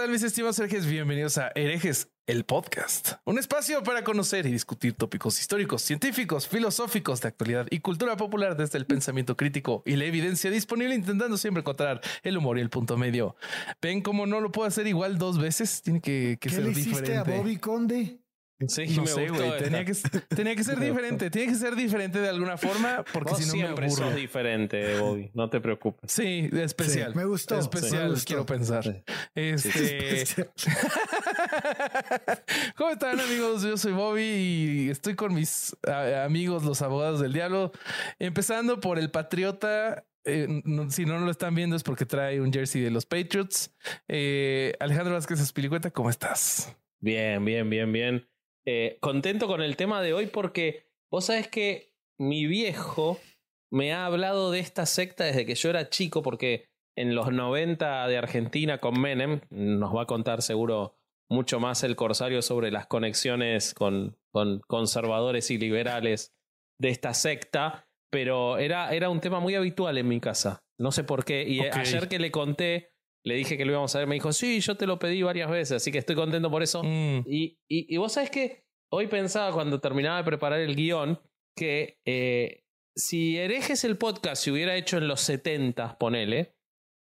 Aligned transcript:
Tal 0.00 0.08
mis 0.10 0.22
estimados 0.22 0.58
herejes? 0.58 0.86
Bienvenidos 0.86 1.36
a 1.36 1.52
Herejes, 1.54 2.08
el 2.26 2.44
podcast. 2.46 3.16
Un 3.26 3.38
espacio 3.38 3.82
para 3.82 4.02
conocer 4.02 4.46
y 4.46 4.50
discutir 4.50 4.94
tópicos 4.94 5.38
históricos, 5.38 5.82
científicos, 5.82 6.48
filosóficos 6.48 7.20
de 7.20 7.28
actualidad 7.28 7.66
y 7.68 7.80
cultura 7.80 8.16
popular 8.16 8.56
desde 8.56 8.78
el 8.78 8.86
pensamiento 8.86 9.36
crítico 9.36 9.82
y 9.84 9.96
la 9.96 10.06
evidencia 10.06 10.50
disponible 10.50 10.94
intentando 10.94 11.36
siempre 11.36 11.60
encontrar 11.60 12.00
el 12.22 12.38
humor 12.38 12.56
y 12.56 12.62
el 12.62 12.70
punto 12.70 12.96
medio. 12.96 13.36
¿Ven 13.82 14.00
cómo 14.00 14.24
no 14.24 14.40
lo 14.40 14.50
puedo 14.50 14.66
hacer 14.66 14.86
igual 14.86 15.18
dos 15.18 15.38
veces? 15.38 15.82
Tiene 15.82 16.00
que, 16.00 16.38
que 16.40 16.48
¿Qué 16.48 16.54
ser 16.54 16.64
le 16.64 16.70
hiciste 16.70 17.00
diferente. 17.00 17.34
a 17.34 17.36
Bobby 17.36 17.58
Conde? 17.58 18.19
Sí, 18.68 18.86
No 18.96 19.02
me 19.02 19.08
sé, 19.08 19.28
güey. 19.28 19.58
Tenía 19.58 19.84
que, 19.84 19.94
tenía 20.34 20.54
que 20.56 20.64
ser 20.64 20.78
diferente. 20.80 21.30
Tiene 21.30 21.52
que 21.52 21.58
ser 21.58 21.74
diferente 21.76 22.20
de 22.20 22.28
alguna 22.28 22.56
forma 22.58 23.04
porque 23.12 23.34
si 23.36 23.42
no 23.46 23.46
me 23.46 23.52
siempre 23.52 23.86
aburro. 23.86 24.04
sos 24.06 24.14
diferente, 24.14 24.98
Bobby. 24.98 25.30
No 25.34 25.48
te 25.48 25.60
preocupes. 25.60 26.12
Sí, 26.12 26.50
especial. 26.52 27.12
Sí, 27.12 27.18
me 27.18 27.24
gustó, 27.24 27.58
Especial, 27.58 28.04
me 28.04 28.10
gustó. 28.10 28.26
quiero 28.26 28.46
pensar. 28.46 29.02
Este. 29.34 30.24
¿Cómo 32.76 32.90
están, 32.90 33.18
amigos? 33.20 33.62
Yo 33.62 33.76
soy 33.76 33.92
Bobby 33.92 34.22
y 34.22 34.90
estoy 34.90 35.14
con 35.14 35.34
mis 35.34 35.76
amigos, 36.24 36.62
los 36.64 36.82
abogados 36.82 37.20
del 37.20 37.32
diablo. 37.32 37.72
Empezando 38.18 38.80
por 38.80 38.98
el 38.98 39.10
Patriota. 39.10 40.04
Eh, 40.24 40.60
no- 40.64 40.90
si 40.90 41.06
no 41.06 41.18
lo 41.18 41.30
están 41.30 41.54
viendo 41.54 41.76
es 41.76 41.82
porque 41.82 42.04
trae 42.04 42.42
un 42.42 42.52
jersey 42.52 42.82
de 42.82 42.90
los 42.90 43.06
Patriots. 43.06 43.74
Eh, 44.06 44.74
Alejandro 44.78 45.14
Vázquez 45.14 45.40
Espilicueta, 45.40 45.90
¿cómo 45.90 46.10
estás? 46.10 46.76
Bien, 47.00 47.42
bien, 47.44 47.70
bien, 47.70 47.90
bien. 47.90 48.28
Eh, 48.66 48.98
contento 49.00 49.46
con 49.46 49.62
el 49.62 49.76
tema 49.76 50.02
de 50.02 50.12
hoy 50.12 50.26
porque 50.26 50.86
vos 51.10 51.26
sabés 51.26 51.48
que 51.48 51.94
mi 52.18 52.46
viejo 52.46 53.18
me 53.70 53.92
ha 53.92 54.06
hablado 54.06 54.50
de 54.50 54.60
esta 54.60 54.86
secta 54.86 55.24
desde 55.24 55.46
que 55.46 55.54
yo 55.54 55.70
era 55.70 55.88
chico 55.88 56.22
porque 56.22 56.68
en 56.96 57.14
los 57.14 57.32
90 57.32 58.06
de 58.08 58.18
Argentina 58.18 58.78
con 58.78 59.00
Menem 59.00 59.40
nos 59.50 59.94
va 59.94 60.02
a 60.02 60.06
contar 60.06 60.42
seguro 60.42 60.98
mucho 61.30 61.60
más 61.60 61.84
el 61.84 61.96
Corsario 61.96 62.42
sobre 62.42 62.70
las 62.70 62.86
conexiones 62.86 63.72
con, 63.72 64.18
con 64.32 64.60
conservadores 64.66 65.50
y 65.50 65.58
liberales 65.58 66.34
de 66.78 66.90
esta 66.90 67.14
secta, 67.14 67.88
pero 68.10 68.58
era, 68.58 68.92
era 68.92 69.08
un 69.08 69.20
tema 69.20 69.38
muy 69.38 69.54
habitual 69.54 69.96
en 69.98 70.08
mi 70.08 70.20
casa. 70.20 70.64
No 70.78 70.92
sé 70.92 71.04
por 71.04 71.24
qué. 71.24 71.44
Y 71.46 71.60
ayer 71.60 72.08
que 72.08 72.18
le 72.18 72.30
conté, 72.30 72.92
le 73.24 73.34
dije 73.34 73.56
que 73.56 73.64
lo 73.64 73.72
íbamos 73.72 73.94
a 73.94 73.98
ver, 73.98 74.08
me 74.08 74.14
dijo, 74.14 74.32
sí, 74.32 74.60
yo 74.60 74.76
te 74.76 74.86
lo 74.86 74.98
pedí 74.98 75.22
varias 75.22 75.50
veces, 75.50 75.76
así 75.76 75.92
que 75.92 75.98
estoy 75.98 76.16
contento 76.16 76.50
por 76.50 76.62
eso. 76.62 76.82
Mm, 76.82 77.24
Y, 77.26 77.58
y, 77.68 77.94
y 77.94 77.96
vos 77.98 78.12
sabés 78.12 78.30
que 78.30 78.64
hoy 78.92 79.06
pensaba 79.08 79.52
cuando 79.52 79.80
terminaba 79.80 80.18
de 80.18 80.24
preparar 80.24 80.60
el 80.60 80.74
guion 80.74 81.20
que 81.56 81.98
eh, 82.06 82.64
si 82.96 83.36
herejes 83.38 83.84
el 83.84 83.96
podcast 83.96 84.42
se 84.42 84.50
hubiera 84.52 84.74
hecho 84.76 84.96
en 84.98 85.06
los 85.08 85.20
70, 85.20 85.98
ponele, 85.98 86.54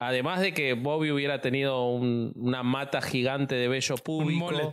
además 0.01 0.41
de 0.41 0.53
que 0.55 0.73
Bobby 0.75 1.11
hubiera 1.11 1.41
tenido 1.41 1.87
un- 1.89 2.33
una 2.37 2.63
mata 2.63 3.01
gigante 3.03 3.55
de 3.55 3.69
vello 3.69 3.95
un 3.95 4.01
público, 4.03 4.51
mullet. 4.51 4.73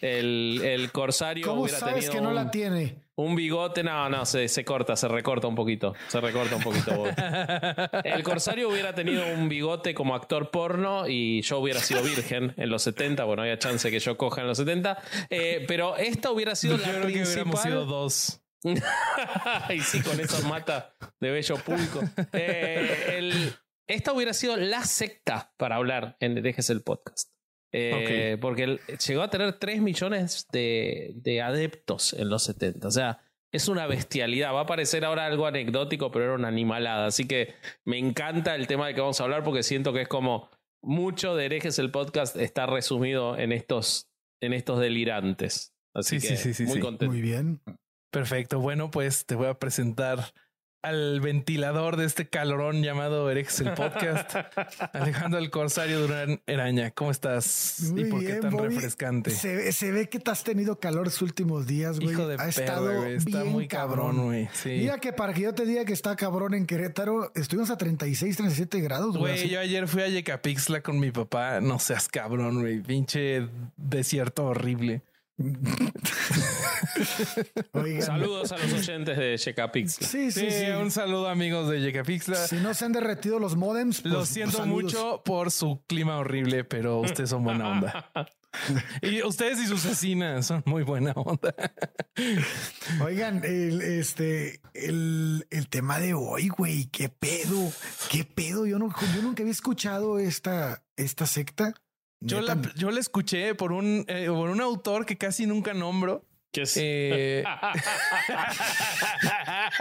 El, 0.00 0.60
el 0.64 0.92
corsario 0.92 1.46
¿Cómo 1.46 1.62
hubiera 1.62 1.78
sabes 1.78 1.94
tenido 2.06 2.12
que 2.12 2.20
no 2.20 2.28
un, 2.30 2.34
la 2.34 2.50
tiene? 2.50 3.04
un 3.16 3.36
bigote, 3.36 3.82
no, 3.82 4.08
no, 4.08 4.24
se, 4.24 4.48
se 4.48 4.64
corta, 4.64 4.96
se 4.96 5.06
recorta 5.08 5.46
un 5.46 5.54
poquito, 5.54 5.94
se 6.08 6.20
recorta 6.22 6.56
un 6.56 6.62
poquito. 6.62 6.96
Bobby. 6.96 7.10
El 8.04 8.22
Corsario 8.22 8.70
hubiera 8.70 8.94
tenido 8.94 9.26
un 9.34 9.48
bigote 9.50 9.92
como 9.94 10.14
actor 10.14 10.50
porno 10.50 11.06
y 11.06 11.42
yo 11.42 11.58
hubiera 11.58 11.80
sido 11.80 12.02
virgen 12.02 12.54
en 12.56 12.70
los 12.70 12.82
70. 12.82 13.24
Bueno, 13.24 13.42
había 13.42 13.58
chance 13.58 13.90
que 13.90 13.98
yo 13.98 14.16
coja 14.16 14.40
en 14.40 14.46
los 14.46 14.56
70. 14.56 14.96
Eh, 15.28 15.64
pero 15.68 15.96
esta 15.98 16.30
hubiera 16.30 16.54
sido 16.54 16.76
Yo 16.78 16.82
la 16.82 16.88
creo 16.92 17.02
que 17.02 17.06
hubiéramos 17.08 17.60
principal. 17.60 17.62
sido 17.64 17.84
dos. 17.84 18.40
y 19.70 19.80
sí, 19.80 20.00
con 20.02 20.18
esa 20.20 20.46
mata 20.48 20.94
de 21.20 21.30
bello 21.30 21.56
público. 21.56 22.00
Eh, 22.32 23.16
el- 23.18 23.52
esta 23.86 24.12
hubiera 24.12 24.32
sido 24.32 24.56
la 24.56 24.84
secta 24.84 25.52
para 25.56 25.74
hablar 25.76 26.16
en 26.20 26.40
Dejes 26.42 26.70
el 26.70 26.80
podcast. 26.82 27.29
Eh, 27.72 28.36
Porque 28.40 28.78
llegó 29.06 29.22
a 29.22 29.30
tener 29.30 29.52
3 29.54 29.80
millones 29.80 30.46
de, 30.52 31.12
de 31.16 31.40
adeptos 31.42 32.12
en 32.14 32.28
los 32.28 32.42
70. 32.44 32.88
O 32.88 32.90
sea, 32.90 33.20
es 33.52 33.68
una 33.68 33.86
bestialidad. 33.86 34.52
Va 34.54 34.62
a 34.62 34.66
parecer 34.66 35.04
ahora 35.04 35.26
algo 35.26 35.46
anecdótico, 35.46 36.10
pero 36.10 36.24
era 36.26 36.34
una 36.34 36.48
animalada. 36.48 37.06
Así 37.06 37.26
que 37.26 37.54
me 37.84 37.98
encanta 37.98 38.54
el 38.54 38.66
tema 38.66 38.86
del 38.86 38.94
que 38.94 39.00
vamos 39.00 39.20
a 39.20 39.24
hablar 39.24 39.44
porque 39.44 39.62
siento 39.62 39.92
que 39.92 40.02
es 40.02 40.08
como 40.08 40.50
mucho 40.82 41.36
de 41.36 41.44
herejes 41.46 41.78
el 41.78 41.90
podcast 41.90 42.36
está 42.36 42.66
resumido 42.66 43.36
en 43.38 43.52
estos, 43.52 44.08
en 44.40 44.52
estos 44.52 44.80
delirantes. 44.80 45.74
Así 45.94 46.20
Sí, 46.20 46.28
que 46.28 46.36
sí, 46.36 46.42
sí, 46.42 46.54
sí, 46.54 46.64
muy 46.64 46.76
sí. 46.76 46.80
contento. 46.80 47.12
Muy 47.12 47.20
bien. 47.20 47.60
Perfecto. 48.12 48.58
Bueno, 48.60 48.90
pues 48.90 49.26
te 49.26 49.34
voy 49.34 49.46
a 49.48 49.54
presentar 49.54 50.32
al 50.82 51.20
ventilador 51.20 51.96
de 51.96 52.06
este 52.06 52.28
calorón 52.28 52.82
llamado 52.82 53.30
Erex 53.30 53.60
el 53.60 53.74
podcast, 53.74 54.34
Alejandro 54.94 55.38
el 55.38 55.50
Corsario 55.50 56.00
Durán 56.00 56.40
Eraña. 56.46 56.90
¿Cómo 56.92 57.10
estás? 57.10 57.80
Muy 57.92 58.02
¿Y 58.02 58.04
por 58.10 58.20
qué 58.20 58.26
bien, 58.26 58.40
tan 58.40 58.50
Bobby. 58.50 58.74
refrescante? 58.74 59.30
Se, 59.30 59.54
ve- 59.56 59.72
se 59.72 59.92
ve 59.92 60.08
que 60.08 60.18
te 60.20 60.30
has 60.30 60.42
tenido 60.42 60.78
calor 60.78 61.04
los 61.04 61.20
últimos 61.22 61.66
días, 61.66 62.00
güey. 62.00 62.12
Hijo 62.12 62.26
de 62.26 62.36
ha 62.40 62.48
estado 62.48 62.96
güey. 63.02 63.14
Está 63.16 63.42
bien 63.42 63.52
muy 63.52 63.68
cabrón, 63.68 64.24
güey. 64.24 64.48
Sí. 64.52 64.70
Mira 64.70 64.98
que 64.98 65.12
para 65.12 65.34
que 65.34 65.42
yo 65.42 65.54
te 65.54 65.66
diga 65.66 65.84
que 65.84 65.92
está 65.92 66.16
cabrón 66.16 66.54
en 66.54 66.66
Querétaro, 66.66 67.30
estuvimos 67.34 67.70
a 67.70 67.76
36, 67.76 68.36
37 68.36 68.80
grados, 68.80 69.16
güey. 69.18 69.34
Güey, 69.36 69.48
yo 69.50 69.60
ayer 69.60 69.86
fui 69.86 70.02
a 70.02 70.08
Yecapixtla 70.08 70.80
con 70.82 70.98
mi 70.98 71.10
papá. 71.10 71.60
No 71.60 71.78
seas 71.78 72.08
cabrón, 72.08 72.60
güey. 72.60 72.80
Pinche 72.80 73.46
desierto 73.76 74.46
horrible. 74.46 75.02
Oigan, 77.72 78.02
Saludos 78.02 78.52
a 78.52 78.58
los 78.58 78.72
oyentes 78.72 79.16
de 79.18 79.36
Checapix. 79.38 79.94
Sí, 79.94 80.30
Sí, 80.30 80.32
sí, 80.32 80.50
sí. 80.50 80.66
un 80.70 80.90
saludo 80.90 81.28
amigos 81.28 81.68
de 81.70 81.80
Yecapixtla. 81.80 82.36
Si 82.36 82.56
no 82.56 82.74
se 82.74 82.84
han 82.84 82.92
derretido 82.92 83.38
los 83.38 83.56
modems, 83.56 84.02
pues, 84.02 84.12
Lo 84.12 84.26
siento 84.26 84.58
pues, 84.58 84.68
saludos. 84.68 84.82
mucho 84.84 85.22
por 85.24 85.50
su 85.50 85.82
clima 85.86 86.16
horrible, 86.18 86.64
pero 86.64 87.00
ustedes 87.00 87.30
son 87.30 87.44
buena 87.44 87.68
onda. 87.68 88.10
Y 89.00 89.22
ustedes 89.22 89.60
y 89.60 89.66
sus 89.68 89.84
vecinas 89.84 90.44
son 90.44 90.64
muy 90.66 90.82
buena 90.82 91.12
onda. 91.12 91.54
Oigan, 93.00 93.44
el, 93.44 93.80
este, 93.80 94.60
el, 94.74 95.46
el 95.50 95.68
tema 95.68 96.00
de 96.00 96.14
hoy, 96.14 96.48
güey, 96.48 96.86
qué 96.86 97.08
pedo, 97.08 97.72
qué 98.10 98.24
pedo. 98.24 98.66
Yo, 98.66 98.80
no, 98.80 98.92
yo 99.14 99.22
nunca 99.22 99.44
había 99.44 99.52
escuchado 99.52 100.18
esta, 100.18 100.82
esta 100.96 101.26
secta. 101.26 101.74
Yo 102.20 102.40
la, 102.42 102.60
yo 102.76 102.90
la 102.90 103.00
escuché 103.00 103.54
por 103.54 103.72
un, 103.72 104.04
eh, 104.06 104.26
por 104.28 104.50
un 104.50 104.60
autor 104.60 105.06
que 105.06 105.16
casi 105.16 105.46
nunca 105.46 105.72
nombro. 105.74 106.26
¿Qué 106.52 106.62
es? 106.62 106.76
Eh, 106.76 107.44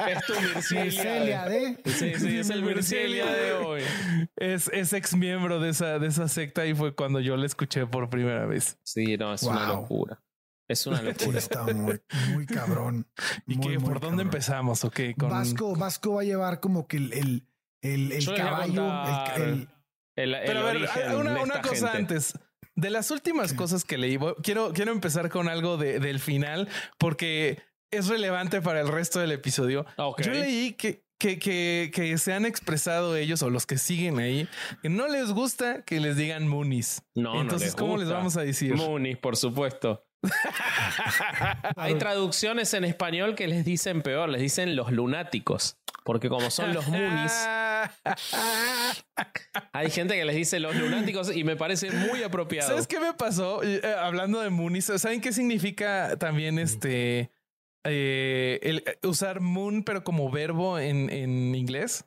es 0.07 0.25
tu 0.25 0.33
Mircelia. 0.41 1.45
De- 1.45 1.77
Sí, 1.85 2.13
sí, 2.17 2.37
es 2.37 2.49
el 2.49 2.63
Mircelia 2.63 3.25
de 3.25 3.53
hoy. 3.53 3.81
es, 4.35 4.69
es 4.73 4.93
ex 4.93 5.15
miembro 5.15 5.59
de 5.59 5.69
esa, 5.69 5.99
de 5.99 6.07
esa 6.07 6.27
secta 6.27 6.65
y 6.65 6.73
fue 6.75 6.93
cuando 6.95 7.19
yo 7.19 7.37
la 7.37 7.45
escuché 7.45 7.85
por 7.87 8.09
primera 8.09 8.45
vez. 8.45 8.77
Sí, 8.83 9.17
no, 9.17 9.33
es 9.33 9.43
una 9.43 9.67
locura. 9.67 10.21
Es 10.67 10.85
una 10.85 11.01
locura. 11.01 11.39
está 11.39 11.63
muy, 11.63 11.99
muy 12.33 12.45
cabrón. 12.45 13.07
¿Y 13.47 13.55
Muy, 13.55 13.67
qué, 13.67 13.79
muy 13.79 13.87
por 13.89 13.99
dónde 13.99 14.17
cabrón. 14.17 14.19
empezamos? 14.21 14.83
¿O 14.83 14.91
qué? 14.91 15.15
Con... 15.15 15.29
Vasco, 15.29 15.75
Vasco 15.75 16.13
va 16.15 16.21
a 16.21 16.25
llevar 16.25 16.59
como 16.59 16.87
que 16.87 16.97
el, 16.97 17.43
el, 17.81 18.11
el, 18.11 18.25
caballo, 18.35 18.75
contar. 18.83 19.41
el, 19.41 19.49
el- 19.49 19.69
El, 20.23 20.33
el 20.35 20.41
Pero 20.45 20.59
a 20.59 20.63
ver, 20.73 21.15
una, 21.15 21.41
una 21.41 21.61
cosa 21.61 21.89
gente. 21.91 22.13
antes. 22.15 22.33
De 22.75 22.89
las 22.89 23.11
últimas 23.11 23.53
cosas 23.53 23.83
que 23.83 23.97
leí, 23.97 24.17
quiero, 24.43 24.71
quiero 24.73 24.91
empezar 24.91 25.29
con 25.29 25.49
algo 25.49 25.77
de- 25.77 25.99
del 25.99 26.19
final 26.19 26.67
porque 26.97 27.61
es 27.91 28.07
relevante 28.07 28.61
para 28.61 28.79
el 28.81 28.87
resto 28.87 29.19
del 29.19 29.31
episodio. 29.33 29.85
Ok. 29.97 30.21
Yo 30.21 30.31
leí 30.31 30.73
que, 30.73 31.03
que, 31.19 31.39
que, 31.39 31.91
que 31.93 32.17
se 32.17 32.31
han 32.33 32.45
expresado 32.45 33.17
ellos 33.17 33.41
o 33.43 33.49
los 33.49 33.65
que 33.65 33.77
siguen 33.77 34.19
ahí 34.19 34.47
que 34.81 34.87
no 34.89 35.07
les 35.09 35.31
gusta 35.31 35.83
que 35.83 35.99
les 35.99 36.15
digan 36.15 36.47
Moonies. 36.47 37.01
No, 37.15 37.33
no 37.33 37.41
Entonces, 37.41 37.69
les 37.69 37.75
¿cómo 37.75 37.97
les 37.97 38.05
gusta. 38.05 38.17
vamos 38.17 38.37
a 38.37 38.41
decir? 38.41 38.75
Moonies, 38.75 39.17
por 39.17 39.35
supuesto. 39.35 40.05
Hay 41.75 41.95
traducciones 41.95 42.73
en 42.73 42.83
español 42.85 43.35
que 43.35 43.47
les 43.47 43.65
dicen 43.65 44.01
peor, 44.01 44.29
les 44.29 44.41
dicen 44.41 44.75
los 44.75 44.91
lunáticos. 44.91 45.77
Porque 46.05 46.29
como 46.29 46.49
son 46.49 46.73
los 46.73 46.87
Moonies, 46.87 47.31
hay 49.73 49.89
gente 49.91 50.15
que 50.15 50.25
les 50.25 50.35
dice 50.35 50.59
los 50.59 50.75
lunáticos 50.75 51.35
y 51.35 51.43
me 51.43 51.55
parece 51.55 51.91
muy 51.91 52.23
apropiado. 52.23 52.69
¿Sabes 52.69 52.87
qué 52.87 52.99
me 52.99 53.13
pasó? 53.13 53.61
Eh, 53.63 53.81
hablando 53.99 54.39
de 54.41 54.49
Moonies, 54.49 54.91
¿saben 54.97 55.21
qué 55.21 55.31
significa 55.31 56.17
también 56.17 56.59
este 56.59 57.31
eh, 57.85 58.59
el 58.61 58.83
eh, 58.85 58.99
usar 59.07 59.39
moon, 59.39 59.83
pero 59.83 60.03
como 60.03 60.29
verbo 60.29 60.79
en, 60.79 61.09
en 61.09 61.55
inglés? 61.55 62.05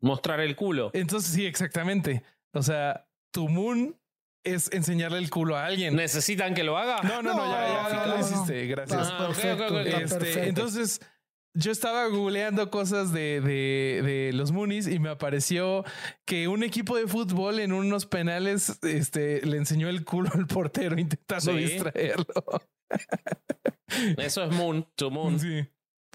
Mostrar 0.00 0.40
el 0.40 0.56
culo. 0.56 0.90
Entonces, 0.94 1.32
sí, 1.32 1.44
exactamente. 1.46 2.22
O 2.52 2.62
sea, 2.62 3.06
tu 3.32 3.48
moon 3.48 3.96
es 4.42 4.72
enseñarle 4.72 5.18
el 5.18 5.28
culo 5.28 5.56
a 5.56 5.66
alguien. 5.66 5.94
¿Necesitan 5.94 6.54
que 6.54 6.64
lo 6.64 6.78
haga? 6.78 7.02
No, 7.02 7.20
no, 7.20 7.34
no, 7.34 7.52
ya, 7.52 7.66
ya, 7.68 7.82
No, 7.82 7.88
ya 7.90 7.94
no, 7.96 8.06
lo 8.06 8.18
no. 8.18 8.20
hiciste. 8.26 8.66
Gracias. 8.66 9.08
Ah, 9.10 9.18
ok, 9.20 9.26
perfecto, 9.26 9.64
ok, 9.66 9.70
ok. 9.72 9.86
está 9.86 9.98
Este, 9.98 10.16
perfecto. 10.18 10.48
entonces, 10.48 11.00
yo 11.54 11.72
estaba 11.72 12.06
googleando 12.06 12.70
cosas 12.70 13.12
de, 13.12 13.40
de, 13.40 14.02
de 14.04 14.32
los 14.32 14.52
Moonies 14.52 14.86
y 14.86 14.98
me 14.98 15.08
apareció 15.10 15.84
que 16.24 16.48
un 16.48 16.62
equipo 16.62 16.96
de 16.96 17.06
fútbol 17.06 17.58
en 17.60 17.72
unos 17.72 18.06
penales 18.06 18.78
este, 18.82 19.44
le 19.44 19.56
enseñó 19.56 19.88
el 19.88 20.04
culo 20.04 20.30
al 20.34 20.46
portero 20.46 20.98
intentando 20.98 21.52
Sí. 21.52 21.58
distraerlo. 21.58 22.26
Eso 24.18 24.44
es 24.44 24.52
Moon, 24.52 24.86
to 24.94 25.10
Moon. 25.10 25.38
Sí. 25.40 25.66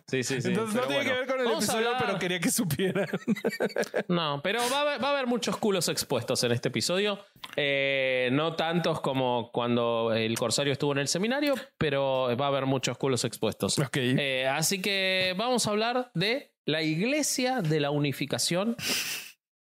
Sí, 0.08 0.22
sí, 0.24 0.40
sí. 0.40 0.50
Entonces 0.50 0.76
no 0.76 0.82
Pero 0.82 0.88
tiene 0.88 1.04
que 1.06 1.14
ver 1.20 1.28
con 1.28 1.40
el 1.40 1.46
vamos 1.46 1.64
episodio, 1.64 1.88
hablar- 1.88 2.04
pero 2.06 2.20
quería 2.20 2.40
que 2.40 2.52
supieran. 2.52 3.08
No, 4.08 4.40
pero 4.44 4.60
va 4.72 4.78
a, 4.78 4.82
haber, 4.82 5.04
va 5.04 5.08
a 5.08 5.12
haber 5.14 5.26
muchos 5.28 5.58
culos 5.58 5.90
expuestos 5.90 6.44
en 6.44 6.52
este 6.52 6.68
episodio. 6.70 7.20
Eh, 7.56 8.30
no 8.32 8.56
tantos 8.56 9.02
como 9.02 9.50
cuando 9.52 10.14
el 10.14 10.38
Corsario 10.38 10.74
estuvo 10.74 10.92
en 10.92 11.00
el 11.00 11.08
seminario, 11.08 11.56
pero 11.80 12.36
va 12.38 12.46
a 12.46 12.50
haber 12.50 12.66
muchos 12.68 12.98
culos 13.00 13.24
expuestos. 13.26 13.80
Ok. 13.80 13.98
Eh, 13.98 14.48
así 14.48 14.80
que 14.82 15.34
vamos 15.38 15.66
a 15.68 15.72
hablar 15.72 16.12
de 16.14 16.54
la 16.66 16.84
Iglesia 16.84 17.62
de 17.62 17.80
la 17.80 17.90
Unificación, 17.90 18.76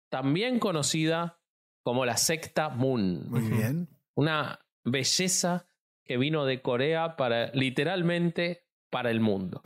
también 0.09 0.59
conocida 0.59 1.39
como 1.83 2.05
la 2.05 2.17
secta 2.17 2.69
Moon. 2.69 3.29
Muy 3.29 3.41
bien. 3.41 3.89
Una 4.15 4.59
belleza 4.83 5.67
que 6.05 6.17
vino 6.17 6.45
de 6.45 6.61
Corea 6.61 7.15
para 7.15 7.47
literalmente 7.53 8.66
para 8.89 9.11
el 9.11 9.19
mundo. 9.19 9.61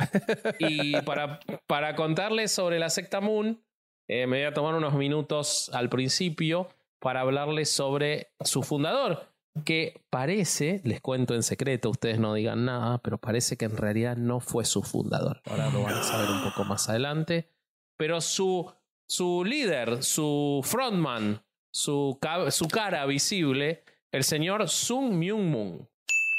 Y 0.60 1.00
para, 1.02 1.40
para 1.68 1.96
contarles 1.96 2.52
sobre 2.52 2.80
la 2.80 2.90
secta 2.90 3.22
Moon, 3.22 3.64
eh, 4.08 4.28
me 4.28 4.38
voy 4.38 4.46
a 4.46 4.54
tomar 4.54 4.76
unos 4.76 4.94
minutos 4.94 5.70
al 5.74 5.90
principio 5.90 6.68
para 7.00 7.22
hablarles 7.22 7.70
sobre 7.70 8.34
su 8.42 8.62
fundador, 8.62 9.32
que 9.66 10.02
parece, 10.10 10.82
les 10.84 11.02
cuento 11.02 11.34
en 11.36 11.44
secreto, 11.44 11.90
ustedes 11.90 12.20
no 12.20 12.34
digan 12.34 12.66
nada, 12.66 13.00
pero 13.00 13.18
parece 13.18 13.58
que 13.58 13.66
en 13.66 13.76
realidad 13.76 14.16
no 14.16 14.40
fue 14.40 14.66
su 14.66 14.84
fundador. 14.84 15.42
Ahora 15.46 15.70
lo 15.70 15.84
van 15.84 15.96
a 15.96 16.04
saber 16.04 16.30
un 16.30 16.44
poco 16.44 16.64
más 16.64 16.90
adelante. 16.90 17.50
Pero 17.98 18.22
su, 18.22 18.72
su 19.10 19.44
líder, 19.44 20.04
su 20.04 20.62
frontman, 20.64 21.44
su, 21.74 22.18
su 22.50 22.68
cara 22.68 23.06
visible, 23.06 23.84
el 24.12 24.24
señor 24.24 24.70
Sung 24.70 25.14
Myung 25.14 25.50
Moon. 25.50 25.90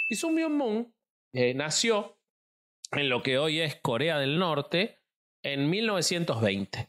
Y 0.09 0.17
Sung 0.17 0.35
Myung 0.35 0.57
Moon 0.57 0.95
eh, 1.35 1.55
nació 1.55 2.17
en 2.93 3.09
lo 3.09 3.23
que 3.23 3.39
hoy 3.39 3.61
es 3.61 3.77
Corea 3.77 4.19
del 4.19 4.39
Norte 4.39 4.99
en 5.43 5.69
1920. 5.71 6.89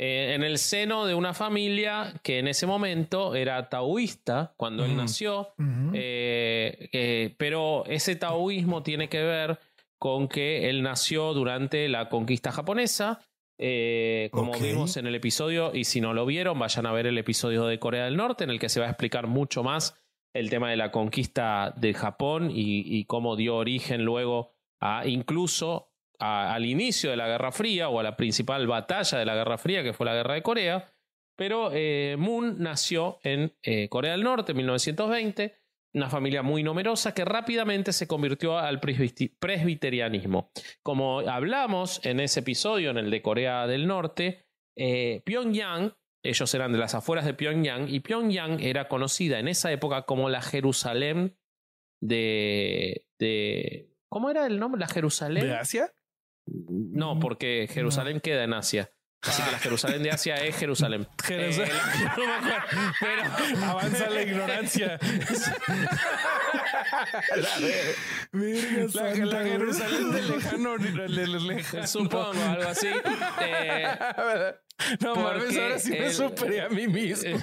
eh, 0.00 0.34
en 0.34 0.44
el 0.44 0.58
seno 0.58 1.06
de 1.06 1.14
una 1.14 1.34
familia 1.34 2.12
que 2.22 2.38
en 2.38 2.46
ese 2.46 2.66
momento 2.68 3.34
era 3.34 3.68
taoísta 3.68 4.54
cuando 4.56 4.84
él 4.84 4.92
Ujú. 4.92 5.00
nació, 5.00 5.48
eh, 5.92 6.88
eh, 6.92 7.34
pero 7.36 7.84
ese 7.86 8.14
taoísmo 8.14 8.84
tiene 8.84 9.08
que 9.08 9.20
ver 9.22 9.58
con 9.98 10.28
que 10.28 10.70
él 10.70 10.82
nació 10.82 11.34
durante 11.34 11.88
la 11.88 12.08
conquista 12.08 12.52
japonesa. 12.52 13.20
eh, 13.60 14.28
como 14.30 14.52
vimos 14.52 14.96
en 14.98 15.08
el 15.08 15.16
episodio, 15.16 15.74
y 15.74 15.82
si 15.82 16.00
no 16.00 16.14
lo 16.14 16.24
vieron, 16.26 16.56
vayan 16.60 16.86
a 16.86 16.92
ver 16.92 17.08
el 17.08 17.18
episodio 17.18 17.64
de 17.66 17.80
Corea 17.80 18.04
del 18.04 18.16
Norte, 18.16 18.44
en 18.44 18.50
el 18.50 18.60
que 18.60 18.68
se 18.68 18.78
va 18.78 18.86
a 18.86 18.90
explicar 18.90 19.26
mucho 19.26 19.64
más 19.64 19.96
el 20.32 20.48
tema 20.48 20.70
de 20.70 20.76
la 20.76 20.92
conquista 20.92 21.74
de 21.76 21.92
Japón 21.92 22.52
y, 22.52 22.82
y 22.86 23.04
cómo 23.06 23.34
dio 23.34 23.56
origen 23.56 24.04
luego 24.04 24.52
incluso 25.04 25.88
al 26.18 26.66
inicio 26.66 27.10
de 27.10 27.16
la 27.16 27.28
Guerra 27.28 27.52
Fría 27.52 27.88
o 27.88 28.00
a 28.00 28.02
la 28.02 28.16
principal 28.16 28.66
batalla 28.66 29.18
de 29.18 29.24
la 29.24 29.34
Guerra 29.34 29.58
Fría, 29.58 29.82
que 29.82 29.92
fue 29.92 30.06
la 30.06 30.14
Guerra 30.14 30.34
de 30.34 30.42
Corea. 30.42 30.92
Pero 31.36 31.70
eh, 31.72 32.16
Moon 32.18 32.56
nació 32.58 33.20
en 33.22 33.54
eh, 33.62 33.88
Corea 33.88 34.12
del 34.12 34.24
Norte 34.24 34.52
en 34.52 34.56
1920, 34.56 35.56
una 35.94 36.10
familia 36.10 36.42
muy 36.42 36.64
numerosa 36.64 37.14
que 37.14 37.24
rápidamente 37.24 37.92
se 37.92 38.08
convirtió 38.08 38.58
al 38.58 38.80
presbiterianismo. 38.80 40.50
Como 40.82 41.20
hablamos 41.20 42.04
en 42.04 42.18
ese 42.18 42.40
episodio, 42.40 42.90
en 42.90 42.98
el 42.98 43.10
de 43.10 43.22
Corea 43.22 43.68
del 43.68 43.86
Norte, 43.86 44.46
eh, 44.76 45.22
Pyongyang, 45.24 45.94
ellos 46.24 46.52
eran 46.54 46.72
de 46.72 46.78
las 46.78 46.96
afueras 46.96 47.24
de 47.24 47.34
Pyongyang, 47.34 47.88
y 47.88 48.00
Pyongyang 48.00 48.60
era 48.60 48.88
conocida 48.88 49.38
en 49.38 49.46
esa 49.46 49.70
época 49.70 50.02
como 50.02 50.28
la 50.28 50.42
Jerusalén 50.42 51.38
de 52.00 53.06
¿Cómo 54.08 54.30
era 54.30 54.46
el 54.46 54.58
nombre? 54.58 54.80
¿La 54.80 54.88
Jerusalén? 54.88 55.44
¿De 55.44 55.54
Asia? 55.56 55.92
No, 56.46 57.18
porque 57.20 57.68
Jerusalén 57.70 58.20
queda 58.20 58.44
en 58.44 58.54
Asia. 58.54 58.90
Así 59.22 59.42
que 59.42 59.50
la 59.50 59.58
Jerusalén 59.58 60.02
de 60.04 60.10
Asia 60.12 60.36
es 60.36 60.56
Jerusalén. 60.56 61.06
Jerusalén. 61.24 61.70
Eh, 61.72 62.04
la- 62.04 62.16
no 62.16 62.26
me 62.26 62.34
acuerdo, 62.34 62.92
pero 63.00 63.64
Avanza 63.64 64.10
la 64.10 64.22
ignorancia. 64.22 64.98
La, 67.36 67.48
santa, 68.88 69.24
la 69.24 69.40
güey. 69.40 69.50
Jerusalén 69.50 70.12
del 70.12 70.28
lejano. 70.28 70.78
del 70.78 71.46
lejano. 71.48 71.86
supongo 71.86 72.32
algo 72.44 72.68
así. 72.68 72.88
Eh, 73.40 73.88
no 75.00 75.16
mames, 75.16 75.56
ahora 75.58 75.78
sí 75.80 75.90
me 75.90 76.10
superé 76.12 76.60
a 76.62 76.68
mí 76.68 76.86
mismo. 76.86 77.38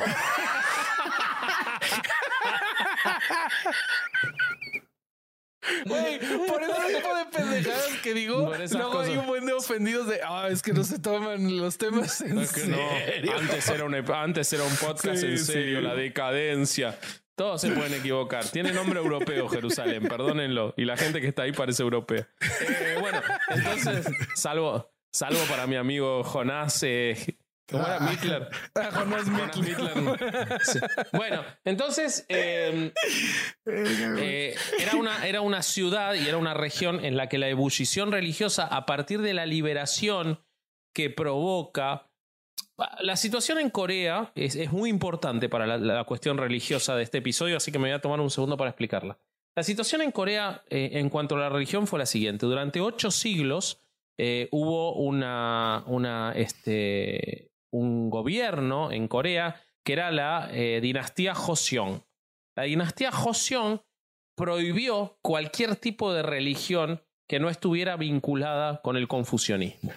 Güey, 5.85 6.19
por 6.19 6.63
ese 6.63 6.95
tipo 6.97 7.15
de 7.15 7.25
pendejadas 7.31 7.87
que 8.03 8.13
digo, 8.13 8.51
luego 8.71 8.99
hay 8.99 9.17
un 9.17 9.25
buen 9.27 9.45
de 9.45 9.53
ofendidos 9.53 10.07
de, 10.07 10.19
ah, 10.23 10.47
es 10.49 10.61
que 10.61 10.73
no 10.73 10.83
se 10.83 10.99
toman 10.99 11.57
los 11.57 11.77
temas 11.77 12.21
en 12.21 12.39
es 12.39 12.51
que 12.53 12.67
no, 12.67 12.77
serio. 12.77 13.33
antes 13.37 13.69
era 13.69 13.85
un, 13.85 13.95
antes 13.95 14.53
era 14.53 14.63
un 14.63 14.75
podcast 14.75 15.17
Sí, 15.21 15.25
en 15.27 15.39
serio, 15.39 15.79
sí. 15.79 15.83
la 15.83 15.95
decadencia. 15.95 16.97
Todos 17.35 17.59
se 17.61 17.71
pueden 17.71 17.93
equivocar. 17.93 18.45
Tiene 18.47 18.71
nombre 18.71 18.99
europeo 18.99 19.49
Jerusalén, 19.49 20.07
perdónenlo. 20.07 20.73
Y 20.77 20.85
la 20.85 20.95
gente 20.95 21.19
que 21.19 21.27
está 21.27 21.43
ahí 21.43 21.51
parece 21.51 21.83
europea. 21.83 22.29
Eh, 22.39 22.97
bueno, 23.01 23.21
entonces, 23.49 24.05
salvo, 24.35 24.89
salvo 25.11 25.39
para 25.49 25.67
mi 25.67 25.75
amigo 25.75 26.23
Jonás. 26.23 26.81
eh, 26.83 27.37
¿Cómo 27.69 27.83
era? 27.87 27.99
Mittler. 27.99 28.49
Ah, 28.75 28.89
Jonás. 28.91 29.25
Sí. 30.63 30.79
Bueno, 31.13 31.43
entonces 31.63 32.25
eh, 32.29 32.93
Verga, 33.65 34.11
güey. 34.11 34.23
eh, 34.23 34.55
era, 34.79 34.95
una, 34.95 35.25
era 35.27 35.41
una 35.41 35.61
ciudad 35.63 36.13
y 36.13 36.27
era 36.27 36.37
una 36.37 36.53
región 36.53 37.03
en 37.03 37.17
la 37.17 37.27
que 37.29 37.37
la 37.37 37.47
ebullición 37.49 38.11
religiosa, 38.11 38.65
a 38.65 38.85
partir 38.85 39.21
de 39.21 39.33
la 39.33 39.45
liberación 39.45 40.39
que 40.93 41.09
provoca. 41.09 42.09
La 42.99 43.15
situación 43.15 43.59
en 43.59 43.69
Corea 43.69 44.31
es, 44.35 44.55
es 44.55 44.71
muy 44.71 44.89
importante 44.89 45.47
para 45.49 45.65
la, 45.65 45.77
la 45.77 46.03
cuestión 46.03 46.37
religiosa 46.37 46.95
de 46.95 47.03
este 47.03 47.19
episodio, 47.19 47.57
así 47.57 47.71
que 47.71 47.79
me 47.79 47.87
voy 47.87 47.95
a 47.95 48.01
tomar 48.01 48.19
un 48.19 48.29
segundo 48.29 48.57
para 48.57 48.69
explicarla. 48.69 49.17
La 49.55 49.63
situación 49.63 50.01
en 50.01 50.11
Corea 50.11 50.63
eh, 50.69 50.89
en 50.93 51.09
cuanto 51.09 51.35
a 51.35 51.39
la 51.39 51.49
religión 51.49 51.87
fue 51.87 51.99
la 51.99 52.05
siguiente. 52.05 52.45
Durante 52.45 52.81
ocho 52.81 53.09
siglos 53.11 53.81
eh, 54.17 54.49
hubo 54.51 54.93
una, 54.95 55.83
una, 55.87 56.33
este, 56.35 57.51
un 57.75 58.09
gobierno 58.09 58.91
en 58.91 59.07
Corea 59.07 59.61
que 59.83 59.93
era 59.93 60.09
la 60.11 60.49
eh, 60.51 60.79
dinastía 60.81 61.35
Joseon. 61.35 62.03
La 62.57 62.63
dinastía 62.63 63.11
Joseon 63.11 63.81
prohibió 64.35 65.19
cualquier 65.21 65.75
tipo 65.75 66.13
de 66.13 66.23
religión 66.23 67.03
que 67.27 67.39
no 67.39 67.49
estuviera 67.49 67.97
vinculada 67.97 68.81
con 68.81 68.97
el 68.97 69.07
confucianismo. 69.07 69.91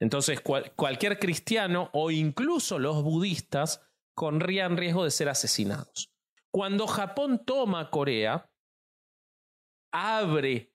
Entonces, 0.00 0.40
cual- 0.40 0.72
cualquier 0.74 1.18
cristiano 1.18 1.90
o 1.92 2.10
incluso 2.10 2.78
los 2.78 3.02
budistas 3.02 3.80
corrían 4.14 4.76
riesgo 4.76 5.04
de 5.04 5.10
ser 5.10 5.28
asesinados. 5.28 6.12
Cuando 6.50 6.86
Japón 6.86 7.42
toma 7.44 7.90
Corea, 7.90 8.50
abre 9.92 10.72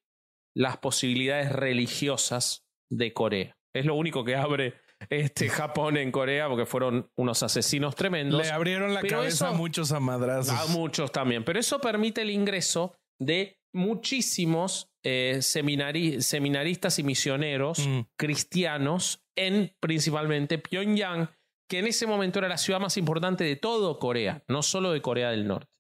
las 0.56 0.78
posibilidades 0.78 1.52
religiosas 1.52 2.66
de 2.90 3.14
Corea. 3.14 3.58
Es 3.74 3.86
lo 3.86 3.96
único 3.96 4.24
que 4.24 4.36
abre 4.36 4.81
este 5.10 5.50
Japón 5.50 5.98
en 5.98 6.12
Corea 6.12 6.48
porque 6.48 6.66
fueron 6.66 7.10
unos 7.16 7.44
asesinos 7.44 7.96
tremendos. 7.96 8.42
Le 8.42 8.52
abrieron 8.52 8.94
la 8.94 9.02
Pero 9.02 9.18
cabeza 9.20 9.46
eso- 9.48 9.56
a 9.56 9.58
muchos 9.58 9.92
a 9.92 10.00
madrazos. 10.00 10.54
A 10.54 10.66
muchos 10.78 11.12
también. 11.12 11.44
Pero 11.44 11.60
eso 11.60 11.80
permite 11.80 12.22
el 12.22 12.30
ingreso 12.30 12.96
de 13.20 13.60
muchísimos 13.74 14.88
eh, 15.04 15.38
seminari- 15.42 16.22
seminaristas 16.22 17.00
y 17.00 17.04
misioneros 17.04 17.80
Mm. 17.80 18.02
cristianos 18.16 19.24
en 19.36 19.76
principalmente 19.80 20.60
Pyongyang, 20.60 21.28
que 21.68 21.80
en 21.80 21.88
ese 21.88 22.06
momento 22.06 22.38
era 22.38 22.48
la 22.48 22.58
ciudad 22.60 22.80
más 22.80 22.98
importante 22.98 23.44
de 23.44 23.56
todo 23.56 23.98
Corea, 23.98 24.44
no 24.48 24.62
solo 24.62 24.92
de 24.92 25.02
Corea 25.02 25.32
del 25.32 25.48
Norte. 25.48 25.72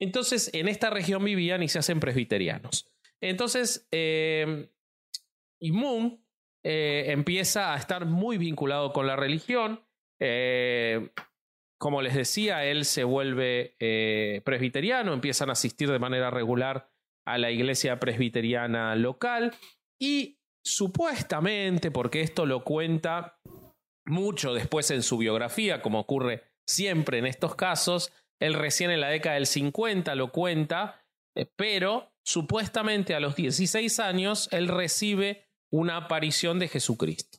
Entonces, 0.00 0.50
en 0.52 0.68
esta 0.68 0.90
región 0.90 1.24
vivían 1.24 1.62
y 1.62 1.68
se 1.68 1.78
hacen 1.78 1.98
presbiterianos. 1.98 2.86
Entonces, 3.22 3.88
eh, 3.90 4.70
y 5.60 5.72
Moon 5.72 6.22
eh, 6.70 7.12
empieza 7.12 7.72
a 7.72 7.78
estar 7.78 8.04
muy 8.04 8.36
vinculado 8.36 8.92
con 8.92 9.06
la 9.06 9.16
religión. 9.16 9.80
Eh, 10.20 11.12
como 11.80 12.02
les 12.02 12.14
decía, 12.14 12.62
él 12.66 12.84
se 12.84 13.04
vuelve 13.04 13.74
eh, 13.80 14.42
presbiteriano, 14.44 15.14
empiezan 15.14 15.48
a 15.48 15.52
asistir 15.52 15.90
de 15.90 15.98
manera 15.98 16.30
regular 16.30 16.90
a 17.26 17.38
la 17.38 17.50
iglesia 17.50 17.98
presbiteriana 17.98 18.94
local 18.96 19.54
y 19.98 20.40
supuestamente, 20.62 21.90
porque 21.90 22.20
esto 22.20 22.44
lo 22.44 22.64
cuenta 22.64 23.40
mucho 24.04 24.52
después 24.52 24.90
en 24.90 25.02
su 25.02 25.16
biografía, 25.16 25.80
como 25.80 26.00
ocurre 26.00 26.52
siempre 26.66 27.16
en 27.16 27.24
estos 27.24 27.54
casos. 27.54 28.12
Él 28.42 28.52
recién 28.52 28.90
en 28.90 29.00
la 29.00 29.08
década 29.08 29.36
del 29.36 29.46
50 29.46 30.14
lo 30.16 30.32
cuenta, 30.32 31.02
pero 31.56 32.12
supuestamente 32.26 33.14
a 33.14 33.20
los 33.20 33.36
16 33.36 34.00
años 34.00 34.50
él 34.52 34.68
recibe 34.68 35.47
una 35.70 35.96
aparición 35.96 36.58
de 36.58 36.68
Jesucristo. 36.68 37.38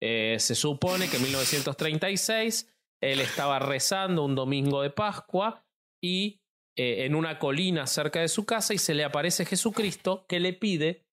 Eh, 0.00 0.36
se 0.40 0.54
supone 0.54 1.08
que 1.08 1.16
en 1.16 1.22
1936 1.22 2.68
él 3.00 3.20
estaba 3.20 3.58
rezando 3.58 4.24
un 4.24 4.34
domingo 4.34 4.82
de 4.82 4.90
Pascua 4.90 5.64
y 6.02 6.40
eh, 6.76 7.04
en 7.04 7.14
una 7.14 7.38
colina 7.38 7.86
cerca 7.86 8.20
de 8.20 8.28
su 8.28 8.44
casa 8.44 8.74
y 8.74 8.78
se 8.78 8.94
le 8.94 9.04
aparece 9.04 9.44
Jesucristo 9.44 10.26
que 10.26 10.40
le 10.40 10.52
pide 10.52 11.06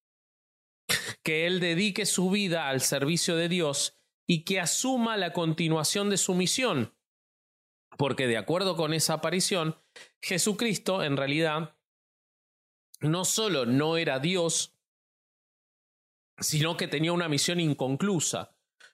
que 1.22 1.46
él 1.46 1.60
dedique 1.60 2.06
su 2.06 2.30
vida 2.30 2.68
al 2.68 2.80
servicio 2.80 3.36
de 3.36 3.48
Dios 3.48 3.96
y 4.28 4.44
que 4.44 4.60
asuma 4.60 5.16
la 5.16 5.32
continuación 5.32 6.10
de 6.10 6.16
su 6.16 6.34
misión. 6.34 6.94
Porque 7.96 8.26
de 8.26 8.38
acuerdo 8.38 8.76
con 8.76 8.94
esa 8.94 9.14
aparición, 9.14 9.76
Jesucristo 10.22 11.02
en 11.02 11.16
realidad 11.16 11.76
no 13.00 13.24
solo 13.24 13.66
no 13.66 13.96
era 13.96 14.18
Dios, 14.18 14.74
sino 16.40 16.76
que 16.76 16.88
tenía 16.88 17.12
una 17.12 17.28
misión 17.28 17.60
inconclusa. 17.60 18.50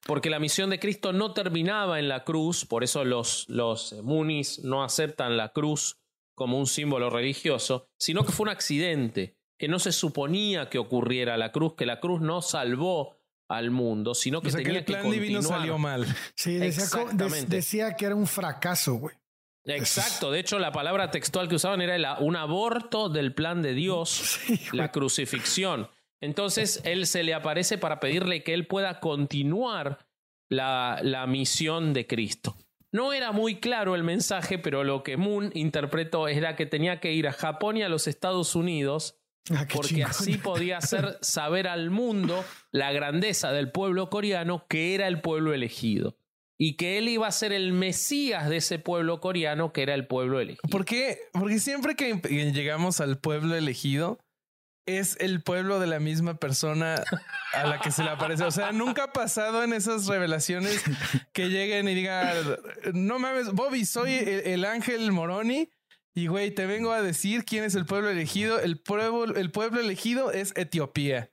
Porque 0.07 0.31
la 0.31 0.39
misión 0.39 0.71
de 0.71 0.79
Cristo 0.79 1.13
no 1.13 1.33
terminaba 1.33 1.99
en 1.99 2.09
la 2.09 2.23
cruz, 2.23 2.65
por 2.65 2.85
eso 2.85 3.05
los, 3.05 3.49
los 3.49 3.95
munis 4.05 4.61
no 4.63 4.85
aceptan 4.85 5.37
la 5.37 5.49
cruz 5.49 5.99
como 6.37 6.59
un 6.59 6.67
símbolo 6.67 7.11
religioso, 7.11 7.89
sino 7.99 8.25
que 8.25 8.31
fue 8.31 8.45
un 8.45 8.51
accidente, 8.51 9.37
que 9.59 9.69
no 9.69 9.79
se 9.79 9.91
suponía 9.91 10.69
que 10.69 10.79
ocurriera 10.79 11.37
la 11.37 11.51
cruz, 11.51 11.75
que 11.75 11.87
la 11.87 11.99
cruz 11.99 12.21
no 12.21 12.43
salvó 12.43 13.17
al 13.49 13.71
mundo, 13.71 14.15
sino 14.15 14.43
que 14.43 14.51
tenía 14.51 14.73
que 14.73 14.79
el 14.79 14.85
plan 14.85 15.11
divino 15.11 15.43
salió 15.43 15.79
mal. 15.79 16.07
Sí, 16.35 16.57
decía, 16.57 17.97
que 17.97 18.05
era 18.05 18.15
un 18.15 18.27
fracaso, 18.27 18.95
güey. 18.95 19.17
Exacto, 19.65 20.31
de 20.31 20.39
hecho 20.39 20.61
la 20.61 20.71
palabra 20.71 21.11
textual 21.11 21.49
que 21.49 21.57
usaban 21.57 21.81
era 21.81 22.19
un 22.19 22.37
aborto 22.37 23.09
del 23.09 23.35
plan 23.35 23.63
de 23.63 23.75
Dios, 23.75 24.39
la 24.73 24.93
crucifixión. 24.93 25.89
Entonces 26.21 26.81
él 26.85 27.07
se 27.07 27.23
le 27.23 27.35
aparece 27.35 27.79
para 27.79 28.01
pedirle 28.01 28.43
que 28.43 28.55
él 28.55 28.67
pueda 28.67 29.01
continuar 29.01 30.07
la, 30.49 31.01
la 31.03 31.27
misión 31.27 31.93
de 31.93 32.07
Cristo. 32.07 32.57
No 32.93 33.13
era 33.13 33.33
muy 33.33 33.57
claro 33.57 33.95
el 33.95 34.05
mensaje, 34.05 34.59
pero 34.59 34.85
lo 34.85 35.03
que 35.03 35.17
Moon 35.17 35.51
interpretó 35.55 36.29
era 36.29 36.57
que 36.57 36.67
tenía 36.67 37.01
que 37.01 37.13
ir 37.13 37.29
a 37.29 37.33
Japón 37.33 37.77
y 37.77 37.83
a 37.83 37.89
los 37.89 38.07
Estados 38.07 38.55
Unidos 38.55 39.19
ah, 39.51 39.67
porque 39.73 40.05
así 40.05 40.39
podía 40.39 40.79
hacer 40.79 41.19
saber 41.21 41.69
al 41.69 41.91
mundo 41.91 42.45
la 42.71 42.93
grandeza 42.93 43.53
del 43.53 43.71
pueblo 43.71 44.09
coreano 44.09 44.65
que 44.69 44.95
era 44.95 45.09
el 45.09 45.21
pueblo 45.21 45.53
elegido 45.53 46.17
y 46.59 46.77
que 46.77 46.97
él 46.97 47.09
iba 47.09 47.27
a 47.27 47.33
ser 47.33 47.53
el 47.53 47.73
mesías 47.73 48.49
de 48.49 48.59
ese 48.59 48.79
pueblo 48.79 49.21
coreano 49.21 49.73
que 49.73 49.83
era 49.83 49.95
el 49.95 50.07
pueblo 50.07 50.41
elegido. 50.41 50.71
¿Por 50.71 50.85
qué? 50.85 51.19
Porque 51.33 51.59
siempre 51.59 51.97
que 51.97 52.15
llegamos 52.15 53.01
al 53.01 53.19
pueblo 53.19 53.55
elegido, 53.55 54.19
es 54.87 55.17
el 55.21 55.43
pueblo 55.43 55.81
de 55.81 55.89
la 55.89 55.99
misma 55.99 56.35
persona 56.35 57.03
a 57.53 57.67
la 57.67 57.81
que 57.81 57.91
se 57.91 58.03
le 58.03 58.11
aparece. 58.11 58.45
O 58.45 58.51
sea, 58.51 58.73
nunca 58.73 59.05
ha 59.05 59.13
pasado 59.13 59.63
en 59.63 59.73
esas 59.73 60.07
revelaciones 60.07 60.83
que 61.33 61.49
lleguen 61.49 61.89
y 61.89 61.95
digan, 61.95 62.35
no 62.95 63.19
mames, 63.19 63.53
Bobby, 63.53 63.85
soy 63.85 64.15
el, 64.15 64.65
ángel 64.65 65.11
Moroni. 65.13 65.71
Y 66.15 66.29
güey, 66.29 66.51
te 66.51 66.65
vengo 66.67 66.93
a 66.93 67.03
decir 67.03 67.45
quién 67.45 67.65
es 67.65 67.75
el 67.75 67.85
pueblo 67.85 68.09
elegido. 68.09 68.59
El 68.59 68.81
pueblo, 68.81 69.37
el 69.37 69.51
pueblo 69.51 69.81
elegido 69.81 70.33
es 70.33 70.53
Etiopía. 70.57 71.31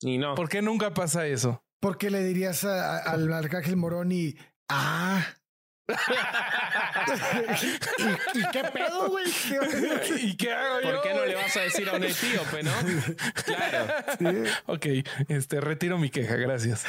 Y 0.00 0.18
no. 0.18 0.34
¿Por 0.34 0.48
qué 0.48 0.62
nunca 0.62 0.94
pasa 0.94 1.26
eso? 1.26 1.62
¿Por 1.80 1.98
qué 1.98 2.10
le 2.10 2.24
dirías 2.24 2.64
al 2.64 3.32
arcángel 3.32 3.76
Moroni, 3.76 4.36
ah, 4.68 5.24
¿Y, 8.34 8.42
qué 8.52 8.62
pedo, 8.64 9.08
güey? 9.08 9.24
¿Y 10.20 10.36
qué 10.36 10.52
hago 10.52 10.80
¿Por 10.82 11.02
qué 11.02 11.14
no 11.14 11.24
le 11.24 11.34
vas 11.34 11.56
a 11.56 11.60
decir 11.60 11.88
a 11.88 11.94
un 11.94 12.04
etíope, 12.04 12.62
no? 12.62 12.72
Claro. 13.44 13.86
Ok, 14.66 14.86
este, 15.28 15.60
retiro 15.60 15.98
mi 15.98 16.10
queja, 16.10 16.36
gracias. 16.36 16.84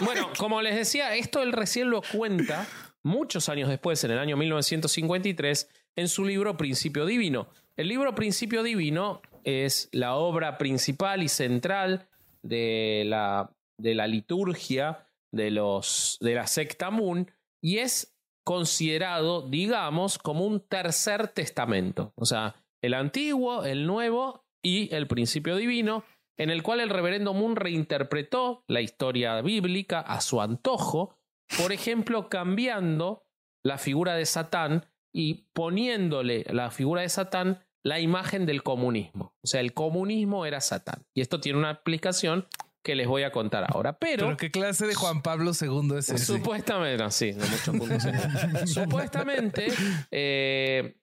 Bueno, 0.00 0.32
como 0.36 0.60
les 0.62 0.74
decía, 0.74 1.14
esto 1.14 1.42
él 1.42 1.52
recién 1.52 1.90
lo 1.90 2.02
cuenta 2.02 2.66
muchos 3.02 3.48
años 3.48 3.68
después, 3.68 4.02
en 4.04 4.10
el 4.10 4.18
año 4.18 4.36
1953, 4.36 5.68
en 5.96 6.08
su 6.08 6.24
libro 6.24 6.56
Principio 6.56 7.06
Divino. 7.06 7.48
El 7.76 7.88
libro 7.88 8.14
Principio 8.14 8.62
Divino 8.62 9.22
es 9.44 9.88
la 9.92 10.14
obra 10.14 10.58
principal 10.58 11.22
y 11.22 11.28
central 11.28 12.08
de 12.42 13.04
la, 13.06 13.50
de 13.78 13.94
la 13.94 14.06
liturgia 14.06 15.06
de, 15.30 15.50
los, 15.50 16.18
de 16.20 16.34
la 16.34 16.46
secta 16.46 16.90
Moon 16.90 17.30
y 17.60 17.78
es 17.78 18.14
considerado, 18.44 19.48
digamos, 19.48 20.18
como 20.18 20.44
un 20.44 20.60
tercer 20.60 21.28
testamento. 21.28 22.12
O 22.16 22.24
sea, 22.24 22.56
el 22.82 22.94
antiguo, 22.94 23.64
el 23.64 23.86
nuevo 23.86 24.44
y 24.62 24.94
el 24.94 25.06
principio 25.06 25.56
divino, 25.56 26.04
en 26.38 26.50
el 26.50 26.62
cual 26.62 26.80
el 26.80 26.88
reverendo 26.88 27.34
Moon 27.34 27.56
reinterpretó 27.56 28.64
la 28.66 28.80
historia 28.80 29.40
bíblica 29.42 30.00
a 30.00 30.20
su 30.20 30.40
antojo, 30.40 31.16
por 31.58 31.72
ejemplo, 31.72 32.28
cambiando 32.28 33.26
la 33.62 33.78
figura 33.78 34.14
de 34.14 34.26
Satán 34.26 34.86
y 35.12 35.46
poniéndole 35.52 36.44
la 36.48 36.70
figura 36.70 37.02
de 37.02 37.08
Satán 37.08 37.64
la 37.82 37.98
imagen 37.98 38.46
del 38.46 38.62
comunismo. 38.62 39.34
O 39.42 39.46
sea, 39.46 39.60
el 39.60 39.74
comunismo 39.74 40.46
era 40.46 40.60
Satán. 40.60 41.06
Y 41.14 41.20
esto 41.20 41.40
tiene 41.40 41.58
una 41.58 41.70
aplicación 41.70 42.46
que 42.82 42.94
les 42.94 43.06
voy 43.06 43.22
a 43.22 43.30
contar 43.30 43.66
ahora. 43.68 43.98
Pero, 43.98 44.36
qué 44.36 44.50
clase 44.50 44.86
de 44.86 44.94
Juan 44.94 45.22
Pablo 45.22 45.52
II 45.58 45.98
es 45.98 46.08
ese? 46.08 46.24
Supuestamente, 46.24 47.10
sí, 47.10 47.32
de 47.32 47.46
muchos 47.46 47.76
puntos. 47.76 48.02
supuestamente, 48.70 49.68
eh, 50.10 50.96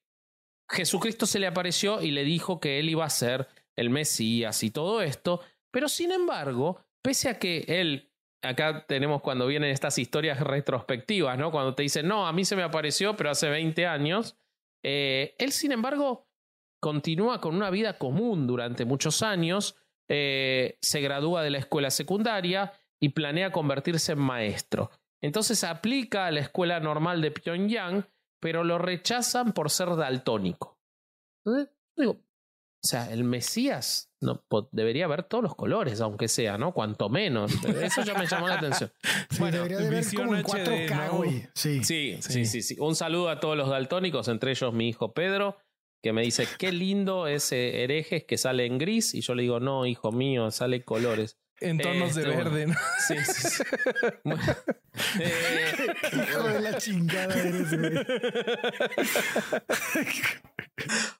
Jesucristo 0.69 1.25
se 1.25 1.39
le 1.39 1.47
apareció 1.47 2.01
y 2.01 2.11
le 2.11 2.23
dijo 2.23 2.59
que 2.59 2.79
él 2.79 2.89
iba 2.89 3.05
a 3.05 3.09
ser 3.09 3.47
el 3.75 3.89
Mesías 3.89 4.63
y 4.63 4.71
todo 4.71 5.01
esto. 5.01 5.41
Pero 5.71 5.87
sin 5.87 6.11
embargo, 6.11 6.83
pese 7.01 7.29
a 7.29 7.37
que 7.37 7.65
él, 7.67 8.11
acá 8.41 8.85
tenemos 8.87 9.21
cuando 9.21 9.45
vienen 9.47 9.71
estas 9.71 9.97
historias 9.99 10.39
retrospectivas, 10.39 11.37
¿no? 11.37 11.51
Cuando 11.51 11.75
te 11.75 11.83
dicen, 11.83 12.07
no, 12.07 12.27
a 12.27 12.33
mí 12.33 12.43
se 12.43 12.55
me 12.55 12.63
apareció, 12.63 13.15
pero 13.15 13.29
hace 13.29 13.49
20 13.49 13.85
años. 13.85 14.35
Eh, 14.83 15.35
él, 15.37 15.51
sin 15.51 15.71
embargo, 15.71 16.27
continúa 16.79 17.39
con 17.39 17.55
una 17.55 17.69
vida 17.69 17.97
común 17.97 18.47
durante 18.47 18.85
muchos 18.85 19.21
años 19.21 19.75
eh, 20.09 20.77
se 20.81 21.01
gradúa 21.01 21.43
de 21.43 21.49
la 21.49 21.57
escuela 21.57 21.91
secundaria 21.91 22.73
y 22.99 23.09
planea 23.09 23.51
convertirse 23.51 24.13
en 24.13 24.19
maestro. 24.19 24.89
Entonces 25.21 25.63
aplica 25.63 26.27
a 26.27 26.31
la 26.31 26.39
escuela 26.39 26.79
normal 26.79 27.21
de 27.21 27.31
Pyongyang, 27.31 28.05
pero 28.39 28.63
lo 28.63 28.77
rechazan 28.77 29.53
por 29.53 29.69
ser 29.69 29.95
daltónico. 29.95 30.79
digo, 31.95 32.21
o 32.83 32.87
sea, 32.87 33.11
el 33.11 33.23
Mesías 33.23 34.11
no, 34.21 34.43
debería 34.71 35.07
ver 35.07 35.23
todos 35.23 35.43
los 35.43 35.55
colores, 35.55 35.99
aunque 35.99 36.27
sea, 36.27 36.57
¿no? 36.57 36.73
Cuanto 36.73 37.09
menos. 37.09 37.51
Eso 37.65 38.03
ya 38.03 38.13
me 38.13 38.27
llamó 38.27 38.47
la 38.47 38.55
atención. 38.55 38.91
bueno, 39.39 39.57
debería 39.57 39.79
de 39.79 39.89
ver 39.89 40.05
como 40.15 40.35
en 40.35 40.43
4K, 40.43 41.51
sí, 41.53 41.83
sí, 41.83 42.17
sí, 42.21 42.61
sí. 42.61 42.75
Un 42.79 42.95
saludo 42.95 43.29
a 43.29 43.39
todos 43.39 43.57
los 43.57 43.69
daltónicos, 43.69 44.27
entre 44.27 44.51
ellos 44.51 44.73
mi 44.73 44.89
hijo 44.89 45.13
Pedro 45.13 45.57
que 46.01 46.13
me 46.13 46.21
dice, 46.21 46.47
qué 46.57 46.71
lindo 46.71 47.27
ese 47.27 47.83
herejes 47.83 48.23
que 48.23 48.37
sale 48.37 48.65
en 48.65 48.77
gris. 48.77 49.13
Y 49.13 49.21
yo 49.21 49.35
le 49.35 49.43
digo, 49.43 49.59
no, 49.59 49.85
hijo 49.85 50.11
mío, 50.11 50.51
sale 50.51 50.83
colores. 50.83 51.37
En 51.59 51.79
tonos 51.79 52.13
de 52.13 52.21
este, 52.21 52.35
verde, 52.35 52.67
¿no? 52.67 52.75
Sí, 53.07 53.15
sí. 53.25 53.63
Eh, 55.19 55.87
hijo 56.11 56.43
de 56.43 56.59
la 56.59 56.75
chingada 56.77 57.39
eres, 57.39 57.69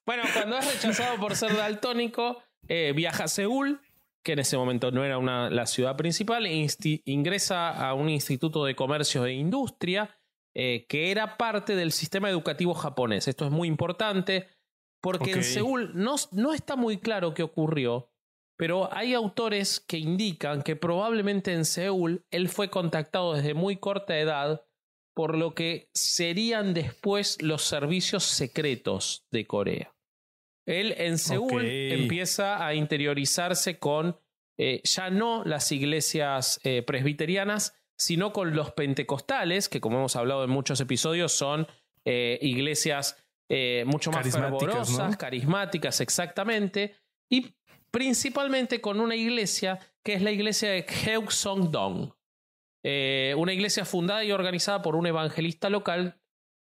bueno, 0.06 0.24
cuando 0.34 0.58
es 0.58 0.74
rechazado 0.74 1.20
por 1.20 1.36
ser 1.36 1.56
daltónico, 1.56 2.42
eh, 2.68 2.92
viaja 2.96 3.26
a 3.26 3.28
Seúl, 3.28 3.80
que 4.24 4.34
en 4.34 4.40
ese 4.40 4.58
momento 4.58 4.90
no 4.90 5.06
era 5.06 5.20
una, 5.20 5.52
la 5.52 5.68
ciudad 5.68 5.96
principal, 5.96 6.48
e 6.48 6.68
ingresa 7.06 7.70
a 7.70 7.94
un 7.94 8.10
instituto 8.10 8.66
de 8.66 8.76
comercio 8.76 9.28
e 9.28 9.34
industria, 9.34 10.18
eh, 10.56 10.88
que 10.90 11.12
era 11.12 11.38
parte 11.38 11.76
del 11.76 11.92
sistema 11.92 12.32
educativo 12.32 12.74
japonés. 12.74 13.28
Esto 13.28 13.46
es 13.46 13.52
muy 13.52 13.68
importante 13.68 14.48
porque 15.01 15.32
en 15.32 15.44
Seúl 15.44 15.92
no, 15.94 16.16
no 16.32 16.54
está 16.54 16.75
muy 16.75 16.98
claro 16.98 17.34
qué 17.34 17.44
ocurrió, 17.44 18.12
pero 18.58 18.94
hay 18.94 19.13
autores 19.13 19.80
que 19.80 19.98
indican 19.98 20.63
que 20.63 20.75
probablemente 20.75 21.54
en 21.54 21.66
Seúl 21.66 22.25
él 22.32 22.50
fue 22.50 22.70
contactado 22.70 23.34
desde 23.34 23.54
muy 23.54 23.77
corta 23.77 24.18
edad 24.18 24.63
por 25.13 25.36
lo 25.36 25.56
que 25.56 25.89
serían 25.94 26.74
después 26.74 27.42
los 27.42 27.63
servicios 27.63 28.24
secretos 28.24 29.25
de 29.32 29.48
Corea. 29.48 29.96
Él 30.68 30.94
en 30.98 31.18
Seúl 31.18 31.66
empieza 31.66 32.66
a 32.66 32.75
interiorizarse 32.75 33.80
con 33.80 34.20
eh, 34.60 34.82
ya 34.84 35.10
no 35.10 35.44
las 35.46 35.72
iglesias 35.72 36.60
eh, 36.63 36.82
presbiterianas, 36.82 37.75
sino 37.98 38.34
con 38.34 38.56
los 38.56 38.72
pentecostales, 38.74 39.70
que 39.70 39.82
como 39.82 39.98
hemos 39.98 40.16
hablado 40.16 40.44
en 40.44 40.50
muchos 40.50 40.80
episodios 40.82 41.32
son 41.32 41.68
eh, 42.06 42.38
iglesias 42.42 43.18
eh, 43.50 43.84
mucho 43.86 44.12
más 44.12 44.30
fervorosas, 44.30 45.16
carismáticas, 45.18 46.01
exactamente, 46.01 46.96
y 47.30 47.56
principalmente 47.92 48.82
con 48.82 49.00
una 49.00 49.16
iglesia 49.16 49.80
que 50.04 50.13
es 50.13 50.22
la 50.22 50.32
iglesia 50.32 50.70
de 50.72 50.86
Heung 51.06 51.72
Dong, 51.72 52.12
eh, 52.84 53.34
una 53.38 53.54
iglesia 53.54 53.86
fundada 53.86 54.24
y 54.24 54.32
organizada 54.32 54.82
por 54.82 54.96
un 54.96 55.08
evangelista 55.08 55.70
local 55.70 56.20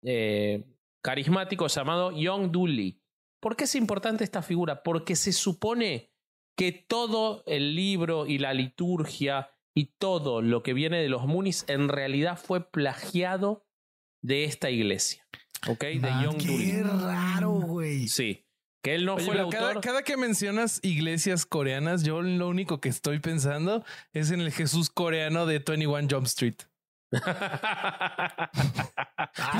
eh, 0.03 0.65
carismático 1.01 1.67
llamado 1.67 2.11
Young 2.11 2.55
Lee. 2.67 3.01
¿Por 3.41 3.55
qué 3.55 3.65
es 3.65 3.75
importante 3.75 4.23
esta 4.23 4.41
figura? 4.41 4.83
Porque 4.83 5.15
se 5.15 5.31
supone 5.31 6.11
que 6.57 6.71
todo 6.73 7.43
el 7.45 7.75
libro 7.75 8.25
y 8.27 8.37
la 8.37 8.53
liturgia 8.53 9.51
y 9.73 9.93
todo 9.97 10.41
lo 10.41 10.61
que 10.61 10.73
viene 10.73 11.01
de 11.01 11.07
los 11.07 11.25
Munis 11.25 11.63
en 11.69 11.87
realidad 11.87 12.37
fue 12.37 12.69
plagiado 12.69 13.65
de 14.21 14.43
esta 14.43 14.69
iglesia. 14.69 15.25
¿Ok? 15.67 15.83
De 15.83 15.99
Man, 15.99 16.37
Qué 16.37 16.83
raro, 16.83 17.51
güey. 17.51 18.07
Sí. 18.07 18.45
Que 18.81 18.95
él 18.95 19.05
no 19.05 19.15
Oye, 19.15 19.25
fue 19.25 19.33
el 19.33 19.39
pero 19.39 19.49
cada, 19.49 19.67
autor. 19.67 19.83
cada 19.83 20.03
que 20.03 20.15
mencionas 20.15 20.79
iglesias 20.83 21.45
coreanas, 21.45 22.03
yo 22.03 22.21
lo 22.21 22.47
único 22.47 22.79
que 22.79 22.87
estoy 22.87 23.19
pensando 23.19 23.83
es 24.13 24.31
en 24.31 24.39
el 24.39 24.53
Jesús 24.53 24.89
coreano 24.89 25.45
de 25.45 25.59
21 25.59 26.07
Jump 26.09 26.25
Street. 26.27 26.55
Ah. 29.41 29.59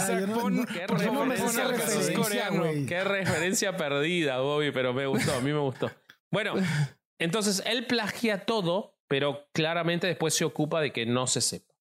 Qué 2.88 3.04
referencia 3.04 3.78
perdida, 3.78 4.40
Bobby, 4.40 4.72
pero 4.72 4.94
me 4.94 5.06
gustó, 5.06 5.34
a 5.34 5.42
mí 5.42 5.52
me 5.52 5.60
gustó. 5.60 5.92
Bueno, 6.32 6.54
entonces 7.20 7.62
él 7.66 7.86
plagia 7.86 8.46
todo, 8.46 8.98
pero 9.08 9.48
claramente 9.54 10.08
después 10.08 10.34
se 10.34 10.46
ocupa 10.46 10.82
de 10.82 10.92
que 10.92 11.06
no 11.06 11.28
se 11.28 11.42
sepa. 11.42 11.74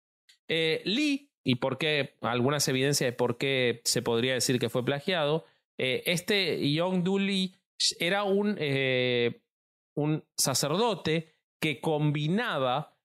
Eh, 0.48 0.82
Lee, 0.84 1.27
y 1.48 1.54
por 1.54 1.78
qué, 1.78 2.14
algunas 2.20 2.68
evidencias 2.68 3.08
de 3.08 3.14
por 3.14 3.38
qué 3.38 3.80
se 3.84 4.02
podría 4.02 4.34
decir 4.34 4.58
que 4.58 4.68
fue 4.68 4.84
plagiado, 4.84 5.46
eh, 5.78 6.02
este 6.04 6.70
Young 6.70 7.08
Lee 7.08 7.56
era 7.98 8.24
un, 8.24 8.56
eh, 8.58 9.40
un 9.96 10.24
sacerdote 10.36 11.32
que 11.58 11.80
combinaba 11.80 12.98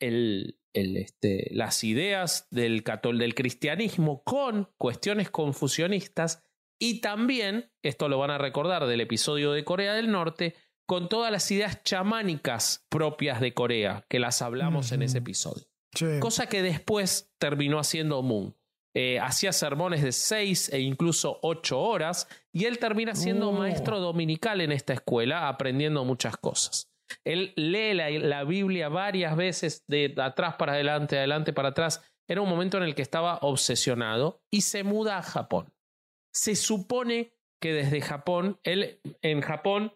el, 0.00 0.58
el, 0.72 0.96
este, 0.96 1.46
las 1.52 1.84
ideas 1.84 2.48
del, 2.50 2.82
catol 2.82 3.16
del 3.16 3.36
cristianismo 3.36 4.24
con 4.24 4.72
cuestiones 4.76 5.30
confusionistas 5.30 6.42
y 6.80 7.00
también, 7.00 7.70
esto 7.84 8.08
lo 8.08 8.18
van 8.18 8.32
a 8.32 8.38
recordar 8.38 8.86
del 8.86 9.02
episodio 9.02 9.52
de 9.52 9.62
Corea 9.62 9.94
del 9.94 10.10
Norte, 10.10 10.56
con 10.84 11.08
todas 11.08 11.30
las 11.30 11.48
ideas 11.52 11.84
chamánicas 11.84 12.84
propias 12.88 13.40
de 13.40 13.54
Corea, 13.54 14.04
que 14.08 14.18
las 14.18 14.42
hablamos 14.42 14.90
en 14.90 15.02
ese 15.02 15.18
episodio. 15.18 15.73
Sí. 15.94 16.18
Cosa 16.20 16.46
que 16.48 16.62
después 16.62 17.30
terminó 17.38 17.78
haciendo 17.78 18.22
Moon. 18.22 18.54
Eh, 18.96 19.18
hacía 19.18 19.52
sermones 19.52 20.02
de 20.02 20.12
seis 20.12 20.72
e 20.72 20.78
incluso 20.78 21.40
ocho 21.42 21.80
horas 21.80 22.28
y 22.52 22.66
él 22.66 22.78
termina 22.78 23.16
siendo 23.16 23.48
Oh. 23.48 23.52
maestro 23.52 23.98
dominical 23.98 24.60
en 24.60 24.70
esta 24.70 24.92
escuela, 24.92 25.48
aprendiendo 25.48 26.04
muchas 26.04 26.36
cosas. 26.36 26.90
Él 27.24 27.52
lee 27.56 27.92
la, 27.94 28.08
la 28.10 28.44
Biblia 28.44 28.88
varias 28.88 29.36
veces 29.36 29.84
de 29.88 30.14
atrás 30.18 30.54
para 30.54 30.74
adelante, 30.74 31.18
adelante 31.18 31.52
para 31.52 31.70
atrás. 31.70 32.02
Era 32.28 32.40
un 32.40 32.48
momento 32.48 32.76
en 32.78 32.84
el 32.84 32.94
que 32.94 33.02
estaba 33.02 33.38
obsesionado 33.42 34.40
y 34.50 34.60
se 34.62 34.84
muda 34.84 35.18
a 35.18 35.22
Japón. 35.22 35.72
Se 36.32 36.54
supone 36.56 37.32
que 37.60 37.72
desde 37.72 38.00
Japón, 38.00 38.58
él 38.62 39.00
en 39.22 39.40
Japón 39.40 39.92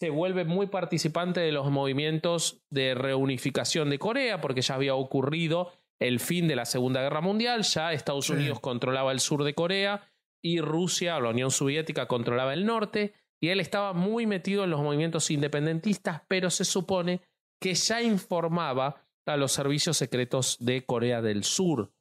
se 0.00 0.08
vuelve 0.08 0.46
muy 0.46 0.66
participante 0.66 1.40
de 1.40 1.52
los 1.52 1.70
movimientos 1.70 2.62
de 2.70 2.94
reunificación 2.94 3.90
de 3.90 3.98
Corea, 3.98 4.40
porque 4.40 4.62
ya 4.62 4.74
había 4.76 4.94
ocurrido 4.94 5.72
el 5.98 6.20
fin 6.20 6.48
de 6.48 6.56
la 6.56 6.64
Segunda 6.64 7.02
Guerra 7.02 7.20
Mundial, 7.20 7.62
ya 7.64 7.92
Estados 7.92 8.26
Sí. 8.26 8.32
Unidos 8.32 8.60
controlaba 8.60 9.12
el 9.12 9.20
sur 9.20 9.44
de 9.44 9.54
Corea 9.54 10.08
y 10.40 10.62
Rusia, 10.62 11.20
la 11.20 11.28
Unión 11.28 11.50
Soviética, 11.50 12.06
controlaba 12.06 12.54
el 12.54 12.64
norte, 12.64 13.12
y 13.42 13.48
él 13.48 13.60
estaba 13.60 13.92
muy 13.92 14.26
metido 14.26 14.64
en 14.64 14.70
los 14.70 14.80
movimientos 14.80 15.30
independentistas, 15.30 16.22
pero 16.28 16.48
se 16.48 16.64
supone 16.64 17.20
que 17.60 17.74
ya 17.74 18.00
informaba 18.00 19.02
a 19.26 19.36
los 19.36 19.52
servicios 19.52 19.98
secretos 19.98 20.56
de 20.60 20.82
Corea 20.86 21.20
del 21.20 21.44
Sur 21.44 21.92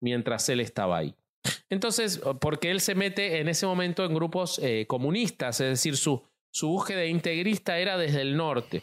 mientras 0.00 0.48
él 0.48 0.58
estaba 0.58 0.98
ahí. 0.98 1.14
Entonces, 1.70 2.20
porque 2.40 2.72
él 2.72 2.80
se 2.80 2.96
mete 2.96 3.38
en 3.38 3.48
ese 3.48 3.66
momento 3.66 4.04
en 4.04 4.14
grupos 4.14 4.58
eh, 4.58 4.86
comunistas, 4.88 5.60
es 5.60 5.68
decir, 5.68 5.96
su, 5.96 6.22
su 6.50 6.68
búsqueda 6.68 7.04
integrista 7.04 7.78
era 7.78 7.98
desde 7.98 8.22
el 8.22 8.36
norte, 8.36 8.82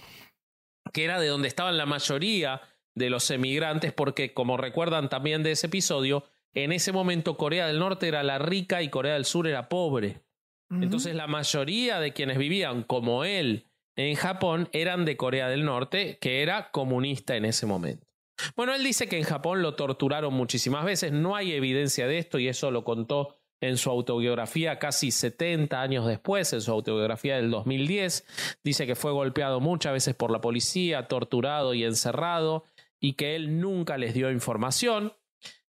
que 0.92 1.04
era 1.04 1.20
de 1.20 1.28
donde 1.28 1.48
estaban 1.48 1.78
la 1.78 1.86
mayoría 1.86 2.62
de 2.96 3.10
los 3.10 3.30
emigrantes, 3.32 3.92
porque 3.94 4.34
como 4.34 4.58
recuerdan 4.58 5.10
también 5.10 5.44
de 5.44 5.52
ese 5.52 5.68
episodio, 5.68 6.26
en 6.54 6.72
ese 6.72 6.92
momento 6.92 7.38
Corea 7.38 7.68
del 7.68 7.80
Norte 7.80 8.08
era 8.08 8.22
la 8.24 8.38
rica 8.38 8.82
y 8.82 8.90
Corea 8.90 9.14
del 9.14 9.26
Sur 9.26 9.48
era 9.48 9.70
pobre. 9.70 10.22
Entonces 10.70 11.14
la 11.14 11.28
mayoría 11.28 12.00
de 12.00 12.14
quienes 12.14 12.38
vivían 12.38 12.82
como 12.84 13.26
él 13.26 13.68
en 13.96 14.16
Japón 14.16 14.70
eran 14.72 15.06
de 15.06 15.18
Corea 15.18 15.48
del 15.48 15.66
Norte, 15.66 16.18
que 16.20 16.42
era 16.42 16.72
comunista 16.72 17.36
en 17.36 17.46
ese 17.46 17.68
momento. 17.68 18.08
Bueno, 18.56 18.74
él 18.74 18.84
dice 18.84 19.08
que 19.08 19.18
en 19.18 19.24
Japón 19.24 19.62
lo 19.62 19.76
torturaron 19.76 20.34
muchísimas 20.34 20.84
veces, 20.84 21.12
no 21.12 21.36
hay 21.36 21.54
evidencia 21.54 22.08
de 22.08 22.18
esto 22.18 22.40
y 22.40 22.48
eso 22.48 22.72
lo 22.72 22.84
contó 22.84 23.38
en 23.64 23.78
su 23.78 23.90
autobiografía 23.90 24.78
casi 24.78 25.10
70 25.10 25.82
años 25.82 26.06
después, 26.06 26.52
en 26.52 26.60
su 26.60 26.70
autobiografía 26.70 27.38
del 27.38 27.50
2010. 27.50 28.58
Dice 28.62 28.86
que 28.86 28.96
fue 28.96 29.14
golpeado 29.14 29.62
muchas 29.62 29.94
veces 29.94 30.16
por 30.16 30.32
la 30.32 30.42
policía, 30.42 31.08
torturado 31.08 31.74
y 31.74 31.86
encerrado 31.86 32.66
y 33.00 33.14
que 33.14 33.38
él 33.38 33.62
nunca 33.62 33.98
les 33.98 34.14
dio 34.14 34.30
información. 34.32 35.14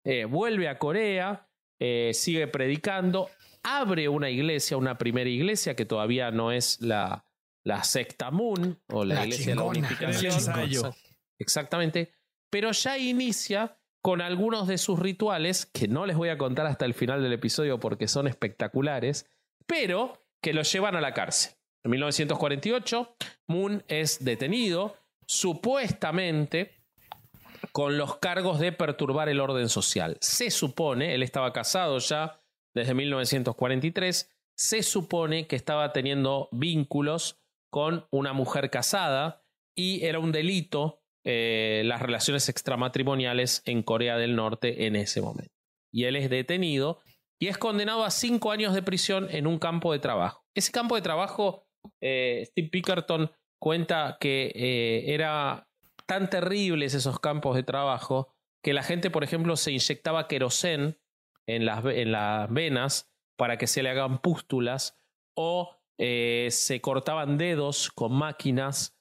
Eh, 0.06 0.24
vuelve 0.24 0.70
a 0.70 0.80
Corea, 0.80 1.50
eh, 1.82 2.12
sigue 2.14 2.48
predicando, 2.48 3.30
abre 3.62 4.08
una 4.08 4.30
iglesia, 4.30 4.78
una 4.78 4.98
primera 4.98 5.30
iglesia 5.30 5.76
que 5.76 5.86
todavía 5.86 6.32
no 6.32 6.54
es 6.54 6.80
la, 6.80 7.26
la 7.66 7.84
secta 7.84 8.32
Moon 8.32 8.80
o 8.88 9.04
la, 9.04 9.16
La 9.16 9.26
iglesia 9.26 9.52
de 9.52 9.56
la 9.56 9.64
unificación. 9.64 10.94
Exactamente. 11.38 12.14
Pero 12.50 12.72
ya 12.72 12.98
inicia 12.98 13.81
con 14.02 14.22
algunos 14.22 14.68
de 14.68 14.78
sus 14.78 15.00
rituales, 15.00 15.66
que 15.66 15.88
no 15.88 16.06
les 16.06 16.18
voy 16.18 16.30
a 16.30 16.38
contar 16.38 16.66
hasta 16.66 16.86
el 16.86 16.94
final 16.94 17.22
del 17.22 17.34
episodio 17.34 17.80
porque 17.80 18.08
son 18.08 18.28
espectaculares, 18.28 19.30
pero 19.68 20.26
que 20.42 20.54
lo 20.54 20.64
llevan 20.64 20.96
a 20.96 21.02
la 21.02 21.14
cárcel. 21.14 21.54
En 21.84 21.92
1948, 21.92 23.16
Moon 23.48 23.84
es 23.88 24.24
detenido, 24.24 24.98
supuestamente 25.28 26.82
con 27.72 27.98
los 27.98 28.18
cargos 28.18 28.60
de 28.60 28.72
perturbar 28.72 29.30
el 29.30 29.40
orden 29.40 29.70
social. 29.70 30.18
Se 30.20 30.52
supone, 30.52 31.14
él 31.14 31.24
estaba 31.24 31.54
casado 31.54 32.00
ya 32.00 32.42
desde 32.74 32.94
1943, 32.94 34.30
se 34.56 34.84
supone 34.84 35.48
que 35.48 35.56
estaba 35.56 35.94
teniendo 35.94 36.50
vínculos 36.52 37.40
con 37.70 38.08
una 38.12 38.34
mujer 38.34 38.70
casada 38.70 39.44
y 39.76 40.06
era 40.06 40.20
un 40.20 40.32
delito 40.32 41.01
eh, 41.24 41.84
las 41.86 42.02
relaciones 42.02 42.50
extramatrimoniales 42.50 43.62
en 43.66 43.84
Corea 43.84 44.18
del 44.18 44.36
Norte 44.36 44.88
en 44.88 44.96
ese 44.96 45.22
momento. 45.22 45.54
Y 45.94 46.06
él 46.06 46.16
es 46.16 46.32
detenido 46.32 47.00
y 47.40 47.48
es 47.48 47.60
condenado 47.60 48.04
a 48.04 48.10
cinco 48.10 48.52
años 48.52 48.74
de 48.74 48.82
prisión 48.82 49.28
en 49.30 49.46
un 49.46 49.60
campo 49.60 49.92
de 49.92 50.00
trabajo. 50.00 50.44
Ese 50.56 50.72
campo 50.72 50.96
de 50.96 51.04
trabajo, 51.04 51.68
eh, 52.02 52.44
Steve 52.48 52.70
Pickerton 52.70 53.32
cuenta 53.60 54.18
que 54.20 54.52
eh, 54.56 55.14
era 55.14 55.70
tan 56.08 56.30
terribles 56.30 56.96
esos 56.96 57.20
campos 57.20 57.56
de 57.56 57.64
trabajo 57.64 58.34
que 58.64 58.74
la 58.74 58.82
gente, 58.82 59.12
por 59.12 59.24
ejemplo, 59.24 59.56
se 59.58 59.72
inyectaba 59.72 60.28
querosén 60.28 61.00
en 61.48 61.66
las, 61.66 61.86
en 61.86 62.12
las 62.12 62.52
venas 62.52 63.12
para 63.38 63.58
que 63.58 63.68
se 63.68 63.84
le 63.84 63.90
hagan 63.90 64.22
pústulas 64.22 65.00
o 65.36 65.78
eh, 66.00 66.48
se 66.50 66.82
cortaban 66.82 67.38
dedos 67.38 67.92
con 67.92 68.14
máquinas 68.14 68.98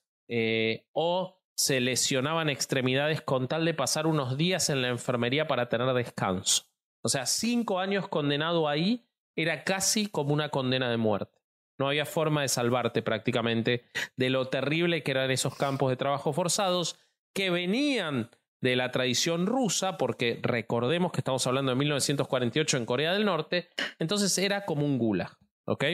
o 0.92 1.39
se 1.60 1.78
lesionaban 1.78 2.48
extremidades 2.48 3.20
con 3.20 3.46
tal 3.46 3.66
de 3.66 3.74
pasar 3.74 4.06
unos 4.06 4.38
días 4.38 4.70
en 4.70 4.80
la 4.80 4.88
enfermería 4.88 5.46
para 5.46 5.68
tener 5.68 5.92
descanso. 5.92 6.64
O 7.02 7.10
sea, 7.10 7.26
cinco 7.26 7.80
años 7.80 8.08
condenado 8.08 8.66
ahí 8.66 9.06
era 9.36 9.62
casi 9.62 10.06
como 10.06 10.32
una 10.32 10.48
condena 10.48 10.90
de 10.90 10.96
muerte. 10.96 11.42
No 11.78 11.86
había 11.86 12.06
forma 12.06 12.40
de 12.40 12.48
salvarte 12.48 13.02
prácticamente 13.02 13.84
de 14.16 14.30
lo 14.30 14.48
terrible 14.48 15.02
que 15.02 15.10
eran 15.10 15.30
esos 15.30 15.54
campos 15.54 15.90
de 15.90 15.98
trabajo 15.98 16.32
forzados 16.32 16.98
que 17.34 17.50
venían 17.50 18.30
de 18.62 18.74
la 18.74 18.90
tradición 18.90 19.44
rusa, 19.44 19.98
porque 19.98 20.40
recordemos 20.42 21.12
que 21.12 21.20
estamos 21.20 21.46
hablando 21.46 21.72
de 21.72 21.76
1948 21.76 22.78
en 22.78 22.86
Corea 22.86 23.12
del 23.12 23.26
Norte, 23.26 23.68
entonces 23.98 24.38
era 24.38 24.64
como 24.64 24.86
un 24.86 24.96
gulag, 24.96 25.36
¿ok? 25.66 25.84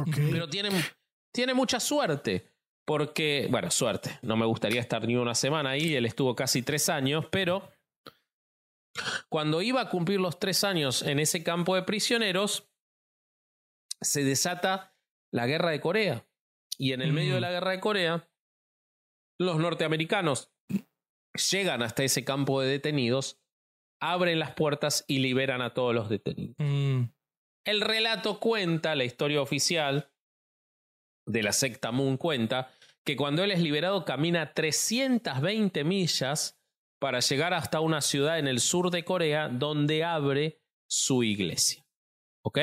Ok. 0.00 0.16
Pero 0.30 0.48
tiene, 0.48 0.68
tiene 1.32 1.54
mucha 1.54 1.80
suerte, 1.80 2.52
porque, 2.86 3.48
bueno, 3.50 3.70
suerte, 3.70 4.18
no 4.22 4.36
me 4.36 4.46
gustaría 4.46 4.80
estar 4.80 5.06
ni 5.06 5.16
una 5.16 5.34
semana 5.34 5.70
ahí, 5.70 5.94
él 5.94 6.06
estuvo 6.06 6.34
casi 6.36 6.62
tres 6.62 6.88
años, 6.88 7.26
pero 7.30 7.68
cuando 9.28 9.60
iba 9.60 9.80
a 9.80 9.90
cumplir 9.90 10.20
los 10.20 10.38
tres 10.38 10.64
años 10.64 11.02
en 11.02 11.18
ese 11.18 11.42
campo 11.42 11.74
de 11.74 11.82
prisioneros, 11.82 12.70
se 14.00 14.24
desata 14.24 14.96
la 15.32 15.46
guerra 15.46 15.70
de 15.70 15.80
Corea. 15.80 16.26
Y 16.78 16.92
en 16.92 17.02
el 17.02 17.12
medio 17.12 17.34
de 17.34 17.40
la 17.40 17.50
guerra 17.50 17.72
de 17.72 17.80
Corea, 17.80 18.28
los 19.38 19.58
norteamericanos 19.58 20.52
llegan 21.50 21.82
hasta 21.82 22.04
ese 22.04 22.24
campo 22.24 22.60
de 22.60 22.68
detenidos, 22.68 23.40
abren 24.00 24.38
las 24.38 24.54
puertas 24.54 25.04
y 25.08 25.18
liberan 25.18 25.60
a 25.60 25.74
todos 25.74 25.94
los 25.94 26.08
detenidos. 26.08 26.54
Mm. 26.58 27.04
El 27.64 27.80
relato 27.80 28.38
cuenta, 28.38 28.94
la 28.94 29.04
historia 29.04 29.42
oficial 29.42 30.12
de 31.26 31.42
la 31.42 31.52
secta 31.52 31.90
Moon 31.90 32.16
cuenta, 32.16 32.72
que 33.06 33.16
cuando 33.16 33.44
él 33.44 33.52
es 33.52 33.60
liberado 33.60 34.04
camina 34.04 34.52
320 34.52 35.84
millas 35.84 36.58
para 36.98 37.20
llegar 37.20 37.54
hasta 37.54 37.80
una 37.80 38.00
ciudad 38.00 38.38
en 38.38 38.48
el 38.48 38.60
sur 38.60 38.90
de 38.90 39.04
Corea 39.04 39.48
donde 39.48 40.02
abre 40.04 40.60
su 40.88 41.22
iglesia. 41.22 41.86
¿Ok? 42.42 42.58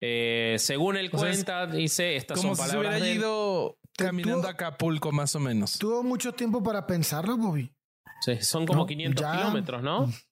Eh, 0.00 0.56
según 0.58 0.96
él 0.96 1.10
O 1.12 1.18
sea, 1.18 1.30
es 1.30 1.36
cuenta, 1.36 1.66
dice, 1.66 2.16
estas 2.16 2.38
Como 2.38 2.54
son 2.54 2.64
si 2.64 2.70
se 2.70 2.76
palabras 2.76 2.92
hubiera 3.00 3.04
de 3.06 3.12
él. 3.12 3.18
ido 3.18 3.78
caminando 3.96 4.46
a 4.46 4.50
Acapulco, 4.52 5.10
más 5.10 5.34
o 5.34 5.40
menos. 5.40 5.78
Tuvo 5.78 6.02
mucho 6.02 6.32
tiempo 6.32 6.62
para 6.62 6.86
pensarlo, 6.86 7.36
Bobby. 7.36 7.72
Sí, 8.20 8.36
son 8.42 8.66
como 8.66 8.80
No, 8.80 8.86
500 8.86 9.20
ya. 9.20 9.32
kilómetros, 9.36 9.82
¿no? 9.82 10.12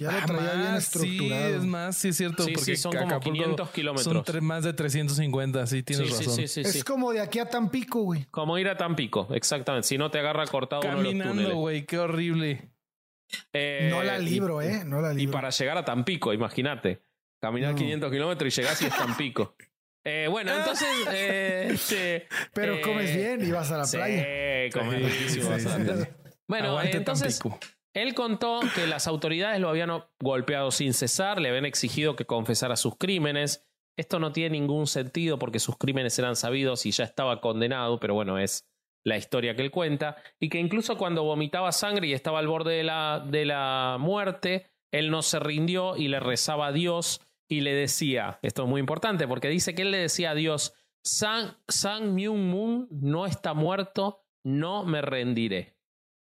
Ya 0.00 0.10
lo 0.12 0.18
Ah, 0.18 0.24
traía 0.26 0.52
bien 0.54 0.72
más, 0.72 0.82
estructurado. 0.84 1.48
Sí, 1.50 1.54
es 1.56 1.64
más, 1.64 1.96
sí 1.96 2.08
es 2.08 2.16
cierto. 2.16 2.42
Sí, 2.44 2.52
porque 2.52 2.64
sí, 2.74 2.76
son 2.76 2.92
como 2.92 3.04
Acapulco 3.06 3.32
500 3.34 3.66
Son 3.68 3.74
kilómetros. 3.74 4.24
tre- 4.26 4.40
más 4.40 4.64
de 4.64 4.72
350, 4.72 5.66
sí, 5.66 5.82
tienes 5.82 6.08
Sí, 6.08 6.12
sí, 6.14 6.18
razón. 6.24 6.34
sí, 6.36 6.48
sí, 6.48 6.60
es 6.62 6.72
sí. 6.72 6.82
como 6.82 7.12
de 7.12 7.20
aquí 7.20 7.38
a 7.38 7.44
Tampico, 7.44 8.00
güey. 8.00 8.24
Como 8.30 8.58
ir 8.58 8.68
a 8.68 8.76
Tampico, 8.78 9.28
exactamente. 9.32 9.86
Si 9.88 9.98
no 9.98 10.10
te 10.10 10.18
agarra 10.18 10.46
cortado 10.46 10.80
uno 10.82 10.90
de 10.90 10.94
los 10.96 11.04
Caminando, 11.04 11.32
túneles. 11.34 11.54
güey, 11.54 11.84
qué 11.86 11.98
horrible. 11.98 12.70
Eh, 13.52 13.88
no 13.90 14.02
la 14.02 14.18
y- 14.18 14.24
libro, 14.24 14.62
¿eh? 14.62 14.82
No 14.84 15.00
la 15.02 15.12
Y 15.12 15.16
libro. 15.16 15.32
para 15.34 15.50
llegar 15.50 15.76
a 15.78 15.84
Tampico, 15.84 16.32
imagínate. 16.32 17.02
Caminar 17.40 17.72
No. 17.72 17.78
500 17.78 18.10
kilómetros 18.10 18.52
y 18.58 18.60
llegás 18.60 18.80
y 18.82 18.86
es 18.86 18.96
Tampico. 18.96 19.54
Eh, 20.02 20.28
bueno, 20.30 20.50
entonces. 20.56 20.88
eh, 21.12 21.68
este, 21.74 22.26
Pero 22.54 22.76
eh, 22.76 22.80
comes 22.80 23.14
bien 23.14 23.46
y 23.46 23.50
vas 23.50 23.70
a 23.70 23.76
la 23.76 23.84
sí, 23.84 23.98
playa. 23.98 24.24
comes 24.72 24.94
Sí, 24.98 25.06
riquísimo, 25.18 25.44
sí, 25.44 25.50
vas 25.50 25.66
a 25.66 25.68
la 25.68 25.76
sí. 25.76 25.82
playa. 25.84 26.10
Bueno, 26.48 26.80
eh, 26.80 26.90
entonces 26.94 27.38
Tampico. 27.38 27.60
Él 27.94 28.14
contó 28.14 28.60
que 28.74 28.86
las 28.86 29.08
autoridades 29.08 29.60
lo 29.60 29.68
habían 29.68 29.90
golpeado 30.20 30.70
sin 30.70 30.94
cesar, 30.94 31.40
le 31.40 31.48
habían 31.48 31.64
exigido 31.64 32.14
que 32.14 32.24
confesara 32.24 32.76
sus 32.76 32.96
crímenes. 32.96 33.66
Esto 33.96 34.18
no 34.18 34.32
tiene 34.32 34.58
ningún 34.60 34.86
sentido 34.86 35.38
porque 35.38 35.58
sus 35.58 35.76
crímenes 35.76 36.18
eran 36.18 36.36
sabidos 36.36 36.86
y 36.86 36.92
ya 36.92 37.04
estaba 37.04 37.40
condenado, 37.40 37.98
pero 37.98 38.14
bueno, 38.14 38.38
es 38.38 38.68
la 39.04 39.16
historia 39.16 39.56
que 39.56 39.62
él 39.62 39.70
cuenta. 39.70 40.16
Y 40.38 40.48
que 40.48 40.58
incluso 40.58 40.96
cuando 40.96 41.24
vomitaba 41.24 41.72
sangre 41.72 42.06
y 42.06 42.12
estaba 42.12 42.38
al 42.38 42.46
borde 42.46 42.74
de 42.74 42.84
la, 42.84 43.24
de 43.26 43.44
la 43.44 43.96
muerte, 43.98 44.70
él 44.92 45.10
no 45.10 45.22
se 45.22 45.40
rindió 45.40 45.96
y 45.96 46.08
le 46.08 46.20
rezaba 46.20 46.68
a 46.68 46.72
Dios 46.72 47.20
y 47.48 47.62
le 47.62 47.74
decía, 47.74 48.38
esto 48.42 48.62
es 48.62 48.68
muy 48.68 48.80
importante 48.80 49.26
porque 49.26 49.48
dice 49.48 49.74
que 49.74 49.82
él 49.82 49.90
le 49.90 49.98
decía 49.98 50.30
a 50.30 50.34
Dios, 50.34 50.74
San, 51.02 51.56
San 51.66 52.14
Myung 52.14 52.50
Moon 52.50 52.88
no 52.90 53.26
está 53.26 53.54
muerto, 53.54 54.24
no 54.44 54.84
me 54.84 55.02
rendiré. 55.02 55.79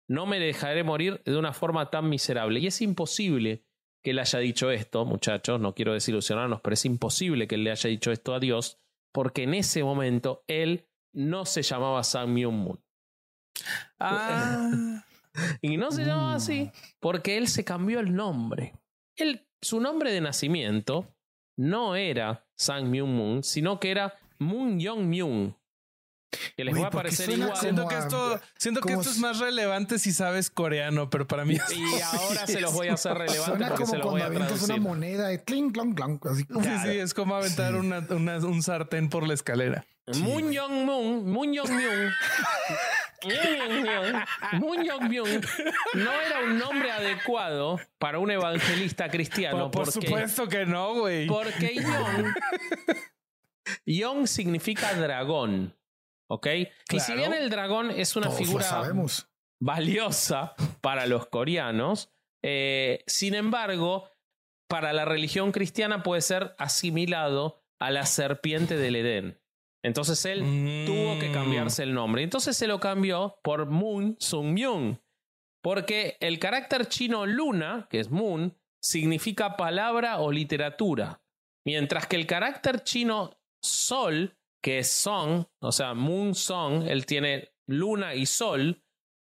No 0.09 0.25
me 0.25 0.39
dejaré 0.39 0.83
morir 0.83 1.21
de 1.25 1.37
una 1.37 1.53
forma 1.53 1.89
tan 1.89 2.09
miserable. 2.09 2.59
Y 2.59 2.67
es 2.67 2.81
imposible 2.81 3.65
que 4.03 4.11
él 4.11 4.19
haya 4.19 4.39
dicho 4.39 4.71
esto, 4.71 5.05
muchachos, 5.05 5.59
no 5.59 5.73
quiero 5.75 5.93
desilusionarnos, 5.93 6.61
pero 6.61 6.73
es 6.73 6.85
imposible 6.85 7.47
que 7.47 7.55
él 7.55 7.63
le 7.63 7.71
haya 7.71 7.89
dicho 7.89 8.11
esto 8.11 8.33
a 8.33 8.39
Dios, 8.39 8.79
porque 9.11 9.43
en 9.43 9.53
ese 9.53 9.83
momento 9.83 10.43
él 10.47 10.87
no 11.13 11.45
se 11.45 11.61
llamaba 11.61 12.03
San 12.03 12.33
Myung 12.33 12.55
Moon. 12.55 12.83
Ah, 13.99 15.03
Y 15.61 15.77
no 15.77 15.91
se 15.91 16.03
llamaba 16.03 16.35
así 16.35 16.71
porque 16.99 17.37
él 17.37 17.47
se 17.47 17.63
cambió 17.63 17.99
el 17.99 18.15
nombre. 18.15 18.73
Él, 19.15 19.47
su 19.61 19.79
nombre 19.79 20.11
de 20.11 20.21
nacimiento 20.21 21.15
no 21.57 21.95
era 21.95 22.47
Sang 22.55 22.89
Myung 22.89 23.15
Moon, 23.15 23.43
sino 23.43 23.79
que 23.79 23.91
era 23.91 24.19
Moon 24.39 24.79
Young 24.79 25.05
Myung. 25.05 25.55
Que 26.57 26.65
les 26.65 26.73
Güey, 26.73 26.81
va 26.83 26.87
a 26.89 26.91
¿por 26.91 27.01
qué 27.03 27.07
parecer 27.07 27.29
igual. 27.31 27.55
siento 27.57 27.87
que 27.87 27.95
a- 27.95 27.99
esto, 27.99 28.41
siento 28.57 28.81
que 28.81 28.93
esto 28.93 29.09
es 29.09 29.17
más 29.19 29.39
relevante 29.39 29.97
si 29.97 30.11
sabes 30.11 30.49
coreano, 30.49 31.09
pero 31.09 31.25
para 31.25 31.45
mí 31.45 31.55
Y 31.55 32.01
ahora 32.01 32.45
se 32.45 32.59
los 32.59 32.73
voy 32.73 32.89
a 32.89 32.93
hacer 32.95 33.13
relevantes 33.17 33.45
Suena 33.45 33.67
porque 33.69 33.83
como 33.83 33.91
se 33.93 33.97
los 33.97 34.05
voy 34.11 34.19
cuando 34.19 34.23
a 34.23 34.27
avientas 34.27 34.57
una 34.57 34.65
traducir. 34.67 34.81
moneda 34.81 35.27
de 35.29 35.43
clink, 35.43 35.73
clonk, 35.73 35.95
clonk, 35.95 36.25
así 36.27 36.43
como- 36.45 36.63
Sí, 36.63 36.69
sí, 36.83 36.89
es 36.99 37.13
como 37.13 37.35
aventar 37.35 37.75
una- 37.75 38.05
una- 38.09 38.37
un 38.39 38.61
sartén 38.61 39.09
por 39.09 39.25
la 39.25 39.33
escalera. 39.35 39.85
Moon 40.19 40.51
Young 40.51 40.85
Moon, 40.85 41.29
Moon 41.31 41.53
Young 41.53 41.69
Myung. 41.69 42.11
Moon 44.53 44.83
Young 44.83 45.09
Myung 45.09 45.41
no 45.95 46.11
era 46.11 46.39
un 46.45 46.57
nombre 46.59 46.91
adecuado 46.91 47.79
para 47.97 48.19
un 48.19 48.31
evangelista 48.31 49.09
cristiano. 49.09 49.71
por, 49.71 49.85
por 49.85 49.93
porque, 49.93 50.07
supuesto 50.07 50.47
que 50.47 50.65
no, 50.65 50.93
güey. 50.95 51.27
Porque 51.27 51.75
Yong. 51.75 52.33
Yong 53.85 54.27
significa 54.27 54.93
dragón. 54.93 55.73
¿Ok? 56.29 56.47
Y 56.91 56.99
si 56.99 57.13
bien 57.13 57.33
el 57.33 57.49
dragón 57.49 57.91
es 57.91 58.15
una 58.15 58.29
figura 58.31 58.91
valiosa 59.61 60.53
para 60.81 61.05
los 61.05 61.27
coreanos, 61.27 62.11
eh, 62.43 63.03
sin 63.07 63.33
embargo, 63.33 64.09
para 64.69 64.93
la 64.93 65.05
religión 65.05 65.51
cristiana 65.51 66.03
puede 66.03 66.21
ser 66.21 66.55
asimilado 66.57 67.63
a 67.79 67.91
la 67.91 68.05
serpiente 68.05 68.77
del 68.77 68.95
Edén. 68.97 69.41
Entonces 69.83 70.25
él 70.25 70.43
Mm. 70.43 70.85
tuvo 70.85 71.19
que 71.19 71.31
cambiarse 71.31 71.83
el 71.83 71.93
nombre. 71.93 72.23
Entonces 72.23 72.57
se 72.57 72.67
lo 72.67 72.79
cambió 72.79 73.39
por 73.43 73.67
Moon 73.67 74.17
Sung 74.19 74.47
Myung. 74.53 74.97
Porque 75.63 76.17
el 76.19 76.39
carácter 76.39 76.87
chino 76.87 77.25
luna, 77.25 77.87
que 77.89 77.99
es 77.99 78.09
Moon, 78.09 78.55
significa 78.81 79.57
palabra 79.57 80.19
o 80.19 80.31
literatura. 80.31 81.21
Mientras 81.65 82.07
que 82.07 82.15
el 82.15 82.25
carácter 82.27 82.83
chino 82.83 83.37
sol, 83.61 84.36
que 84.61 84.79
es 84.79 84.91
song, 84.91 85.45
o 85.59 85.71
sea, 85.71 85.93
Moon 85.93 86.35
Song, 86.35 86.83
él 86.87 87.05
tiene 87.05 87.53
luna 87.67 88.15
y 88.15 88.25
sol, 88.25 88.83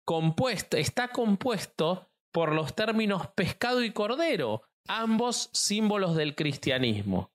compuesto, 0.06 0.78
está 0.78 1.10
compuesto 1.10 2.12
por 2.32 2.54
los 2.54 2.76
términos 2.76 3.28
pescado 3.36 3.84
y 3.84 3.92
cordero, 3.92 4.64
ambos 4.88 5.50
símbolos 5.54 6.16
del 6.16 6.36
cristianismo. 6.36 7.32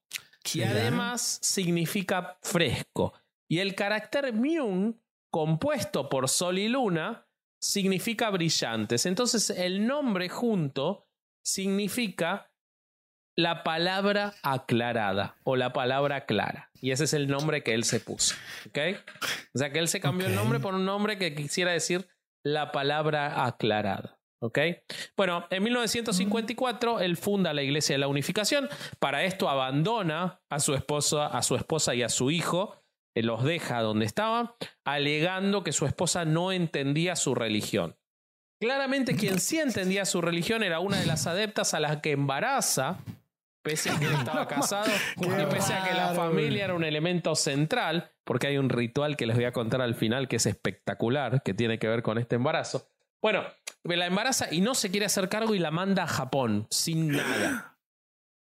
Y 0.53 0.63
además 0.63 1.39
significa 1.41 2.37
fresco. 2.41 3.13
Y 3.47 3.59
el 3.59 3.75
carácter 3.75 4.33
Myung, 4.33 4.95
compuesto 5.31 6.09
por 6.09 6.29
Sol 6.29 6.57
y 6.57 6.67
Luna, 6.69 7.27
significa 7.59 8.29
brillantes. 8.29 9.05
Entonces 9.05 9.49
el 9.49 9.85
nombre 9.85 10.29
junto 10.29 11.07
significa 11.43 12.48
la 13.39 13.63
palabra 13.63 14.33
aclarada 14.43 15.37
o 15.45 15.55
la 15.55 15.71
palabra 15.71 16.25
clara. 16.25 16.71
Y 16.81 16.91
ese 16.91 17.05
es 17.05 17.13
el 17.13 17.27
nombre 17.27 17.63
que 17.63 17.73
él 17.73 17.85
se 17.85 18.01
puso. 18.01 18.35
¿Ok? 18.67 18.77
O 19.55 19.57
sea 19.57 19.71
que 19.71 19.79
él 19.79 19.87
se 19.87 20.01
cambió 20.01 20.27
el 20.27 20.35
nombre 20.35 20.59
por 20.59 20.75
un 20.75 20.83
nombre 20.83 21.17
que 21.17 21.33
quisiera 21.33 21.71
decir 21.71 22.09
la 22.43 22.73
palabra 22.73 23.45
aclarada. 23.45 24.19
¿Ok? 24.41 24.59
Bueno, 25.15 25.47
en 25.51 25.63
1954 25.63 26.99
él 26.99 27.15
funda 27.15 27.53
la 27.53 27.61
Iglesia 27.61 27.93
de 27.93 27.99
la 27.99 28.09
Unificación. 28.09 28.67
Para 28.99 29.23
esto 29.23 29.49
abandona 29.49 30.41
a 30.49 30.59
su 30.59 30.73
esposa, 30.75 31.27
a 31.27 31.41
su 31.41 31.55
esposa 31.55 31.95
y 31.95 32.03
a 32.03 32.09
su 32.09 32.31
hijo. 32.31 32.75
eh, 33.15 33.23
Los 33.23 33.45
deja 33.45 33.81
donde 33.81 34.05
estaban, 34.05 34.51
alegando 34.85 35.63
que 35.63 35.71
su 35.71 35.85
esposa 35.85 36.25
no 36.25 36.51
entendía 36.51 37.15
su 37.15 37.35
religión. 37.35 37.95
Claramente 38.61 39.15
quien 39.15 39.39
sí 39.39 39.59
entendía 39.59 40.03
su 40.03 40.19
religión 40.19 40.63
era 40.63 40.81
una 40.81 40.99
de 40.99 41.05
las 41.05 41.25
adeptas 41.25 41.73
a 41.73 41.79
la 41.79 42.01
que 42.01 42.11
embaraza, 42.11 42.97
pese 43.61 43.89
a 43.89 43.99
que 43.99 44.05
él 44.05 44.13
estaba 44.17 44.47
casado 44.47 44.91
y 45.17 45.25
pese 45.45 45.73
a 45.73 45.83
que 45.83 45.93
la 45.93 46.13
familia 46.13 46.65
era 46.65 46.73
un 46.73 46.83
elemento 46.83 47.35
central, 47.35 48.11
porque 48.23 48.47
hay 48.47 48.57
un 48.57 48.69
ritual 48.69 49.17
que 49.17 49.25
les 49.25 49.35
voy 49.35 49.45
a 49.45 49.51
contar 49.51 49.81
al 49.81 49.95
final 49.95 50.27
que 50.27 50.37
es 50.37 50.45
espectacular, 50.45 51.43
que 51.43 51.53
tiene 51.53 51.79
que 51.79 51.87
ver 51.87 52.03
con 52.03 52.17
este 52.17 52.35
embarazo. 52.35 52.89
Bueno, 53.21 53.43
la 53.83 54.05
embaraza 54.05 54.47
y 54.51 54.61
no 54.61 54.75
se 54.75 54.91
quiere 54.91 55.05
hacer 55.05 55.29
cargo 55.29 55.55
y 55.55 55.59
la 55.59 55.71
manda 55.71 56.03
a 56.03 56.07
Japón 56.07 56.67
sin 56.69 57.09
nada. 57.09 57.77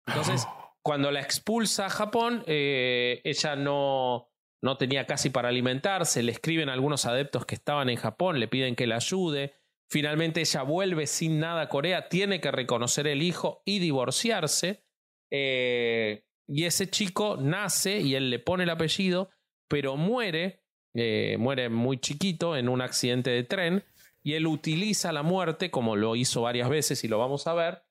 Entonces, 0.06 0.46
cuando 0.82 1.10
la 1.10 1.20
expulsa 1.20 1.86
a 1.86 1.90
Japón, 1.90 2.44
eh, 2.46 3.20
ella 3.24 3.56
no, 3.56 4.30
no 4.62 4.76
tenía 4.76 5.06
casi 5.06 5.30
para 5.30 5.48
alimentarse. 5.48 6.22
Le 6.22 6.32
escriben 6.32 6.68
a 6.68 6.74
algunos 6.74 7.06
adeptos 7.06 7.46
que 7.46 7.54
estaban 7.54 7.88
en 7.88 7.96
Japón, 7.96 8.38
le 8.38 8.48
piden 8.48 8.76
que 8.76 8.86
la 8.86 8.96
ayude. 8.96 9.54
Finalmente 9.88 10.40
ella 10.40 10.62
vuelve 10.62 11.06
sin 11.06 11.38
nada 11.38 11.62
a 11.62 11.68
Corea, 11.68 12.08
tiene 12.08 12.40
que 12.40 12.50
reconocer 12.50 13.06
el 13.06 13.22
hijo 13.22 13.62
y 13.64 13.78
divorciarse. 13.78 14.85
Eh, 15.30 16.24
y 16.46 16.64
ese 16.64 16.88
chico 16.88 17.36
nace 17.40 18.00
y 18.00 18.14
él 18.14 18.30
le 18.30 18.38
pone 18.38 18.64
el 18.64 18.70
apellido, 18.70 19.30
pero 19.68 19.96
muere, 19.96 20.62
eh, 20.94 21.36
muere 21.38 21.68
muy 21.68 21.98
chiquito 21.98 22.56
en 22.56 22.68
un 22.68 22.80
accidente 22.80 23.30
de 23.30 23.44
tren. 23.44 23.84
Y 24.22 24.34
él 24.34 24.46
utiliza 24.46 25.12
la 25.12 25.22
muerte, 25.22 25.70
como 25.70 25.96
lo 25.96 26.16
hizo 26.16 26.42
varias 26.42 26.68
veces 26.68 27.04
y 27.04 27.08
lo 27.08 27.18
vamos 27.18 27.46
a 27.46 27.54
ver, 27.54 27.82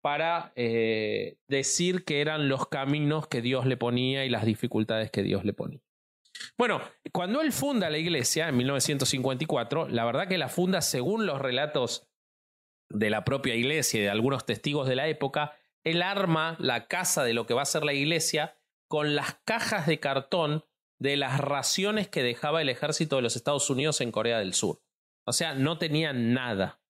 para 0.00 0.52
eh, 0.56 1.38
decir 1.48 2.04
que 2.04 2.20
eran 2.20 2.48
los 2.48 2.68
caminos 2.68 3.28
que 3.28 3.40
Dios 3.40 3.64
le 3.64 3.76
ponía 3.76 4.24
y 4.24 4.28
las 4.28 4.44
dificultades 4.44 5.10
que 5.10 5.22
Dios 5.22 5.44
le 5.44 5.52
ponía. 5.52 5.80
Bueno, 6.58 6.80
cuando 7.12 7.40
él 7.40 7.52
funda 7.52 7.90
la 7.90 7.98
iglesia 7.98 8.48
en 8.48 8.56
1954, 8.56 9.88
la 9.88 10.04
verdad 10.04 10.28
que 10.28 10.38
la 10.38 10.48
funda 10.48 10.82
según 10.82 11.26
los 11.26 11.40
relatos 11.40 12.08
de 12.90 13.10
la 13.10 13.24
propia 13.24 13.54
iglesia 13.54 14.00
y 14.00 14.02
de 14.02 14.10
algunos 14.10 14.44
testigos 14.44 14.88
de 14.88 14.96
la 14.96 15.08
época, 15.08 15.56
él 15.84 16.02
arma 16.02 16.56
la 16.58 16.86
casa 16.88 17.24
de 17.24 17.34
lo 17.34 17.46
que 17.46 17.54
va 17.54 17.62
a 17.62 17.66
ser 17.66 17.84
la 17.84 17.92
iglesia 17.92 18.56
con 18.88 19.14
las 19.14 19.34
cajas 19.44 19.86
de 19.86 20.00
cartón 20.00 20.64
de 20.98 21.16
las 21.16 21.38
raciones 21.38 22.08
que 22.08 22.22
dejaba 22.22 22.62
el 22.62 22.68
ejército 22.68 23.16
de 23.16 23.22
los 23.22 23.36
Estados 23.36 23.68
Unidos 23.70 24.00
en 24.00 24.10
Corea 24.10 24.38
del 24.38 24.54
Sur. 24.54 24.82
O 25.26 25.32
sea, 25.32 25.54
no 25.54 25.78
tenían 25.78 26.32
nada. 26.32 26.80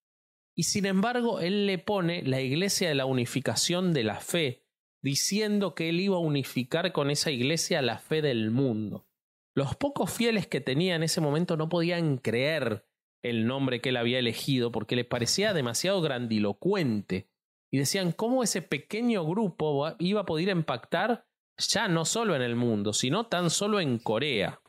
Y 0.55 0.63
sin 0.63 0.85
embargo, 0.85 1.41
él 1.41 1.65
le 1.65 1.77
pone 1.77 2.21
la 2.23 2.41
iglesia 2.41 2.87
de 2.87 2.95
la 2.95 3.05
unificación 3.05 3.93
de 3.93 4.03
la 4.03 4.21
fe, 4.21 4.63
diciendo 5.01 5.75
que 5.75 5.89
él 5.89 5.99
iba 5.99 6.15
a 6.15 6.19
unificar 6.19 6.91
con 6.93 7.09
esa 7.09 7.31
iglesia 7.31 7.81
la 7.81 7.97
fe 7.97 8.21
del 8.21 8.51
mundo. 8.51 9.07
Los 9.53 9.75
pocos 9.75 10.11
fieles 10.11 10.47
que 10.47 10.61
tenía 10.61 10.95
en 10.95 11.03
ese 11.03 11.21
momento 11.21 11.57
no 11.57 11.69
podían 11.69 12.17
creer 12.17 12.85
el 13.21 13.47
nombre 13.47 13.81
que 13.81 13.89
él 13.89 13.97
había 13.97 14.19
elegido 14.19 14.71
porque 14.71 14.95
le 14.95 15.05
parecía 15.05 15.53
demasiado 15.53 16.01
grandilocuente. 16.01 17.29
Y 17.75 17.77
decían 17.77 18.13
cómo 18.13 18.41
ese 18.41 18.61
pequeño 18.61 19.25
grupo 19.25 19.93
iba 19.99 20.21
a 20.21 20.25
poder 20.25 20.47
impactar 20.47 21.25
ya 21.57 21.89
no 21.89 22.05
solo 22.05 22.33
en 22.33 22.41
el 22.41 22.55
mundo, 22.55 22.93
sino 22.93 23.25
tan 23.25 23.49
solo 23.49 23.81
en 23.81 23.99
Corea. 23.99 24.61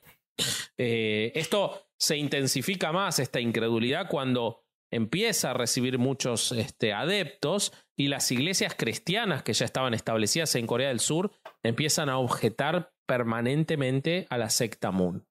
Eh, 0.77 1.31
esto 1.37 1.87
se 1.97 2.16
intensifica 2.16 2.90
más, 2.90 3.21
esta 3.21 3.38
incredulidad, 3.38 4.09
cuando 4.09 4.64
empieza 4.90 5.53
a 5.53 5.55
recibir 5.55 5.99
muchos 5.99 6.51
este, 6.51 6.92
adeptos 6.92 7.73
y 7.97 8.09
las 8.09 8.33
iglesias 8.33 8.75
cristianas 8.77 9.45
que 9.45 9.53
ya 9.53 9.66
estaban 9.66 9.95
establecidas 9.95 10.57
en 10.57 10.66
Corea 10.66 10.88
del 10.88 10.99
Sur 10.99 11.31
empiezan 11.62 12.09
a 12.09 12.19
objetar 12.19 12.92
permanentemente 13.07 14.27
a 14.31 14.37
la 14.37 14.51
secta 14.51 14.90
Moon. 14.90 15.25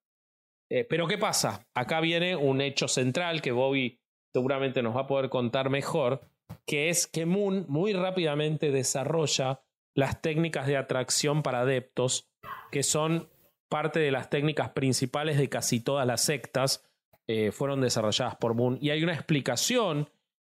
Eh, 0.72 0.86
pero 0.90 1.08
¿qué 1.08 1.18
pasa? 1.18 1.68
Acá 1.76 2.00
viene 2.00 2.38
un 2.38 2.62
hecho 2.62 2.88
central 2.88 3.42
que 3.42 3.52
Bobby 3.52 4.00
seguramente 4.34 4.82
nos 4.82 4.96
va 4.96 5.02
a 5.02 5.08
poder 5.08 5.30
contar 5.30 5.70
mejor, 5.70 6.22
que 6.66 6.90
es 6.90 7.08
que 7.08 7.26
Moon 7.26 7.66
muy 7.68 7.94
rápidamente 7.94 8.72
desarrolla 8.72 9.62
las 9.94 10.22
técnicas 10.22 10.68
de 10.68 10.78
atracción 10.78 11.44
para 11.44 11.62
adeptos, 11.62 12.30
que 12.72 12.84
son 12.84 13.30
parte 13.70 14.00
de 14.00 14.12
las 14.12 14.30
técnicas 14.30 14.70
principales 14.70 15.38
de 15.38 15.50
casi 15.50 15.80
todas 15.80 16.06
las 16.06 16.22
sectas, 16.22 16.84
eh, 17.28 17.52
fueron 17.52 17.82
desarrolladas 17.82 18.36
por 18.36 18.54
Moon. 18.54 18.78
Y 18.82 18.90
hay 18.90 19.04
una 19.04 19.14
explicación 19.14 20.10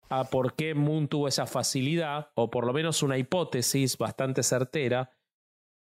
a 0.08 0.24
por 0.24 0.54
qué 0.54 0.74
Moon 0.74 1.08
tuvo 1.08 1.28
esa 1.28 1.46
facilidad, 1.46 2.30
o 2.34 2.50
por 2.50 2.66
lo 2.66 2.72
menos 2.72 3.02
una 3.02 3.18
hipótesis 3.18 3.96
bastante 3.98 4.42
certera. 4.42 5.10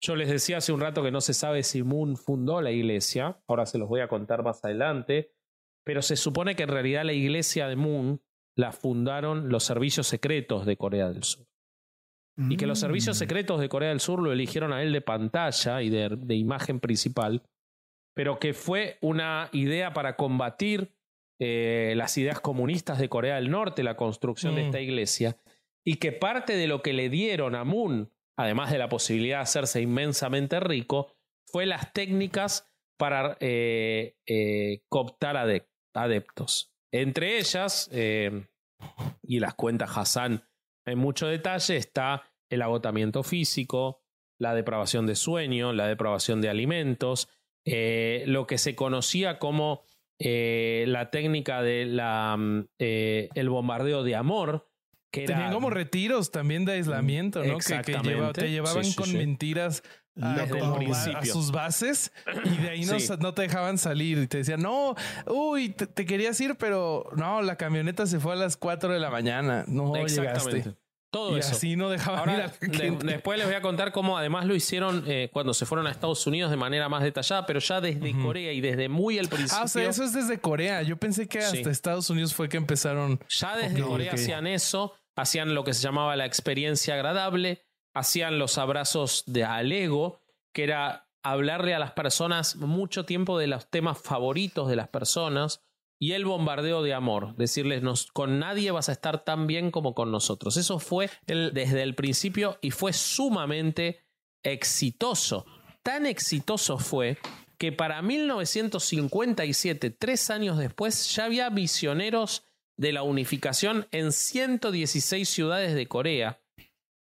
Yo 0.01 0.15
les 0.15 0.29
decía 0.29 0.57
hace 0.57 0.73
un 0.73 0.81
rato 0.81 1.03
que 1.03 1.11
no 1.11 1.21
se 1.21 1.33
sabe 1.33 1.63
si 1.63 1.83
Moon 1.83 2.17
fundó 2.17 2.61
la 2.61 2.71
iglesia, 2.71 3.41
ahora 3.47 3.65
se 3.65 3.77
los 3.77 3.87
voy 3.87 4.01
a 4.01 4.07
contar 4.07 4.43
más 4.43 4.63
adelante, 4.65 5.31
pero 5.83 6.01
se 6.01 6.15
supone 6.15 6.55
que 6.55 6.63
en 6.63 6.69
realidad 6.69 7.05
la 7.05 7.13
iglesia 7.13 7.67
de 7.67 7.75
Moon 7.75 8.21
la 8.57 8.71
fundaron 8.71 9.49
los 9.49 9.63
servicios 9.63 10.07
secretos 10.07 10.65
de 10.65 10.77
Corea 10.77 11.09
del 11.09 11.23
Sur. 11.23 11.45
Y 12.49 12.57
que 12.57 12.65
los 12.65 12.79
servicios 12.79 13.17
Mm. 13.17 13.19
secretos 13.19 13.59
de 13.59 13.69
Corea 13.69 13.89
del 13.89 13.99
Sur 13.99 14.21
lo 14.21 14.31
eligieron 14.31 14.71
a 14.73 14.81
él 14.81 14.93
de 14.93 15.01
pantalla 15.01 15.81
y 15.81 15.89
de, 15.89 16.09
de 16.09 16.35
imagen 16.35 16.79
principal, 16.79 17.43
pero 18.15 18.39
que 18.39 18.53
fue 18.53 18.97
una 19.01 19.49
idea 19.51 19.93
para 19.93 20.15
combatir 20.15 20.91
eh, 21.43 21.93
las 21.97 22.17
ideas 22.17 22.39
comunistas 22.39 22.99
de 22.99 23.09
Corea 23.09 23.35
del 23.35 23.49
Norte, 23.49 23.83
la 23.83 23.97
construcción 23.97 24.55
de 24.55 24.61
Mm. 24.61 24.65
esta 24.65 24.79
iglesia, 24.79 25.37
y 25.83 25.95
que 25.95 26.11
parte 26.11 26.55
de 26.55 26.67
lo 26.67 26.81
que 26.81 26.93
le 26.93 27.09
dieron 27.09 27.55
a 27.55 27.63
Moon, 27.63 28.11
además 28.37 28.71
de 28.71 28.77
la 28.77 28.89
posibilidad 28.89 29.37
de 29.37 29.43
hacerse 29.43 29.81
inmensamente 29.81 30.59
rico, 30.59 31.11
fue 31.47 31.65
las 31.65 31.91
técnicas 31.93 32.67
para 32.97 33.37
eh, 33.39 34.15
eh, 34.27 34.83
cooptar 34.89 35.35
adep- 35.35 35.67
adeptos. 35.95 36.70
Entre 36.91 37.37
ellas, 37.39 37.89
eh, 37.93 38.47
y 39.23 39.39
las 39.39 39.53
cuenta 39.55 39.85
Hassan 39.85 40.43
en 40.85 40.97
mucho 40.97 41.27
detalle, 41.27 41.77
está 41.77 42.23
el 42.49 42.61
agotamiento 42.61 43.23
físico, 43.23 44.01
la 44.39 44.53
depravación 44.55 45.05
de 45.05 45.15
sueño, 45.15 45.71
la 45.73 45.87
depravación 45.87 46.41
de 46.41 46.49
alimentos, 46.49 47.29
eh, 47.65 48.23
lo 48.27 48.47
que 48.47 48.57
se 48.57 48.75
conocía 48.75 49.37
como 49.39 49.83
eh, 50.23 50.85
la 50.87 51.09
técnica 51.11 51.61
de 51.61 51.85
la, 51.85 52.35
mm, 52.37 52.65
eh, 52.79 53.29
el 53.35 53.49
bombardeo 53.49 54.03
de 54.03 54.15
amor, 54.15 54.67
que 55.11 55.23
era 55.23 55.35
Tenían 55.35 55.53
como 55.53 55.69
retiros 55.69 56.31
también 56.31 56.63
de 56.65 56.73
aislamiento, 56.73 57.39
¿no? 57.39 57.43
Que- 57.43 57.49
Que, 57.49 57.55
Exactamente. 57.57 58.09
lleva- 58.09 58.33
te 58.33 58.49
llevaban 58.51 58.83
Sí, 58.83 58.91
sí, 58.91 58.95
con 58.97 59.07
sí. 59.07 59.17
mentiras 59.17 59.83
como 60.15 60.93
a- 60.93 61.25
sus 61.25 61.51
bases 61.51 62.11
y 62.45 62.57
de 62.57 62.69
ahí 62.69 62.85
no, 62.85 62.99
Sí. 62.99 63.09
no 63.19 63.33
te 63.33 63.43
dejaban 63.43 63.77
salir 63.77 64.17
y 64.17 64.27
te 64.27 64.37
decían, 64.39 64.61
no, 64.61 64.95
uy, 65.27 65.69
te, 65.69 65.87
te 65.87 66.05
querías 66.05 66.39
ir, 66.41 66.55
pero 66.55 67.09
no, 67.15 67.41
la 67.41 67.55
camioneta 67.55 68.05
se 68.05 68.19
fue 68.19 68.33
a 68.33 68.35
las 68.35 68.57
4 68.57 68.91
de 68.93 68.99
la 68.99 69.09
mañana, 69.09 69.63
no 69.67 69.95
Exactamente. 69.95 70.51
llegaste. 70.57 70.81
Todo 71.13 71.35
y 71.35 71.39
eso. 71.41 71.51
así 71.51 71.75
no 71.75 71.89
dejaban 71.89 72.23
ir 72.23 72.29
a 72.29 72.31
Ahora, 72.45 72.53
la 72.61 72.67
de- 72.69 72.77
gente. 72.77 73.05
después 73.05 73.37
les 73.37 73.45
voy 73.45 73.55
a 73.55 73.61
contar 73.61 73.91
cómo 73.91 74.17
además 74.17 74.45
lo 74.45 74.55
hicieron 74.55 75.03
eh, 75.07 75.29
cuando 75.33 75.53
se 75.53 75.65
fueron 75.65 75.85
a 75.87 75.91
Estados 75.91 76.25
Unidos 76.25 76.49
de 76.51 76.55
manera 76.55 76.87
más 76.87 77.03
detallada, 77.03 77.45
pero 77.45 77.59
ya 77.59 77.81
desde 77.81 78.11
Ujú. 78.13 78.23
Corea 78.27 78.53
y 78.53 78.61
desde 78.61 78.87
muy 78.87 79.19
al 79.19 79.27
principio. 79.27 79.57
Ah, 79.59 79.65
o 79.65 79.67
sea, 79.67 79.89
eso 79.89 80.05
es 80.05 80.13
desde 80.13 80.39
Corea. 80.39 80.83
Yo 80.83 80.95
pensé 80.95 81.27
que 81.27 81.39
hasta 81.39 81.57
Sí. 81.57 81.63
Estados 81.69 82.09
Unidos 82.09 82.33
fue 82.33 82.47
que 82.47 82.55
empezaron. 82.55 83.19
Ya 83.27 83.57
desde 83.57 83.81
Ok, 83.81 83.89
Corea 83.89 84.11
ok. 84.13 84.19
hacían 84.19 84.47
eso, 84.47 84.93
hacían 85.17 85.53
lo 85.53 85.65
que 85.65 85.73
se 85.73 85.81
llamaba 85.81 86.15
la 86.15 86.25
experiencia 86.25 86.93
agradable, 86.93 87.61
hacían 87.93 88.39
los 88.39 88.57
abrazos 88.57 89.23
de 89.27 89.43
al 89.43 89.71
ego, 89.71 90.21
que 90.53 90.63
era 90.63 91.07
hablarle 91.23 91.73
a 91.73 91.79
las 91.79 91.91
personas 91.91 92.55
mucho 92.55 93.05
tiempo 93.05 93.37
de 93.37 93.47
los 93.47 93.69
temas 93.69 93.99
favoritos 93.99 94.67
de 94.67 94.75
las 94.75 94.87
personas 94.87 95.61
y 95.99 96.13
el 96.13 96.25
bombardeo 96.25 96.81
de 96.81 96.95
amor, 96.95 97.35
decirles 97.35 97.83
nos, 97.83 98.11
con 98.11 98.39
nadie 98.39 98.71
vas 98.71 98.89
a 98.89 98.91
estar 98.91 99.23
tan 99.23 99.45
bien 99.45 99.69
como 99.69 99.93
con 99.93 100.11
nosotros. 100.11 100.57
Eso 100.57 100.79
fue 100.79 101.11
El, 101.27 101.53
desde 101.53 101.83
el 101.83 101.93
principio 101.93 102.57
y 102.61 102.71
fue 102.71 102.91
sumamente 102.91 104.03
exitoso. 104.41 105.45
Tan 105.83 106.07
exitoso 106.07 106.79
fue 106.79 107.19
que 107.59 107.71
para 107.71 108.01
1957, 108.01 109.91
tres 109.91 110.31
años 110.31 110.57
después, 110.57 111.15
ya 111.15 111.25
había 111.25 111.51
misioneros 111.51 112.43
de 112.77 112.93
la 112.93 113.03
unificación 113.03 113.87
en 113.91 114.11
116 114.11 115.29
ciudades 115.29 115.75
de 115.75 115.85
Corea. 115.85 116.40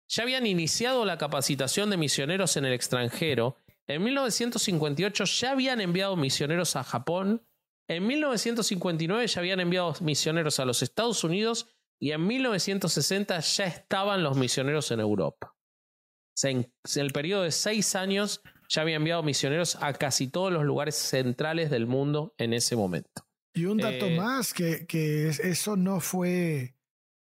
Ya 0.10 0.24
habían 0.24 0.46
iniciado 0.48 1.06
la 1.06 1.18
capacitación 1.18 1.90
de 1.90 1.98
misioneros 1.98 2.58
en 2.58 2.66
el 2.66 2.74
extranjero. 2.74 3.58
En 3.88 4.04
1958 4.04 5.26
ya 5.26 5.52
habían 5.52 5.82
enviado 5.82 6.16
misioneros 6.16 6.76
a 6.76 6.84
Japón. 6.84 7.46
En 7.88 8.06
1959 8.08 9.28
ya 9.28 9.40
habían 9.40 9.60
enviado 9.60 9.94
misioneros 10.02 10.60
a 10.60 10.66
los 10.66 10.82
Estados 10.84 11.24
Unidos 11.24 11.68
y 12.00 12.12
en 12.12 12.26
1960 12.26 13.40
ya 13.40 13.66
estaban 13.66 14.24
los 14.24 14.38
misioneros 14.38 14.92
en 14.92 15.00
Europa. 15.00 15.54
O 15.56 16.38
sea, 16.40 16.52
en, 16.52 16.72
el 16.96 17.12
periodo 17.12 17.44
de 17.44 17.52
seis 17.52 17.96
años 17.96 18.42
ya 18.70 18.84
había 18.84 18.96
enviado 18.96 19.24
misioneros 19.24 19.76
a 19.82 19.94
casi 19.94 20.28
todos 20.28 20.52
los 20.52 20.64
lugares 20.64 20.96
centrales 20.96 21.70
del 21.70 21.88
mundo 21.88 22.34
en 22.38 22.54
ese 22.54 22.76
momento. 22.76 23.28
Y 23.56 23.66
un 23.66 23.78
dato 23.78 24.06
Eh, 24.06 24.16
más, 24.16 24.54
que, 24.54 24.86
que 24.86 25.28
es- 25.28 25.40
eso 25.40 25.76
no 25.76 26.00
fue, 26.00 26.76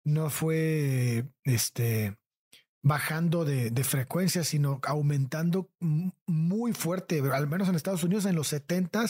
no 0.04 0.28
fue 0.30 1.24
este 1.44 2.17
bajando 2.82 3.44
de, 3.44 3.70
de 3.70 3.84
frecuencia, 3.84 4.44
sino 4.44 4.80
aumentando 4.84 5.70
muy 5.80 6.72
fuerte, 6.72 7.22
al 7.32 7.48
menos 7.48 7.68
en 7.68 7.74
Estados 7.74 8.04
Unidos 8.04 8.24
en 8.24 8.36
los 8.36 8.48
70 8.48 9.06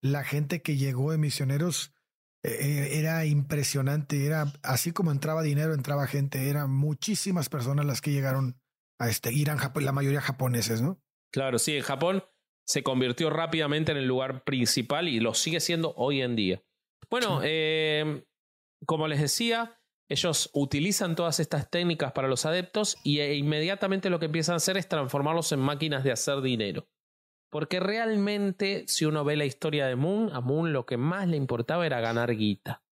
la 0.00 0.24
gente 0.24 0.62
que 0.62 0.76
llegó 0.76 1.10
de 1.10 1.18
misioneros 1.18 1.92
eh, 2.44 2.98
era 2.98 3.26
impresionante, 3.26 4.24
era 4.24 4.52
así 4.62 4.92
como 4.92 5.10
entraba 5.10 5.42
dinero, 5.42 5.74
entraba 5.74 6.06
gente, 6.06 6.48
eran 6.48 6.70
muchísimas 6.70 7.48
personas 7.48 7.84
las 7.84 8.00
que 8.00 8.12
llegaron 8.12 8.60
a 8.98 9.08
este 9.08 9.32
Irán, 9.32 9.58
Japón, 9.58 9.84
la 9.84 9.92
mayoría 9.92 10.20
japoneses, 10.20 10.80
¿no? 10.80 11.00
Claro, 11.32 11.58
sí, 11.58 11.76
en 11.76 11.82
Japón 11.82 12.24
se 12.64 12.82
convirtió 12.82 13.30
rápidamente 13.30 13.92
en 13.92 13.98
el 13.98 14.06
lugar 14.06 14.44
principal 14.44 15.08
y 15.08 15.20
lo 15.20 15.34
sigue 15.34 15.60
siendo 15.60 15.94
hoy 15.96 16.22
en 16.22 16.36
día. 16.36 16.62
Bueno, 17.10 17.40
eh, 17.42 18.24
como 18.86 19.08
les 19.08 19.20
decía, 19.20 19.77
ellos 20.08 20.50
utilizan 20.54 21.14
todas 21.14 21.38
estas 21.38 21.70
técnicas 21.70 22.12
para 22.12 22.28
los 22.28 22.46
adeptos 22.46 22.96
y 23.04 23.20
e 23.20 23.34
inmediatamente 23.34 24.10
lo 24.10 24.18
que 24.18 24.26
empiezan 24.26 24.54
a 24.54 24.56
hacer 24.56 24.76
es 24.76 24.88
transformarlos 24.88 25.52
en 25.52 25.60
máquinas 25.60 26.02
de 26.04 26.12
hacer 26.12 26.40
dinero. 26.40 26.88
Porque 27.50 27.80
realmente, 27.80 28.84
si 28.88 29.04
uno 29.04 29.24
ve 29.24 29.36
la 29.36 29.44
historia 29.44 29.86
de 29.86 29.96
Moon, 29.96 30.30
a 30.32 30.40
Moon 30.40 30.72
lo 30.72 30.86
que 30.86 30.96
más 30.96 31.28
le 31.28 31.36
importaba 31.36 31.86
era 31.86 32.00
ganar 32.00 32.34
guita. 32.34 32.82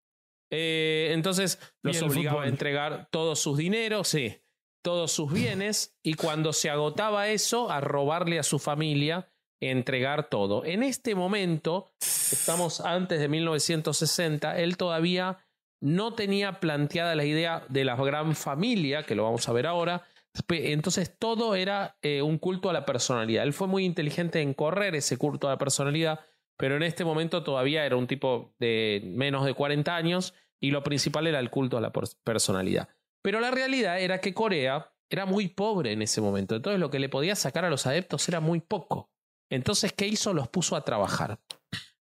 Eh, 0.50 1.10
entonces 1.12 1.58
los 1.82 2.00
obligaba 2.02 2.44
a 2.44 2.48
entregar 2.48 3.08
todos 3.10 3.38
sus 3.38 3.58
dineros, 3.58 4.08
sí, 4.08 4.42
todos 4.82 5.10
sus 5.10 5.32
bienes, 5.32 5.98
y 6.02 6.14
cuando 6.14 6.52
se 6.52 6.70
agotaba 6.70 7.28
eso, 7.28 7.70
a 7.70 7.80
robarle 7.80 8.38
a 8.38 8.42
su 8.42 8.58
familia, 8.58 9.28
entregar 9.60 10.28
todo. 10.28 10.64
En 10.64 10.82
este 10.82 11.14
momento, 11.14 11.90
estamos 12.00 12.80
antes 12.80 13.18
de 13.18 13.28
1960, 13.28 14.58
él 14.58 14.76
todavía 14.76 15.45
no 15.86 16.14
tenía 16.14 16.58
planteada 16.58 17.14
la 17.14 17.24
idea 17.24 17.64
de 17.68 17.84
la 17.84 17.94
gran 17.94 18.34
familia, 18.34 19.04
que 19.04 19.14
lo 19.14 19.22
vamos 19.22 19.48
a 19.48 19.52
ver 19.52 19.66
ahora. 19.66 20.02
Entonces 20.48 21.16
todo 21.16 21.54
era 21.54 21.96
eh, 22.02 22.22
un 22.22 22.38
culto 22.38 22.68
a 22.68 22.72
la 22.72 22.84
personalidad. 22.84 23.44
Él 23.44 23.52
fue 23.52 23.68
muy 23.68 23.84
inteligente 23.84 24.40
en 24.42 24.52
correr 24.52 24.96
ese 24.96 25.16
culto 25.16 25.46
a 25.46 25.52
la 25.52 25.58
personalidad, 25.58 26.20
pero 26.58 26.74
en 26.76 26.82
este 26.82 27.04
momento 27.04 27.44
todavía 27.44 27.86
era 27.86 27.96
un 27.96 28.08
tipo 28.08 28.52
de 28.58 29.00
menos 29.04 29.44
de 29.44 29.54
40 29.54 29.94
años 29.94 30.34
y 30.60 30.72
lo 30.72 30.82
principal 30.82 31.28
era 31.28 31.38
el 31.38 31.50
culto 31.50 31.78
a 31.78 31.80
la 31.80 31.92
pers- 31.92 32.16
personalidad. 32.24 32.88
Pero 33.22 33.38
la 33.38 33.52
realidad 33.52 34.00
era 34.00 34.20
que 34.20 34.34
Corea 34.34 34.92
era 35.08 35.24
muy 35.24 35.46
pobre 35.48 35.92
en 35.92 36.02
ese 36.02 36.20
momento, 36.20 36.56
entonces 36.56 36.80
lo 36.80 36.90
que 36.90 36.98
le 36.98 37.08
podía 37.08 37.36
sacar 37.36 37.64
a 37.64 37.70
los 37.70 37.86
adeptos 37.86 38.28
era 38.28 38.40
muy 38.40 38.58
poco. 38.60 39.08
Entonces, 39.50 39.92
¿qué 39.92 40.08
hizo? 40.08 40.34
Los 40.34 40.48
puso 40.48 40.74
a 40.74 40.80
trabajar. 40.84 41.38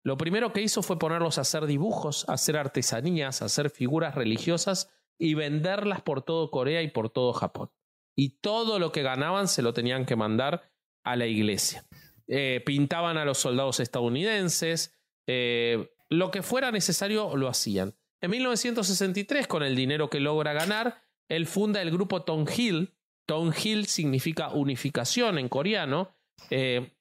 Lo 0.03 0.17
primero 0.17 0.51
que 0.51 0.61
hizo 0.61 0.83
fue 0.83 0.99
ponerlos 0.99 1.37
a 1.37 1.41
hacer 1.41 1.65
dibujos, 1.65 2.27
a 2.27 2.33
hacer 2.33 2.57
artesanías, 2.57 3.41
a 3.41 3.45
hacer 3.45 3.69
figuras 3.69 4.15
religiosas 4.15 4.91
y 5.17 5.33
venderlas 5.33 6.01
por 6.01 6.21
todo 6.21 6.51
Corea 6.51 6.81
y 6.81 6.89
por 6.89 7.09
todo 7.09 7.31
Japón. 7.33 7.71
Y 8.15 8.41
todo 8.41 8.79
lo 8.79 8.91
que 8.91 9.01
ganaban 9.01 9.47
se 9.47 9.61
lo 9.61 9.73
tenían 9.73 10.05
que 10.05 10.15
mandar 10.15 10.69
a 11.03 11.15
la 11.15 11.25
iglesia. 11.25 11.85
Eh, 12.27 12.61
pintaban 12.65 13.17
a 13.17 13.25
los 13.25 13.37
soldados 13.37 13.79
estadounidenses, 13.79 14.93
eh, 15.27 15.89
lo 16.09 16.31
que 16.31 16.43
fuera 16.43 16.71
necesario 16.71 17.35
lo 17.35 17.47
hacían. 17.47 17.95
En 18.21 18.31
1963, 18.31 19.47
con 19.47 19.63
el 19.63 19.75
dinero 19.75 20.09
que 20.09 20.19
logra 20.19 20.53
ganar, 20.53 21.01
él 21.27 21.47
funda 21.47 21.81
el 21.81 21.91
grupo 21.91 22.23
Tonghil. 22.23 22.93
Tonghil 23.25 23.87
significa 23.87 24.49
unificación 24.49 25.37
en 25.37 25.49
coreano. 25.49 26.15
Eh, 26.49 26.93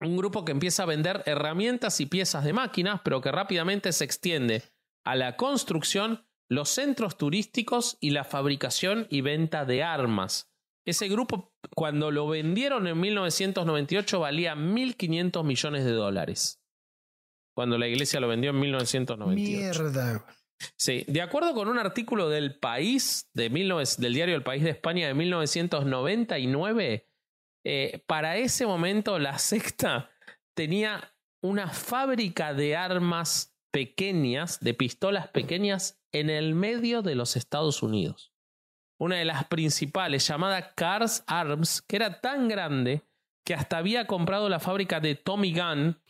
un 0.00 0.16
grupo 0.16 0.44
que 0.44 0.52
empieza 0.52 0.84
a 0.84 0.86
vender 0.86 1.22
herramientas 1.26 2.00
y 2.00 2.06
piezas 2.06 2.44
de 2.44 2.52
máquinas, 2.52 3.00
pero 3.04 3.20
que 3.20 3.32
rápidamente 3.32 3.92
se 3.92 4.04
extiende 4.04 4.62
a 5.04 5.16
la 5.16 5.36
construcción, 5.36 6.26
los 6.48 6.68
centros 6.68 7.16
turísticos 7.16 7.98
y 8.00 8.10
la 8.10 8.24
fabricación 8.24 9.06
y 9.10 9.20
venta 9.20 9.64
de 9.64 9.82
armas. 9.82 10.50
Ese 10.84 11.08
grupo, 11.08 11.52
cuando 11.74 12.10
lo 12.10 12.28
vendieron 12.28 12.86
en 12.86 12.98
1998, 12.98 14.20
valía 14.20 14.54
1.500 14.54 15.44
millones 15.44 15.84
de 15.84 15.92
dólares. 15.92 16.62
Cuando 17.54 17.76
la 17.76 17.88
iglesia 17.88 18.20
lo 18.20 18.28
vendió 18.28 18.50
en 18.50 18.60
1998. 18.60 19.82
Mierda. 19.82 20.24
Sí, 20.76 21.04
de 21.06 21.22
acuerdo 21.22 21.54
con 21.54 21.68
un 21.68 21.78
artículo 21.78 22.28
del 22.28 22.58
País, 22.58 23.28
de 23.34 23.48
del 23.48 24.14
diario 24.14 24.34
El 24.34 24.42
País 24.42 24.62
de 24.62 24.70
España 24.70 25.06
de 25.06 25.14
1999, 25.14 27.07
eh, 27.64 28.02
para 28.06 28.36
ese 28.36 28.66
momento 28.66 29.18
la 29.18 29.38
secta 29.38 30.10
tenía 30.54 31.14
una 31.42 31.68
fábrica 31.68 32.54
de 32.54 32.76
armas 32.76 33.54
pequeñas, 33.70 34.60
de 34.60 34.74
pistolas 34.74 35.28
pequeñas, 35.28 36.00
en 36.12 36.30
el 36.30 36.54
medio 36.54 37.02
de 37.02 37.14
los 37.14 37.36
Estados 37.36 37.82
Unidos. 37.82 38.32
Una 38.98 39.16
de 39.16 39.24
las 39.24 39.44
principales, 39.44 40.26
llamada 40.26 40.74
Cars 40.74 41.22
Arms, 41.26 41.82
que 41.82 41.96
era 41.96 42.20
tan 42.20 42.48
grande 42.48 43.02
que 43.44 43.54
hasta 43.54 43.78
había 43.78 44.06
comprado 44.06 44.48
la 44.48 44.58
fábrica 44.58 45.00
de 45.00 45.14
Tommy 45.14 45.54
Gunn. 45.54 46.00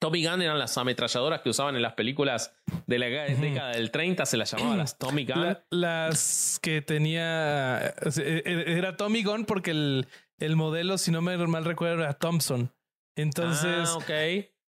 Tommy 0.00 0.26
Gun 0.26 0.42
eran 0.42 0.58
las 0.58 0.76
ametralladoras 0.76 1.40
que 1.40 1.48
usaban 1.48 1.76
en 1.76 1.82
las 1.82 1.94
películas 1.94 2.54
de 2.86 2.98
la 2.98 3.06
década 3.06 3.70
del 3.70 3.90
30, 3.90 4.26
se 4.26 4.36
las 4.36 4.50
llamaba 4.50 4.76
las 4.76 4.98
Tommy 4.98 5.24
Gun. 5.24 5.56
las 5.70 6.58
que 6.60 6.82
tenía. 6.82 7.78
E, 7.86 8.42
e, 8.44 8.76
era 8.76 8.96
Tommy 8.96 9.22
Gun 9.22 9.46
porque 9.46 9.70
el, 9.70 10.06
el 10.38 10.56
modelo, 10.56 10.98
si 10.98 11.10
no 11.10 11.22
me 11.22 11.36
mal 11.36 11.64
recuerdo, 11.64 12.02
era 12.02 12.14
Thompson. 12.14 12.72
Entonces. 13.16 13.88
Ah, 13.88 13.96
ok. 13.96 14.10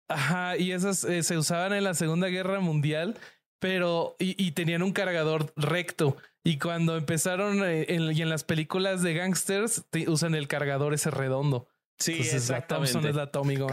Ajá, 0.08 0.56
y 0.58 0.72
esas 0.72 1.04
eh, 1.04 1.22
se 1.22 1.38
usaban 1.38 1.72
en 1.72 1.84
la 1.84 1.94
Segunda 1.94 2.28
Guerra 2.28 2.60
Mundial, 2.60 3.18
pero. 3.58 4.16
Y, 4.18 4.52
tenían 4.52 4.82
un 4.82 4.92
cargador 4.92 5.52
recto. 5.56 6.16
Y 6.42 6.58
cuando 6.58 6.96
empezaron 6.96 7.64
eh, 7.64 7.86
en, 7.88 8.12
y 8.12 8.20
en 8.20 8.28
las 8.28 8.44
películas 8.44 9.02
de 9.02 9.14
gangsters, 9.14 9.84
usan 10.08 10.34
el 10.34 10.46
cargador 10.46 10.92
ese 10.92 11.10
redondo. 11.10 11.68
Sí, 11.98 12.12
Entonces, 12.12 12.34
exactamente. 12.34 12.92
Thompson 12.92 13.10
es 13.10 13.16
la 13.16 13.30
Tommy 13.30 13.56
Gun. 13.56 13.70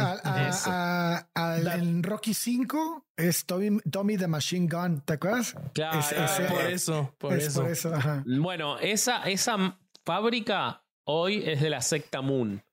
en 1.81 2.03
Rocky 2.03 2.33
5 2.33 3.07
es 3.17 3.45
Tommy, 3.45 3.79
Tommy, 3.91 4.17
the 4.17 4.27
Machine 4.27 4.67
Gun, 4.69 5.01
¿te 5.01 5.13
acuerdas? 5.13 5.55
Claro, 5.73 5.99
por 6.47 6.71
eso, 6.71 7.15
por 7.17 7.33
eso. 7.33 7.61
Por 7.63 7.71
eso 7.71 7.93
ajá. 7.93 8.23
Bueno, 8.25 8.77
esa, 8.77 9.23
esa 9.23 9.77
fábrica 10.05 10.80
hoy 11.05 11.43
es 11.45 11.61
de 11.61 11.69
la 11.69 11.81
secta 11.81 12.21
Moon. 12.21 12.63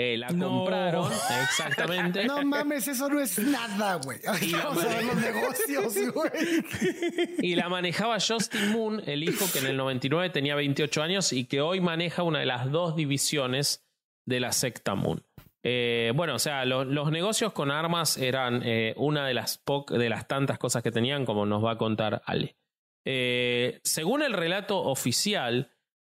Eh, 0.00 0.16
la 0.16 0.28
compraron, 0.28 1.10
exactamente. 1.42 2.24
No 2.24 2.44
mames, 2.44 2.86
eso 2.86 3.08
no 3.08 3.18
es 3.18 3.36
nada, 3.40 3.96
güey. 3.96 4.20
Vamos 4.52 4.84
a 4.84 4.88
ver 4.88 5.04
los 5.04 5.16
negocios, 5.16 6.14
güey. 6.14 6.30
Y 7.40 7.56
la 7.56 7.68
manejaba 7.68 8.18
Justin 8.20 8.70
Moon, 8.70 9.02
el 9.06 9.24
hijo 9.24 9.44
que 9.52 9.58
en 9.58 9.66
el 9.66 9.76
99 9.76 10.30
tenía 10.30 10.54
28 10.54 11.02
años 11.02 11.32
y 11.32 11.46
que 11.46 11.60
hoy 11.60 11.80
maneja 11.80 12.22
una 12.22 12.38
de 12.38 12.46
las 12.46 12.70
dos 12.70 12.94
divisiones 12.94 13.88
de 14.24 14.38
la 14.38 14.52
secta 14.52 14.94
Moon. 14.94 15.24
Eh, 15.64 16.12
bueno, 16.14 16.36
o 16.36 16.38
sea, 16.38 16.64
los 16.64 17.10
negocios 17.10 17.52
con 17.52 17.72
armas 17.72 18.18
eran 18.18 18.62
eh, 18.64 18.94
una 18.98 19.26
de 19.26 19.34
las, 19.34 19.60
de 19.88 20.08
las 20.08 20.28
tantas 20.28 20.60
cosas 20.60 20.84
que 20.84 20.92
tenían, 20.92 21.26
como 21.26 21.44
nos 21.44 21.64
va 21.64 21.72
a 21.72 21.78
contar 21.78 22.22
Ale. 22.24 22.56
según 23.82 24.22
el 24.22 24.32
relato 24.32 24.78
oficial, 24.80 25.72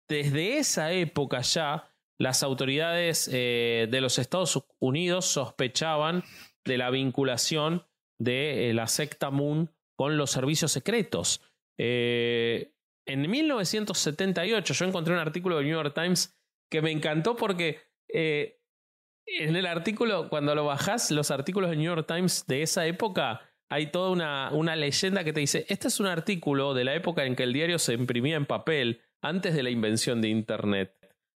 desde 0.09 0.57
esa 0.57 0.91
época 0.91 1.41
ya, 1.41 1.87
las 2.17 2.43
autoridades 2.43 3.29
eh, 3.31 3.87
de 3.89 4.01
los 4.01 4.19
Estados 4.19 4.61
Unidos 4.79 5.25
sospechaban 5.25 6.23
de 6.65 6.77
la 6.77 6.89
vinculación 6.89 7.85
de 8.19 8.69
eh, 8.69 8.73
la 8.73 8.87
secta 8.87 9.29
Moon 9.29 9.71
con 9.95 10.17
los 10.17 10.31
servicios 10.31 10.71
secretos. 10.71 11.41
Eh, 11.77 12.73
en 13.05 13.29
1978 13.29 14.73
yo 14.73 14.85
encontré 14.85 15.13
un 15.13 15.19
artículo 15.19 15.57
del 15.57 15.65
New 15.65 15.75
York 15.75 15.93
Times 15.95 16.37
que 16.69 16.81
me 16.81 16.91
encantó 16.91 17.35
porque 17.35 17.87
en 18.11 19.55
el 19.55 19.65
artículo, 19.65 20.29
cuando 20.29 20.53
lo 20.55 20.65
bajás, 20.65 21.11
los 21.11 21.31
artículos 21.31 21.69
del 21.69 21.79
New 21.79 21.95
York 21.95 22.07
Times 22.07 22.45
de 22.47 22.63
esa 22.63 22.85
época, 22.85 23.41
hay 23.69 23.91
toda 23.91 24.09
una, 24.09 24.51
una 24.51 24.75
leyenda 24.75 25.23
que 25.23 25.33
te 25.33 25.39
dice, 25.39 25.65
este 25.69 25.87
es 25.87 25.99
un 25.99 26.07
artículo 26.07 26.73
de 26.73 26.83
la 26.83 26.95
época 26.95 27.25
en 27.25 27.35
que 27.35 27.43
el 27.43 27.53
diario 27.53 27.79
se 27.79 27.93
imprimía 27.93 28.35
en 28.35 28.45
papel 28.45 29.01
antes 29.21 29.53
de 29.53 29.63
la 29.63 29.69
invención 29.69 30.21
de 30.21 30.29
Internet. 30.29 30.93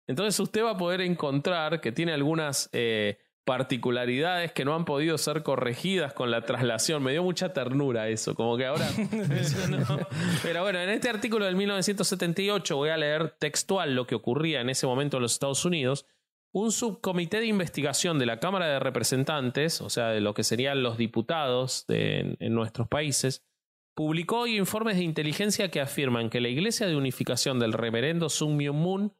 Entonces 0.08 0.39
usted 0.39 0.63
va 0.63 0.72
a 0.72 0.78
poder 0.78 1.02
encontrar 1.02 1.82
que 1.82 1.91
tiene 1.91 2.12
algunas 2.12 2.70
eh, 2.74 3.17
particularidades 3.46 4.52
que 4.52 4.65
no 4.65 4.76
han 4.76 4.86
podido 4.86 5.17
ser 5.17 5.44
corregidas 5.44 6.13
con 6.13 6.32
la 6.32 6.41
traslación. 6.41 7.04
Me 7.04 7.12
dio 7.12 7.24
mucha 7.24 7.54
ternura 7.54 8.10
eso, 8.10 8.36
como 8.36 8.58
que 8.58 8.65
ahora... 8.65 8.88
Pero 10.44 10.62
bueno, 10.63 10.80
en 10.80 10.89
este 10.89 11.10
artículo 11.10 11.46
del 11.46 11.56
1978 11.56 12.76
voy 12.76 12.89
a 12.89 12.98
leer 12.98 13.36
textual 13.39 13.96
lo 13.96 14.06
que 14.06 14.15
ocurría 14.15 14.62
en 14.62 14.70
ese 14.70 14.86
momento 14.86 15.17
en 15.17 15.24
los 15.24 15.34
Estados 15.34 15.65
Unidos. 15.65 16.06
Un 16.54 16.72
subcomité 16.72 17.39
de 17.39 17.46
investigación 17.46 18.20
de 18.20 18.26
la 18.26 18.39
Cámara 18.39 18.67
de 18.67 18.80
Representantes, 18.80 19.80
o 19.80 19.89
sea, 19.89 20.10
de 20.10 20.20
lo 20.20 20.34
que 20.34 20.44
serían 20.44 20.84
los 20.84 20.98
diputados 20.98 21.86
en 21.88 22.54
nuestros 22.54 22.89
países, 22.89 23.46
publicó 23.95 24.39
hoy 24.39 24.58
informes 24.58 24.97
de 24.97 25.04
inteligencia 25.04 25.69
que 25.69 25.82
afirman 25.82 26.30
que 26.30 26.41
la 26.41 26.49
Iglesia 26.49 26.88
de 26.88 26.95
Unificación 26.95 27.60
del 27.60 27.73
Reverendo 27.73 28.30
Sung 28.30 28.56
Myung 28.56 28.77
Moon 28.77 29.13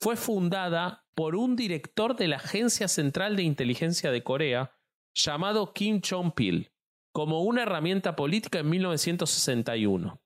fue 0.00 0.16
fundada 0.16 1.06
por 1.14 1.34
un 1.34 1.56
director 1.56 2.16
de 2.16 2.28
la 2.28 2.36
Agencia 2.36 2.88
Central 2.88 3.36
de 3.36 3.42
Inteligencia 3.42 4.10
de 4.10 4.22
Corea 4.22 4.76
llamado 5.14 5.72
Kim 5.72 6.00
Chong-pil 6.00 6.72
como 7.12 7.42
una 7.42 7.62
herramienta 7.62 8.14
política 8.14 8.60
en 8.60 8.70
1961. 8.70 10.20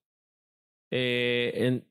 Eh, 0.91 1.83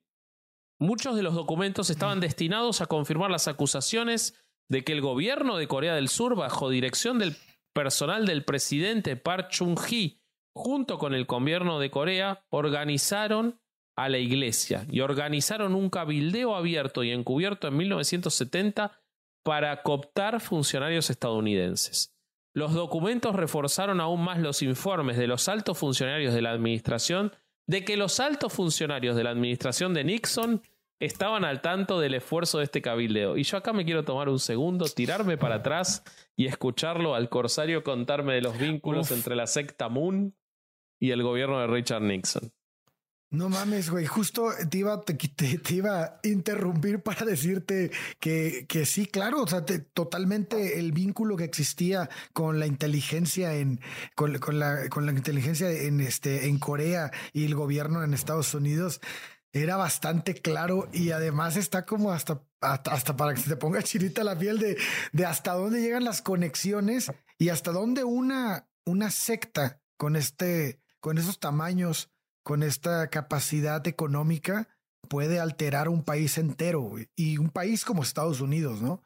muchos 0.80 1.16
de 1.16 1.24
los 1.24 1.34
documentos 1.34 1.90
estaban 1.90 2.20
destinados 2.20 2.82
a 2.82 2.86
confirmar 2.86 3.32
las 3.32 3.48
acusaciones 3.48 4.36
de 4.70 4.84
que 4.84 4.94
el 4.94 5.02
gobierno 5.02 5.58
de 5.58 5.68
Corea 5.68 5.96
del 5.96 6.08
Sur, 6.08 6.36
bajo 6.36 6.70
dirección 6.70 7.18
del 7.18 7.36
personal 7.74 8.28
del 8.28 8.46
presidente 8.46 9.16
Park 9.16 9.50
Chung-hee, 9.50 10.21
junto 10.54 10.98
con 10.98 11.14
el 11.14 11.26
gobierno 11.26 11.80
de 11.80 11.92
Corea, 11.92 12.44
organizaron 12.50 13.60
a 13.96 14.10
la 14.10 14.18
iglesia 14.18 14.86
y 14.90 15.02
organizaron 15.02 15.76
un 15.76 15.90
cabildeo 15.90 16.56
abierto 16.56 17.04
y 17.04 17.12
encubierto 17.12 17.68
en 17.68 17.78
1970 17.78 19.00
para 19.44 19.82
cooptar 19.84 20.40
funcionarios 20.40 21.10
estadounidenses. 21.10 22.16
Los 22.54 22.74
documentos 22.74 23.36
reforzaron 23.36 24.02
aún 24.02 24.24
más 24.24 24.40
los 24.40 24.62
informes 24.62 25.18
de 25.18 25.28
los 25.28 25.48
altos 25.48 25.78
funcionarios 25.78 26.34
de 26.34 26.42
la 26.42 26.52
administración 26.52 27.32
de 27.68 27.86
que 27.86 27.96
los 27.96 28.20
altos 28.20 28.52
funcionarios 28.52 29.16
de 29.16 29.24
la 29.24 29.30
administración 29.30 29.94
de 29.94 30.04
Nixon 30.04 30.62
estaban 31.00 31.46
al 31.46 31.62
tanto 31.62 32.00
del 32.00 32.14
esfuerzo 32.14 32.60
de 32.60 32.66
este 32.66 32.82
cabildeo. 32.82 33.38
Y 33.38 33.44
yo 33.44 33.58
acá 33.58 33.74
me 33.74 33.86
quiero 33.86 34.04
tomar 34.04 34.30
un 34.30 34.40
segundo, 34.40 34.86
tirarme 34.86 35.38
para 35.38 35.56
atrás 35.56 36.04
y 36.36 36.46
escucharlo 36.46 37.16
al 37.16 37.30
corsario 37.30 37.84
contarme 37.84 38.34
de 38.34 38.42
los 38.42 38.58
vínculos 38.58 39.12
entre 39.12 39.36
la 39.36 39.48
secta 39.48 39.90
Moon 39.90 40.36
y 41.02 41.12
el 41.12 41.24
gobierno 41.24 41.60
de 41.60 41.68
Richard 41.68 42.04
Nixon. 42.04 42.54
No 43.32 43.48
mames, 43.48 43.90
güey. 43.90 44.06
Justo 44.06 44.52
te 44.70 44.80
iba, 44.80 45.02
te, 45.02 45.14
te, 45.14 45.74
iba 45.74 46.04
a 46.04 46.20
interrumpir 46.24 47.02
para 47.02 47.26
decirte 47.26 47.90
que, 48.20 48.66
que 48.68 48.86
sí, 48.86 49.08
claro. 49.08 49.44
O 49.44 49.48
sea, 49.48 49.64
totalmente 49.94 50.80
el 50.80 50.92
vínculo 50.92 51.38
que 51.38 51.46
existía 51.46 52.10
con 52.34 52.60
la 52.60 52.68
inteligencia 52.68 53.56
en, 53.56 53.80
con, 54.16 54.34
la, 54.60 54.90
con 54.90 55.06
la 55.06 55.14
inteligencia 55.14 55.72
en 55.72 56.02
este, 56.02 56.48
en 56.48 56.60
Corea 56.60 57.12
y 57.32 57.46
el 57.46 57.56
gobierno 57.56 58.04
en 58.04 58.14
Estados 58.14 58.54
Unidos 58.54 59.00
era 59.54 59.78
bastante 59.78 60.36
claro 60.36 60.90
y 60.92 61.12
además 61.12 61.56
está 61.56 61.86
como 61.86 62.12
hasta, 62.12 62.44
hasta, 62.60 63.16
para 63.16 63.34
que 63.34 63.42
se 63.42 63.50
te 63.50 63.56
ponga 63.56 63.82
chirita 63.84 64.26
la 64.26 64.38
piel 64.38 64.60
de, 64.60 64.78
de 65.14 65.26
hasta 65.26 65.54
dónde 65.54 65.82
llegan 65.82 66.04
las 66.04 66.22
conexiones 66.22 67.12
y 67.38 67.48
hasta 67.48 67.72
dónde 67.72 68.04
una, 68.04 68.68
una 68.86 69.10
secta 69.10 69.82
con 69.96 70.18
este, 70.18 70.81
con 71.02 71.18
esos 71.18 71.40
tamaños, 71.40 72.10
con 72.44 72.64
esta 72.64 73.10
capacidad 73.10 73.86
económica, 73.88 74.70
puede 75.10 75.40
alterar 75.40 75.90
un 75.90 76.04
país 76.04 76.38
entero 76.38 76.96
y 77.16 77.38
un 77.38 77.50
país 77.50 77.84
como 77.84 78.04
Estados 78.04 78.40
Unidos, 78.40 78.82
¿no? 78.82 79.04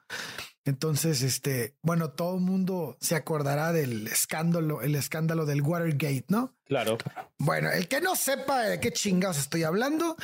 Entonces, 0.65 1.21
este, 1.21 1.77
bueno, 1.83 2.09
todo 2.09 2.35
el 2.35 2.41
mundo 2.41 2.97
se 2.99 3.15
acordará 3.15 3.71
del 3.71 4.07
escándalo, 4.07 4.81
el 4.81 4.95
escándalo 4.95 5.45
del 5.45 5.61
Watergate, 5.61 6.25
¿no? 6.29 6.55
Claro. 6.65 6.97
Bueno, 7.37 7.69
el 7.69 7.87
que 7.87 8.01
no 8.01 8.15
sepa 8.15 8.61
de 8.61 8.79
qué 8.79 8.91
chingados 8.91 9.37
estoy 9.37 9.63
hablando, 9.63 10.17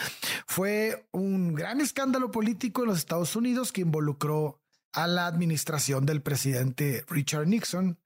fue 0.47 1.07
un 1.11 1.53
gran 1.53 1.79
escándalo 1.79 2.31
político 2.31 2.81
en 2.81 2.89
los 2.89 2.97
Estados 2.97 3.35
Unidos 3.35 3.71
que 3.71 3.81
involucró 3.81 4.59
a 4.93 5.07
la 5.07 5.27
administración 5.27 6.07
del 6.07 6.21
presidente 6.21 7.05
Richard 7.07 7.47
Nixon 7.47 7.99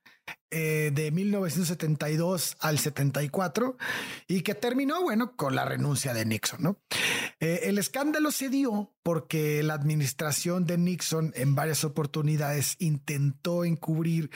eh, 0.52 0.92
de 0.94 1.12
1972 1.12 2.56
al 2.62 2.80
74 2.80 3.78
y 4.28 4.42
que 4.42 4.56
terminó, 4.56 5.02
bueno, 5.02 5.36
con 5.36 5.54
la 5.54 5.66
renuncia 5.66 6.14
de 6.14 6.26
Nixon. 6.26 6.78
Eh, 7.40 7.62
el 7.64 7.78
escándalo 7.78 8.32
se 8.32 8.50
dio 8.50 8.94
porque 9.04 9.62
la 9.64 9.74
administración 9.74 10.66
de 10.66 10.78
Nixon 10.78 11.34
en 11.36 11.56
varias 11.56 11.84
oportunidades 11.84 12.76
intentó 12.80 13.66
encubrir 13.66 14.30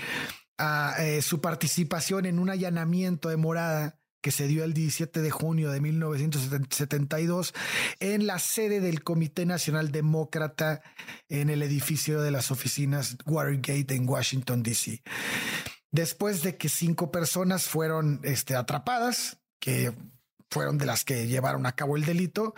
eh, 1.00 1.22
su 1.22 1.40
participación 1.40 2.26
en 2.26 2.40
un 2.40 2.50
allanamiento 2.50 3.30
de 3.30 3.38
morada 3.38 4.00
que 4.22 4.32
se 4.32 4.48
dio 4.48 4.66
el 4.66 4.74
17 4.74 5.22
de 5.22 5.32
junio 5.32 5.72
de 5.72 5.80
1972 5.80 7.54
en 8.02 8.28
la 8.28 8.40
sede 8.40 8.82
del 8.82 9.04
Comité 9.04 9.46
Nacional 9.46 9.92
Demócrata 9.92 10.82
en 11.30 11.50
el 11.50 11.62
edificio 11.62 12.22
de 12.22 12.32
las 12.32 12.52
oficinas 12.52 13.18
Watergate 13.26 13.96
en 13.96 14.10
Washington, 14.10 14.64
D.C. 14.64 15.02
Después 15.92 16.44
de 16.44 16.58
que 16.58 16.70
cinco 16.70 17.12
personas 17.12 17.64
fueron 17.64 18.22
este, 18.24 18.56
atrapadas, 18.56 19.40
que 19.60 19.94
fueron 20.50 20.78
de 20.78 20.86
las 20.86 21.04
que 21.04 21.28
llevaron 21.28 21.66
a 21.66 21.76
cabo 21.76 21.96
el 21.96 22.06
delito. 22.06 22.54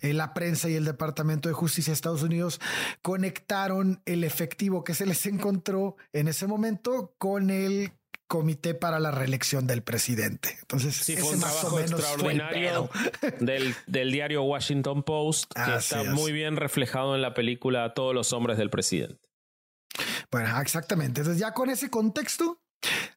Eh, 0.00 0.12
la 0.12 0.34
prensa 0.34 0.68
y 0.68 0.74
el 0.74 0.84
Departamento 0.84 1.48
de 1.48 1.54
Justicia 1.54 1.92
de 1.92 1.94
Estados 1.94 2.22
Unidos 2.22 2.60
conectaron 3.02 4.02
el 4.04 4.24
efectivo 4.24 4.84
que 4.84 4.94
se 4.94 5.06
les 5.06 5.26
encontró 5.26 5.96
en 6.12 6.28
ese 6.28 6.46
momento 6.46 7.14
con 7.18 7.50
el 7.50 7.92
comité 8.26 8.74
para 8.74 8.98
la 8.98 9.12
reelección 9.12 9.68
del 9.68 9.82
presidente. 9.82 10.56
Entonces, 10.60 10.96
sí, 10.96 11.16
fue 11.16 11.34
un 11.34 11.40
trabajo 11.40 11.78
extraordinario 11.78 12.90
del, 13.40 13.74
del, 13.86 14.10
diario 14.10 14.42
Washington 14.42 15.04
Post 15.04 15.52
que 15.52 15.76
está 15.76 16.02
muy 16.04 16.32
bien 16.32 16.56
reflejado 16.56 17.14
en 17.14 17.22
la 17.22 17.34
película 17.34 17.94
Todos 17.94 18.14
los 18.14 18.32
hombres 18.32 18.58
del 18.58 18.70
presidente. 18.70 19.28
Bueno, 20.32 20.60
exactamente. 20.60 21.20
Entonces, 21.20 21.40
ya 21.40 21.52
con 21.52 21.70
ese 21.70 21.88
contexto, 21.88 22.60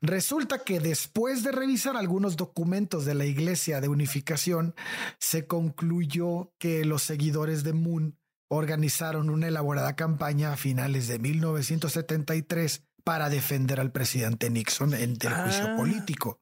Resulta 0.02 0.64
que 0.64 0.80
después 0.80 1.44
de 1.44 1.52
revisar 1.52 1.98
algunos 1.98 2.38
documentos 2.38 3.06
de 3.06 3.16
la 3.16 3.26
Iglesia 3.26 3.82
de 3.82 3.90
Unificación, 3.90 4.74
se 5.20 5.46
concluyó 5.46 6.54
que 6.58 6.86
los 6.86 7.04
seguidores 7.04 7.64
de 7.64 7.74
Moon 7.74 8.18
organizaron 8.50 9.30
una 9.30 9.48
elaborada 9.48 9.96
campaña 9.96 10.54
a 10.54 10.58
finales 10.58 11.08
de 11.08 11.20
1973 11.20 12.84
para 13.04 13.30
defender 13.30 13.80
al 13.80 13.92
presidente 13.92 14.50
Nixon 14.50 14.94
en 14.94 15.18
el 15.20 15.34
juicio 15.34 15.66
ah. 15.68 15.76
político. 15.78 16.42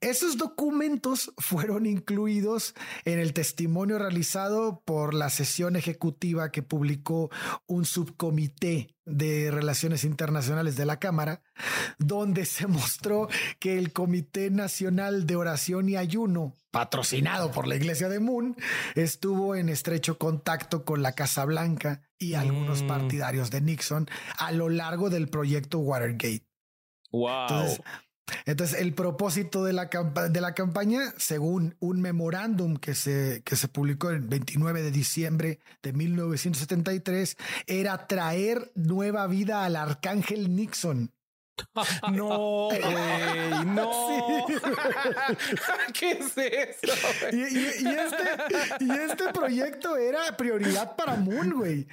Esos 0.00 0.36
documentos 0.36 1.32
fueron 1.38 1.86
incluidos 1.86 2.74
en 3.04 3.18
el 3.18 3.32
testimonio 3.32 3.98
realizado 3.98 4.82
por 4.84 5.14
la 5.14 5.30
sesión 5.30 5.76
ejecutiva 5.76 6.50
que 6.50 6.62
publicó 6.62 7.30
un 7.66 7.84
subcomité 7.84 8.94
de 9.04 9.50
Relaciones 9.50 10.04
Internacionales 10.04 10.76
de 10.76 10.84
la 10.84 10.98
Cámara, 10.98 11.42
donde 11.98 12.44
se 12.44 12.66
mostró 12.66 13.28
que 13.58 13.78
el 13.78 13.92
Comité 13.92 14.50
Nacional 14.50 15.26
de 15.26 15.36
Oración 15.36 15.88
y 15.88 15.96
Ayuno, 15.96 16.54
patrocinado 16.70 17.50
por 17.50 17.66
la 17.66 17.76
Iglesia 17.76 18.08
de 18.08 18.20
Moon, 18.20 18.54
estuvo 18.94 19.56
en 19.56 19.70
estrecho 19.70 20.18
contacto 20.18 20.84
con 20.84 21.02
la 21.02 21.12
Casa 21.12 21.44
Blanca 21.46 22.02
y 22.18 22.34
algunos 22.34 22.82
mm. 22.82 22.86
partidarios 22.86 23.50
de 23.50 23.62
Nixon 23.62 24.08
a 24.36 24.52
lo 24.52 24.68
largo 24.68 25.08
del 25.08 25.28
proyecto 25.28 25.78
Watergate. 25.78 26.46
Wow. 27.10 27.40
Entonces, 27.48 27.80
el 28.46 28.94
propósito 28.94 29.64
de 29.64 29.72
la, 29.72 29.86
de 29.86 30.40
la 30.40 30.54
campaña, 30.54 31.12
según 31.16 31.76
un 31.80 32.00
memorándum 32.00 32.76
que 32.76 32.94
se, 32.94 33.42
que 33.44 33.56
se 33.56 33.68
publicó 33.68 34.10
el 34.10 34.20
29 34.20 34.82
de 34.82 34.90
diciembre 34.90 35.58
de 35.82 35.92
1973, 35.92 37.36
era 37.66 38.06
traer 38.06 38.70
nueva 38.74 39.26
vida 39.26 39.64
al 39.64 39.76
arcángel 39.76 40.54
Nixon. 40.54 41.12
No, 42.12 42.68
güey, 42.68 43.64
no. 43.66 44.46
¿Qué 45.92 46.12
es 46.12 46.36
eso? 46.36 46.96
Y, 47.32 47.42
este, 47.42 48.84
y, 48.84 48.90
este, 48.90 49.32
proyecto 49.32 49.96
era 49.96 50.36
prioridad 50.36 50.96
para 50.96 51.16
Moon, 51.16 51.50
güey. 51.52 51.86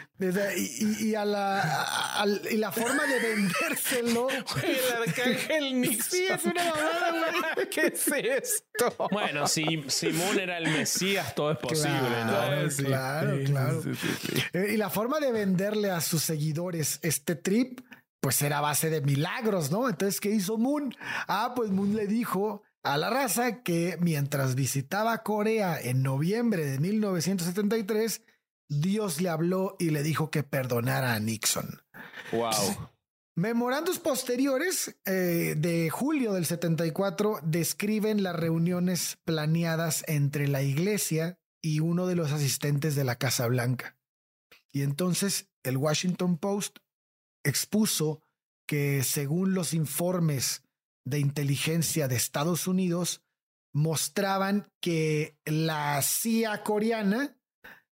Y, 0.55 1.09
y, 1.09 1.15
a 1.15 1.25
la, 1.25 2.25
y 2.49 2.57
la 2.57 2.71
forma 2.71 3.05
de 3.05 3.19
vendérselo. 3.19 4.27
el 4.29 5.09
arcángel 5.09 5.81
Nixon. 5.81 6.09
Sí, 6.09 6.27
es 6.27 6.43
una 6.45 6.63
mamada, 6.63 7.53
güey. 7.55 7.69
¿Qué 7.69 7.87
es 7.87 8.07
esto? 8.07 9.07
Bueno, 9.11 9.47
si, 9.47 9.83
si 9.87 10.09
Moon 10.09 10.39
era 10.39 10.57
el 10.57 10.69
Mesías, 10.69 11.35
todo 11.35 11.51
es 11.51 11.57
posible, 11.57 11.99
claro, 11.99 12.63
¿no? 12.63 12.69
Claro, 12.75 13.37
claro. 13.45 13.81
Eh, 14.53 14.71
y 14.73 14.77
la 14.77 14.89
forma 14.89 15.19
de 15.19 15.31
venderle 15.31 15.91
a 15.91 16.01
sus 16.01 16.23
seguidores 16.23 16.99
este 17.01 17.35
trip 17.35 17.81
pues 18.25 18.41
era 18.41 18.59
base 18.59 18.89
de 18.89 19.01
milagros, 19.01 19.69
¿no? 19.69 19.87
Entonces, 19.87 20.19
¿qué 20.19 20.31
hizo 20.31 20.57
Moon? 20.57 20.95
Ah, 21.27 21.53
pues 21.55 21.69
Moon 21.69 21.95
le 21.95 22.07
dijo 22.07 22.63
a 22.81 22.97
la 22.97 23.11
raza 23.11 23.61
que 23.61 23.99
mientras 24.01 24.55
visitaba 24.55 25.21
Corea 25.21 25.79
en 25.79 26.01
noviembre 26.01 26.65
de 26.65 26.79
1973, 26.79 28.23
Dios 28.67 29.21
le 29.21 29.29
habló 29.29 29.75
y 29.77 29.91
le 29.91 30.01
dijo 30.01 30.31
que 30.31 30.41
perdonara 30.41 31.13
a 31.13 31.19
Nixon. 31.19 31.83
Wow. 32.31 32.49
Memorandos 33.35 33.99
posteriores 33.99 34.97
eh, 35.05 35.53
de 35.55 35.91
julio 35.91 36.33
del 36.33 36.47
74 36.47 37.41
describen 37.43 38.23
las 38.23 38.35
reuniones 38.35 39.19
planeadas 39.23 40.03
entre 40.07 40.47
la 40.47 40.63
iglesia 40.63 41.37
y 41.61 41.79
uno 41.79 42.07
de 42.07 42.15
los 42.15 42.31
asistentes 42.31 42.95
de 42.95 43.03
la 43.03 43.17
Casa 43.17 43.45
Blanca. 43.45 43.99
Y 44.71 44.81
entonces 44.81 45.47
el 45.61 45.77
Washington 45.77 46.39
Post 46.39 46.79
expuso 47.45 48.21
que 48.67 49.03
según 49.03 49.53
los 49.53 49.73
informes 49.73 50.63
de 51.05 51.19
inteligencia 51.19 52.07
de 52.07 52.15
Estados 52.15 52.67
Unidos, 52.67 53.21
mostraban 53.73 54.67
que 54.81 55.37
la 55.45 56.01
CIA 56.01 56.63
coreana 56.63 57.37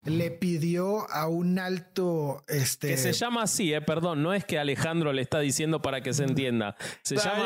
le 0.04 0.30
pidió 0.30 1.10
a 1.10 1.28
un 1.28 1.58
alto 1.58 2.42
este 2.48 2.88
que 2.88 2.96
se 2.96 3.12
llama 3.12 3.42
así 3.42 3.74
eh 3.74 3.82
perdón 3.82 4.22
no 4.22 4.32
es 4.32 4.46
que 4.46 4.58
Alejandro 4.58 5.12
le 5.12 5.20
está 5.20 5.40
diciendo 5.40 5.82
para 5.82 6.00
que 6.00 6.14
se 6.14 6.24
entienda. 6.24 6.76
Se 7.02 7.16
llama 7.16 7.44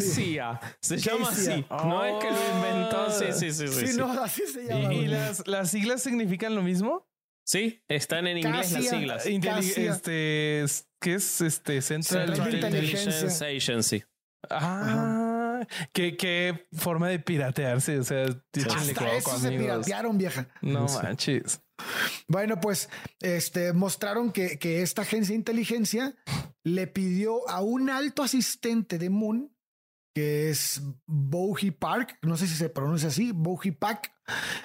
CIA. 0.00 0.60
Se 0.80 0.96
llama 0.96 1.28
así. 1.28 1.64
No 1.70 2.04
es 2.04 2.24
que 2.24 2.30
lo 2.30 2.56
inventó 2.56 3.10
sí 3.10 3.26
sí 3.32 3.52
sí 3.52 3.68
sí, 3.68 3.96
no 3.96 4.10
así 4.20 4.42
se 4.46 4.66
llama 4.66 4.92
y, 4.92 5.06
las, 5.06 5.46
las 5.46 5.70
siglas 5.70 6.02
significan 6.02 6.54
lo 6.54 6.62
mismo 6.62 7.06
Sí, 7.44 7.82
están 7.88 8.26
en 8.26 8.38
inglés 8.38 8.72
las 8.72 8.88
siglas. 8.88 9.26
este, 9.26 10.64
¿qué 11.00 11.14
es 11.14 11.40
este 11.42 11.82
Central, 11.82 12.54
Intelligence 12.54 13.44
Agency? 13.44 14.02
Ah, 14.50 15.66
¿qué, 15.92 16.16
qué 16.16 16.66
forma 16.72 17.08
de 17.08 17.18
piratearse. 17.18 17.98
O 17.98 18.04
sea, 18.04 18.24
hasta 18.24 19.16
eso 19.16 19.38
se 19.38 19.50
piratearon, 19.50 20.16
vieja. 20.18 20.48
No 20.62 20.86
manches. 20.86 21.60
Bueno, 22.28 22.60
pues 22.60 22.88
este 23.20 23.72
mostraron 23.72 24.32
que, 24.32 24.58
que 24.58 24.82
esta 24.82 25.02
agencia 25.02 25.32
de 25.32 25.38
inteligencia 25.38 26.14
le 26.62 26.86
pidió 26.86 27.48
a 27.48 27.60
un 27.60 27.90
alto 27.90 28.22
asistente 28.22 28.98
de 28.98 29.10
Moon 29.10 29.53
que 30.14 30.48
es 30.48 30.80
Bowie 31.06 31.72
Park, 31.72 32.18
no 32.22 32.36
sé 32.36 32.46
si 32.46 32.54
se 32.54 32.68
pronuncia 32.68 33.08
así, 33.08 33.32
Bowie 33.32 33.72
Park, 33.72 34.12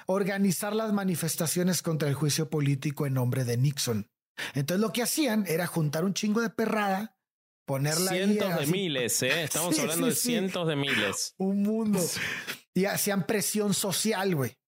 organizar 0.06 0.76
las 0.76 0.94
manifestaciones 0.94 1.82
contra 1.82 2.08
el 2.08 2.14
juicio 2.14 2.50
político 2.50 3.08
en 3.08 3.16
nombre 3.16 3.44
de 3.44 3.58
Nixon. 3.58 4.10
Entonces 4.54 4.80
lo 4.80 4.94
que 4.94 5.02
hacían 5.02 5.46
era 5.48 5.66
juntar 5.68 6.06
un 6.06 6.14
chingo 6.14 6.40
de 6.42 6.52
perrada, 6.52 7.18
ponerla 7.66 8.12
cientos 8.12 8.60
de 8.60 8.68
miles, 8.68 9.22
¿eh? 9.24 9.44
estamos 9.44 9.78
hablando 9.80 10.08
de 10.08 10.16
cientos 10.16 10.68
de 10.68 10.76
miles. 10.76 11.34
Un 11.38 11.64
mundo. 11.64 12.00
Y 12.74 12.86
hacían 12.86 13.26
presión 13.26 13.74
social, 13.74 14.36
güey. 14.36 14.59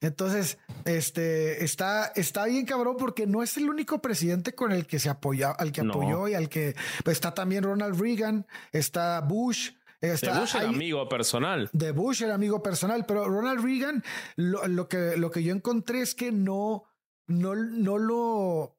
Entonces, 0.00 0.58
este 0.86 1.62
está, 1.62 2.06
está 2.14 2.46
bien 2.46 2.64
cabrón 2.64 2.96
porque 2.98 3.26
no 3.26 3.42
es 3.42 3.56
el 3.58 3.68
único 3.68 4.00
presidente 4.00 4.54
con 4.54 4.72
el 4.72 4.86
que 4.86 4.98
se 4.98 5.10
apoya, 5.10 5.50
al 5.50 5.72
que 5.72 5.82
apoyó 5.82 6.26
y 6.26 6.34
al 6.34 6.48
que 6.48 6.74
pues, 7.04 7.18
está 7.18 7.34
también 7.34 7.64
Ronald 7.64 8.00
Reagan, 8.00 8.46
está 8.72 9.20
Bush. 9.20 9.72
Está, 10.00 10.32
de 10.32 10.40
Bush 10.40 10.56
era 10.56 10.68
amigo 10.70 11.08
personal. 11.10 11.68
De 11.74 11.92
Bush 11.92 12.22
era 12.22 12.34
amigo 12.34 12.62
personal, 12.62 13.04
pero 13.04 13.26
Ronald 13.26 13.62
Reagan, 13.62 14.02
lo, 14.36 14.88
que, 14.88 15.18
lo 15.18 15.30
que 15.30 15.42
yo 15.42 15.54
encontré 15.54 16.00
es 16.00 16.14
que 16.14 16.32
no, 16.32 16.84
no, 17.26 17.54
no 17.54 17.98
lo. 17.98 18.78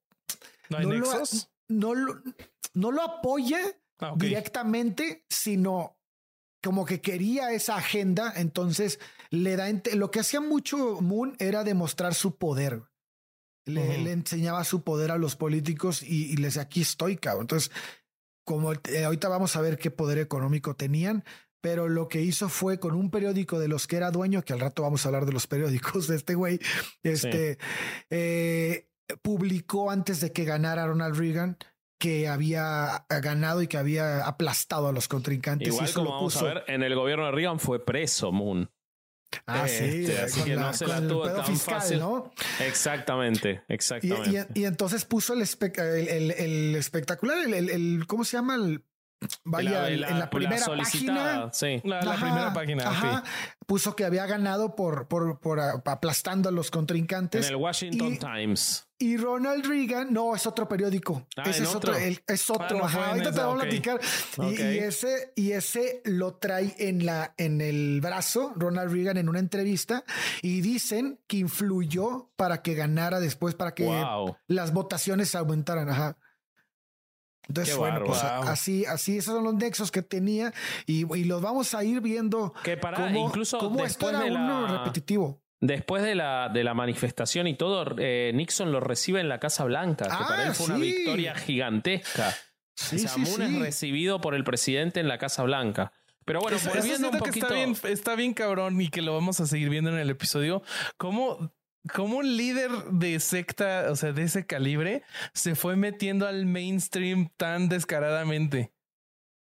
No 0.70 0.78
hay 0.78 0.86
Lo, 0.86 1.24
no, 1.68 1.94
lo, 1.94 2.22
no 2.74 2.92
lo 2.92 3.02
apoya 3.04 3.60
ah, 4.00 4.14
directamente, 4.18 5.26
sino 5.30 6.01
como 6.62 6.86
que 6.86 7.01
quería 7.01 7.51
esa 7.51 7.76
agenda, 7.76 8.34
entonces 8.36 8.99
le 9.30 9.55
da 9.55 9.68
lo 9.93 10.12
que 10.12 10.20
hacía 10.20 10.41
mucho 10.41 11.01
Moon 11.01 11.36
era 11.39 11.64
demostrar 11.64 12.14
su 12.14 12.38
poder. 12.38 12.84
Le, 13.66 14.12
enseñaba 14.12 14.64
su 14.64 14.84
poder 14.84 15.12
a 15.12 15.18
los 15.18 15.36
políticos 15.36 16.01
y, 16.01 16.36
les 16.38 16.55
decía, 16.55 16.64
aquí 16.64 16.82
estoy, 16.82 17.18
cabrón. 17.18 17.43
Entonces, 17.43 17.72
como 18.43 18.74
eh, 18.74 19.03
ahorita 19.05 19.30
vamos 19.30 19.55
a 19.55 19.62
ver 19.62 19.78
qué 19.78 19.91
poder 19.91 20.18
económico 20.18 20.76
tenían, 20.76 21.24
pero 21.62 21.88
lo 21.88 22.07
que 22.07 22.22
hizo 22.22 22.49
fue 22.49 22.80
con 22.80 22.95
un 22.95 23.12
periódico 23.12 23.59
de 23.59 23.68
los 23.68 23.86
que 23.86 23.97
era 23.97 24.12
dueño, 24.12 24.43
que 24.43 24.53
al 24.53 24.59
rato 24.59 24.82
vamos 24.82 25.05
a 25.05 25.09
hablar 25.09 25.26
de 25.26 25.34
los 25.34 25.47
periódicos 25.47 26.07
de 26.07 26.16
este 26.16 26.34
güey, 26.34 26.59
este, 27.03 27.59
eh, 28.09 28.89
publicó 29.22 29.91
antes 29.91 30.20
de 30.22 30.32
que 30.32 30.43
ganara 30.43 30.88
Ronald 30.88 31.18
Reagan 31.18 31.57
que 32.02 32.28
había 32.28 33.06
ganado 33.22 33.62
y 33.62 33.68
que 33.68 33.78
había 33.78 34.26
aplastado 34.26 34.88
a 34.88 34.91
los 34.91 35.08
contrincantes. 35.08 35.68
Igual 35.68 35.93
como 35.93 36.10
vamos 36.10 36.36
a 36.38 36.43
ver, 36.43 36.64
en 36.68 36.82
el 36.82 36.95
gobierno 36.95 37.26
de 37.28 37.32
Reagan 37.32 37.60
fue 37.60 37.86
preso 37.86 38.32
Moon. 38.32 38.70
Ah, 39.45 39.66
sí, 39.68 39.86
Este, 40.06 40.20
así 40.20 40.39
con 40.39 40.49
que 40.49 40.56
la- 40.56 40.62
no 40.64 40.74
se 40.74 40.88
la 40.88 41.08
tuvo 41.08 41.32
tan 41.32 41.45
fiscal, 41.45 41.76
fácil. 41.80 41.99
¿no? 41.99 42.32
Exactamente, 42.60 43.62
Y, 43.70 43.74
exactamente. 43.74 44.47
y- 44.56 44.62
y 44.62 44.66
entonces 44.66 45.06
puso 45.06 45.34
el, 45.34 45.41
espe- 45.41 45.80
el, 45.80 46.08
el- 46.10 46.32
el 46.32 46.76
espectacular, 46.76 47.38
el- 47.47 48.08
¿cómo 48.08 48.26
se 48.26 48.36
llama? 48.38 48.56
El, 48.56 48.84
vaya, 49.44 49.88
el- 49.88 50.04
en 50.04 50.20
la 50.20 50.30
primera 50.30 50.58
solicitada, 50.60 51.52
página. 51.52 51.54
Sí. 51.54 51.82
La, 51.88 52.02
la 52.02 52.14
Ajá, 52.14 52.26
primera 52.26 52.54
página. 52.54 52.90
ajá, 52.90 53.24
puso 53.66 53.96
que 53.96 54.06
había 54.06 54.26
ganado 54.26 54.76
por, 54.76 55.08
por, 55.08 55.40
por 55.40 55.60
aplastando 55.60 56.50
a 56.50 56.52
los 56.52 56.68
En 56.68 56.72
contrincantes. 56.72 57.50
el 57.50 57.56
Washington 57.56 58.14
y- 58.14 58.18
Times. 58.20 58.88
Y 58.98 59.18
Ronald 59.18 59.66
Reagan, 59.66 60.14
no, 60.14 60.36
es 60.36 60.46
otro 60.46 60.68
periódico. 60.68 61.26
Ah, 61.36 61.42
ese 61.48 61.60
¿en 61.60 61.64
es 61.64 61.74
otro, 61.76 61.94
otro? 61.94 62.04
el- 62.06 62.24
es 62.28 62.50
otro. 62.52 62.68
Ah, 62.70 62.74
no 62.82 62.86
ajá, 62.86 63.00
en 63.00 63.10
ahorita 63.10 63.32
te 63.32 63.44
voy 63.44 63.58
a 63.58 63.62
platicar. 63.62 64.00
Y, 64.52 64.78
ese, 64.78 65.34
y 65.36 65.52
ese 65.54 66.04
lo 66.06 66.36
trae 66.36 66.76
en 66.78 67.04
la, 67.04 67.34
en 67.38 67.62
el 67.62 68.00
brazo, 68.00 68.54
Ronald 68.56 68.92
Reagan, 68.94 69.18
en 69.18 69.28
una 69.28 69.40
entrevista, 69.40 70.04
y 70.44 70.62
dicen 70.62 71.20
que 71.26 71.38
influyó 71.38 72.30
para 72.36 72.62
que 72.62 72.76
ganara 72.76 73.20
después, 73.20 73.56
para 73.56 73.74
que 73.74 73.86
Wow. 73.86 74.38
las 74.48 74.72
votaciones 74.72 75.34
aumentaran. 75.34 75.90
Ajá. 75.90 76.18
Entonces, 77.52 77.74
Qué 77.74 77.80
bueno, 77.80 78.02
pues 78.06 78.24
así, 78.24 78.86
así, 78.86 79.18
esos 79.18 79.36
son 79.36 79.43
los 79.43 79.56
nexos 79.56 79.91
que 79.91 80.02
tenía 80.02 80.54
y, 80.86 81.02
y 81.18 81.26
los 81.26 81.41
vamos 81.41 81.74
a 81.74 81.84
ir 81.84 81.99
viendo. 81.99 82.54
Que 82.64 82.78
para 82.78 82.95
cómo, 82.95 83.28
incluso 83.28 83.58
cómo 83.60 83.84
esto 83.84 84.08
después 84.08 84.14
era 84.14 84.24
de 84.24 84.32
uno 84.32 84.68
la, 84.68 84.78
repetitivo. 84.78 85.41
después 85.60 86.02
de 86.02 86.16
la, 86.16 86.47
de 86.47 86.64
la 86.64 86.74
manifestación 86.74 87.47
y 87.47 87.56
todo, 87.56 87.93
eh, 87.97 88.32
Nixon 88.34 88.72
lo 88.72 88.80
recibe 88.80 89.20
en 89.20 89.28
la 89.28 89.39
Casa 89.41 89.66
Blanca, 89.66 90.06
que 90.06 90.12
Ah, 90.14 90.26
para 90.30 90.47
él 90.47 90.54
fue 90.54 90.68
una 90.68 90.78
victoria 90.78 91.36
gigantesca. 91.36 92.34
Sí, 92.74 92.95
o 92.95 92.99
sea, 92.99 93.10
sí, 93.10 93.20
Moon 93.20 93.41
es 93.41 93.60
recibido 93.60 94.22
por 94.22 94.34
el 94.34 94.45
presidente 94.45 95.02
en 95.02 95.10
la 95.10 95.18
Casa 95.18 95.43
Blanca. 95.43 95.91
Pero 96.24 96.39
bueno, 96.39 96.58
volviendo 96.74 97.08
un 97.10 97.14
que 97.14 97.20
poquito. 97.20 97.47
está 97.47 97.54
bien, 97.54 97.78
está 97.84 98.16
bien 98.16 98.34
cabrón 98.34 98.80
y 98.80 98.88
que 98.89 99.02
lo 99.02 99.14
vamos 99.14 99.41
a 99.41 99.45
seguir 99.45 99.70
viendo 99.70 99.89
en 99.89 99.97
el 99.97 100.10
episodio. 100.10 100.64
¿Cómo, 100.95 101.52
cómo 101.94 102.18
un 102.18 102.38
líder 102.38 102.72
de 102.92 103.20
secta, 103.20 103.88
o 103.90 103.96
sea, 103.96 104.12
de 104.12 104.24
ese 104.24 104.46
calibre, 104.46 105.04
se 105.34 105.56
fue 105.56 105.76
metiendo 105.76 106.28
al 106.28 106.46
mainstream 106.46 107.30
tan 107.38 107.70
descaradamente? 107.70 108.74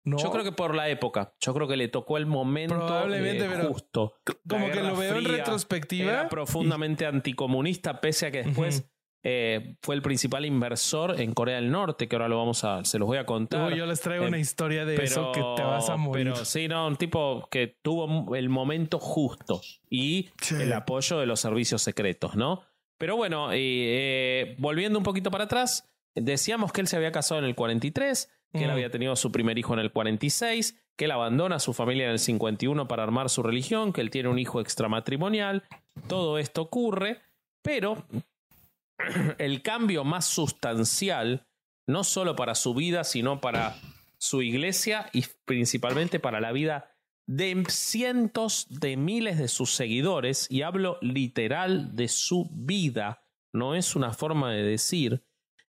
No, 0.04 0.16
Yo 0.18 0.30
creo 0.30 0.44
que 0.44 0.52
por 0.52 0.74
la 0.74 0.88
época. 0.88 1.34
Yo 1.40 1.52
creo 1.52 1.68
que 1.68 1.76
le 1.76 1.88
tocó 1.88 2.16
el 2.16 2.24
momento 2.24 2.76
Probablemente, 2.76 3.44
eh, 3.44 3.48
pero 3.50 3.68
justo. 3.68 4.14
como 4.48 4.70
que 4.70 4.82
lo 4.82 4.96
veo 4.96 5.16
en 5.16 5.24
retrospectiva. 5.24 6.10
Era 6.10 6.28
profundamente 6.28 7.04
anticomunista, 7.04 8.00
pese 8.00 8.26
a 8.26 8.30
que 8.30 8.44
después. 8.44 8.88
Eh, 9.22 9.76
fue 9.82 9.94
el 9.94 10.02
principal 10.02 10.44
inversor 10.46 11.20
en 11.20 11.34
Corea 11.34 11.56
del 11.56 11.70
Norte, 11.70 12.08
que 12.08 12.16
ahora 12.16 12.28
lo 12.28 12.38
vamos 12.38 12.62
a, 12.64 12.84
se 12.84 12.98
los 12.98 13.06
voy 13.06 13.18
a 13.18 13.26
contar. 13.26 13.74
Yo 13.74 13.84
les 13.86 14.00
traigo 14.00 14.24
Eh, 14.24 14.28
una 14.28 14.38
historia 14.38 14.84
de 14.84 14.94
eso 15.02 15.32
que 15.32 15.40
te 15.56 15.62
vas 15.62 15.88
a 15.90 15.96
morir. 15.96 16.32
Pero 16.32 16.44
sí, 16.44 16.68
no, 16.68 16.86
un 16.86 16.96
tipo 16.96 17.48
que 17.50 17.78
tuvo 17.82 18.34
el 18.36 18.48
momento 18.48 18.98
justo 19.00 19.60
y 19.90 20.30
Sí. 20.40 20.54
el 20.54 20.72
apoyo 20.72 21.18
de 21.18 21.26
los 21.26 21.40
servicios 21.40 21.82
secretos, 21.82 22.36
¿no? 22.36 22.62
Pero 22.96 23.16
bueno, 23.16 23.48
eh, 23.52 24.54
volviendo 24.58 24.98
un 24.98 25.04
poquito 25.04 25.30
para 25.30 25.44
atrás, 25.44 25.88
decíamos 26.14 26.72
que 26.72 26.80
él 26.80 26.86
se 26.88 26.96
había 26.96 27.12
casado 27.12 27.38
en 27.40 27.44
el 27.44 27.54
43, 27.54 28.30
que 28.52 28.60
él 28.64 28.68
Mm. 28.68 28.72
había 28.72 28.90
tenido 28.90 29.14
su 29.16 29.30
primer 29.30 29.58
hijo 29.58 29.74
en 29.74 29.80
el 29.80 29.92
46, 29.92 30.80
que 30.96 31.04
él 31.04 31.10
abandona 31.12 31.56
a 31.56 31.60
su 31.60 31.74
familia 31.74 32.06
en 32.06 32.12
el 32.12 32.18
51 32.18 32.88
para 32.88 33.02
armar 33.04 33.28
su 33.30 33.42
religión, 33.42 33.92
que 33.92 34.00
él 34.00 34.10
tiene 34.10 34.28
un 34.30 34.38
hijo 34.38 34.60
extramatrimonial. 34.60 35.62
Todo 36.08 36.38
esto 36.38 36.62
ocurre, 36.62 37.20
pero 37.62 38.04
el 39.38 39.62
cambio 39.62 40.04
más 40.04 40.26
sustancial, 40.26 41.46
no 41.86 42.04
solo 42.04 42.36
para 42.36 42.54
su 42.54 42.74
vida, 42.74 43.04
sino 43.04 43.40
para 43.40 43.76
su 44.18 44.42
iglesia 44.42 45.08
y 45.12 45.24
principalmente 45.44 46.20
para 46.20 46.40
la 46.40 46.52
vida 46.52 46.94
de 47.26 47.64
cientos 47.68 48.66
de 48.70 48.96
miles 48.96 49.38
de 49.38 49.48
sus 49.48 49.74
seguidores, 49.74 50.46
y 50.50 50.62
hablo 50.62 50.98
literal 51.02 51.94
de 51.94 52.08
su 52.08 52.48
vida, 52.52 53.22
no 53.52 53.74
es 53.74 53.96
una 53.96 54.14
forma 54.14 54.50
de 54.52 54.62
decir, 54.62 55.24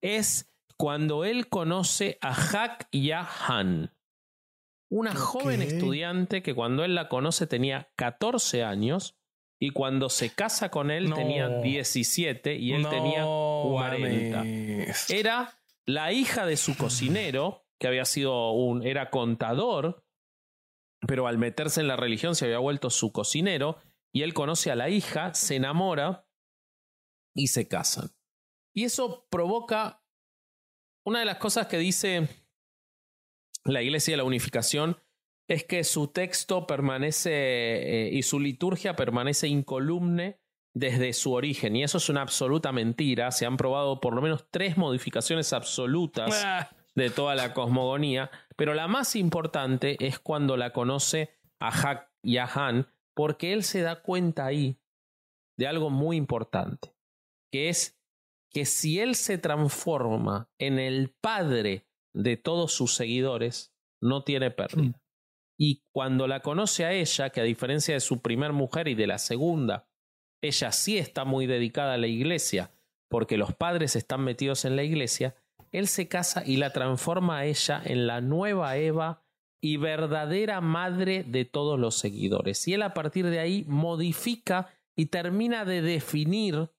es 0.02 0.54
cuando 0.78 1.24
él 1.24 1.48
conoce 1.48 2.18
a 2.22 2.34
Hak 2.34 2.90
Yahan, 2.92 3.96
una 4.90 5.16
joven 5.16 5.62
estudiante 5.62 6.44
que 6.44 6.54
cuando 6.54 6.84
él 6.84 6.94
la 6.94 7.08
conoce 7.08 7.48
tenía 7.48 7.90
14 7.96 8.64
años 8.64 9.18
y 9.60 9.70
cuando 9.72 10.10
se 10.10 10.32
casa 10.34 10.70
con 10.70 10.92
él 10.92 11.10
No. 11.10 11.16
tenía 11.16 11.48
17 11.50 12.56
y 12.56 12.74
él 12.74 12.82
No 12.84 12.90
tenía 12.90 13.24
40. 13.24 14.38
mames. 14.38 15.10
Era 15.10 15.60
la 15.86 16.12
hija 16.12 16.46
de 16.46 16.58
su 16.58 16.76
cocinero, 16.78 17.66
que 17.80 17.88
había 17.88 18.06
sido 18.06 18.52
un, 18.52 18.86
era 18.86 19.10
contador, 19.10 20.04
pero 21.08 21.28
al 21.28 21.38
meterse 21.38 21.82
en 21.82 21.88
la 21.88 21.96
religión 21.96 22.36
se 22.36 22.46
había 22.46 22.58
vuelto 22.60 22.90
su 22.90 23.12
cocinero, 23.12 23.78
y 24.12 24.24
él 24.24 24.34
conoce 24.34 24.72
a 24.72 24.76
la 24.76 24.90
hija, 24.90 25.34
se 25.34 25.56
enamora 25.58 26.28
y 27.36 27.48
se 27.48 27.68
casan. 27.68 28.12
Y 28.74 28.86
eso 28.86 29.28
provoca 29.30 30.04
una 31.06 31.20
de 31.20 31.26
las 31.26 31.38
cosas 31.38 31.68
que 31.68 31.78
dice 31.78 32.28
la 33.64 33.82
Iglesia 33.82 34.14
de 34.14 34.18
la 34.18 34.24
Unificación 34.24 34.98
es 35.48 35.64
que 35.64 35.84
su 35.84 36.08
texto 36.08 36.66
permanece 36.66 37.32
eh, 37.32 38.10
y 38.12 38.24
su 38.24 38.40
liturgia 38.40 38.96
permanece 38.96 39.48
incolume 39.48 40.40
desde 40.74 41.14
su 41.14 41.34
origen. 41.34 41.76
Y 41.76 41.84
eso 41.84 41.98
es 41.98 42.10
una 42.10 42.22
absoluta 42.22 42.72
mentira. 42.72 43.32
Se 43.32 43.46
han 43.46 43.58
probado 43.58 44.02
por 44.02 44.14
lo 44.14 44.22
menos 44.22 44.48
tres 44.52 44.78
modificaciones 44.78 45.54
absolutas 45.54 46.44
Ah, 46.44 46.70
de 46.96 47.10
toda 47.10 47.36
la 47.36 47.54
cosmogonía, 47.54 48.32
pero 48.56 48.74
la 48.74 48.88
más 48.88 49.16
importante 49.16 49.98
es 50.00 50.18
cuando 50.18 50.56
la 50.58 50.72
conoce 50.72 51.30
a 51.60 51.70
Hak 51.70 52.10
Yahan, 52.24 52.88
porque 53.14 53.54
él 53.54 53.64
se 53.64 53.82
da 53.82 54.02
cuenta 54.02 54.46
ahí 54.46 54.80
de 55.58 55.68
algo 55.68 55.90
muy 55.90 56.18
importante, 56.18 56.96
que 57.52 57.70
es 57.70 58.00
que 58.50 58.66
si 58.66 59.00
él 59.00 59.16
se 59.16 59.38
transforma 59.38 60.50
en 60.58 60.80
el 60.80 61.14
padre 61.22 61.86
de 62.14 62.38
todos 62.38 62.72
sus 62.72 62.94
seguidores, 62.96 63.74
no 64.02 64.24
tiene 64.24 64.52
pérdida. 64.52 65.02
Y 65.58 65.84
cuando 65.92 66.28
la 66.28 66.42
conoce 66.42 66.86
a 66.86 66.92
ella, 66.92 67.30
que 67.30 67.42
a 67.42 67.46
diferencia 67.46 67.94
de 67.94 68.00
su 68.00 68.22
primer 68.22 68.54
mujer 68.54 68.88
y 68.88 68.96
de 68.96 69.08
la 69.08 69.18
segunda, 69.18 69.88
ella 70.42 70.72
sí 70.72 70.98
está 70.98 71.26
muy 71.26 71.48
dedicada 71.48 71.94
a 71.94 71.98
la 71.98 72.08
iglesia, 72.08 72.72
porque 73.10 73.38
los 73.38 73.54
padres 73.54 73.96
están 73.96 74.22
metidos 74.22 74.66
en 74.66 74.76
la 74.76 74.84
iglesia, 74.84 75.36
él 75.72 75.88
se 75.88 76.08
casa 76.08 76.44
y 76.46 76.58
la 76.58 76.72
transforma 76.72 77.40
a 77.40 77.46
ella 77.46 77.82
en 77.84 78.08
la 78.08 78.22
nueva 78.22 78.78
Eva 78.78 79.24
y 79.62 79.78
verdadera 79.78 80.62
madre 80.62 81.24
de 81.24 81.46
todos 81.46 81.80
los 81.80 81.96
seguidores. 81.96 82.68
Y 82.68 82.74
él 82.74 82.82
a 82.82 82.94
partir 82.94 83.26
de 83.26 83.40
ahí 83.40 83.66
modifica 83.68 84.70
y 84.96 85.08
termina 85.08 85.66
de 85.66 85.82
definir 85.82 86.70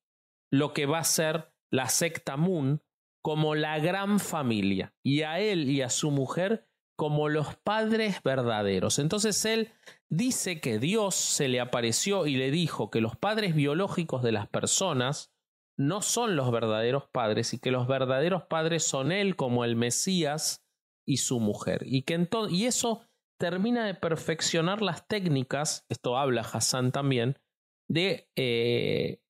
lo 0.51 0.73
que 0.73 0.87
va 0.87 1.01
a 1.01 1.05
ser 1.05 1.53
la 1.71 1.89
secta 1.89 2.37
Moon 2.37 2.83
como 3.23 3.55
la 3.55 3.79
gran 3.81 4.21
familia 4.21 4.95
y 5.03 5.23
a 5.23 5.41
él 5.41 5.69
y 5.69 5.83
a 5.83 5.91
su 5.91 6.11
mujer 6.11 6.66
como 6.97 7.29
los 7.29 7.55
padres 7.57 8.23
verdaderos. 8.23 8.99
Entonces 8.99 9.45
él 9.45 9.71
dice 10.09 10.61
que 10.61 10.79
Dios 10.79 11.15
se 11.15 11.49
le 11.49 11.61
apareció 11.61 12.27
y 12.27 12.37
le 12.37 12.51
dijo 12.51 12.91
que 12.91 13.01
los 13.01 13.17
padres 13.17 13.55
biológicos 13.55 14.23
de 14.23 14.33
las 14.33 14.49
personas 14.49 15.33
no 15.79 16.01
son 16.01 16.37
los 16.37 16.51
verdaderos 16.51 17.05
padres 17.13 17.53
y 17.53 17.59
que 17.59 17.71
los 17.71 17.87
verdaderos 17.87 18.45
padres 18.45 18.83
son 18.85 19.13
él 19.13 19.37
como 19.37 19.65
el 19.65 19.77
Mesías 19.77 20.65
y 21.07 21.19
su 21.19 21.39
mujer. 21.39 21.83
Y, 21.85 22.03
que 22.03 22.19
ento- 22.19 22.51
y 22.51 22.65
eso 22.65 23.03
termina 23.39 23.85
de 23.85 23.95
perfeccionar 23.95 24.81
las 24.81 25.07
técnicas, 25.07 25.85
esto 25.91 26.17
habla 26.17 26.41
Hassan 26.41 26.93
también, 26.93 27.39
de 27.89 28.31
eh, 28.37 29.21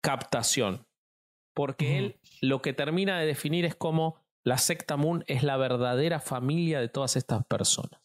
captación. 0.00 0.86
Porque 1.54 1.98
él 1.98 2.20
lo 2.42 2.60
que 2.60 2.74
termina 2.74 3.18
de 3.18 3.26
definir 3.26 3.64
es 3.64 3.74
como 3.74 4.25
la 4.46 4.58
secta 4.58 4.96
Moon 4.96 5.24
es 5.26 5.42
la 5.42 5.56
verdadera 5.56 6.20
familia 6.20 6.80
de 6.80 6.88
todas 6.88 7.16
estas 7.16 7.44
personas. 7.46 8.00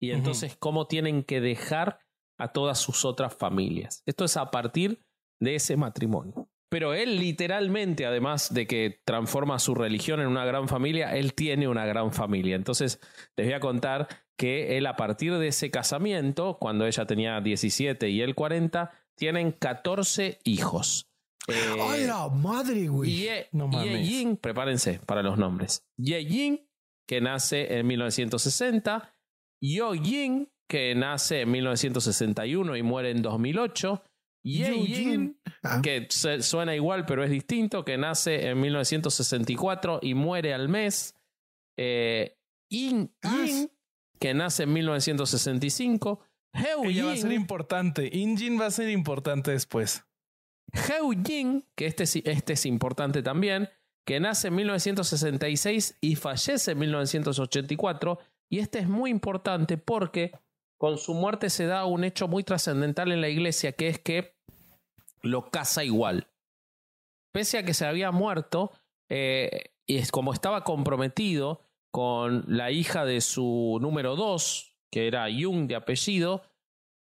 Y 0.00 0.12
entonces 0.12 0.56
cómo 0.56 0.86
tienen 0.86 1.24
que 1.24 1.40
dejar 1.40 1.98
a 2.38 2.52
todas 2.52 2.78
sus 2.78 3.04
otras 3.04 3.34
familias. 3.34 4.02
Esto 4.06 4.24
es 4.24 4.36
a 4.36 4.50
partir 4.50 5.04
de 5.40 5.56
ese 5.56 5.76
matrimonio. 5.76 6.48
Pero 6.70 6.94
él 6.94 7.18
literalmente, 7.18 8.06
además 8.06 8.54
de 8.54 8.66
que 8.66 9.02
transforma 9.04 9.58
su 9.58 9.74
religión 9.74 10.20
en 10.20 10.28
una 10.28 10.44
gran 10.44 10.68
familia, 10.68 11.16
él 11.16 11.34
tiene 11.34 11.68
una 11.68 11.84
gran 11.84 12.12
familia. 12.12 12.56
Entonces, 12.56 13.00
les 13.36 13.46
voy 13.48 13.54
a 13.54 13.60
contar 13.60 14.08
que 14.38 14.78
él 14.78 14.86
a 14.86 14.96
partir 14.96 15.36
de 15.36 15.48
ese 15.48 15.70
casamiento, 15.70 16.58
cuando 16.58 16.86
ella 16.86 17.06
tenía 17.06 17.40
17 17.40 18.08
y 18.08 18.22
él 18.22 18.34
40, 18.34 18.90
tienen 19.16 19.52
14 19.52 20.38
hijos. 20.44 21.11
Eh, 21.48 21.76
¡Ay, 21.80 22.04
la 22.06 22.28
madre, 22.28 22.86
güey! 22.88 23.10
Ye, 23.10 23.48
No 23.52 23.66
mames. 23.68 24.08
Ye 24.08 24.36
prepárense 24.36 25.00
para 25.06 25.22
los 25.22 25.36
nombres. 25.38 25.84
Ye 25.98 26.24
Yin, 26.24 26.60
que 27.08 27.20
nace 27.20 27.78
en 27.78 27.86
1960. 27.86 29.14
Yo 29.60 29.94
Yin, 29.94 30.48
que 30.68 30.94
nace 30.94 31.40
en 31.42 31.50
1961 31.50 32.76
y 32.76 32.82
muere 32.82 33.10
en 33.10 33.22
2008. 33.22 34.02
Ye 34.44 34.68
Yu 34.68 34.86
Yin, 34.86 34.86
Jin. 34.86 35.40
Ah, 35.62 35.80
que 35.82 36.08
suena 36.10 36.74
igual 36.74 37.06
pero 37.06 37.22
es 37.22 37.30
distinto, 37.30 37.84
que 37.84 37.96
nace 37.96 38.48
en 38.48 38.60
1964 38.60 40.00
y 40.02 40.14
muere 40.14 40.54
al 40.54 40.68
mes. 40.68 41.14
Eh, 41.78 42.36
Yin, 42.70 43.12
Ah, 43.22 43.36
Yin, 43.44 43.46
sí. 43.68 43.70
que 44.20 44.34
nace 44.34 44.64
en 44.64 44.72
1965. 44.72 46.20
Heu 46.54 46.84
Ella 46.84 47.04
va 47.06 47.12
a 47.12 47.16
ser 47.16 47.30
Ying, 47.30 47.40
importante. 47.40 48.10
Injin 48.12 48.60
va 48.60 48.66
a 48.66 48.70
ser 48.70 48.90
importante 48.90 49.50
después. 49.52 50.04
Heu 50.72 51.12
Ying, 51.12 51.64
que 51.74 51.86
este, 51.86 52.04
es- 52.04 52.16
este 52.16 52.54
es 52.54 52.66
importante 52.66 53.22
también, 53.22 53.68
que 54.06 54.18
nace 54.20 54.48
en 54.48 54.56
1966 54.56 55.98
y 56.00 56.16
fallece 56.16 56.72
en 56.72 56.78
1984. 56.78 58.18
Y 58.48 58.58
este 58.58 58.80
es 58.80 58.88
muy 58.88 59.10
importante 59.10 59.78
porque 59.78 60.32
con 60.78 60.98
su 60.98 61.14
muerte 61.14 61.50
se 61.50 61.66
da 61.66 61.84
un 61.84 62.04
hecho 62.04 62.26
muy 62.28 62.42
trascendental 62.44 63.12
en 63.12 63.20
la 63.20 63.28
iglesia, 63.28 63.72
que 63.72 63.88
es 63.88 63.98
que 63.98 64.34
lo 65.22 65.50
casa 65.50 65.84
igual. 65.84 66.28
Pese 67.32 67.58
a 67.58 67.64
que 67.64 67.72
se 67.74 67.86
había 67.86 68.10
muerto, 68.10 68.72
eh, 69.08 69.72
y 69.86 69.98
es 69.98 70.10
como 70.10 70.32
estaba 70.32 70.64
comprometido 70.64 71.60
con 71.92 72.44
la 72.48 72.70
hija 72.70 73.04
de 73.04 73.20
su 73.20 73.78
número 73.80 74.16
2, 74.16 74.76
que 74.90 75.06
era 75.06 75.26
Jung 75.30 75.66
de 75.68 75.76
apellido, 75.76 76.42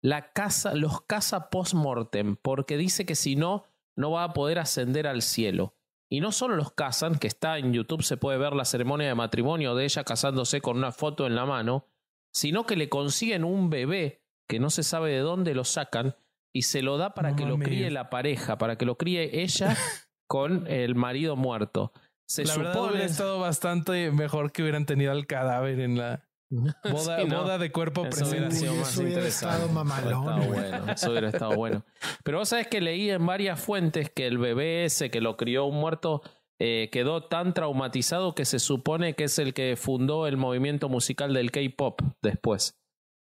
la 0.02 0.32
casa, 0.34 0.74
los 0.74 1.02
casa 1.02 1.49
post-mortem, 1.49 2.36
porque 2.36 2.78
dice 2.78 3.06
que 3.06 3.16
si 3.16 3.36
no, 3.36 3.66
no 3.95 4.12
va 4.12 4.24
a 4.24 4.34
poder 4.34 4.60
ascender 4.60 5.08
al 5.08 5.22
cielo. 5.22 5.76
Y 6.10 6.20
no 6.20 6.32
solo 6.32 6.56
los 6.56 6.74
casan, 6.74 7.18
que 7.18 7.28
está 7.28 7.58
en 7.58 7.72
YouTube, 7.72 8.04
se 8.04 8.18
puede 8.18 8.38
ver 8.38 8.54
la 8.54 8.66
ceremonia 8.66 9.08
de 9.08 9.16
matrimonio 9.16 9.76
de 9.76 9.86
ella 9.86 10.04
casándose 10.04 10.60
con 10.60 10.78
una 10.78 10.91
foto 10.91 11.26
en 11.26 11.36
la 11.36 11.45
mano, 11.45 11.86
sino 12.34 12.66
que 12.66 12.76
le 12.76 12.89
consiguen 12.89 13.43
un 13.43 13.70
bebé 13.70 14.22
que 14.47 14.60
no 14.60 14.70
se 14.70 14.84
sabe 14.84 15.12
de 15.12 15.20
dónde 15.20 15.56
lo 15.56 15.64
sacan 15.64 16.16
y 16.52 16.64
se 16.64 16.82
lo 16.82 16.97
da 16.97 17.14
para 17.14 17.32
No 17.32 17.36
que 17.38 17.45
lo 17.45 17.58
críe 17.58 17.89
la 17.91 18.10
pareja, 18.10 18.58
para 18.58 18.78
que 18.78 18.86
lo 18.86 18.97
críe 18.97 19.41
ella 19.41 19.78
con 20.28 20.68
el 20.68 20.95
marido 20.95 21.38
muerto. 21.38 21.93
Se 22.28 22.43
la 22.43 22.58
verdad 22.58 22.74
supone. 22.74 22.91
hubiera 22.91 23.06
estado 23.06 23.39
bastante 23.39 24.12
mejor 24.12 24.52
que 24.52 24.64
hubieran 24.64 24.86
tenido 24.86 25.12
al 25.12 25.28
cadáver 25.28 25.80
en 25.80 25.97
la 25.97 26.26
boda, 26.52 27.20
Sí, 27.22 27.28
¿no? 27.28 27.41
boda 27.41 27.58
de 27.58 27.72
cuerpo 27.72 28.06
Eso 28.06 28.28
hubiera 28.28 28.52
sido 28.52 28.76
más 28.76 28.91
eso 28.91 29.04
hubiera 29.04 29.28
estado 29.28 29.70
mamalón, 29.70 30.28
Hubiera 30.49 30.66
estado 30.66 30.78
bueno, 30.80 30.91
eso 30.93 31.12
hubiera 31.12 31.30
estado 31.30 31.56
bueno. 31.56 31.86
Pero 32.24 32.39
vos 32.39 32.49
sabés 32.49 32.68
que 32.68 32.82
leí 32.82 33.10
en 33.10 33.26
varias 33.26 33.60
fuentes 33.60 34.10
que 34.10 34.28
el 34.28 34.38
bebé 34.38 34.86
ese 34.86 35.10
que 35.10 35.22
lo 35.22 35.38
crió 35.38 35.66
un 35.66 35.78
muerto 35.80 36.22
eh, 36.60 36.89
quedó 36.91 37.24
tan 37.24 37.54
traumatizado 37.54 38.36
que 38.36 38.45
se 38.45 38.60
supone 38.60 39.16
que 39.16 39.24
es 39.24 39.39
el 39.39 39.54
que 39.54 39.76
fundó 39.76 40.28
el 40.28 40.38
movimiento 40.38 40.89
musical 40.89 41.34
del 41.34 41.52
K-pop 41.52 42.02
después. 42.22 42.78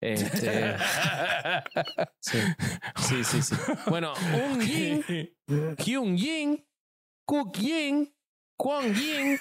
Este, 0.00 0.76
sí. 2.20 2.38
sí, 2.96 3.24
sí, 3.24 3.42
sí. 3.42 3.54
Bueno, 3.88 4.12
Un 4.50 4.60
Yin, 4.60 5.02
Hyun 5.78 6.16
Yin, 6.16 6.64
Cook 7.26 7.56
Yin, 7.56 8.14
Kwon 8.56 8.94
Yin, 8.94 9.38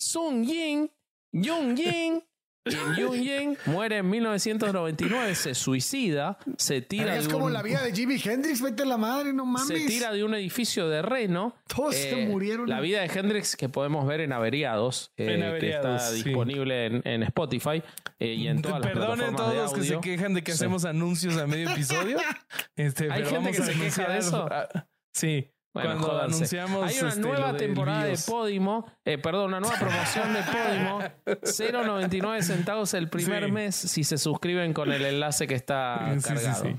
Sun 0.00 0.42
Yin, 0.44 0.90
Jung 1.32 1.76
Yin. 1.76 2.24
Y 2.66 3.00
Jung 3.00 3.14
Yin 3.22 3.58
muere 3.66 3.98
en 3.98 4.10
1999, 4.10 5.34
se 5.34 5.54
suicida, 5.54 6.38
se 6.58 6.80
tira 6.82 7.16
Es 7.16 7.26
de 7.26 7.32
como 7.32 7.46
un, 7.46 7.52
la 7.52 7.62
vida 7.62 7.82
de 7.82 7.92
Jimi 7.92 8.20
Hendrix, 8.22 8.60
vete 8.60 8.82
a 8.82 8.86
la 8.86 8.96
madre, 8.96 9.32
no 9.32 9.46
mames. 9.46 9.68
se 9.68 9.86
tira 9.86 10.12
de 10.12 10.24
un 10.24 10.34
edificio 10.34 10.88
de 10.88 11.02
Reno. 11.02 11.54
Todos 11.68 11.94
se 11.94 12.22
Eh, 12.22 12.26
murieron. 12.26 12.68
La 12.68 12.80
vida 12.80 13.00
de 13.02 13.06
Hendrix 13.06 13.56
que 13.56 13.68
podemos 13.68 14.06
ver 14.06 14.20
en 14.20 14.32
Averiados, 14.32 15.12
eh, 15.16 15.34
En 15.34 15.60
que 15.60 15.70
está 15.70 15.98
sí. 16.00 16.22
disponible 16.24 16.86
en, 16.86 17.02
en 17.04 17.22
Spotify 17.22 17.82
eh, 18.18 18.34
y 18.34 18.48
en 18.48 18.62
todas 18.62 18.80
las 18.80 18.88
Perdonen 18.92 19.16
plataformas 19.34 19.36
todos 19.40 19.54
de 19.54 19.60
los 19.62 19.72
que 19.74 19.82
se 19.94 20.00
quejan 20.00 20.34
de 20.34 20.42
que 20.42 20.52
Sí. 20.52 20.56
hacemos 20.56 20.84
anuncios 20.84 21.36
a 21.36 21.46
medio 21.46 21.70
episodio. 21.70 22.18
Este, 22.76 23.04
¿Hay 23.04 23.22
pero 23.22 23.30
gente 23.30 23.36
vamos 23.50 23.56
que 23.56 23.62
a 23.62 23.66
se 23.66 23.72
queja 23.80 24.12
de 24.12 24.18
eso? 24.18 24.48
ah, 24.50 24.68
sí. 25.12 25.50
Bueno, 25.84 26.00
cuando 26.00 26.22
anunciamos. 26.22 26.84
Hay 26.84 26.98
una 27.00 27.08
este, 27.08 27.20
nueva 27.20 27.56
temporada 27.56 28.04
de 28.04 28.16
Podimo, 28.26 28.86
eh, 29.04 29.18
perdón, 29.18 29.48
una 29.48 29.60
nueva 29.60 29.76
promoción 29.78 30.32
de 30.32 30.40
Podimo, 30.42 30.98
0.99 31.42 32.42
centavos 32.42 32.94
el 32.94 33.08
primer 33.08 33.44
Sí. 33.46 33.52
mes 33.52 33.74
si 33.76 34.04
se 34.04 34.18
suscriben 34.18 34.72
con 34.72 34.90
el 34.92 35.04
enlace 35.04 35.46
que 35.46 35.54
está 35.54 36.14
Sí, 36.18 36.28
cargado. 36.28 36.62
sí. 36.64 36.76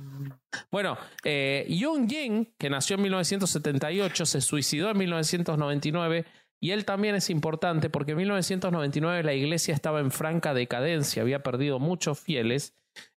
Bueno, 0.71 0.97
eh, 1.23 1.65
Yoon 1.69 2.09
Jin, 2.09 2.53
que 2.57 2.69
nació 2.69 2.95
en 2.95 3.03
1978, 3.03 4.25
se 4.25 4.41
suicidó 4.41 4.89
en 4.89 4.97
1999 4.97 6.25
y 6.59 6.71
él 6.71 6.85
también 6.85 7.13
es 7.15 7.29
importante 7.29 7.89
porque 7.89 8.11
en 8.11 8.17
1999 8.17 9.23
la 9.23 9.33
iglesia 9.33 9.73
estaba 9.75 9.99
en 9.99 10.09
franca 10.11 10.53
decadencia, 10.53 11.21
había 11.21 11.43
perdido 11.43 11.79
muchos 11.79 12.19
fieles 12.19 12.73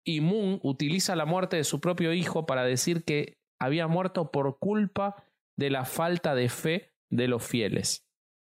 y 0.04 0.22
Moon 0.22 0.60
utiliza 0.64 1.16
la 1.16 1.26
muerte 1.26 1.58
de 1.58 1.64
su 1.64 1.80
propio 1.80 2.14
hijo 2.14 2.46
para 2.46 2.64
decir 2.64 3.04
que 3.04 3.38
había 3.60 3.88
muerto 3.88 4.32
por 4.32 4.58
culpa 4.58 5.16
de 5.58 5.70
la 5.70 5.86
falta 5.86 6.36
de 6.36 6.50
fe 6.50 6.94
de 7.10 7.28
los 7.28 7.44
fieles. 7.44 8.06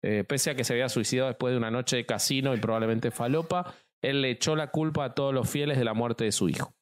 Eh, 0.02 0.24
pese 0.24 0.50
a 0.50 0.54
que 0.54 0.64
se 0.64 0.74
había 0.74 0.88
suicidado 0.88 1.28
después 1.28 1.52
de 1.52 1.58
una 1.58 1.70
noche 1.70 1.96
de 1.96 2.06
casino 2.06 2.54
y 2.54 2.58
probablemente 2.58 3.10
falopa, 3.10 3.74
él 4.02 4.22
le 4.22 4.30
echó 4.30 4.54
la 4.54 4.70
culpa 4.70 5.04
a 5.04 5.14
todos 5.14 5.34
los 5.34 5.50
fieles 5.50 5.78
de 5.78 5.84
la 5.84 5.94
muerte 5.94 6.24
de 6.24 6.32
su 6.32 6.48
hijo. 6.48 6.74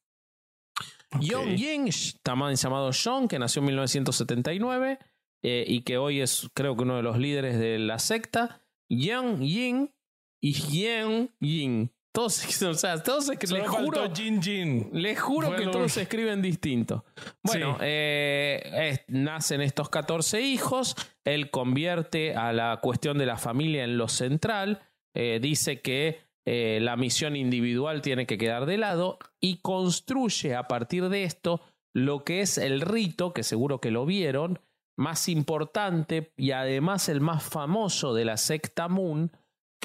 Ok. 1.14 1.22
Young 1.22 1.56
Yin, 1.56 1.88
también 2.22 2.56
llamado 2.56 2.90
John, 2.92 3.28
que 3.28 3.38
nació 3.38 3.60
en 3.60 3.66
1979 3.66 4.98
eh, 5.42 5.64
y 5.66 5.82
que 5.82 5.96
hoy 5.96 6.20
es 6.20 6.50
creo 6.52 6.76
que 6.76 6.82
uno 6.82 6.96
de 6.96 7.02
los 7.02 7.18
líderes 7.18 7.58
de 7.58 7.78
la 7.78 7.98
secta. 7.98 8.62
Young 8.88 9.40
Yin 9.40 9.94
y 10.42 10.52
Yen 10.52 11.34
Yin. 11.40 11.92
Todos, 12.16 12.62
o 12.62 12.72
sea, 12.74 13.02
todos 13.02 13.26
se 13.26 13.36
juro, 13.66 14.10
Jin 14.14 14.42
Jin. 14.42 14.90
juro 15.18 15.54
que 15.54 15.66
todos 15.66 15.92
se 15.92 16.02
escriben 16.02 16.40
distinto. 16.40 17.04
Bueno, 17.42 17.74
Sí. 17.74 17.80
eh, 17.82 18.62
es- 18.90 19.00
nacen 19.08 19.60
estos 19.60 19.90
14 19.90 20.40
hijos. 20.40 20.96
Él 21.26 21.50
convierte 21.50 22.34
a 22.34 22.54
la 22.54 22.78
cuestión 22.82 23.18
de 23.18 23.26
la 23.26 23.36
familia 23.36 23.84
en 23.84 23.98
lo 23.98 24.08
central. 24.08 24.80
eh, 25.18 25.38
dice 25.40 25.80
que 25.80 26.20
eh, 26.44 26.78
la 26.82 26.94
misión 26.96 27.36
individual 27.36 28.02
tiene 28.02 28.26
que 28.26 28.36
quedar 28.38 28.66
de 28.66 28.76
lado 28.76 29.18
y 29.40 29.56
construye 29.62 30.54
a 30.54 30.64
partir 30.68 31.08
de 31.08 31.24
esto 31.24 31.60
lo 31.94 32.22
que 32.22 32.40
es 32.42 32.58
el 32.58 32.82
rito, 32.82 33.32
que 33.32 33.42
seguro 33.42 33.80
que 33.80 33.90
lo 33.90 34.04
vieron, 34.04 34.60
más 34.96 35.28
importante 35.30 36.32
y 36.36 36.50
además 36.52 37.08
el 37.08 37.20
más 37.22 37.42
famoso 37.44 38.12
de 38.14 38.26
la 38.26 38.36
secta 38.36 38.88
Moon, 38.88 39.32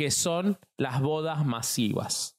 que 0.02 0.10
son 0.12 0.58
las 0.80 1.00
bodas 1.00 1.46
masivas. 1.46 2.36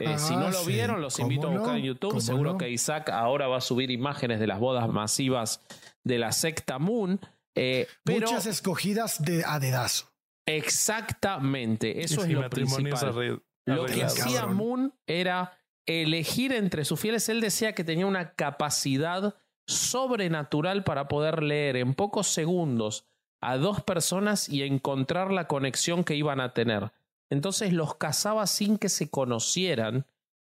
Eh, 0.00 0.16
si 0.18 0.32
Ah, 0.32 0.38
no 0.38 0.50
lo 0.50 0.60
sí. 0.64 0.72
vieron, 0.72 1.02
los 1.02 1.18
invito 1.18 1.42
a 1.42 1.50
¿Cómo 1.50 1.58
buscar 1.58 1.74
no? 1.74 1.78
en 1.80 1.84
YouTube. 1.84 2.08
¿Cómo 2.10 2.20
Seguro 2.22 2.52
no? 2.52 2.58
que 2.58 2.70
Isaac 2.70 3.10
ahora 3.10 3.46
va 3.46 3.58
a 3.58 3.60
subir 3.60 3.90
imágenes 3.90 4.40
de 4.40 4.46
las 4.46 4.58
bodas 4.58 4.88
masivas 4.88 5.60
de 6.04 6.18
la 6.18 6.32
secta 6.32 6.78
Moon. 6.78 7.20
eh, 7.54 7.86
pero 8.04 8.20
Muchas 8.28 8.46
escogidas 8.46 9.20
de 9.22 9.44
a 9.44 9.58
dedazo. 9.58 10.06
exactamente, 10.46 12.02
eso 12.02 12.22
es 12.24 12.30
lo 12.30 12.48
principal. 12.48 12.92
arre- 13.12 13.42
Lo 13.66 13.84
que 13.84 14.02
hacía. 14.04 14.46
Moon 14.46 14.94
era 15.06 15.58
elegir 15.86 16.52
entre 16.52 16.84
sus 16.86 16.98
fieles. 17.00 17.28
Él 17.28 17.40
decía 17.42 17.74
que 17.74 17.84
tenía 17.84 18.06
una 18.06 18.32
capacidad 18.34 19.34
sobrenatural 19.66 20.84
para 20.84 21.08
poder 21.08 21.42
leer 21.42 21.76
en 21.76 21.92
pocos 21.94 22.28
segundos 22.28 23.04
a 23.40 23.56
dos 23.56 23.82
personas 23.82 24.48
y 24.48 24.62
encontrar 24.62 25.30
la 25.32 25.46
conexión 25.46 26.04
que 26.04 26.14
iban 26.16 26.40
a 26.40 26.52
tener. 26.54 26.92
Entonces 27.30 27.72
los 27.72 27.94
casaba 27.96 28.46
sin 28.46 28.78
que 28.78 28.88
se 28.88 29.10
conocieran. 29.10 30.06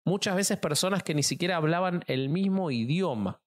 Muchas 0.06 0.36
veces 0.36 0.58
personas 0.58 1.04
que 1.04 1.14
ni 1.16 1.24
siquiera 1.24 1.58
hablaban 1.58 2.04
el 2.08 2.30
mismo 2.30 2.72
idioma. 2.72 3.42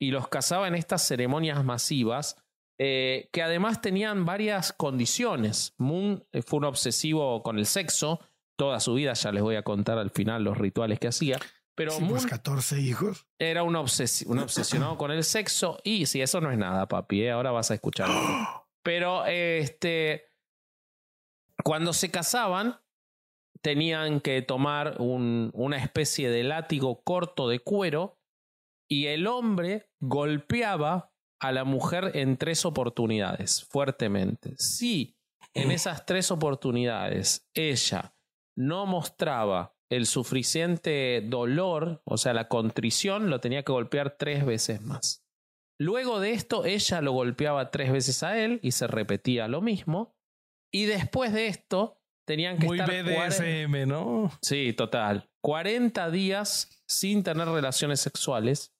Y 0.00 0.10
los 0.10 0.28
casaba 0.28 0.68
en 0.68 0.74
estas 0.74 1.06
ceremonias 1.06 1.64
masivas 1.64 2.36
eh, 2.78 3.30
que 3.32 3.42
además 3.42 3.80
tenían 3.80 4.24
varias 4.26 4.72
condiciones. 4.74 5.74
Moon 5.78 6.24
eh, 6.32 6.42
fue 6.42 6.58
un 6.58 6.64
obsesivo 6.66 7.42
con 7.42 7.58
el 7.58 7.64
sexo 7.66 8.20
toda 8.58 8.80
su 8.80 8.94
vida, 8.94 9.12
ya 9.14 9.32
les 9.32 9.42
voy 9.42 9.56
a 9.56 9.62
contar 9.62 9.98
al 9.98 10.10
final 10.10 10.44
los 10.44 10.56
rituales 10.58 10.98
que 11.00 11.08
hacía. 11.08 11.38
Pero 11.74 11.90
Sí, 11.92 12.00
Moon 12.00 12.12
pues 12.12 12.26
14 12.26 12.80
hijos. 12.80 13.26
era 13.38 13.62
un, 13.62 13.74
obsesi- 13.74 14.26
un 14.26 14.38
obsesionado 14.38 14.96
con 14.98 15.10
el 15.10 15.24
sexo 15.24 15.78
y 15.84 16.06
si 16.06 16.20
eso 16.22 16.40
no 16.40 16.50
es 16.50 16.56
nada, 16.58 16.86
papi, 16.86 17.22
¿eh? 17.22 17.30
ahora 17.32 17.50
vas 17.50 17.70
a 17.70 17.74
escuchar. 17.74 18.08
Pero 18.86 19.26
este, 19.26 20.30
cuando 21.64 21.92
se 21.92 22.08
casaban, 22.12 22.80
tenían 23.60 24.20
que 24.20 24.42
tomar 24.42 25.00
un- 25.00 25.50
una 25.54 25.76
especie 25.78 26.30
de 26.30 26.44
látigo 26.44 27.02
corto 27.02 27.48
de 27.48 27.58
cuero 27.58 28.20
y 28.88 29.06
el 29.06 29.26
hombre 29.26 29.90
golpeaba 30.00 31.12
a 31.40 31.50
la 31.50 31.64
mujer 31.64 32.12
en 32.14 32.36
tres 32.36 32.64
oportunidades, 32.64 33.64
fuertemente. 33.64 34.54
Si 34.56 35.18
en 35.52 35.72
esas 35.72 36.06
tres 36.06 36.30
oportunidades 36.30 37.44
ella 37.54 38.14
no 38.56 38.86
mostraba 38.86 39.74
el 39.90 40.06
suficiente 40.06 41.22
dolor, 41.26 42.02
o 42.04 42.18
sea, 42.18 42.34
la 42.34 42.46
contrición, 42.46 43.30
lo 43.30 43.40
tenía 43.40 43.64
que 43.64 43.72
golpear 43.72 44.16
tres 44.16 44.46
veces 44.46 44.80
más. 44.80 45.25
Luego 45.78 46.20
de 46.20 46.32
esto, 46.32 46.64
ella 46.64 47.00
lo 47.00 47.12
golpeaba 47.12 47.70
tres 47.70 47.92
veces 47.92 48.22
a 48.22 48.42
él 48.42 48.60
y 48.62 48.72
se 48.72 48.86
repetía 48.86 49.48
lo 49.48 49.60
mismo. 49.60 50.14
Y 50.72 50.86
después 50.86 51.32
de 51.32 51.48
esto, 51.48 51.98
tenían 52.26 52.58
que 52.58 52.66
Muy 52.66 52.80
estar 52.80 53.04
BDSM, 53.04 53.86
¿no? 53.86 54.30
Sí, 54.42 54.72
total. 54.72 55.28
40 55.42 56.10
días 56.10 56.82
sin 56.88 57.22
tener 57.22 57.48
relaciones 57.48 58.00
sexuales 58.00 58.72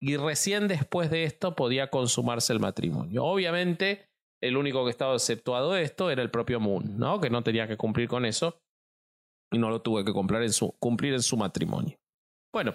y 0.00 0.16
recién 0.16 0.68
después 0.68 1.10
de 1.10 1.24
esto 1.24 1.54
podía 1.54 1.90
consumarse 1.90 2.52
el 2.52 2.60
matrimonio. 2.60 3.24
Obviamente, 3.24 4.08
el 4.42 4.56
único 4.56 4.84
que 4.84 4.90
estaba 4.90 5.14
exceptuado 5.14 5.72
de 5.72 5.82
esto 5.82 6.10
era 6.10 6.22
el 6.22 6.30
propio 6.30 6.60
Moon, 6.60 6.98
¿no? 6.98 7.20
Que 7.20 7.30
no 7.30 7.42
tenía 7.42 7.66
que 7.68 7.76
cumplir 7.76 8.08
con 8.08 8.24
eso 8.24 8.60
y 9.52 9.58
no 9.58 9.70
lo 9.70 9.82
tuvo 9.82 10.04
que 10.04 10.12
cumplir 10.12 10.42
en 10.42 10.52
su, 10.52 10.72
cumplir 10.78 11.14
en 11.14 11.22
su 11.22 11.36
matrimonio. 11.36 11.96
Bueno, 12.52 12.74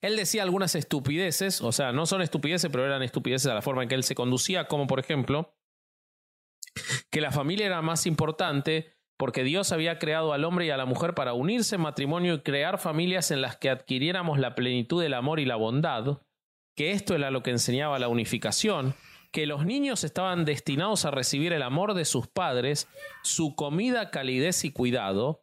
Él 0.00 0.16
decía 0.16 0.42
algunas 0.42 0.74
estupideces, 0.74 1.60
o 1.60 1.72
sea, 1.72 1.92
no 1.92 2.06
son 2.06 2.22
estupideces, 2.22 2.70
pero 2.70 2.84
eran 2.84 3.02
estupideces 3.02 3.50
a 3.50 3.54
la 3.54 3.62
forma 3.62 3.82
en 3.82 3.88
que 3.88 3.94
él 3.94 4.04
se 4.04 4.14
conducía, 4.14 4.68
como 4.68 4.86
por 4.86 5.00
ejemplo, 5.00 5.54
que 7.10 7.20
la 7.20 7.32
familia 7.32 7.66
era 7.66 7.82
más 7.82 8.06
importante 8.06 8.96
porque 9.16 9.44
Dios 9.44 9.72
había 9.72 9.98
creado 9.98 10.32
al 10.32 10.44
hombre 10.44 10.66
y 10.66 10.70
a 10.70 10.76
la 10.76 10.84
mujer 10.84 11.14
para 11.14 11.32
unirse 11.32 11.76
en 11.76 11.80
matrimonio 11.82 12.34
y 12.34 12.40
crear 12.40 12.78
familias 12.78 13.30
en 13.30 13.40
las 13.40 13.56
que 13.56 13.70
adquiriéramos 13.70 14.38
la 14.38 14.54
plenitud 14.54 15.02
del 15.02 15.14
amor 15.14 15.40
y 15.40 15.46
la 15.46 15.56
bondad, 15.56 16.18
que 16.74 16.92
esto 16.92 17.14
era 17.14 17.30
lo 17.30 17.42
que 17.42 17.50
enseñaba 17.50 17.98
la 17.98 18.08
unificación, 18.08 18.94
que 19.32 19.46
los 19.46 19.64
niños 19.64 20.04
estaban 20.04 20.44
destinados 20.44 21.04
a 21.04 21.10
recibir 21.10 21.52
el 21.52 21.62
amor 21.62 21.94
de 21.94 22.04
sus 22.04 22.26
padres, 22.26 22.88
su 23.22 23.54
comida, 23.54 24.10
calidez 24.10 24.64
y 24.64 24.70
cuidado. 24.70 25.42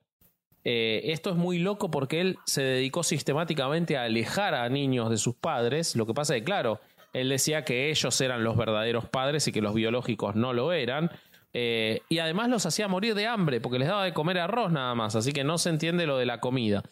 Eh, 0.66 1.02
esto 1.06 1.30
es 1.30 1.36
muy 1.36 1.60
loco 1.60 1.92
porque 1.92 2.22
él 2.22 2.38
se 2.46 2.64
dedicó 2.64 3.04
sistemáticamente 3.04 3.98
a 3.98 4.04
alejar 4.04 4.56
a 4.56 4.70
niños 4.70 5.10
de 5.10 5.18
sus 5.18 5.36
padres. 5.36 5.96
Lo 5.96 6.06
que 6.06 6.14
pasa 6.14 6.36
es 6.36 6.42
que, 6.42 6.46
claro, 6.46 6.80
él 7.12 7.30
decía 7.30 7.66
que 7.66 7.90
ellos 7.90 8.20
eran 8.22 8.44
los 8.44 8.58
verdaderos 8.58 9.08
padres 9.10 9.48
y 9.48 9.52
que 9.52 9.62
los 9.62 9.74
biológicos 9.74 10.36
no 10.36 10.54
lo 10.54 10.72
eran. 10.74 11.12
Eh, 11.54 12.02
y 12.10 12.20
además 12.20 12.50
los 12.50 12.66
hacía 12.66 12.88
morir 12.88 13.14
de 13.14 13.28
hambre 13.28 13.62
porque 13.62 13.78
les 13.78 13.88
daba 13.88 14.06
de 14.06 14.14
comer 14.14 14.40
arroz 14.40 14.72
nada 14.72 14.96
más, 14.96 15.16
así 15.16 15.34
que 15.34 15.44
no 15.44 15.60
se 15.60 15.70
entiende 15.70 16.08
lo 16.08 16.18
de 16.18 16.26
la 16.26 16.40
comida. 16.40 16.84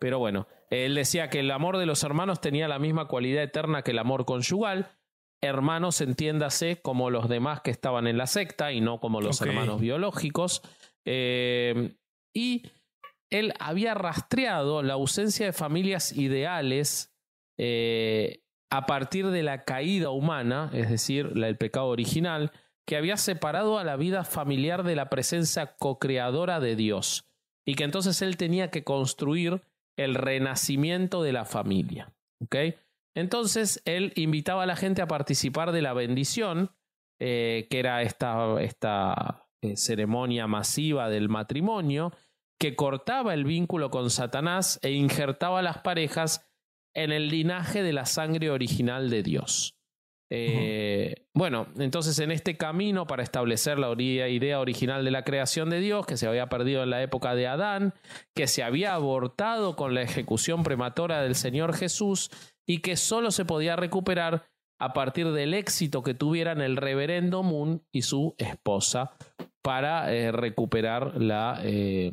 Pero 0.00 0.18
bueno, 0.18 0.48
él 0.70 0.94
decía 0.94 1.30
que 1.30 1.40
el 1.40 1.50
amor 1.50 1.78
de 1.78 1.86
los 1.86 2.02
hermanos 2.02 2.40
tenía 2.40 2.66
la 2.68 2.78
misma 2.78 3.06
cualidad 3.06 3.42
eterna 3.42 3.82
que 3.82 3.92
el 3.92 3.98
amor 3.98 4.24
conyugal. 4.24 4.88
Hermanos, 5.40 6.00
entiéndase 6.00 6.80
como 6.82 7.10
los 7.10 7.28
demás 7.28 7.60
que 7.60 7.70
estaban 7.70 8.08
en 8.08 8.18
la 8.18 8.26
secta 8.26 8.72
y 8.72 8.80
no 8.80 8.98
como 8.98 9.20
los 9.20 9.40
hermanos 9.40 9.80
biológicos. 9.80 10.62
Eh, 11.04 11.94
y 12.34 12.64
él 13.30 13.54
había 13.58 13.94
rastreado 13.94 14.82
la 14.82 14.94
ausencia 14.94 15.46
de 15.46 15.52
familias 15.52 16.12
ideales 16.12 17.14
eh, 17.58 18.42
a 18.70 18.86
partir 18.86 19.28
de 19.28 19.42
la 19.42 19.64
caída 19.64 20.10
humana, 20.10 20.70
es 20.72 20.90
decir, 20.90 21.32
el 21.34 21.56
pecado 21.56 21.86
original, 21.86 22.52
que 22.86 22.96
había 22.96 23.16
separado 23.16 23.78
a 23.78 23.84
la 23.84 23.96
vida 23.96 24.24
familiar 24.24 24.82
de 24.82 24.96
la 24.96 25.10
presencia 25.10 25.76
co-creadora 25.76 26.60
de 26.60 26.76
Dios, 26.76 27.26
y 27.66 27.74
que 27.74 27.84
entonces 27.84 28.22
él 28.22 28.36
tenía 28.36 28.70
que 28.70 28.84
construir 28.84 29.62
el 29.96 30.14
renacimiento 30.14 31.22
de 31.22 31.32
la 31.32 31.44
familia. 31.44 32.14
¿ok? 32.42 32.56
Entonces 33.14 33.82
él 33.84 34.12
invitaba 34.16 34.62
a 34.62 34.66
la 34.66 34.76
gente 34.76 35.02
a 35.02 35.08
participar 35.08 35.72
de 35.72 35.82
la 35.82 35.92
bendición, 35.92 36.70
eh, 37.20 37.66
que 37.68 37.80
era 37.80 38.02
esta, 38.02 38.60
esta 38.62 39.48
eh, 39.60 39.76
ceremonia 39.76 40.46
masiva 40.46 41.10
del 41.10 41.28
matrimonio, 41.28 42.12
que 42.58 42.74
cortaba 42.74 43.34
el 43.34 43.44
vínculo 43.44 43.90
con 43.90 44.10
Satanás 44.10 44.78
e 44.82 44.90
injertaba 44.90 45.60
a 45.60 45.62
las 45.62 45.78
parejas 45.78 46.46
en 46.94 47.12
el 47.12 47.28
linaje 47.28 47.82
de 47.82 47.92
la 47.92 48.06
sangre 48.06 48.50
original 48.50 49.10
de 49.10 49.22
Dios. 49.22 49.78
Eh, 50.30 51.14
Bueno, 51.32 51.68
entonces 51.78 52.18
en 52.18 52.32
este 52.32 52.56
camino 52.56 53.06
para 53.06 53.22
establecer 53.22 53.78
la 53.78 53.90
idea 54.00 54.60
original 54.60 55.04
de 55.04 55.10
la 55.10 55.22
creación 55.22 55.70
de 55.70 55.80
Dios, 55.80 56.04
que 56.04 56.16
se 56.16 56.26
había 56.26 56.48
perdido 56.48 56.82
en 56.82 56.90
la 56.90 57.02
época 57.02 57.34
de 57.34 57.46
Adán, 57.46 57.94
que 58.34 58.46
se 58.46 58.62
había 58.62 58.94
abortado 58.94 59.76
con 59.76 59.94
la 59.94 60.02
ejecución 60.02 60.64
prematura 60.64 61.22
del 61.22 61.34
Señor 61.34 61.74
Jesús 61.74 62.30
y 62.66 62.78
que 62.78 62.96
solo 62.96 63.30
se 63.30 63.44
podía 63.44 63.76
recuperar 63.76 64.50
a 64.78 64.92
partir 64.92 65.32
del 65.32 65.54
éxito 65.54 66.02
que 66.02 66.14
tuvieran 66.14 66.60
el 66.60 66.76
reverendo 66.76 67.42
Moon 67.42 67.84
y 67.92 68.02
su 68.02 68.34
esposa 68.38 69.12
para 69.62 70.12
eh, 70.14 70.32
recuperar 70.32 71.20
la, 71.20 71.60
eh, 71.62 72.10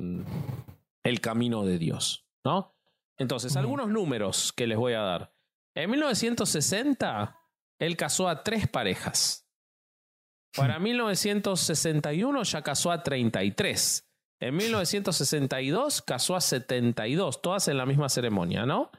el 1.03 1.22
camino 1.22 1.63
de 1.63 1.78
Dios. 1.78 2.28
¿no? 2.43 2.76
Entonces, 3.18 3.55
algunos 3.55 3.89
números 3.89 4.51
que 4.51 4.68
les 4.68 4.78
voy 4.78 4.93
a 4.93 5.01
dar. 5.01 5.34
En 5.76 5.89
1960, 5.91 7.39
él 7.80 7.97
casó 7.97 8.28
a 8.28 8.43
tres 8.43 8.68
parejas. 8.68 9.47
Para 10.55 10.80
1961 10.80 12.43
ya 12.43 12.61
casó 12.61 12.91
a 12.91 13.03
33. 13.03 14.09
En 14.39 14.55
1962 14.55 16.01
casó 16.01 16.36
a 16.36 16.41
72, 16.41 17.41
todas 17.41 17.68
en 17.68 17.78
la 17.78 17.86
misma 17.86 18.09
ceremonia, 18.09 18.66
¿no? 18.66 18.89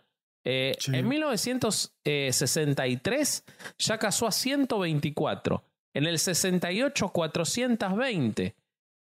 Eh, 0.49 0.77
Sí. 0.79 0.93
En 0.95 1.09
1963 1.09 3.45
ya 3.79 3.99
casó 3.99 4.27
a 4.29 4.33
124. 4.33 5.65
En 5.95 6.05
el 6.07 6.19
68 6.19 7.09
420. 7.09 8.55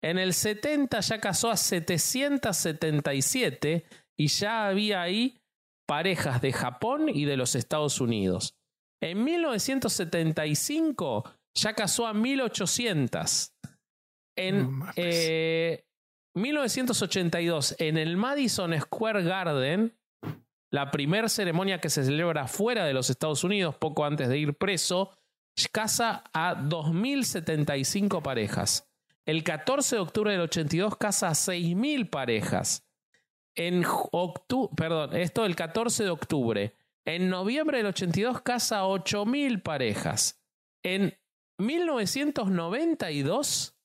En 0.02 0.18
el 0.18 0.34
70 0.34 1.02
ya 1.02 1.20
casó 1.20 1.52
a 1.52 1.58
777 1.58 3.86
y 4.18 4.28
ya 4.28 4.68
había 4.68 5.02
ahí 5.02 5.38
parejas 5.88 6.42
de 6.42 6.54
Japón 6.54 7.10
y 7.10 7.26
de 7.26 7.36
los 7.38 7.56
Estados 7.56 8.00
Unidos. 8.02 8.56
En 9.02 9.24
1975 9.24 11.24
ya 11.56 11.74
casó 11.74 12.06
a 12.08 12.14
1800. 12.14 13.54
En 14.38 14.64
No 14.64 14.72
mames. 14.72 14.96
eh, 14.98 15.84
1982, 16.36 17.76
en 17.80 17.98
el 17.98 18.16
Madison 18.18 18.78
Square 18.80 19.24
Garden, 19.24 19.94
la 20.72 20.92
primera 20.92 21.30
ceremonia 21.30 21.82
que 21.82 21.90
se 21.90 22.04
celebra 22.04 22.48
fuera 22.48 22.86
de 22.86 22.94
los 22.94 23.10
Estados 23.10 23.44
Unidos, 23.44 23.76
poco 23.76 24.06
antes 24.06 24.30
de 24.30 24.38
ir 24.38 24.54
preso, 24.54 25.10
casa 25.72 26.24
a 26.34 26.56
2.075 26.56 28.22
parejas. 28.22 28.88
El 29.26 29.44
14 29.44 29.96
de 29.98 30.02
octubre 30.02 30.32
del 30.32 30.40
82 30.42 30.96
casa 30.96 31.30
a 31.30 31.32
6.000 31.32 32.10
parejas. 32.10 32.86
En 33.56 33.84
perdón, 34.76 35.16
esto 35.16 35.46
el 35.46 35.56
14 35.56 36.04
de 36.06 36.10
octubre. 36.10 36.76
En 37.06 37.30
noviembre 37.30 37.78
del 37.78 37.86
82 37.88 38.42
casa 38.42 38.80
a 38.80 38.86
8.000 38.86 39.62
parejas. 39.62 40.42
En 40.84 41.18
1992 41.58 43.79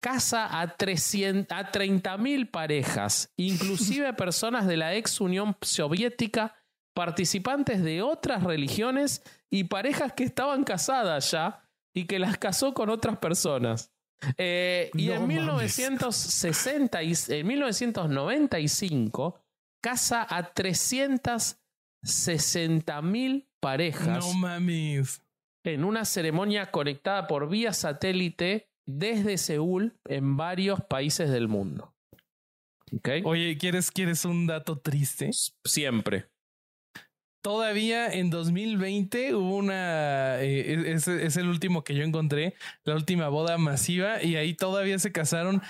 casa 0.00 0.60
a, 0.60 0.76
300 0.76 1.56
a 1.56 1.70
30.000 1.70 2.50
parejas, 2.50 3.32
inclusive 3.36 4.12
personas 4.14 4.66
de 4.66 4.76
la 4.76 4.94
ex 4.94 5.20
Unión 5.20 5.56
Soviética, 5.60 6.54
participantes 6.94 7.82
de 7.82 8.02
otras 8.02 8.42
religiones 8.42 9.22
y 9.50 9.64
parejas 9.64 10.12
que 10.12 10.24
estaban 10.24 10.64
casadas 10.64 11.30
ya 11.30 11.62
y 11.94 12.06
que 12.06 12.18
las 12.18 12.38
casó 12.38 12.72
con 12.74 12.88
otras 12.90 13.18
personas. 13.18 13.92
Eh, 14.36 14.90
y 14.94 15.06
No 15.06 15.14
en, 15.14 15.20
mames. 15.22 15.36
1960 15.78 17.02
y- 17.02 17.14
en 17.28 17.46
1995 17.46 19.40
casa 19.82 20.26
a 20.28 20.52
360.000 22.04 23.48
parejas 23.60 24.24
No 24.26 24.32
mames. 24.34 25.22
en 25.64 25.84
una 25.84 26.04
ceremonia 26.04 26.70
conectada 26.70 27.26
por 27.26 27.48
vía 27.48 27.72
satélite 27.72 28.69
desde 28.98 29.38
Seúl 29.38 29.94
en 30.06 30.36
varios 30.36 30.80
países 30.82 31.30
del 31.30 31.48
mundo. 31.48 31.94
Oye, 33.24 33.56
¿quieres, 33.56 33.90
¿quieres 33.90 34.24
un 34.24 34.46
dato 34.46 34.78
triste? 34.78 35.30
Siempre. 35.64 36.26
Todavía 37.42 38.12
en 38.12 38.28
2020 38.28 39.34
hubo 39.34 39.56
una. 39.56 40.42
eh, 40.42 40.92
es, 40.92 41.08
es 41.08 41.36
el 41.36 41.48
último 41.48 41.84
que 41.84 41.94
yo 41.94 42.04
encontré, 42.04 42.54
la 42.84 42.94
última 42.94 43.28
boda 43.28 43.56
masiva, 43.56 44.22
y 44.22 44.36
ahí 44.36 44.54
todavía 44.54 44.98
se 44.98 45.12
casaron 45.12 45.62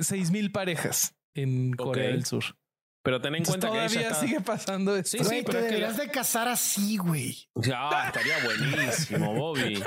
seis 0.00 0.30
mil 0.30 0.50
parejas 0.50 1.14
en 1.34 1.72
Corea 1.74 2.08
del 2.08 2.24
Sur. 2.24 2.56
Pero 3.02 3.18
ten 3.20 3.34
en 3.34 3.38
Entonces, 3.38 3.60
cuenta 3.62 3.66
que 3.68 3.88
todavía 3.88 4.08
está... 4.10 4.20
sigue 4.26 4.40
pasando 4.42 4.94
esto. 4.94 5.10
Sí, 5.16 5.24
Güey, 5.24 5.38
sí, 5.38 5.44
te 5.44 5.44
pero 5.44 5.58
es 5.60 5.64
que 5.64 5.70
deberías 5.70 5.96
la- 5.96 6.04
de 6.04 6.10
casar 6.10 6.48
así, 6.48 6.96
güey. 6.98 7.48
Ya, 7.54 7.88
estaría 8.08 8.34
buenísimo, 8.44 9.32
Bobby. 9.34 9.82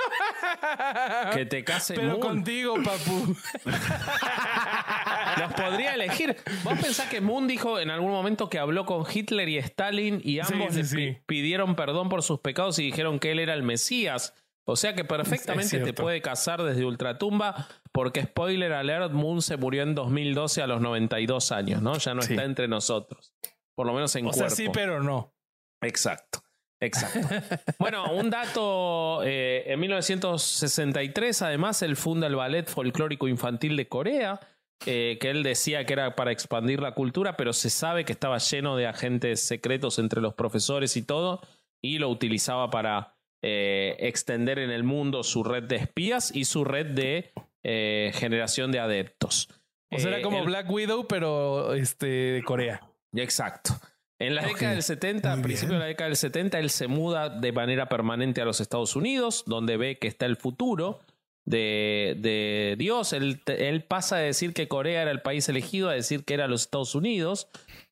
Que 1.34 1.46
te 1.46 1.64
case 1.64 1.94
Pero 1.94 2.08
Moon. 2.10 2.20
contigo, 2.22 2.76
papu. 2.84 3.36
Los 5.40 5.54
podría 5.54 5.94
elegir. 5.94 6.38
Vos 6.64 6.78
pensás 6.80 7.08
que 7.10 7.22
Moon 7.22 7.48
dijo 7.48 7.80
en 7.80 7.90
algún 7.92 8.12
momento 8.12 8.50
que 8.50 8.60
habló 8.60 8.86
con 8.86 9.06
Hitler 9.12 9.50
y 9.50 9.58
Stalin 9.58 10.22
y 10.24 10.40
ambos 10.40 10.74
sí, 10.74 10.78
le 10.80 10.84
sí. 10.86 11.18
pidieron 11.26 11.76
perdón 11.76 12.10
por 12.10 12.24
sus 12.24 12.40
pecados 12.40 12.80
y 12.80 12.84
dijeron 12.84 13.20
que 13.20 13.32
él 13.32 13.40
era 13.40 13.54
el 13.54 13.64
Mesías. 13.64 14.34
O 14.66 14.76
sea 14.76 14.96
que 14.96 15.04
perfectamente 15.04 15.80
te 15.80 15.94
puede 15.94 16.22
casar 16.22 16.64
desde 16.64 16.86
Ultratumba 16.86 17.68
porque, 17.92 18.24
spoiler 18.24 18.72
alert, 18.74 19.12
Moon 19.12 19.42
se 19.42 19.58
murió 19.58 19.84
en 19.84 19.94
2012 19.94 20.62
a 20.62 20.68
los 20.68 20.80
92 20.82 21.52
años, 21.52 21.82
¿no? 21.82 21.98
Ya 21.98 22.14
no 22.14 22.22
Sí. 22.22 22.34
está 22.34 22.46
entre 22.46 22.68
nosotros. 22.68 23.34
Por 23.76 23.88
lo 23.88 23.94
menos 23.94 24.16
en 24.16 24.28
O 24.28 24.34
sea, 24.34 24.50
sí, 24.50 24.68
pero 24.72 25.04
no. 25.04 25.34
Exacto. 25.82 26.40
Exacto. 26.80 27.20
bueno, 27.80 28.14
un 28.14 28.30
dato, 28.30 29.22
eh, 29.24 29.64
en 29.68 29.80
1963 29.80 31.42
además 31.42 31.82
él 31.82 31.96
funda 31.96 32.28
el 32.28 32.36
Ballet 32.36 32.68
Folclórico 32.68 33.28
Infantil 33.28 33.76
de 33.78 33.88
Corea, 33.88 34.40
eh, 34.86 35.18
que 35.20 35.30
él 35.30 35.44
decía 35.44 35.86
que 35.86 35.94
era 35.94 36.16
para 36.16 36.32
expandir 36.32 36.82
la 36.82 36.94
cultura, 36.94 37.38
pero 37.38 37.54
se 37.54 37.70
sabe 37.70 38.04
que 38.06 38.12
estaba 38.12 38.38
lleno 38.38 38.76
de 38.76 38.88
agentes 38.88 39.42
secretos 39.42 39.98
entre 40.00 40.22
los 40.22 40.34
profesores 40.34 40.98
y 40.98 41.04
todo, 41.04 41.42
y 41.82 42.00
lo 42.00 42.10
utilizaba 42.10 42.70
para 42.70 43.16
eh, 43.44 43.96
extender 44.00 44.58
en 44.58 44.72
el 44.72 44.84
mundo 44.84 45.22
su 45.24 45.44
red 45.44 45.64
de 45.64 45.76
espías 45.76 46.36
y 46.36 46.46
su 46.46 46.64
red 46.66 46.88
de 46.88 47.32
eh, 47.64 48.12
generación 48.16 48.72
de 48.72 48.80
adeptos. 48.80 49.50
O 49.92 50.00
sea, 50.00 50.10
Eh, 50.10 50.14
era 50.16 50.24
como 50.24 50.40
él- 50.40 50.46
Black 50.46 50.72
Widow, 50.72 51.08
pero 51.08 51.74
este 51.76 52.08
de 52.08 52.44
Corea. 52.44 52.82
Exacto. 53.14 53.74
En 54.20 54.36
la 54.36 54.46
década 54.46 54.72
del 54.72 54.84
70, 54.84 55.34
a 55.34 55.42
principios 55.42 55.74
de 55.74 55.80
la 55.80 55.86
década 55.86 56.08
del 56.10 56.18
70, 56.18 56.58
él 56.60 56.70
se 56.70 56.88
muda 56.88 57.30
de 57.30 57.52
manera 57.52 57.90
permanente 57.90 58.42
a 58.42 58.46
los 58.46 58.62
Estados 58.62 58.96
Unidos, 58.96 59.44
donde 59.46 59.76
ve 59.78 59.98
que 60.00 60.08
está 60.08 60.26
el 60.26 60.38
futuro 60.38 61.00
de, 61.46 62.16
de 62.20 62.76
Dios. 62.78 63.12
Él, 63.12 63.42
él, 63.48 63.84
pasa 63.84 64.18
de 64.18 64.26
decir 64.28 64.54
que 64.54 64.68
Corea 64.70 65.02
era 65.02 65.12
el 65.12 65.22
país 65.22 65.50
elegido 65.50 65.90
a 65.90 65.94
decir 65.94 66.24
que 66.24 66.34
era 66.36 66.48
los 66.48 66.62
Estados 66.62 66.96
Unidos. 66.96 67.50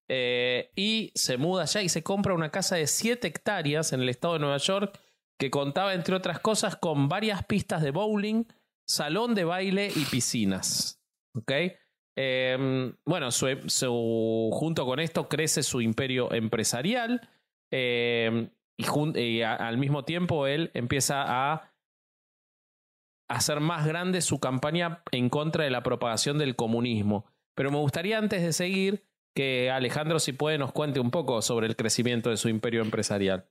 Eh, 0.08 0.72
y 0.76 1.12
se 1.16 1.38
muda 1.38 1.64
allá 1.64 1.82
y 1.82 1.90
se 1.90 2.04
compra 2.04 2.34
una 2.34 2.52
casa 2.52 2.76
de 2.76 2.88
7 2.88 3.28
hectáreas 3.28 3.92
en 3.94 4.02
el 4.02 4.10
estado 4.10 4.34
de 4.36 4.40
Nueva 4.40 4.58
York 4.58 5.00
que 5.42 5.50
contaba, 5.50 5.96
entre 5.96 6.14
otras 6.14 6.40
cosas, 6.40 6.76
con 6.76 7.10
varias 7.10 7.44
pistas 7.44 7.82
de 7.82 7.90
bowling, 7.90 8.44
salón 8.88 9.34
de 9.34 9.44
baile 9.44 9.88
y 9.88 10.06
piscinas. 10.06 11.02
¿Ok? 11.36 11.52
Em, 12.16 12.96
bueno, 13.06 13.30
junto 14.52 14.86
con 14.86 15.00
esto 15.00 15.28
crece 15.28 15.64
su 15.64 15.82
imperio 15.82 16.32
empresarial 16.32 17.28
em, 17.72 18.52
y, 18.78 19.42
al 19.42 19.80
mismo 19.80 20.06
tiempo 20.06 20.46
él 20.46 20.70
empieza 20.76 21.24
a 21.26 21.74
hacer 23.28 23.62
más 23.62 23.88
grande 23.88 24.22
su 24.22 24.40
campaña 24.40 25.02
en 25.12 25.30
contra 25.30 25.64
de 25.64 25.72
la 25.72 25.82
propagación 25.82 26.38
del 26.38 26.56
comunismo. 26.56 27.26
Pero 27.56 27.72
me 27.72 27.78
gustaría 27.78 28.20
antes 28.20 28.44
de 28.44 28.54
seguir 28.54 29.08
que 29.36 29.72
Alejandro, 29.72 30.20
si 30.20 30.34
puede, 30.34 30.60
nos 30.60 30.72
cuente 30.72 31.00
un 31.00 31.10
poco 31.10 31.42
sobre 31.42 31.66
el 31.66 31.76
crecimiento 31.76 32.30
de 32.30 32.38
su 32.38 32.48
imperio 32.48 32.84
empresarial. 32.84 33.50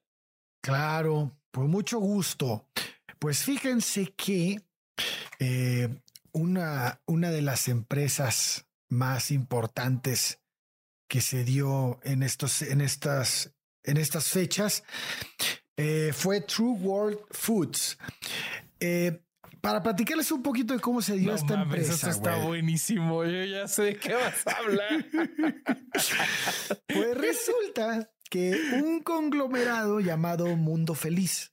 Claro, 0.63 1.33
por 1.51 1.67
mucho 1.67 1.99
gusto. 1.99 2.69
Pues 3.19 3.45
fíjense 3.45 4.15
que 4.17 4.63
eh, 5.39 5.89
una, 6.33 7.01
una 7.07 7.31
de 7.31 7.43
las 7.43 7.69
empresas 7.69 8.67
más 8.89 9.31
importantes 9.31 10.41
que 11.09 11.21
se 11.21 11.45
dio 11.45 12.01
en, 12.05 12.23
estos, 12.23 12.63
en, 12.63 12.81
estas, 12.81 13.53
en 13.85 13.97
estas 13.97 14.29
fechas 14.29 14.85
eh, 15.77 16.13
fue 16.15 16.41
True 16.41 16.79
World 16.79 17.19
Foods. 17.31 17.99
Eh, 18.79 19.21
para 19.61 19.83
platicarles 19.83 20.31
un 20.33 20.43
poquito 20.43 20.73
de 20.73 20.81
cómo 20.81 21.03
se 21.03 21.17
dio 21.17 21.35
esta 21.35 21.63
empresa. 21.63 21.93
Esto 21.93 22.11
está 22.11 22.37
buenísimo. 22.37 23.25
Yo 23.25 23.45
ya 23.45 23.69
sé 23.69 23.83
de 23.83 23.99
qué 23.99 24.15
vas 24.15 24.47
a 24.47 24.53
hablar. 24.53 25.07
pues 26.89 27.17
resulta 27.17 28.11
que 28.31 28.59
un 28.83 29.03
conglomerado 29.03 30.01
llamado 30.01 30.47
Mundo 30.57 30.95
Feliz. 30.95 31.53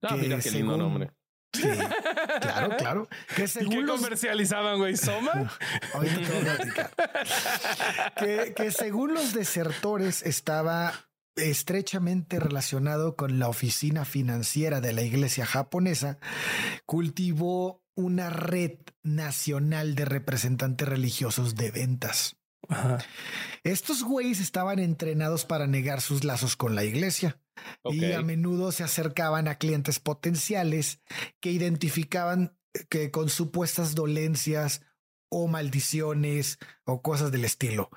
Ah, 0.00 0.16
mira 0.16 0.38
qué 0.38 0.50
lindo 0.50 0.76
nombre. 0.76 1.10
claro, 2.40 2.76
claro. 2.78 3.08
Que 3.36 3.46
según 3.48 3.72
¿Y 3.72 3.80
qué 3.80 3.86
comercializaban, 3.86 4.78
güey? 4.78 4.96
¿Soma? 4.96 5.52
que, 8.16 8.54
que 8.56 8.70
según 8.70 9.14
los 9.14 9.34
desertores 9.34 10.22
estaba 10.22 10.94
estrechamente 11.36 12.38
relacionado 12.38 13.16
con 13.16 13.38
la 13.38 13.48
oficina 13.48 14.04
financiera 14.04 14.80
de 14.80 14.92
la 14.92 15.02
iglesia 15.02 15.46
japonesa, 15.46 16.18
cultivó 16.86 17.82
una 17.96 18.30
red 18.30 18.78
nacional 19.02 19.94
de 19.94 20.04
representantes 20.04 20.88
religiosos 20.88 21.54
de 21.54 21.70
ventas. 21.70 22.36
Estos 23.62 24.02
güeyes 24.02 24.40
estaban 24.40 24.78
entrenados 24.78 25.44
para 25.44 25.66
negar 25.66 26.00
sus 26.00 26.24
lazos 26.24 26.56
con 26.56 26.74
la 26.74 26.84
iglesia 26.84 27.38
y 27.84 28.12
a 28.12 28.22
menudo 28.22 28.72
se 28.72 28.84
acercaban 28.84 29.48
a 29.48 29.56
clientes 29.56 29.98
potenciales 29.98 31.00
que 31.40 31.50
identificaban 31.50 32.56
que 32.88 33.10
con 33.10 33.28
supuestas 33.28 33.94
dolencias 33.94 34.82
o 35.28 35.48
maldiciones 35.48 36.58
o 36.84 37.02
cosas 37.02 37.32
del 37.32 37.44
estilo. 37.44 37.90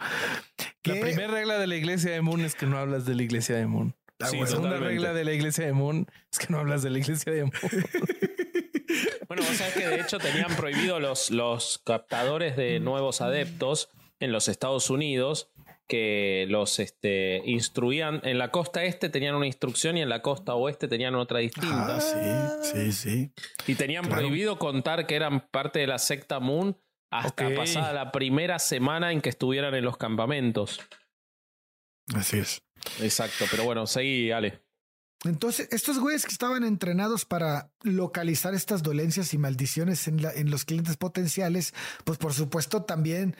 La 0.83 0.99
primera 0.99 1.27
regla 1.27 1.59
de 1.59 1.67
la 1.67 1.75
iglesia 1.75 2.11
de 2.11 2.21
Moon 2.21 2.41
es 2.41 2.55
que 2.55 2.65
no 2.65 2.77
hablas 2.77 3.05
de 3.05 3.15
la 3.15 3.23
iglesia 3.23 3.55
de 3.55 3.67
Moon. 3.67 3.95
La 4.19 4.27
segunda 4.27 4.77
regla 4.77 5.13
de 5.13 5.23
la 5.23 5.33
iglesia 5.33 5.65
de 5.65 5.73
Moon 5.73 6.07
es 6.31 6.39
que 6.39 6.47
no 6.49 6.59
hablas 6.59 6.81
de 6.81 6.89
la 6.89 6.99
iglesia 6.99 7.31
de 7.31 7.43
Moon. 7.43 7.53
bueno, 9.27 9.43
vos 9.43 9.57
sabés 9.57 9.73
que 9.73 9.87
de 9.87 9.99
hecho 9.99 10.17
tenían 10.17 10.55
prohibido 10.55 10.99
los, 10.99 11.29
los 11.29 11.79
captadores 11.85 12.55
de 12.55 12.79
nuevos 12.79 13.21
adeptos 13.21 13.89
en 14.19 14.31
los 14.31 14.47
Estados 14.47 14.89
Unidos 14.89 15.51
que 15.87 16.45
los 16.49 16.79
este, 16.79 17.41
instruían. 17.45 18.21
En 18.23 18.37
la 18.37 18.51
costa 18.51 18.83
este 18.83 19.09
tenían 19.09 19.35
una 19.35 19.47
instrucción 19.47 19.97
y 19.97 20.01
en 20.01 20.09
la 20.09 20.21
costa 20.21 20.53
oeste 20.55 20.87
tenían 20.87 21.15
otra 21.15 21.39
distinta. 21.39 21.97
Ah, 21.97 22.59
sí, 22.61 22.91
sí, 22.91 22.91
sí. 22.91 23.31
Y 23.67 23.75
tenían 23.75 24.07
prohibido 24.07 24.59
contar 24.59 25.07
que 25.07 25.15
eran 25.15 25.47
parte 25.49 25.79
de 25.79 25.87
la 25.87 25.97
secta 25.97 26.39
Moon 26.39 26.77
hasta 27.09 27.55
pasada 27.55 27.93
la 27.93 28.11
primera 28.11 28.59
semana 28.59 29.13
en 29.13 29.21
que 29.21 29.29
estuvieran 29.29 29.73
en 29.75 29.85
los 29.85 29.97
campamentos. 29.97 30.81
Así 32.13 32.39
es. 32.39 32.61
Exacto, 33.01 33.45
pero 33.49 33.63
bueno, 33.63 33.87
seguí, 33.87 34.31
Ale. 34.31 34.61
Entonces, 35.23 35.67
estos 35.71 35.99
güeyes 35.99 36.25
que 36.25 36.31
estaban 36.31 36.63
entrenados 36.63 37.25
para 37.25 37.71
localizar 37.81 38.53
estas 38.53 38.83
dolencias 38.83 39.33
y 39.33 39.37
maldiciones 39.37 40.07
en, 40.07 40.19
en 40.23 40.51
los 40.51 40.63
clientes 40.63 40.95
potenciales, 40.95 41.73
pues 42.03 42.19
por 42.19 42.33
supuesto 42.33 42.83
también 42.83 43.35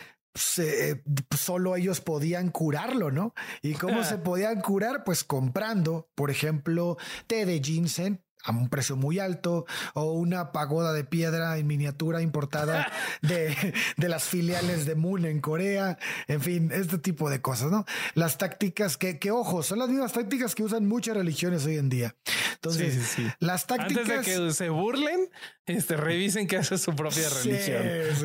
eh, 0.60 1.04
solo 1.36 1.76
ellos 1.76 2.02
podían 2.02 2.50
curarlo, 2.50 3.12
¿no? 3.12 3.34
¿Y 3.62 3.74
cómo 3.74 4.04
se 4.04 4.18
podían 4.18 4.62
curar? 4.62 5.04
Pues 5.04 5.24
comprando, 5.24 6.10
por 6.16 6.32
ejemplo, 6.32 6.98
té 7.28 7.46
de 7.46 7.62
ginseng 7.62 8.22
a 8.44 8.52
un 8.52 8.70
precio 8.70 8.96
muy 8.96 9.20
alto 9.20 9.66
o 9.94 10.14
una 10.14 10.52
pagoda 10.52 10.94
de 10.94 11.04
piedra 11.04 11.58
en 11.58 11.68
miniatura 11.68 12.22
importada 12.22 12.92
de, 13.22 13.74
de, 13.98 14.10
las 14.10 14.24
filiales 14.24 14.86
de 14.86 14.96
Moon 14.96 15.26
en 15.26 15.42
Corea, 15.42 15.98
en 16.28 16.42
fin, 16.42 16.72
este 16.72 16.98
tipo 16.98 17.30
de 17.30 17.42
cosas, 17.42 17.72
¿no? 17.72 17.86
Las 18.14 18.38
tácticas 18.38 18.98
que, 18.98 19.20
que 19.20 19.32
ojo, 19.32 19.64
son 19.64 19.80
las 19.80 19.90
mismas 19.90 20.14
tácticas 20.14 20.56
que 20.56 20.64
usan 20.64 20.88
muchas 20.88 21.18
religiones 21.18 21.66
hoy 21.66 21.78
en 21.78 21.90
día. 21.90 22.16
Entonces, 22.54 23.16
las 23.40 23.68
tácticas... 23.68 24.10
Antes 24.10 24.26
de 24.26 24.46
que 24.48 24.54
se 24.54 24.70
burlen, 24.70 25.30
este, 25.66 25.98
revisen 25.98 26.48
que 26.48 26.58
hace 26.58 26.78
su 26.78 26.96
propia 26.96 27.30
religión. 27.30 27.84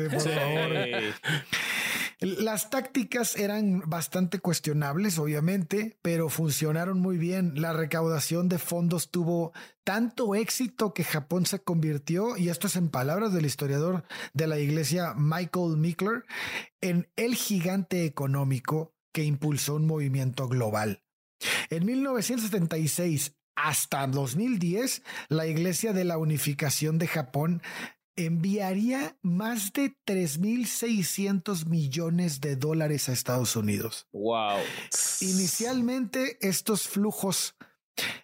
por 0.09 0.21
favor. 0.21 0.71
Las 2.23 2.69
tácticas 2.69 3.35
eran 3.35 3.83
bastante 3.85 4.39
cuestionables, 4.39 5.19
obviamente, 5.19 5.97
pero 6.01 6.29
funcionaron 6.29 7.01
muy 7.01 7.17
bien. 7.17 7.59
La 7.59 7.73
recaudación 7.73 8.47
de 8.47 8.59
fondos 8.59 9.11
tuvo 9.11 9.51
tanto 9.83 10.33
éxito 10.33 10.93
que 10.93 11.03
Japón 11.03 11.45
se 11.45 11.59
convirtió, 11.59 12.37
y 12.37 12.47
esto 12.47 12.67
es 12.67 12.77
en 12.77 12.87
palabras 12.87 13.33
del 13.33 13.45
historiador 13.45 14.05
de 14.33 14.47
la 14.47 14.57
iglesia 14.57 15.13
Michael 15.17 15.75
Mickler, 15.75 16.23
en 16.79 17.11
el 17.17 17.35
gigante 17.35 18.05
económico 18.05 18.93
que 19.11 19.25
impulsó 19.25 19.75
un 19.75 19.85
movimiento 19.85 20.47
global. 20.47 21.03
En 21.69 21.85
1976 21.85 23.35
hasta 23.55 24.07
2010, 24.07 25.03
la 25.27 25.45
Iglesia 25.45 25.91
de 25.91 26.05
la 26.05 26.17
Unificación 26.17 26.97
de 26.97 27.07
Japón 27.07 27.61
enviaría 28.15 29.17
más 29.21 29.73
de 29.73 29.95
3.600 30.05 31.65
millones 31.65 32.41
de 32.41 32.55
dólares 32.55 33.09
a 33.09 33.13
Estados 33.13 33.55
Unidos. 33.55 34.07
Wow. 34.11 34.59
Inicialmente 35.21 36.37
estos 36.41 36.87
flujos, 36.87 37.55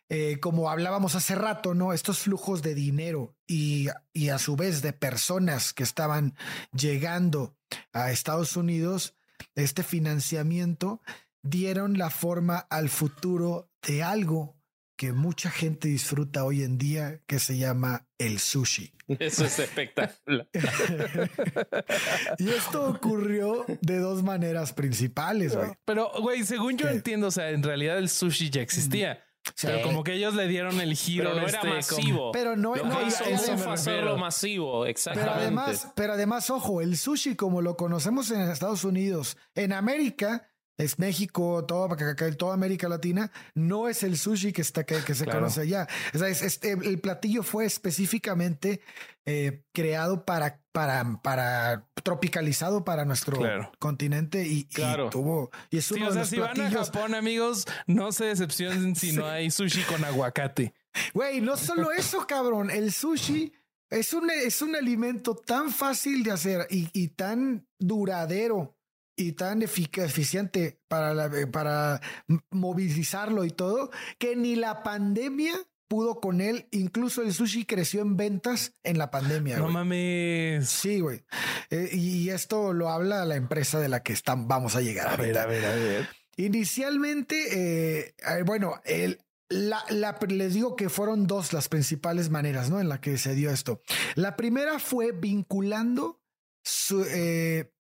eh, 0.10 0.40
como 0.40 0.70
hablábamos 0.70 1.16
hace 1.16 1.36
rato, 1.36 1.74
¿no? 1.74 1.94
Estos 1.94 2.20
flujos 2.20 2.62
de 2.62 2.76
dinero 2.76 3.36
y, 3.48 3.88
y 4.14 4.30
a 4.30 4.40
su 4.40 4.56
vez 4.56 4.82
de 4.82 4.94
personas 4.94 5.74
que 5.74 5.84
estaban 5.84 6.36
llegando 6.72 7.56
a 7.94 8.12
Estados 8.12 8.56
Unidos, 8.58 9.16
este 9.56 9.84
financiamiento 9.84 11.02
dieron 11.42 11.98
la 11.98 12.10
forma 12.10 12.58
al 12.58 12.90
futuro 12.90 13.72
de 13.82 14.04
algo 14.04 14.59
que 15.00 15.14
mucha 15.14 15.50
gente 15.50 15.88
disfruta 15.88 16.44
hoy 16.44 16.62
en 16.62 16.78
día 16.78 17.22
que 17.26 17.40
se 17.40 17.58
llama 17.58 18.06
el 18.18 18.38
sushi. 18.38 18.92
Eso 19.08 19.46
es 19.46 19.58
espectacular. 19.58 20.46
y 22.38 22.50
esto 22.50 22.84
ocurrió 22.84 23.66
de 23.80 24.00
dos 24.00 24.24
maneras 24.24 24.74
principales, 24.74 25.56
güey. 25.56 25.70
Pero, 25.86 26.12
güey, 26.20 26.44
según 26.44 26.78
yo 26.78 26.90
entiendo, 26.90 27.28
o 27.28 27.32
sea, 27.32 27.52
en 27.52 27.64
realidad 27.64 27.98
el 27.98 28.10
sushi 28.10 28.50
ya 28.50 28.62
existía. 28.62 29.24
Pero 29.62 29.82
como 29.84 30.04
que 30.04 30.16
ellos 30.16 30.36
le 30.36 30.50
dieron 30.50 30.82
el 30.82 30.94
giro. 30.96 31.30
Pero 31.30 31.42
no 31.42 31.48
era 31.48 31.60
este, 31.60 31.70
masivo. 31.70 32.32
Pero 32.34 32.58
no, 32.58 32.76
lo 32.76 32.86
no 32.86 33.08
hizo 33.08 33.24
eso 33.24 33.72
hacerlo 33.72 34.18
masivo, 34.18 34.86
exactamente. 34.86 35.32
Pero 35.34 35.42
además, 35.42 35.88
pero 35.96 36.14
además, 36.14 36.50
ojo, 36.50 36.82
el 36.82 36.98
sushi 36.98 37.38
como 37.38 37.62
lo 37.62 37.78
conocemos 37.78 38.32
en 38.32 38.42
Estados 38.42 38.84
Unidos, 38.84 39.38
en 39.56 39.72
América, 39.72 40.49
es 40.80 40.98
México, 40.98 41.66
toda, 41.66 41.96
toda 42.38 42.54
América 42.54 42.88
Latina, 42.88 43.32
no 43.54 43.90
es 43.90 44.02
el 44.02 44.18
sushi 44.18 44.54
que 44.54 44.62
está 44.62 44.86
que, 44.86 45.14
se 45.14 45.26
conoce 45.26 45.62
allá. 45.62 45.88
el 46.14 47.00
platillo 47.02 47.44
fue 47.44 47.66
específicamente 47.66 48.80
eh, 49.26 49.62
creado 49.74 50.24
para, 50.24 50.62
para, 50.72 51.20
para 51.22 51.86
tropicalizado 52.02 52.86
para 52.86 53.04
nuestro 53.04 53.38
continente 53.78 54.48
y, 54.48 54.70
tuvo 55.12 55.52
y 55.70 55.80
es 55.80 55.92
uno 55.92 56.12
de 56.14 56.26
si 56.26 56.40
van 56.40 56.60
a 56.60 56.72
Japón, 56.72 57.14
amigos, 57.14 57.66
no 57.86 58.14
se 58.14 58.26
decepcionen 58.26 58.96
si 58.96 59.12
no 59.12 59.26
hay 59.28 59.52
sushi 59.52 59.84
con 59.84 60.06
aguacate. 60.06 60.74
Güey, 61.14 61.42
no 61.42 61.58
solo 61.58 61.92
eso, 61.98 62.26
cabrón. 62.26 62.72
El 62.72 62.94
sushi 62.94 63.52
es 63.90 64.14
un, 64.14 64.30
es 64.30 64.62
un 64.62 64.78
alimento 64.78 65.36
tan 65.36 65.72
fácil 65.72 66.24
de 66.24 66.32
hacer 66.32 66.68
y, 66.70 66.88
y 66.94 67.10
tan 67.10 67.68
duradero 67.78 68.79
y 69.20 69.34
tan 69.34 69.62
eficiente 69.62 70.80
para, 70.88 71.30
para 71.52 72.02
movilizarlo 72.50 73.44
y 73.44 73.52
todo, 73.52 73.92
que 74.18 74.36
ni 74.36 74.56
la 74.56 74.82
pandemia 74.82 75.54
pudo 75.90 76.22
con 76.22 76.40
él. 76.40 76.68
Incluso 76.72 77.22
el 77.22 77.34
sushi 77.34 77.66
creció 77.66 78.02
en 78.02 78.16
ventas 78.16 78.74
en 78.84 78.98
la 78.98 79.12
pandemia. 79.12 79.58
No 79.58 79.68
mames. 79.68 80.70
Sí, 80.70 81.02
güey. 81.02 81.24
Eh, 81.70 81.90
y 81.92 82.30
esto 82.30 82.72
lo 82.72 82.90
habla 82.90 83.26
la 83.26 83.36
empresa 83.36 83.80
de 83.80 83.90
la 83.90 84.02
que 84.04 84.14
están, 84.14 84.48
vamos 84.48 84.78
a 84.78 84.82
llegar. 84.82 85.08
A 85.08 85.18
ver, 85.18 85.38
a 85.38 85.46
ver, 85.46 85.66
a 85.66 85.76
ver. 85.76 86.10
Inicialmente, 86.38 88.06
eh, 88.06 88.44
bueno, 88.46 88.80
el, 88.86 89.20
la, 89.50 89.84
les 90.30 90.54
digo 90.54 90.78
que 90.78 90.88
fueron 90.88 91.28
dos 91.28 91.52
las 91.52 91.68
principales 91.68 92.30
maneras 92.30 92.70
¿no? 92.70 92.80
en 92.80 92.88
la 92.88 93.02
que 93.02 93.18
se 93.18 93.36
dio 93.36 93.52
esto. 93.52 93.82
La 94.16 94.38
primera 94.38 94.80
fue 94.80 95.12
vinculando 95.12 96.22
su, 96.64 97.04
eh, 97.04 97.74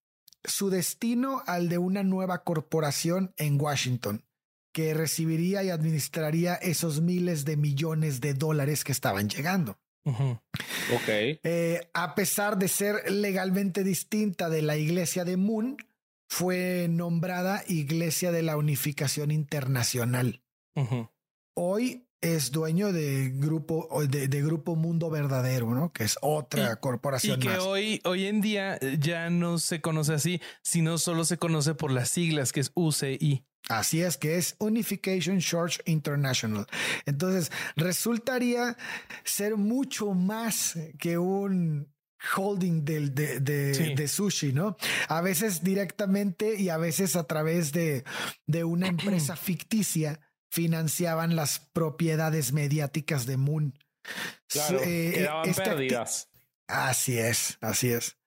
su 0.43 0.69
destino 0.69 1.43
al 1.45 1.69
de 1.69 1.77
una 1.77 2.03
nueva 2.03 2.43
corporación 2.43 3.33
en 3.37 3.59
Washington 3.59 4.25
que 4.71 4.93
recibiría 4.93 5.63
y 5.63 5.69
administraría 5.69 6.55
esos 6.55 7.01
miles 7.01 7.43
de 7.45 7.57
millones 7.57 8.21
de 8.21 8.33
dólares 8.33 8.83
que 8.83 8.91
estaban 8.91 9.29
llegando. 9.29 9.79
Ok. 10.05 11.07
Eh, 11.07 11.89
a 11.93 12.15
pesar 12.15 12.57
de 12.57 12.67
ser 12.67 13.11
legalmente 13.11 13.83
distinta 13.83 14.49
de 14.49 14.61
la 14.61 14.77
iglesia 14.77 15.25
de 15.25 15.37
Moon, 15.37 15.77
fue 16.29 16.87
nombrada 16.89 17.63
Iglesia 17.67 18.31
de 18.31 18.43
la 18.43 18.55
Unificación 18.55 19.31
Internacional. 19.31 20.43
Hoy 21.55 22.07
es 22.21 22.51
dueño 22.51 22.91
de 22.91 23.31
grupo 23.33 23.87
de, 24.07 24.41
grupo 24.41 24.75
Mundo 24.75 25.09
Verdadero, 25.09 25.73
¿no? 25.73 25.91
Que 25.93 26.03
es 26.03 26.17
otra 26.21 26.75
corporación. 26.77 27.41
Y 27.41 27.45
que 27.45 27.57
hoy, 27.57 28.01
hoy 28.03 28.27
en 28.27 28.41
día 28.41 28.77
ya 28.99 29.29
no 29.29 29.57
se 29.57 29.81
conoce 29.81 30.13
así, 30.13 30.41
sino 30.61 30.97
solo 30.97 31.23
se 31.23 31.37
conoce 31.37 31.75
por 31.75 31.91
las 31.91 32.09
siglas, 32.09 32.51
que 32.51 32.59
es 32.59 32.71
UCI. 32.73 33.45
Así 33.69 34.01
es 34.01 34.17
que 34.17 34.37
es 34.37 34.55
Unification 34.59 35.39
Church 35.39 35.79
International. 35.85 36.65
Entonces 37.05 37.51
resultaría 37.75 38.75
ser 39.23 39.57
mucho 39.57 40.13
más 40.13 40.77
que 40.97 41.17
un 41.17 41.87
holding 42.35 42.83
de, 42.83 43.09
de, 43.09 44.07
sushi, 44.07 44.51
¿no? 44.53 44.75
A 45.07 45.21
veces 45.21 45.63
directamente 45.63 46.59
y 46.59 46.69
a 46.69 46.77
veces 46.77 47.15
a 47.15 47.25
través 47.25 47.71
de, 47.71 48.03
de 48.45 48.63
una 48.63 48.87
empresa 48.87 49.35
ficticia 49.35 50.19
financiaban 50.49 51.35
las 51.35 51.59
propiedades 51.59 52.53
mediáticas 52.53 53.25
de 53.25 53.37
Moon. 53.37 53.77
Claro, 54.47 54.79
eh, 54.83 55.11
quedaban 55.13 55.53
pérdidas. 55.53 56.29
Así 56.67 57.17
es, 57.17 57.57
así 57.61 57.89
es. 57.89 58.17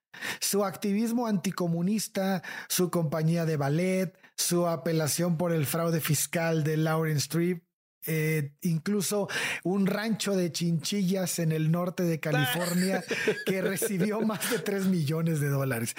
Su 0.40 0.64
activismo 0.64 1.26
anticomunista, 1.26 2.42
su 2.68 2.90
compañía 2.90 3.44
de 3.46 3.56
ballet, 3.56 4.18
su 4.36 4.66
apelación 4.66 5.36
por 5.36 5.52
el 5.52 5.66
fraude 5.66 6.00
fiscal 6.00 6.64
de 6.64 6.76
Lauren 6.76 7.18
Strip, 7.18 7.64
eh, 8.04 8.56
incluso 8.62 9.28
un 9.62 9.86
rancho 9.86 10.34
de 10.34 10.50
chinchillas 10.50 11.38
en 11.38 11.52
el 11.52 11.70
norte 11.70 12.02
de 12.02 12.18
California 12.18 13.04
que 13.46 13.62
recibió 13.62 14.20
más 14.20 14.50
de 14.50 14.58
3 14.58 14.86
millones 14.86 15.40
de 15.40 15.48
dólares. 15.48 15.94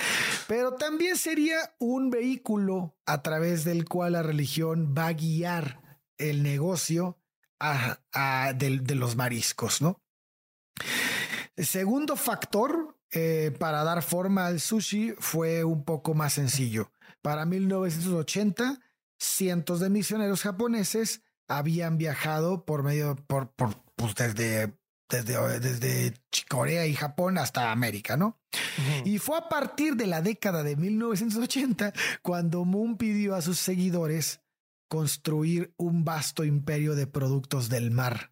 Pero 0.48 0.74
también 0.74 1.16
sería 1.16 1.58
un 1.80 2.10
vehículo 2.10 2.98
a 3.06 3.24
través 3.24 3.64
del 3.64 3.86
cual 3.86 4.14
la 4.14 4.24
religión 4.24 4.94
va 4.98 5.08
a 5.08 5.14
guiar 5.14 5.83
el 6.18 6.44
negocio 6.44 7.18
de, 8.56 8.96
los 8.96 9.16
mariscos, 9.16 9.82
¿no? 9.82 10.02
El 11.56 11.66
segundo 11.66 12.16
factor 12.16 12.98
eh, 13.12 13.56
para 13.60 13.84
dar 13.84 14.02
forma 14.02 14.48
al 14.48 14.60
sushi 14.60 15.14
fue 15.20 15.64
un 15.64 15.84
poco 15.84 16.14
más 16.14 16.34
sencillo. 16.34 16.92
Para 17.22 17.46
1980, 17.46 18.80
cientos 19.18 19.80
de 19.80 19.90
misioneros 19.90 20.42
japoneses 20.42 21.22
habían 21.48 21.98
viajado 21.98 22.66
por 22.66 22.84
medio, 22.84 23.16
por, 23.28 23.52
por 23.52 23.76
pues 23.96 24.16
desde, 24.16 24.74
desde, 25.10 25.60
desde 25.60 26.14
Corea 26.50 26.88
y 26.88 26.96
Japón 26.96 27.38
hasta 27.38 27.72
América, 27.72 28.18
¿no? 28.18 28.40
Y 29.06 29.20
fue 29.20 29.38
a 29.38 29.48
partir 29.48 29.96
de 29.96 30.08
la 30.08 30.22
década 30.22 30.64
de 30.64 30.76
1980 30.76 31.94
cuando 32.22 32.66
Moon 32.66 32.98
pidió 32.98 33.36
a 33.36 33.42
sus 33.42 33.60
seguidores 33.60 34.43
construir 34.94 35.74
un 35.78 36.06
vasto 36.06 36.44
imperio 36.44 36.94
de 36.94 37.08
productos 37.08 37.68
del 37.68 37.90
mar. 37.90 38.32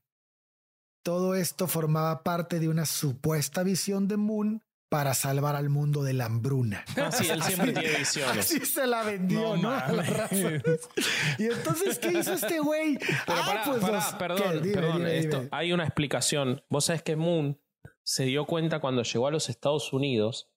Todo 1.04 1.34
esto 1.34 1.68
formaba 1.68 2.22
parte 2.22 2.60
de 2.60 2.70
una 2.70 2.86
supuesta 2.86 3.64
visión 3.64 4.08
de 4.08 4.18
Moon 4.18 4.64
para 4.88 5.16
salvar 5.16 5.56
al 5.56 5.70
mundo 5.70 6.04
de 6.04 6.14
la 6.14 6.26
hambruna. 6.26 6.86
Ah, 6.98 7.12
sí, 7.12 7.28
él 7.28 7.42
siempre 7.42 7.74
tiene 7.74 7.98
visiones. 7.98 8.46
Así 8.46 8.64
se 8.64 8.86
la 8.86 9.02
vendió, 9.02 9.58
¿no? 9.58 9.76
y 11.40 11.46
entonces, 11.46 11.98
¿qué 11.98 12.20
hizo 12.20 12.34
este 12.34 12.60
güey? 12.60 13.00
Ah, 13.26 13.64
pues 13.66 13.82
perdón, 14.20 14.62
perdón. 14.72 15.08
esto, 15.08 15.48
hay 15.50 15.74
una 15.74 15.86
explicación. 15.86 16.64
Vos 16.70 16.86
sabés 16.86 17.02
que 17.02 17.16
Moon 17.16 17.60
se 18.04 18.26
dio 18.26 18.46
cuenta 18.46 18.80
cuando 18.80 19.02
llegó 19.02 19.26
a 19.26 19.32
los 19.32 19.50
Estados 19.50 19.94
Unidos. 19.94 20.51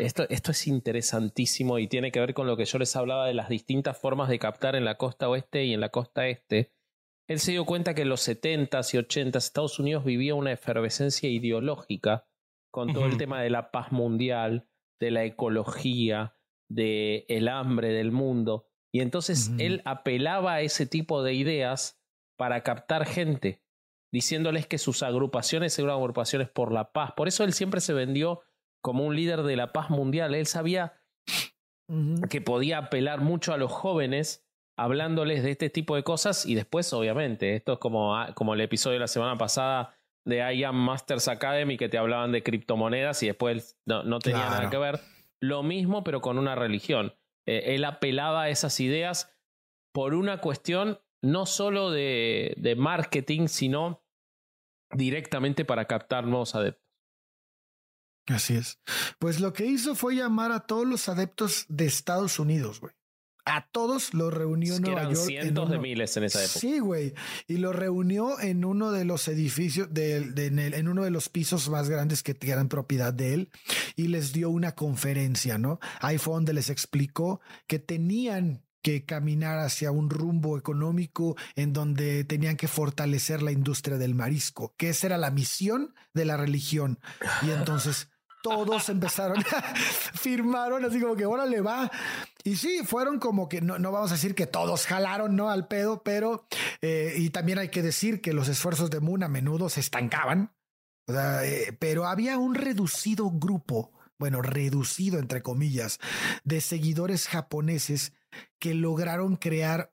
Esto, 0.00 0.26
esto 0.30 0.50
es 0.50 0.66
interesantísimo 0.66 1.78
y 1.78 1.86
tiene 1.86 2.10
que 2.10 2.20
ver 2.20 2.34
con 2.34 2.46
lo 2.46 2.56
que 2.56 2.64
yo 2.64 2.78
les 2.78 2.96
hablaba 2.96 3.26
de 3.26 3.34
las 3.34 3.48
distintas 3.48 3.98
formas 3.98 4.28
de 4.28 4.38
captar 4.38 4.74
en 4.74 4.84
la 4.84 4.96
costa 4.96 5.28
oeste 5.28 5.64
y 5.64 5.74
en 5.74 5.80
la 5.80 5.90
costa 5.90 6.26
este. 6.28 6.72
Él 7.28 7.38
se 7.38 7.52
dio 7.52 7.64
cuenta 7.64 7.94
que 7.94 8.02
en 8.02 8.08
los 8.08 8.26
70s 8.26 8.94
y 8.94 8.98
80s 8.98 9.36
Estados 9.36 9.78
Unidos 9.78 10.04
vivía 10.04 10.34
una 10.34 10.52
efervescencia 10.52 11.28
ideológica 11.28 12.26
con 12.72 12.92
todo 12.92 13.06
el 13.06 13.18
tema 13.18 13.40
de 13.42 13.50
la 13.50 13.70
paz 13.70 13.92
mundial, 13.92 14.68
de 14.98 15.10
la 15.10 15.24
ecología, 15.24 16.34
de 16.68 17.26
el 17.28 17.48
hambre 17.48 17.92
del 17.92 18.10
mundo. 18.10 18.68
Y 18.92 19.00
entonces 19.00 19.52
él 19.58 19.82
apelaba 19.84 20.54
a 20.54 20.60
ese 20.62 20.86
tipo 20.86 21.22
de 21.22 21.34
ideas 21.34 22.02
para 22.36 22.62
captar 22.62 23.06
gente, 23.06 23.62
diciéndoles 24.12 24.66
que 24.66 24.78
sus 24.78 25.02
agrupaciones 25.02 25.78
eran 25.78 25.90
agrupaciones 25.90 26.48
por 26.48 26.72
la 26.72 26.92
paz. 26.92 27.12
Por 27.16 27.28
eso 27.28 27.44
él 27.44 27.52
siempre 27.52 27.80
se 27.80 27.92
vendió 27.92 28.40
como 28.82 29.04
un 29.04 29.16
líder 29.16 29.42
de 29.42 29.56
la 29.56 29.72
paz 29.72 29.90
mundial. 29.90 30.34
Él 30.34 30.46
sabía 30.46 30.94
que 32.28 32.40
podía 32.40 32.78
apelar 32.78 33.20
mucho 33.20 33.52
a 33.52 33.56
los 33.56 33.72
jóvenes 33.72 34.46
hablándoles 34.78 35.42
de 35.42 35.50
este 35.50 35.68
tipo 35.70 35.96
de 35.96 36.02
cosas 36.02 36.46
y 36.46 36.54
después, 36.54 36.90
obviamente, 36.92 37.54
esto 37.56 37.74
es 37.74 37.78
como, 37.78 38.16
ah, 38.16 38.32
como 38.34 38.54
el 38.54 38.60
episodio 38.60 38.94
de 38.94 39.00
la 39.00 39.08
semana 39.08 39.36
pasada 39.36 39.94
de 40.24 40.38
IAM 40.54 40.76
Masters 40.76 41.28
Academy 41.28 41.76
que 41.76 41.88
te 41.88 41.98
hablaban 41.98 42.32
de 42.32 42.42
criptomonedas 42.42 43.22
y 43.22 43.26
después 43.26 43.78
no, 43.86 44.04
no 44.04 44.20
tenía 44.20 44.48
nada 44.48 44.70
que 44.70 44.78
ver. 44.78 45.00
Lo 45.42 45.62
mismo, 45.62 46.04
pero 46.04 46.20
con 46.20 46.38
una 46.38 46.54
religión. 46.54 47.14
Eh, 47.46 47.74
él 47.74 47.84
apelaba 47.84 48.42
a 48.42 48.48
esas 48.48 48.78
ideas 48.80 49.36
por 49.92 50.14
una 50.14 50.40
cuestión 50.40 51.00
no 51.22 51.44
solo 51.46 51.90
de, 51.90 52.54
de 52.56 52.76
marketing, 52.76 53.48
sino 53.48 54.02
directamente 54.92 55.64
para 55.64 55.84
captar 55.86 56.26
nuevos 56.26 56.54
adeptos. 56.54 56.79
Así 58.30 58.54
es. 58.54 58.78
Pues 59.18 59.40
lo 59.40 59.52
que 59.52 59.66
hizo 59.66 59.94
fue 59.94 60.14
llamar 60.14 60.52
a 60.52 60.60
todos 60.60 60.86
los 60.86 61.08
adeptos 61.08 61.66
de 61.68 61.86
Estados 61.86 62.38
Unidos, 62.38 62.80
güey 62.80 62.92
a 63.44 63.66
todos 63.72 64.14
los 64.14 64.32
reunió 64.32 64.76
en 64.76 64.82
Nueva 64.82 65.04
York. 65.04 65.26
Cientos 65.26 65.70
de 65.70 65.78
miles 65.78 66.16
en 66.16 66.24
esa 66.24 66.44
época. 66.44 66.60
Sí, 66.60 66.78
güey. 66.78 67.14
Y 67.46 67.56
lo 67.56 67.72
reunió 67.72 68.38
en 68.40 68.64
uno 68.64 68.92
de 68.92 69.04
los 69.04 69.26
edificios, 69.28 69.92
de, 69.92 70.16
en, 70.16 70.88
uno 70.88 71.04
de 71.04 71.10
los 71.10 71.28
pisos 71.28 71.68
más 71.68 71.88
grandes 71.88 72.22
que 72.22 72.36
eran 72.42 72.68
propiedad 72.68 73.12
de 73.12 73.34
él. 73.34 73.50
Y 73.96 74.08
les 74.08 74.32
dio 74.32 74.50
una 74.50 74.72
conferencia, 74.72 75.58
¿no? 75.58 75.80
Ahí 76.00 76.18
fue 76.18 76.34
donde 76.34 76.52
les 76.52 76.70
explicó 76.70 77.40
que 77.66 77.78
tenían 77.78 78.62
que 78.82 79.04
caminar 79.04 79.58
hacia 79.58 79.90
un 79.90 80.08
rumbo 80.08 80.56
económico 80.56 81.36
en 81.54 81.72
donde 81.72 82.24
tenían 82.24 82.56
que 82.56 82.68
fortalecer 82.68 83.42
la 83.42 83.52
industria 83.52 83.98
del 83.98 84.14
marisco, 84.14 84.74
que 84.78 84.88
esa 84.88 85.08
era 85.08 85.18
la 85.18 85.30
misión 85.30 85.94
de 86.14 86.24
la 86.24 86.36
religión. 86.36 86.98
Y 87.42 87.50
entonces 87.50 88.09
todos 88.42 88.88
empezaron, 88.88 89.42
firmaron 90.14 90.84
así 90.84 91.00
como 91.00 91.16
que 91.16 91.26
le 91.48 91.60
va. 91.60 91.90
Y 92.42 92.56
sí, 92.56 92.80
fueron 92.84 93.18
como 93.18 93.48
que 93.48 93.60
no, 93.60 93.78
no 93.78 93.92
vamos 93.92 94.10
a 94.10 94.14
decir 94.14 94.34
que 94.34 94.46
todos 94.46 94.86
jalaron, 94.86 95.36
¿no? 95.36 95.50
Al 95.50 95.68
pedo, 95.68 96.02
pero, 96.02 96.46
eh, 96.80 97.14
y 97.16 97.30
también 97.30 97.58
hay 97.58 97.68
que 97.68 97.82
decir 97.82 98.20
que 98.20 98.32
los 98.32 98.48
esfuerzos 98.48 98.90
de 98.90 99.00
Moon 99.00 99.22
a 99.22 99.28
menudo 99.28 99.68
se 99.68 99.80
estancaban, 99.80 100.54
eh, 101.08 101.76
pero 101.78 102.06
había 102.06 102.38
un 102.38 102.54
reducido 102.54 103.30
grupo, 103.30 103.92
bueno, 104.18 104.42
reducido 104.42 105.18
entre 105.18 105.42
comillas, 105.42 105.98
de 106.44 106.60
seguidores 106.60 107.28
japoneses 107.28 108.12
que 108.58 108.74
lograron 108.74 109.36
crear 109.36 109.92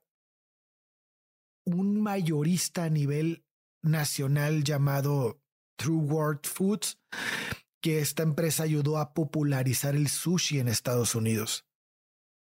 un 1.64 2.00
mayorista 2.00 2.84
a 2.84 2.90
nivel 2.90 3.44
nacional 3.82 4.64
llamado 4.64 5.40
True 5.76 5.98
World 5.98 6.46
Foods, 6.46 6.98
que 7.80 8.00
esta 8.00 8.22
empresa 8.22 8.62
ayudó 8.64 8.98
a 8.98 9.14
popularizar 9.14 9.94
el 9.94 10.08
sushi 10.08 10.58
en 10.58 10.68
Estados 10.68 11.14
Unidos. 11.14 11.64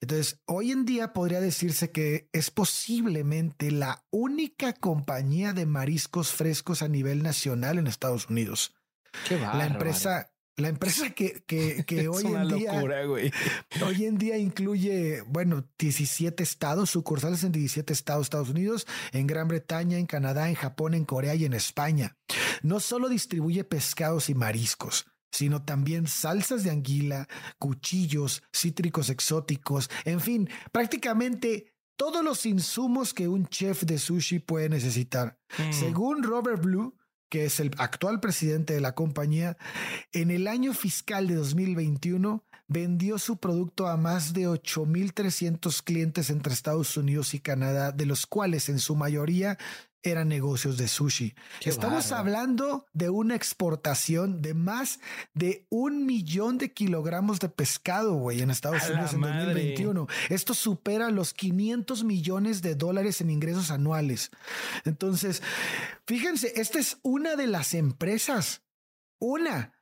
Entonces, 0.03 0.41
hoy 0.47 0.71
en 0.71 0.83
día 0.83 1.13
podría 1.13 1.39
decirse 1.39 1.91
que 1.91 2.27
es 2.33 2.51
posiblemente 2.51 3.71
la 3.71 4.05
única 4.11 4.73
compañía 4.73 5.53
de 5.53 5.65
mariscos 5.65 6.33
frescos 6.33 6.81
a 6.81 6.89
nivel 6.89 7.23
nacional 7.23 7.77
en 7.77 7.87
Estados 7.87 8.29
Unidos. 8.29 8.75
Qué 9.29 9.39
la 9.39 9.65
empresa, 9.65 10.33
La 10.57 10.67
empresa 10.67 11.11
que, 11.11 11.41
que, 11.47 11.85
que 11.87 12.09
hoy 12.09 12.25
en 12.25 12.49
día 12.49 12.73
hoy 13.85 14.05
en 14.05 14.17
día 14.17 14.37
incluye, 14.37 15.21
bueno, 15.21 15.69
17 15.79 16.43
estados, 16.43 16.89
sucursales 16.89 17.45
en 17.45 17.53
17 17.53 17.93
estados, 17.93 18.25
Estados 18.25 18.49
Unidos, 18.49 18.85
en 19.13 19.25
Gran 19.25 19.47
Bretaña, 19.47 19.99
en 19.99 20.05
Canadá, 20.05 20.49
en 20.49 20.55
Japón, 20.55 20.95
en 20.95 21.05
Corea 21.05 21.33
y 21.35 21.45
en 21.45 21.53
España. 21.53 22.17
No 22.61 22.81
solo 22.81 23.07
distribuye 23.07 23.63
pescados 23.63 24.29
y 24.29 24.35
mariscos, 24.35 25.05
sino 25.33 25.63
también 25.63 26.07
salsas 26.07 26.63
de 26.63 26.69
anguila, 26.69 27.27
cuchillos, 27.57 28.43
cítricos 28.53 29.09
exóticos, 29.09 29.89
en 30.05 30.21
fin, 30.21 30.49
prácticamente 30.71 31.73
todos 31.95 32.23
los 32.23 32.45
insumos 32.45 33.13
que 33.13 33.27
un 33.27 33.47
chef 33.47 33.83
de 33.83 33.97
sushi 33.97 34.39
puede 34.39 34.69
necesitar. 34.69 35.39
Mm. 35.57 35.73
Según 35.73 36.23
Robert 36.23 36.61
Blue, 36.61 36.95
que 37.29 37.45
es 37.45 37.59
el 37.59 37.71
actual 37.77 38.19
presidente 38.19 38.73
de 38.73 38.81
la 38.81 38.93
compañía, 38.93 39.57
en 40.11 40.29
el 40.29 40.47
año 40.47 40.73
fiscal 40.73 41.27
de 41.27 41.35
2021 41.35 42.43
vendió 42.67 43.17
su 43.17 43.37
producto 43.37 43.87
a 43.87 43.97
más 43.97 44.33
de 44.33 44.47
8.300 44.47 45.83
clientes 45.83 46.29
entre 46.29 46.53
Estados 46.53 46.95
Unidos 46.95 47.33
y 47.33 47.39
Canadá, 47.39 47.91
de 47.91 48.05
los 48.05 48.27
cuales 48.27 48.69
en 48.69 48.77
su 48.77 48.95
mayoría 48.95 49.57
eran 50.03 50.27
negocios 50.27 50.77
de 50.77 50.87
sushi. 50.87 51.33
Estamos 51.61 52.11
hablando 52.11 52.85
de 52.93 53.09
una 53.09 53.35
exportación 53.35 54.41
de 54.41 54.53
más 54.53 54.99
de 55.33 55.65
un 55.69 56.05
millón 56.05 56.57
de 56.57 56.73
kilogramos 56.73 57.39
de 57.39 57.49
pescado, 57.49 58.13
güey, 58.15 58.41
en 58.41 58.49
Estados 58.49 58.89
Unidos 58.89 59.13
en 59.13 59.21
2021. 59.21 60.07
Esto 60.29 60.53
supera 60.53 61.09
los 61.09 61.33
500 61.33 62.03
millones 62.03 62.61
de 62.61 62.75
dólares 62.75 63.21
en 63.21 63.29
ingresos 63.29 63.71
anuales. 63.71 64.31
Entonces, 64.83 65.41
fíjense, 66.05 66.53
esta 66.57 66.79
es 66.79 66.97
una 67.01 67.35
de 67.35 67.47
las 67.47 67.73
empresas, 67.73 68.61
una. 69.19 69.73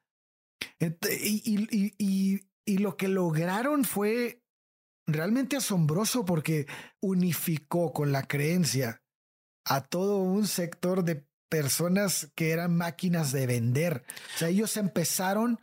Y, 0.80 2.42
y 2.66 2.78
lo 2.78 2.96
que 2.96 3.08
lograron 3.08 3.84
fue 3.86 4.44
realmente 5.08 5.58
asombroso 5.58 6.26
porque 6.26 6.68
unificó 7.02 7.92
con 7.92 8.12
la 8.12 8.24
creencia 8.24 9.01
a 9.66 9.82
todo 9.82 10.18
un 10.18 10.48
sector 10.48 11.04
de 11.04 11.26
personas 11.50 12.32
que 12.36 12.52
eran 12.52 12.76
máquinas 12.76 13.32
de 13.32 13.46
vender. 13.46 14.06
O 14.36 14.38
sea, 14.38 14.48
ellos 14.50 14.78
empezaron. 14.78 15.60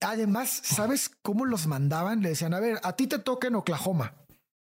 Además, 0.00 0.50
¿sabes 0.64 1.10
cómo 1.22 1.46
los 1.46 1.68
mandaban? 1.68 2.22
Le 2.22 2.30
decían, 2.30 2.54
a 2.54 2.60
ver, 2.60 2.80
a 2.82 2.94
ti 2.94 3.06
te 3.06 3.20
toca 3.20 3.46
en 3.46 3.54
Oklahoma. 3.54 4.16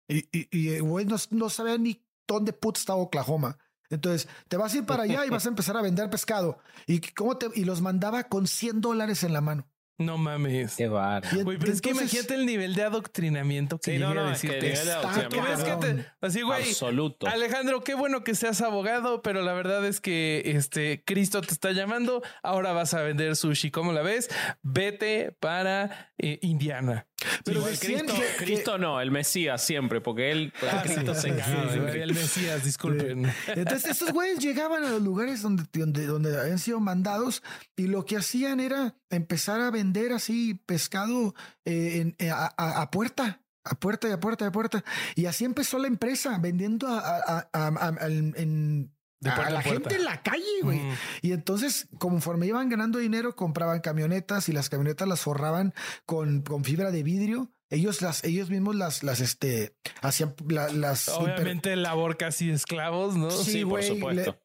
Y, 0.09 0.27
y, 0.33 0.79
güey, 0.79 1.05
no, 1.05 1.17
no 1.31 1.51
sabía 1.51 1.77
ni 1.77 2.03
dónde 2.27 2.53
put 2.55 2.79
estaba 2.79 3.01
Oklahoma. 3.01 3.59
Entonces, 3.91 4.29
te 4.49 4.57
vas 4.57 4.73
a 4.73 4.79
ir 4.79 4.87
para 4.87 5.05
allá 5.05 5.27
y 5.27 5.31
vas 5.31 5.47
a 5.47 5.51
empezar 5.51 5.77
a 5.77 5.83
vender 5.83 6.09
pescado. 6.11 6.59
Y, 6.87 7.01
cómo 7.01 7.37
te, 7.37 7.49
y 7.55 7.65
los 7.65 7.83
mandaba 7.83 8.25
con 8.25 8.47
100 8.47 8.81
dólares 8.81 9.23
en 9.25 9.33
la 9.33 9.41
mano. 9.41 9.69
No 9.99 10.19
mames. 10.19 10.77
Qué 10.77 10.89
bar. 10.89 11.25
Güey, 11.43 11.59
pero 11.59 11.73
es 11.73 11.81
que 11.81 11.91
imagínate 11.91 12.35
el 12.35 12.45
nivel 12.45 12.75
de 12.75 12.83
adoctrinamiento 12.83 13.79
que 13.79 13.93
sí, 13.93 13.99
no, 13.99 14.13
no, 14.13 14.29
decirte. 14.29 14.75
Que 14.75 16.05
así, 16.21 16.43
güey. 16.43 16.69
Absoluto. 16.69 17.27
Alejandro, 17.27 17.83
qué 17.83 17.95
bueno 17.95 18.23
que 18.23 18.35
seas 18.35 18.61
abogado, 18.61 19.23
pero 19.23 19.41
la 19.43 19.55
verdad 19.55 19.87
es 19.87 20.01
que 20.01 20.43
este 20.45 21.03
Cristo 21.07 21.41
te 21.41 21.53
está 21.53 21.73
llamando. 21.73 22.23
Ahora 22.43 22.73
vas 22.73 22.93
a 22.93 23.01
vender 23.01 23.37
sushi. 23.37 23.71
¿Cómo 23.71 23.93
la 23.93 24.03
ves? 24.03 24.29
Vete 24.63 25.33
para 25.41 26.13
eh, 26.19 26.39
Indiana. 26.43 27.07
Pero 27.45 27.63
Cristo, 27.63 28.15
Cristo 28.39 28.79
no, 28.79 29.01
el 29.01 29.11
Mesías 29.11 29.63
siempre, 29.63 30.01
porque 30.01 30.31
él, 30.31 30.53
ah, 30.71 30.83
Cristo 30.85 31.15
se 31.15 31.29
encarga. 31.29 31.93
el 31.95 32.15
Mesías, 32.15 32.65
disculpen. 32.65 33.33
Entonces, 33.49 33.93
estos 33.93 34.13
güeyes 34.13 34.39
llegaban 34.39 34.85
a 34.85 34.91
los 34.91 35.03
lugares 35.03 35.43
donde, 35.43 35.65
donde, 35.73 36.07
donde 36.07 36.39
habían 36.39 36.59
sido 36.59 36.79
mandados 36.81 37.43
y 37.75 37.87
lo 37.87 38.05
que 38.05 38.19
hacían 38.19 38.61
era 38.61 38.95
empezar 39.11 39.61
a 39.61 39.71
vender 39.71 40.13
así 40.13 40.55
pescado 40.67 41.35
eh, 41.65 42.15
eh, 42.19 42.31
a, 42.31 42.91
puerta, 42.91 43.43
a 43.65 43.75
puerta 43.75 44.09
y 44.09 44.13
a 44.13 44.21
puerta 44.21 44.45
y 44.45 44.49
a 44.49 44.53
puerta. 44.53 44.85
Y 45.15 45.27
así 45.27 45.45
empezó 45.45 45.79
la 45.79 45.89
empresa, 45.89 46.39
vendiendo 46.39 46.89
a, 46.89 47.49
en 47.53 48.91
a 49.25 49.51
la 49.51 49.63
gente 49.63 49.97
en 49.97 50.05
la 50.05 50.23
calle, 50.23 50.45
güey. 50.63 50.81
Y 51.23 51.33
entonces, 51.33 51.89
conforme 51.99 52.47
iban 52.47 52.69
ganando 52.69 52.99
dinero, 52.99 53.35
compraban 53.35 53.81
camionetas 53.81 54.49
y 54.49 54.53
las 54.53 54.69
camionetas 54.69 55.09
las 55.09 55.21
forraban 55.21 55.75
con, 56.05 56.43
con 56.43 56.65
fibra 56.65 56.91
de 56.91 57.03
vidrio. 57.03 57.51
Ellos 57.69 58.01
las, 58.01 58.23
ellos 58.25 58.49
mismos 58.49 58.77
las, 58.77 59.03
las, 59.03 59.21
este, 59.21 59.75
hacían 60.01 60.35
las. 60.49 61.09
Obviamente, 61.09 61.75
labor 61.75 62.17
casi 62.17 62.51
esclavos, 62.51 63.17
¿no? 63.17 63.31
Sí, 63.31 63.65
por 63.65 63.83
supuesto. 63.83 64.41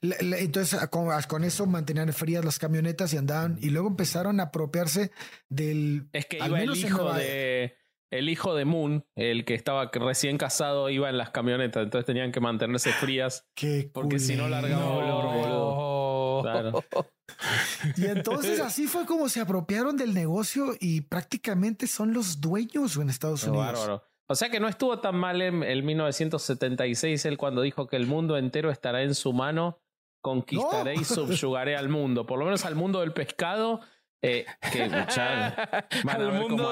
Entonces, 0.00 0.80
con, 0.88 1.44
eso 1.44 1.66
mantenían 1.66 2.12
frías 2.12 2.44
las 2.44 2.58
camionetas 2.58 3.12
y 3.12 3.16
andaban. 3.16 3.58
Y 3.60 3.70
luego 3.70 3.88
empezaron 3.88 4.40
a 4.40 4.44
apropiarse 4.44 5.10
del. 5.48 6.08
Es 6.12 6.26
que 6.26 6.38
iba 6.38 6.60
el 6.60 6.76
hijo 6.76 7.12
de 7.12 7.76
el 8.10 8.28
hijo 8.28 8.54
de 8.54 8.64
Moon, 8.64 9.04
el 9.14 9.44
que 9.44 9.54
estaba 9.54 9.90
recién 9.92 10.38
casado, 10.38 10.90
iba 10.90 11.08
en 11.08 11.18
las 11.18 11.30
camionetas, 11.30 11.82
entonces 11.82 12.06
tenían 12.06 12.32
que 12.32 12.40
mantenerse 12.40 12.92
frías. 12.92 13.46
porque 13.92 14.18
si 14.18 14.36
no 14.36 14.48
largaba 14.48 14.90
olor, 14.90 16.42
boludo. 16.42 17.06
Y 17.96 18.06
entonces 18.06 18.60
así 18.60 18.86
fue 18.86 19.04
como 19.04 19.28
se 19.28 19.40
apropiaron 19.40 19.96
del 19.96 20.14
negocio 20.14 20.74
y 20.80 21.02
prácticamente 21.02 21.86
son 21.86 22.12
los 22.12 22.40
dueños 22.40 22.96
en 22.96 23.10
Estados 23.10 23.44
Unidos. 23.44 23.66
Bárbaro. 23.66 24.04
O 24.28 24.34
sea 24.34 24.48
que 24.48 24.60
no 24.60 24.68
estuvo 24.68 24.98
tan 24.98 25.16
mal 25.16 25.40
en 25.40 25.62
el 25.62 25.82
1976 25.82 27.24
él 27.26 27.38
cuando 27.38 27.62
dijo 27.62 27.86
que 27.86 27.96
el 27.96 28.06
mundo 28.06 28.36
entero 28.36 28.70
estará 28.70 29.02
en 29.02 29.14
su 29.14 29.32
mano, 29.32 29.78
conquistaré 30.20 30.94
y 30.94 31.04
subyugaré 31.04 31.76
al 31.76 31.88
mundo, 31.88 32.26
por 32.26 32.38
lo 32.38 32.44
menos 32.44 32.64
al 32.64 32.74
mundo 32.74 33.00
del 33.00 33.12
pescado 33.12 33.80
eh, 34.22 34.46
que 34.72 34.82
al 34.82 36.32
mundo, 36.32 36.70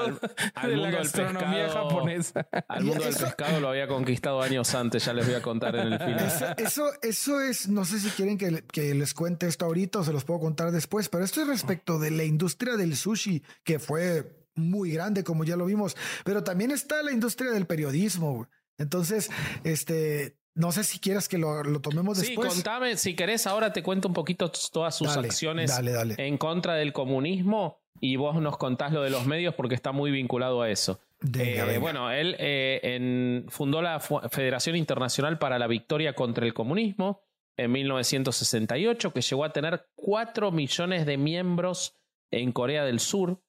al, 0.55 0.69
de 0.69 0.77
la 0.77 0.91
gastronomía 0.91 1.69
japonesa. 1.69 2.47
Al 2.67 2.83
mundo 2.83 3.05
del 3.05 3.15
pescado 3.15 3.61
lo 3.61 3.69
había 3.69 3.87
conquistado 3.87 4.41
años 4.41 4.73
antes, 4.75 5.05
ya 5.05 5.13
les 5.13 5.25
voy 5.25 5.35
a 5.35 5.41
contar 5.41 5.75
en 5.75 5.93
el 5.93 5.99
final. 5.99 6.55
Eso, 6.57 6.89
eso, 7.01 7.39
es, 7.41 7.69
no 7.69 7.85
sé 7.85 7.99
si 7.99 8.09
quieren 8.09 8.37
que, 8.37 8.63
que, 8.63 8.93
les 8.95 9.13
cuente 9.13 9.47
esto 9.47 9.65
ahorita 9.65 9.99
o 9.99 10.03
se 10.03 10.11
los 10.11 10.25
puedo 10.25 10.39
contar 10.39 10.71
después, 10.71 11.07
pero 11.07 11.23
esto 11.23 11.41
es 11.41 11.47
respecto 11.47 11.99
de 11.99 12.11
la 12.11 12.23
industria 12.23 12.75
del 12.75 12.95
sushi, 12.95 13.43
que 13.63 13.79
fue 13.79 14.44
muy 14.55 14.91
grande, 14.91 15.23
como 15.23 15.43
ya 15.43 15.55
lo 15.55 15.65
vimos, 15.65 15.95
pero 16.23 16.43
también 16.43 16.71
está 16.71 17.03
la 17.03 17.11
industria 17.11 17.51
del 17.51 17.65
periodismo. 17.65 18.47
Entonces, 18.77 19.29
este, 19.63 20.37
no 20.53 20.71
sé 20.71 20.83
si 20.83 20.99
quieres 20.99 21.27
que 21.27 21.37
lo, 21.37 21.63
tomemos 21.81 22.17
después. 22.17 22.53
Sí, 22.53 22.55
contame, 22.55 22.97
si 22.97 23.15
querés, 23.15 23.47
ahora 23.47 23.73
te 23.73 23.83
cuento 23.83 24.07
un 24.07 24.13
poquito 24.13 24.51
todas 24.71 24.95
sus 24.95 25.15
acciones 25.15 25.71
en 26.17 26.37
contra 26.37 26.75
del 26.75 26.93
comunismo 26.93 27.81
y 27.99 28.15
vos 28.15 28.41
nos 28.41 28.57
contás 28.57 28.91
lo 28.91 29.01
de 29.01 29.09
los 29.09 29.25
medios 29.25 29.53
porque 29.55 29.75
está 29.75 29.91
muy 29.91 30.11
vinculado 30.11 30.61
a 30.61 30.69
eso. 30.69 30.99
Eh, 31.33 31.77
bueno, 31.79 32.11
él 32.11 32.35
eh, 32.39 33.43
fundó 33.47 33.81
la 33.81 33.99
Federación 33.99 34.75
Internacional 34.75 35.39
para 35.39 35.57
la 35.57 35.67
Victoria 35.67 36.13
contra 36.13 36.45
el 36.45 36.53
Comunismo 36.53 37.21
en 37.57 37.71
1968, 37.71 39.13
que 39.13 39.21
llegó 39.21 39.45
a 39.45 39.53
tener 39.53 39.87
4 39.95 40.51
millones 40.51 41.05
de 41.05 41.17
miembros 41.17 41.95
en 42.31 42.51
Corea 42.51 42.83
del 42.83 42.99
Sur, 42.99 43.41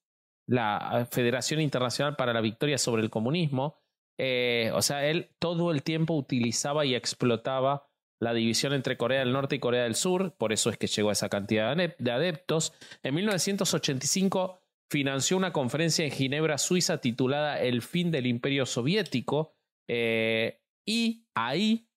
la 0.47 1.07
Federación 1.11 1.61
Internacional 1.61 2.15
para 2.15 2.33
la 2.33 2.41
Victoria 2.41 2.77
sobre 2.77 3.03
el 3.03 3.09
Comunismo. 3.09 3.79
Eh, 4.19 4.71
o 4.73 4.81
sea, 4.81 5.05
él 5.05 5.29
todo 5.39 5.71
el 5.71 5.83
tiempo 5.83 6.15
utilizaba 6.15 6.85
y 6.85 6.95
explotaba 6.95 7.87
la 8.19 8.33
división 8.33 8.73
entre 8.73 8.97
Corea 8.97 9.19
del 9.19 9.33
Norte 9.33 9.57
y 9.57 9.59
Corea 9.59 9.83
del 9.83 9.95
Sur, 9.95 10.35
por 10.37 10.51
eso 10.51 10.71
es 10.71 10.77
que 10.77 10.87
llegó 10.87 11.09
a 11.09 11.13
esa 11.13 11.29
cantidad 11.29 11.75
de 11.75 12.11
adeptos. 12.11 12.73
En 13.03 13.13
1985 13.13 14.59
financió 14.89 15.37
una 15.37 15.53
conferencia 15.53 16.03
en 16.03 16.11
Ginebra, 16.11 16.57
Suiza, 16.57 16.99
titulada 16.99 17.61
El 17.61 17.83
fin 17.83 18.09
del 18.09 18.25
Imperio 18.25 18.65
Soviético, 18.65 19.53
eh, 19.87 20.61
y 20.85 21.27
ahí, 21.35 21.89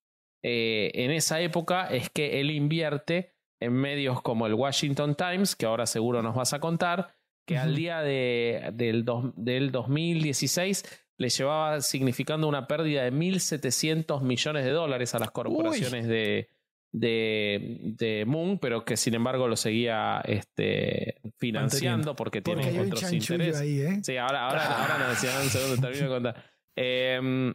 eh, 0.42 0.90
en 0.94 1.10
esa 1.10 1.40
época, 1.40 1.86
es 1.86 2.10
que 2.10 2.40
él 2.40 2.50
invierte 2.50 3.34
en 3.62 3.72
medios 3.72 4.20
como 4.22 4.46
el 4.46 4.54
Washington 4.54 5.14
Times, 5.14 5.54
que 5.54 5.66
ahora 5.66 5.86
seguro 5.86 6.22
nos 6.22 6.34
vas 6.34 6.52
a 6.52 6.60
contar, 6.60 7.14
que 7.50 7.58
al 7.58 7.74
día 7.74 8.00
de, 8.00 8.70
del, 8.74 9.04
del 9.34 9.72
2016 9.72 10.84
le 11.16 11.28
llevaba 11.28 11.80
significando 11.80 12.46
una 12.46 12.68
pérdida 12.68 13.02
de 13.02 13.12
1.700 13.12 14.22
millones 14.22 14.64
de 14.64 14.70
dólares 14.70 15.16
a 15.16 15.18
las 15.18 15.32
corporaciones 15.32 16.06
de, 16.06 16.48
de, 16.92 17.80
de, 17.98 18.24
Moon, 18.24 18.60
pero 18.60 18.84
que 18.84 18.96
sin 18.96 19.14
embargo 19.14 19.48
lo 19.48 19.56
seguía 19.56 20.22
este, 20.24 21.16
financiando 21.38 22.14
porque 22.14 22.40
tiene 22.40 22.80
otros 22.82 23.12
intereses. 23.12 23.62
¿eh? 23.62 23.98
Sí, 24.04 24.16
ahora, 24.16 24.46
ahora, 24.46 24.82
ahora 24.82 24.98
no, 24.98 25.10
un 25.10 25.16
segundo, 25.50 25.76
termino 25.80 26.04
de 26.04 26.08
contar. 26.08 26.44
Em, 26.76 27.52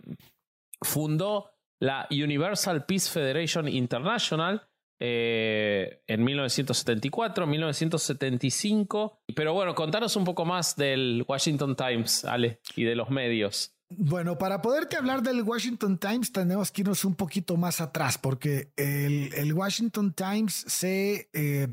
fundó 0.81 1.51
la 1.79 2.05
Universal 2.11 2.85
Peace 2.85 3.09
Federation 3.09 3.69
International, 3.69 4.67
eh, 4.99 6.01
en 6.07 6.23
1974, 6.23 7.47
1975. 7.47 9.19
Pero 9.35 9.53
bueno, 9.53 9.75
contanos 9.75 10.15
un 10.15 10.23
poco 10.23 10.45
más 10.45 10.75
del 10.75 11.25
Washington 11.27 11.75
Times, 11.75 12.25
Ale, 12.25 12.59
y 12.75 12.83
de 12.83 12.95
los 12.95 13.09
medios. 13.09 13.75
Bueno, 13.89 14.37
para 14.37 14.61
poderte 14.61 14.97
hablar 14.97 15.21
del 15.21 15.43
Washington 15.43 15.99
Times 15.99 16.31
tenemos 16.31 16.71
que 16.71 16.81
irnos 16.81 17.05
un 17.05 17.15
poquito 17.15 17.55
más 17.55 17.81
atrás 17.81 18.17
porque 18.17 18.71
el, 18.75 19.53
Washington 19.53 20.13
Times 20.13 20.65
se, 20.67 21.29
eh, 21.33 21.67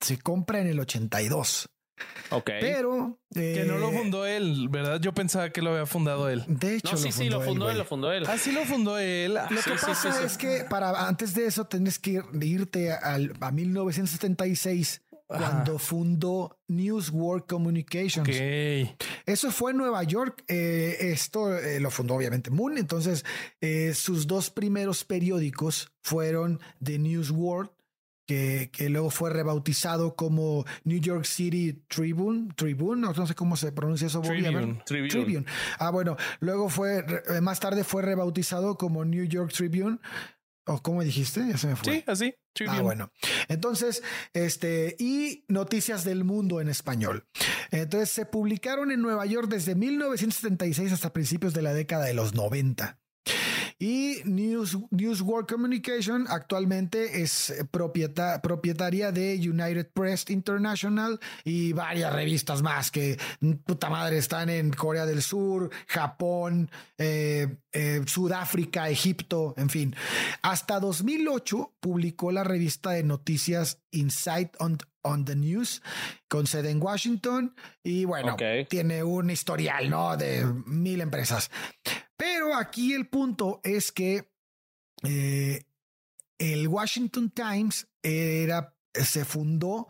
se 0.00 0.18
compra 0.18 0.60
en 0.60 0.68
el 0.68 0.80
82. 0.80 1.68
Ok. 2.30 2.50
Pero. 2.60 3.18
Que 3.32 3.64
no 3.66 3.78
lo 3.78 3.90
eh, 3.90 3.98
fundó 3.98 4.26
él, 4.26 4.68
¿verdad? 4.68 5.00
Yo 5.00 5.12
pensaba 5.12 5.50
que 5.50 5.62
lo 5.62 5.70
había 5.70 5.86
fundado 5.86 6.28
él. 6.28 6.44
De 6.46 6.76
hecho, 6.76 6.92
No, 6.92 6.96
sí, 6.98 7.10
sí, 7.12 7.28
lo 7.28 7.40
fundó 7.40 7.66
él, 7.66 7.72
güey. 7.72 7.78
lo 7.78 7.84
fundó 7.84 8.12
él. 8.12 8.24
Ah, 8.28 8.38
sí 8.38 8.52
lo 8.52 8.64
fundó 8.64 8.98
él. 8.98 9.34
Lo 9.34 9.48
que 9.48 9.62
Sí, 9.62 9.70
pasa 9.86 9.94
sí, 10.12 10.18
sí. 10.18 10.24
es 10.26 10.38
que 10.38 10.64
para 10.68 11.08
antes 11.08 11.34
de 11.34 11.46
eso 11.46 11.64
tienes 11.66 11.98
que 11.98 12.20
ir- 12.22 12.44
irte 12.44 12.92
al, 12.92 13.32
a 13.40 13.50
1976 13.50 15.02
cuando 15.26 15.78
fundó 15.78 16.58
News 16.66 17.10
World 17.10 17.46
Communications. 17.46 18.28
Ok. 18.28 18.96
Eso 19.26 19.52
fue 19.52 19.70
en 19.70 19.76
Nueva 19.76 20.02
York. 20.02 20.42
eh, 20.48 20.96
esto 21.00 21.56
eh, 21.56 21.78
lo 21.78 21.90
fundó 21.92 22.14
obviamente 22.14 22.50
Moon. 22.50 22.78
Entonces, 22.78 23.24
eh, 23.60 23.92
sus 23.94 24.26
dos 24.26 24.50
primeros 24.50 25.04
periódicos 25.04 25.92
fueron 26.02 26.60
The 26.82 26.98
News 26.98 27.30
World, 27.30 27.70
que, 28.30 28.70
que 28.72 28.88
luego 28.88 29.10
fue 29.10 29.30
rebautizado 29.30 30.14
como 30.14 30.64
New 30.84 31.00
York 31.00 31.24
City 31.24 31.82
Tribune. 31.88 32.48
Tribune, 32.54 33.00
no, 33.00 33.12
no 33.12 33.26
sé 33.26 33.34
cómo 33.34 33.56
se 33.56 33.72
pronuncia 33.72 34.06
eso. 34.06 34.20
Tribune. 34.20 34.80
Tribune. 34.86 35.08
Tribune. 35.08 35.46
Ah, 35.80 35.90
bueno, 35.90 36.16
luego 36.38 36.68
fue, 36.68 37.04
más 37.42 37.58
tarde 37.58 37.82
fue 37.82 38.02
rebautizado 38.02 38.76
como 38.78 39.04
New 39.04 39.24
York 39.24 39.52
Tribune. 39.52 39.98
¿O 40.66 40.80
cómo 40.80 41.02
dijiste? 41.02 41.44
Ya 41.48 41.58
se 41.58 41.66
me 41.66 41.74
fue. 41.74 41.92
Sí, 41.92 42.04
así. 42.06 42.34
Ah, 42.36 42.40
Tribune. 42.52 42.82
bueno. 42.82 43.12
Entonces, 43.48 44.04
este, 44.32 44.94
y 45.00 45.44
Noticias 45.48 46.04
del 46.04 46.22
Mundo 46.22 46.60
en 46.60 46.68
español. 46.68 47.26
Entonces, 47.72 48.10
se 48.10 48.26
publicaron 48.26 48.92
en 48.92 49.02
Nueva 49.02 49.26
York 49.26 49.48
desde 49.48 49.74
1976 49.74 50.92
hasta 50.92 51.12
principios 51.12 51.52
de 51.52 51.62
la 51.62 51.74
década 51.74 52.04
de 52.04 52.14
los 52.14 52.34
90. 52.34 53.00
Y 53.82 54.18
News, 54.26 54.76
News 54.90 55.22
World 55.22 55.48
Communication 55.48 56.26
actualmente 56.28 57.22
es 57.22 57.50
propieta- 57.70 58.42
propietaria 58.42 59.10
de 59.10 59.36
United 59.36 59.88
Press 59.94 60.28
International 60.28 61.18
y 61.44 61.72
varias 61.72 62.12
revistas 62.12 62.60
más 62.60 62.90
que, 62.90 63.18
mm, 63.40 63.52
puta 63.64 63.88
madre, 63.88 64.18
están 64.18 64.50
en 64.50 64.70
Corea 64.70 65.06
del 65.06 65.22
Sur, 65.22 65.70
Japón, 65.86 66.70
eh, 66.98 67.56
eh, 67.72 68.02
Sudáfrica, 68.06 68.90
Egipto, 68.90 69.54
en 69.56 69.70
fin. 69.70 69.96
Hasta 70.42 70.78
2008 70.78 71.72
publicó 71.80 72.32
la 72.32 72.44
revista 72.44 72.90
de 72.90 73.02
noticias 73.02 73.80
Insight 73.92 74.56
on, 74.58 74.76
on 75.00 75.24
the 75.24 75.34
News 75.36 75.80
con 76.28 76.46
sede 76.46 76.68
en 76.70 76.82
Washington 76.82 77.54
y 77.82 78.04
bueno, 78.04 78.36
tiene 78.68 79.02
un 79.02 79.30
historial, 79.30 79.88
¿no? 79.88 80.18
De 80.18 80.44
mil 80.66 81.00
empresas. 81.00 81.50
Pero 82.20 82.54
aquí 82.54 82.92
el 82.92 83.08
punto 83.08 83.62
es 83.64 83.90
que 83.92 84.30
eh, 85.02 85.64
el 86.36 86.68
Washington 86.68 87.30
Times 87.30 87.88
era, 88.02 88.76
se 88.92 89.24
fundó 89.24 89.88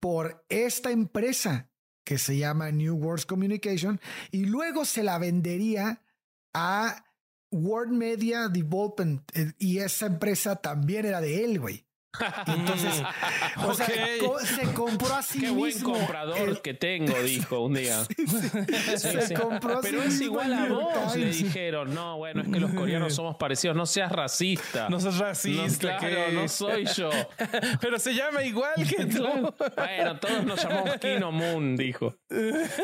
por 0.00 0.42
esta 0.48 0.90
empresa 0.90 1.68
que 2.02 2.16
se 2.16 2.38
llama 2.38 2.70
New 2.70 2.96
World 2.96 3.26
Communication 3.26 4.00
y 4.30 4.46
luego 4.46 4.86
se 4.86 5.02
la 5.02 5.18
vendería 5.18 6.00
a 6.54 7.04
World 7.50 7.92
Media 7.92 8.48
Development 8.48 9.30
eh, 9.34 9.52
y 9.58 9.80
esa 9.80 10.06
empresa 10.06 10.56
también 10.56 11.04
era 11.04 11.20
de 11.20 11.44
él, 11.44 11.60
güey. 11.60 11.85
Entonces, 12.46 13.02
o 13.64 13.74
sea, 13.74 13.86
co- 14.20 14.38
se 14.40 14.72
compró 14.72 15.14
a 15.14 15.22
sí 15.22 15.40
Qué 15.40 15.50
buen 15.50 15.78
comprador 15.80 16.48
el- 16.48 16.60
que 16.62 16.74
tengo, 16.74 17.14
dijo 17.22 17.60
un 17.60 17.74
día. 17.74 18.02
Sí, 18.16 18.98
se 18.98 19.22
sí. 19.28 19.34
compró 19.34 19.78
a 19.78 19.80
Pero 19.80 20.02
sí 20.02 20.08
es 20.08 20.20
igual 20.22 20.52
a 20.54 20.66
vos, 20.68 21.16
le 21.16 21.26
dijeron. 21.30 21.94
No, 21.94 22.16
bueno, 22.18 22.42
es 22.42 22.48
que 22.48 22.60
los 22.60 22.72
coreanos 22.72 23.14
somos 23.14 23.36
parecidos. 23.36 23.76
No 23.76 23.86
seas 23.86 24.10
racista. 24.12 24.88
No 24.88 24.98
No, 24.98 25.10
racista. 25.10 25.96
claro, 25.98 26.26
que- 26.26 26.32
no 26.32 26.48
soy 26.48 26.86
yo. 26.96 27.10
Pero 27.80 27.98
se 27.98 28.14
llama 28.14 28.42
igual 28.42 28.74
que 28.88 29.04
tú. 29.06 29.26
Bueno, 29.76 30.18
todos 30.18 30.44
nos 30.44 30.62
llamamos 30.62 30.96
Kino 30.98 31.30
Moon, 31.32 31.76
dijo. 31.76 32.14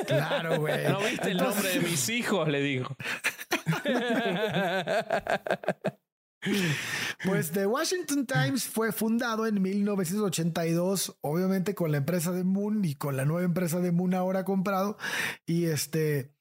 Claro, 0.06 0.59
güey. 0.60 0.88
¿No 0.88 0.98
viste 1.00 1.30
el 1.30 1.38
nombre 1.38 1.68
de 1.68 1.80
mis 1.80 2.09
hijos? 2.09 2.48
Le 2.48 2.60
dijo. 2.60 2.96
Pues 7.24 7.52
The 7.52 7.66
Washington 7.66 8.27
Times 8.27 8.64
fue 8.64 8.90
fundado 8.90 9.47
en 9.47 9.62
1982, 9.62 11.19
obviamente 11.20 11.74
con 11.74 11.93
la 11.93 11.98
empresa 11.98 12.32
de 12.32 12.43
Moon 12.43 12.85
y 12.85 12.97
con 12.97 13.16
la 13.16 13.24
nueva 13.24 13.44
empresa 13.44 13.78
de 13.78 13.93
Moon 13.93 14.14
ahora 14.14 14.44
comprado. 14.44 14.98
Y 15.47 15.66
este, 15.66 16.35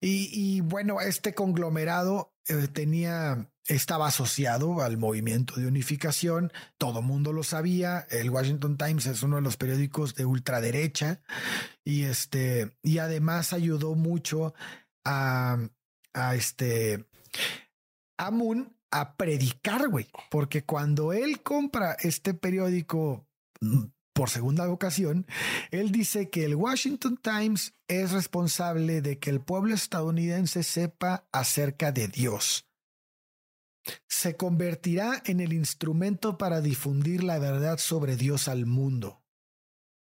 y, 0.00 0.60
bueno, 0.60 1.00
este 1.00 1.34
conglomerado 1.34 2.34
eh, 2.46 2.68
tenía, 2.68 3.50
estaba 3.66 4.08
asociado 4.08 4.82
al 4.82 4.98
movimiento 4.98 5.54
de 5.58 5.66
unificación. 5.66 6.52
Todo 6.78 7.02
mundo 7.02 7.32
lo 7.32 7.42
sabía. 7.42 8.06
El 8.10 8.30
Washington 8.30 8.76
Times 8.76 9.06
es 9.06 9.22
uno 9.22 9.36
de 9.36 9.42
los 9.42 9.56
periódicos 9.56 10.14
de 10.14 10.26
ultraderecha 10.26 11.22
y 11.82 12.02
este, 12.02 12.76
y 12.82 12.98
además 12.98 13.52
ayudó 13.52 13.94
mucho 13.94 14.54
a, 15.04 15.58
a 16.12 16.34
este, 16.34 17.06
a 18.18 18.30
Moon 18.30 18.75
a 18.90 19.16
predicar, 19.16 19.88
güey, 19.88 20.06
porque 20.30 20.64
cuando 20.64 21.12
él 21.12 21.42
compra 21.42 21.96
este 22.00 22.34
periódico 22.34 23.26
mm, 23.60 23.84
por 24.12 24.30
segunda 24.30 24.68
ocasión, 24.70 25.26
él 25.70 25.92
dice 25.92 26.30
que 26.30 26.44
el 26.44 26.54
Washington 26.54 27.18
Times 27.18 27.74
es 27.88 28.12
responsable 28.12 29.02
de 29.02 29.18
que 29.18 29.30
el 29.30 29.40
pueblo 29.40 29.74
estadounidense 29.74 30.62
sepa 30.62 31.26
acerca 31.32 31.92
de 31.92 32.08
Dios. 32.08 32.66
Se 34.08 34.36
convertirá 34.36 35.22
en 35.26 35.40
el 35.40 35.52
instrumento 35.52 36.38
para 36.38 36.60
difundir 36.60 37.22
la 37.22 37.38
verdad 37.38 37.78
sobre 37.78 38.16
Dios 38.16 38.48
al 38.48 38.66
mundo. 38.66 39.22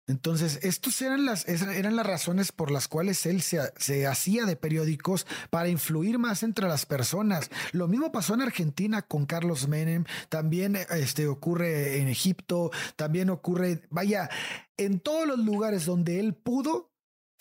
Entonces, 0.06 0.58
estas 0.62 1.00
eran 1.00 1.24
las, 1.24 1.48
eran 1.48 1.96
las 1.96 2.06
razones 2.06 2.52
por 2.52 2.70
las 2.70 2.88
cuales 2.88 3.24
él 3.24 3.40
se, 3.40 3.58
se 3.78 4.06
hacía 4.06 4.44
de 4.44 4.54
periódicos 4.56 5.26
para 5.48 5.68
influir 5.68 6.18
más 6.18 6.42
entre 6.42 6.68
las 6.68 6.84
personas. 6.84 7.50
Lo 7.72 7.88
mismo 7.88 8.12
pasó 8.12 8.34
en 8.34 8.42
Argentina 8.42 9.00
con 9.02 9.24
Carlos 9.24 9.66
Menem, 9.66 10.04
también 10.28 10.76
este, 10.76 11.26
ocurre 11.26 12.00
en 12.00 12.08
Egipto, 12.08 12.70
también 12.96 13.30
ocurre, 13.30 13.80
vaya, 13.88 14.28
en 14.76 15.00
todos 15.00 15.26
los 15.26 15.38
lugares 15.38 15.86
donde 15.86 16.20
él 16.20 16.34
pudo, 16.34 16.90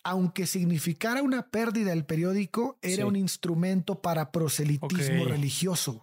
aunque 0.06 0.48
significara 0.48 1.22
una 1.22 1.50
pérdida 1.50 1.90
del 1.90 2.06
periódico, 2.06 2.78
era 2.82 2.98
Sí. 2.98 3.04
un 3.04 3.16
instrumento 3.18 4.02
para 4.02 4.32
proselitismo 4.32 5.26
religioso. 5.26 6.02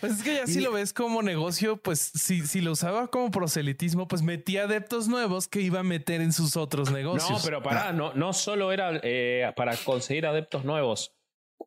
Pues 0.00 0.12
es 0.18 0.22
que 0.22 0.34
ya 0.36 0.46
si 0.46 0.60
lo 0.60 0.72
ves 0.72 0.92
como 0.92 1.22
negocio, 1.22 1.76
pues 1.76 1.98
si, 2.00 2.46
si 2.46 2.60
lo 2.60 2.72
usaba 2.72 3.08
como 3.08 3.30
proselitismo, 3.30 4.06
pues 4.08 4.22
metía 4.22 4.64
adeptos 4.64 5.08
nuevos 5.08 5.48
que 5.48 5.60
iba 5.60 5.80
a 5.80 5.82
meter 5.82 6.20
en 6.20 6.32
sus 6.32 6.56
otros 6.56 6.90
negocios. 6.90 7.30
No, 7.30 7.38
pero 7.44 7.62
pará, 7.62 7.92
no, 7.92 8.12
no 8.14 8.32
solo 8.32 8.72
era 8.72 8.98
eh, 9.02 9.50
para 9.56 9.76
conseguir 9.76 10.26
adeptos 10.26 10.64
nuevos. 10.64 11.14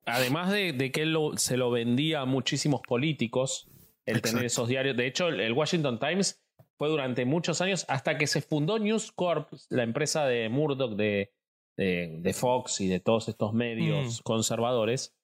Además 0.06 0.52
de, 0.52 0.74
de 0.74 0.92
que 0.92 1.04
él 1.04 1.14
lo- 1.14 1.38
se 1.38 1.58
lo 1.58 1.70
vendía 1.70 2.22
a 2.22 2.26
muchísimos 2.26 2.82
políticos, 2.82 3.68
el 4.06 4.18
Exacto. 4.18 4.30
tener 4.30 4.46
esos 4.46 4.68
diarios. 4.68 4.98
De 4.98 5.06
hecho, 5.08 5.28
el, 5.28 5.40
el 5.40 5.54
Washington 5.54 6.00
Times 6.00 6.44
fue 6.78 6.90
durante 6.90 7.26
muchos 7.26 7.62
años 7.62 7.86
hasta 7.88 8.18
que 8.18 8.26
se 8.28 8.42
fundó 8.42 8.80
News 8.80 9.12
Corp, 9.12 9.50
la 9.70 9.84
empresa 9.84 10.26
de 10.26 10.50
Murdoch, 10.50 10.96
de, 10.96 11.32
de, 11.78 12.18
de 12.20 12.34
Fox 12.34 12.82
y 12.82 12.88
de 12.88 13.00
todos 13.00 13.30
estos 13.30 13.54
medios 13.54 14.20
Mm. 14.20 14.24
conservadores. 14.24 15.16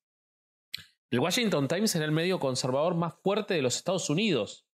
El 1.12 1.20
Washington 1.20 1.68
Times 1.68 1.96
era 1.96 2.06
el 2.06 2.12
medio 2.12 2.40
conservador 2.40 2.96
más 2.96 3.16
fuerte 3.16 3.54
de 3.56 3.62
los 3.62 3.76
Estados 3.78 4.10
Unidos 4.10 4.66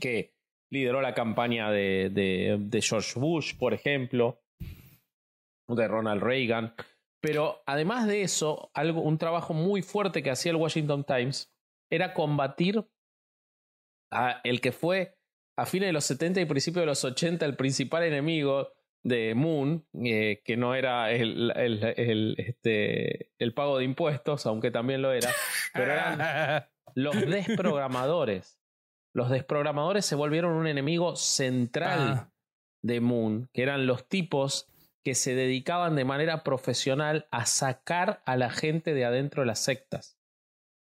que 0.00 0.34
lideró 0.70 1.00
la 1.00 1.14
campaña 1.14 1.70
de, 1.70 2.10
de- 2.12 2.56
de 2.60 2.82
George 2.82 3.18
Bush, 3.18 3.56
por 3.56 3.72
ejemplo, 3.72 4.42
de 5.68 5.88
Ronald 5.88 6.22
Reagan. 6.22 6.74
Pero 7.22 7.62
además 7.66 8.06
de 8.06 8.22
eso, 8.22 8.70
algo, 8.74 9.00
un 9.00 9.18
trabajo 9.18 9.54
muy 9.54 9.82
fuerte 9.82 10.22
que 10.22 10.30
hacía 10.30 10.50
el 10.52 10.56
Washington 10.56 11.04
Times 11.04 11.52
era 11.90 12.12
combatir 12.14 12.86
a 14.12 14.40
el 14.44 14.60
que 14.60 14.72
fue 14.72 15.16
a 15.58 15.64
fines 15.66 15.88
de 15.88 15.92
los 15.94 16.04
70 16.04 16.40
y 16.42 16.44
principios 16.44 16.82
de 16.82 16.86
los 16.86 17.04
80 17.04 17.44
el 17.46 17.56
principal 17.56 18.02
enemigo 18.04 18.72
de 19.06 19.34
Moon, 19.36 19.86
eh, 20.04 20.42
que 20.44 20.56
no 20.56 20.74
era 20.74 21.12
el, 21.12 21.52
el, 21.54 21.84
el, 21.96 22.34
este, 22.38 23.30
el 23.38 23.54
pago 23.54 23.78
de 23.78 23.84
impuestos, 23.84 24.46
aunque 24.46 24.72
también 24.72 25.00
lo 25.00 25.12
era, 25.12 25.30
pero 25.72 25.92
eran 25.92 26.66
los 26.96 27.14
desprogramadores. 27.14 28.58
Los 29.14 29.30
desprogramadores 29.30 30.04
se 30.04 30.16
volvieron 30.16 30.52
un 30.54 30.66
enemigo 30.66 31.14
central 31.14 31.98
Ah. 32.00 32.32
de 32.82 33.00
Moon, 33.00 33.48
que 33.52 33.62
eran 33.62 33.86
los 33.86 34.08
tipos 34.08 34.68
que 35.04 35.14
se 35.14 35.36
dedicaban 35.36 35.94
de 35.94 36.04
manera 36.04 36.42
profesional 36.42 37.28
a 37.30 37.46
sacar 37.46 38.22
a 38.26 38.36
la 38.36 38.50
gente 38.50 38.92
de 38.92 39.04
adentro 39.04 39.42
de 39.42 39.46
las 39.46 39.60
sectas. 39.60 40.18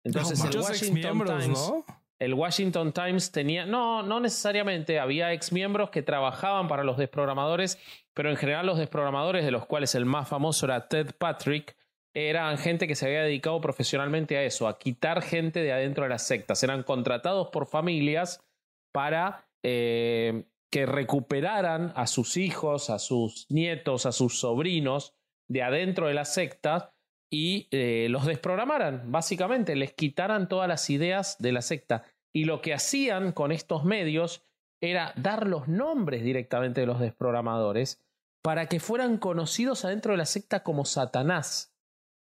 Entonces, 0.05 0.41
el 0.43 0.57
Washington 0.59 0.97
exmiembros, 0.97 1.43
Times, 1.45 1.59
¿no? 1.59 1.85
El 2.19 2.35
Washington 2.35 2.93
Times 2.93 3.31
tenía, 3.31 3.67
no, 3.67 4.03
no 4.03 4.21
necesariamente, 4.21 4.99
había 4.99 5.33
exmiembros 5.33 5.91
que 5.91 6.03
trabajaban 6.03 6.69
para 6.69 6.85
los 6.85 6.97
desprogramadores, 6.97 7.79
pero 8.15 8.31
en 8.31 8.37
general 8.37 8.67
los 8.67 8.79
desprogramadores, 8.79 9.45
de 9.45 9.51
los 9.51 9.67
cuales 9.67 9.95
el 9.95 10.07
más 10.07 10.29
famoso 10.29 10.67
era 10.67 10.89
Ted 10.89 11.13
Patrick, 11.19 11.77
eran 12.15 12.57
gente 12.57 12.89
que 12.89 12.95
se 12.95 13.05
había 13.05 13.23
dedicado 13.23 13.61
profesionalmente 13.61 14.39
a 14.39 14.43
eso, 14.45 14.69
a 14.69 14.79
quitar 14.79 15.21
gente 15.21 15.61
de 15.61 15.73
adentro 15.73 16.05
de 16.05 16.11
las 16.11 16.27
sectas. 16.27 16.63
Eran 16.63 16.83
contratados 16.83 17.49
por 17.49 17.67
familias 17.67 18.43
para 18.91 19.47
eh, 19.63 20.45
que 20.71 20.87
recuperaran 20.87 21.93
a 21.95 22.07
sus 22.07 22.39
hijos, 22.39 22.89
a 22.89 22.99
sus 22.99 23.47
nietos, 23.51 24.07
a 24.07 24.13
sus 24.13 24.41
sobrinos 24.41 25.13
de 25.47 25.63
adentro 25.63 26.09
de 26.09 26.15
la 26.15 26.25
secta 26.25 26.96
y 27.31 27.69
eh, 27.71 28.09
los 28.11 28.25
desprogramaran, 28.27 29.11
básicamente, 29.11 29.75
les 29.77 29.93
quitaran 29.93 30.49
todas 30.49 30.69
las 30.69 30.89
ideas 30.91 31.37
de 31.39 31.53
la 31.53 31.63
secta. 31.63 32.05
Y 32.33 32.45
lo 32.45 32.61
que 32.61 32.75
hacían 32.75 33.33
con 33.33 33.53
estos 33.53 33.85
medios 33.85 34.45
era 34.81 35.13
dar 35.17 35.47
los 35.47 35.69
nombres 35.69 36.23
directamente 36.23 36.83
de 36.83 36.87
los 36.87 37.01
desprogramadores 37.01 38.03
para 38.43 38.67
que 38.67 38.79
fueran 38.79 39.19
conocidos 39.19 39.85
adentro 39.85 40.13
de 40.13 40.19
la 40.19 40.27
secta 40.27 40.63
como 40.63 40.85
Satanás. 40.85 41.75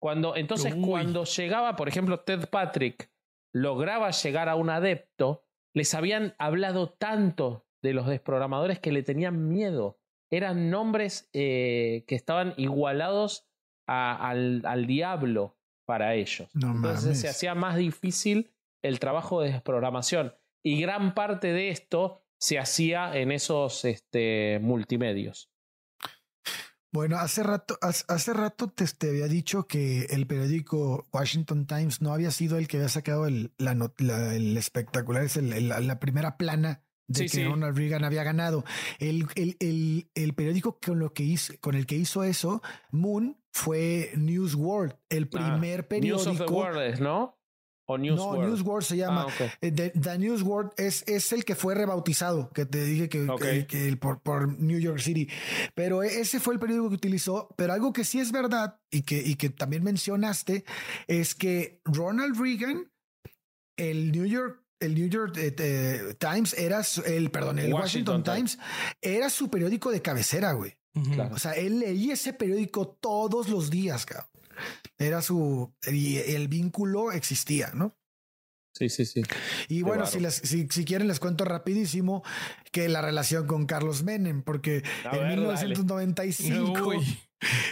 Cuando, 0.01 0.37
entonces, 0.37 0.75
cuando 0.75 1.25
llegaba, 1.25 1.77
por 1.77 1.89
ejemplo, 1.89 2.21
Ted 2.21 2.49
Patrick 2.51 3.11
lograba 3.55 4.11
llegar 4.11 4.49
a 4.49 4.57
un 4.57 4.69
adepto, 4.69 5.47
les 5.75 5.95
habían 5.95 6.35
hablado 6.39 6.91
tanto 6.91 7.67
de 7.83 7.95
los 7.95 8.07
desprogramadores 8.07 8.79
que 8.79 8.93
le 8.93 9.03
tenían 9.03 9.49
miedo. 9.49 10.01
Eran 10.31 10.71
nombres 10.71 11.31
eh, 11.33 12.05
que 12.07 12.15
estaban 12.15 12.55
igualados 12.57 13.47
al, 13.87 14.63
al, 14.65 14.87
diablo 14.87 15.57
para 15.85 16.15
ellos. 16.15 16.49
Entonces 16.55 17.21
se 17.21 17.29
hacía 17.29 17.55
más 17.55 17.77
difícil 17.77 18.53
el 18.83 18.99
trabajo 18.99 19.41
de 19.41 19.53
desprogramación. 19.53 20.35
Y 20.63 20.81
gran 20.81 21.15
parte 21.15 21.53
de 21.53 21.71
esto 21.71 22.23
se 22.39 22.59
hacía 22.59 23.17
en 23.17 23.33
esos 23.33 23.85
este, 23.85 24.59
multimedios. 24.61 25.51
Bueno, 26.93 27.17
hace 27.17 27.43
rato, 27.43 27.79
hace 27.81 28.33
rato 28.35 28.69
te, 28.69 29.09
había 29.09 29.27
dicho 29.27 29.67
que 29.67 30.03
el 30.11 30.27
periódico 30.27 31.09
Washington 31.11 31.67
Times 31.67 32.03
no 32.03 32.13
había 32.13 32.31
sido 32.31 32.59
el 32.59 32.69
que 32.69 32.77
había 32.77 32.91
sacado 32.91 33.27
el, 33.27 33.55
la, 33.57 33.73
el 34.35 34.57
espectacular, 34.59 35.25
es 35.25 35.39
el, 35.39 35.69
la 35.69 35.99
primera 36.01 36.37
plana 36.37 36.83
de 37.13 37.27
que 37.27 37.45
Ronald 37.45 37.77
Reagan 37.77 38.05
había 38.05 38.25
ganado. 38.25 38.65
El, 38.99 39.27
el, 39.35 40.09
el, 40.15 40.35
periódico 40.35 40.79
con, 40.85 40.99
lo 40.99 41.13
que 41.13 41.23
hizo, 41.23 41.55
con 41.61 41.75
el 41.75 41.87
que 41.87 41.97
hizo 41.97 42.25
eso, 42.25 42.63
Moon, 42.91 43.37
fue 43.53 44.13
News 44.17 44.55
World, 44.55 44.97
el 45.09 45.25
ah, 45.25 45.29
primer 45.31 45.87
periódico. 45.89 46.31
News 46.31 46.41
of 46.41 46.47
the 46.47 46.53
World, 46.53 47.01
¿no? 47.01 47.39
News 47.99 48.17
no, 48.17 48.27
World? 48.27 48.49
News 48.49 48.63
World 48.63 48.85
se 48.85 48.97
llama. 48.97 49.27
Ah, 49.29 49.45
eh, 49.61 49.71
the, 49.71 50.19
News 50.19 50.43
World 50.43 50.73
es, 50.77 51.05
es 51.07 51.33
el 51.33 51.45
que 51.45 51.55
fue 51.55 51.75
rebautizado, 51.75 52.51
que 52.51 52.67
te 52.67 52.85
dije 52.85 53.09
que, 53.09 53.27
que, 53.69 53.97
por, 53.97 54.21
por, 54.21 54.59
New 54.59 54.79
York 54.79 55.01
City. 55.01 55.29
Pero 55.75 56.03
e, 56.03 56.21
ese 56.21 56.41
fue 56.41 56.55
el 56.55 56.61
periódico 56.61 56.89
que 56.89 56.95
utilizó. 56.95 57.49
Pero 57.57 57.73
algo 57.73 57.93
que 57.93 58.05
sí 58.05 58.21
es 58.21 58.33
verdad 58.33 58.81
y 58.91 59.03
que, 59.03 59.19
y 59.19 59.35
que 59.35 59.51
también 59.51 59.85
mencionaste 59.85 60.65
es 61.07 61.35
que 61.35 61.81
Ronald 61.85 62.41
Reagan, 62.41 62.91
el 63.77 64.13
New 64.13 64.27
York 64.27 64.62
el 64.83 64.95
New 64.95 65.09
York 65.09 65.35
eh, 65.37 66.15
Times 66.19 66.55
era 66.55 66.83
el, 67.07 67.31
perdón, 67.31 67.59
el 67.59 67.73
Washington, 67.73 68.23
Times. 68.23 68.59
era 69.01 69.31
su 69.31 69.51
periódico 69.51 69.91
de 69.91 70.03
cabecera, 70.03 70.53
güey. 70.53 70.77
O 71.33 71.39
sea, 71.39 71.53
él 71.53 71.81
leía 71.81 72.15
ese 72.15 72.35
periódico 72.35 72.87
todos 72.89 73.49
los 73.49 73.71
días, 73.71 74.05
cabrón. 74.05 74.29
Era 74.99 75.23
su. 75.23 75.73
Y 75.91 76.19
el 76.19 76.49
vínculo 76.49 77.13
existía, 77.13 77.71
¿no? 77.75 77.97
Sí, 78.75 78.89
sí, 78.89 79.05
sí. 79.05 79.23
Y 79.69 79.83
bueno, 79.83 80.07
si, 80.07 80.19
les, 80.19 80.35
si, 80.35 80.67
quieren 80.67 81.09
les 81.09 81.21
cuento 81.21 81.45
rapidísimo 81.45 82.23
que 82.71 82.89
la 82.89 83.03
relación 83.03 83.47
con 83.47 83.67
Carlos 83.67 84.03
Menem, 84.03 84.43
porque 84.43 84.83
en 85.13 85.29
1995, 85.29 86.93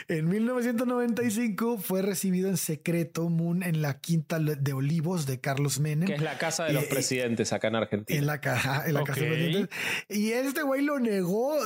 en 0.09 0.29
1995 0.29 1.79
fue 1.79 2.03
recibido 2.03 2.49
en 2.49 2.57
secreto 2.57 3.29
Moon 3.29 3.63
en 3.63 3.83
la 3.83 4.01
quinta 4.01 4.39
de 4.39 4.73
Olivos 4.73 5.27
de 5.27 5.41
Carlos 5.41 5.81
Menem. 5.81 6.07
Que 6.07 6.15
es 6.15 6.23
la 6.23 6.39
casa 6.39 6.65
de 6.65 6.73
los 6.73 6.85
presidentes 6.85 7.53
acá 7.53 7.69
en 7.69 7.77
Argentina. 7.77 8.19
En 8.19 8.27
la, 8.27 8.41
caja, 8.41 8.87
en 8.87 8.95
la 8.95 9.05
casa 9.05 9.21
de 9.21 9.29
los 9.29 9.37
presidentes. 9.37 9.79
Y 10.09 10.33
este 10.33 10.63
güey 10.63 10.83
lo 10.83 10.99
negó 10.99 11.57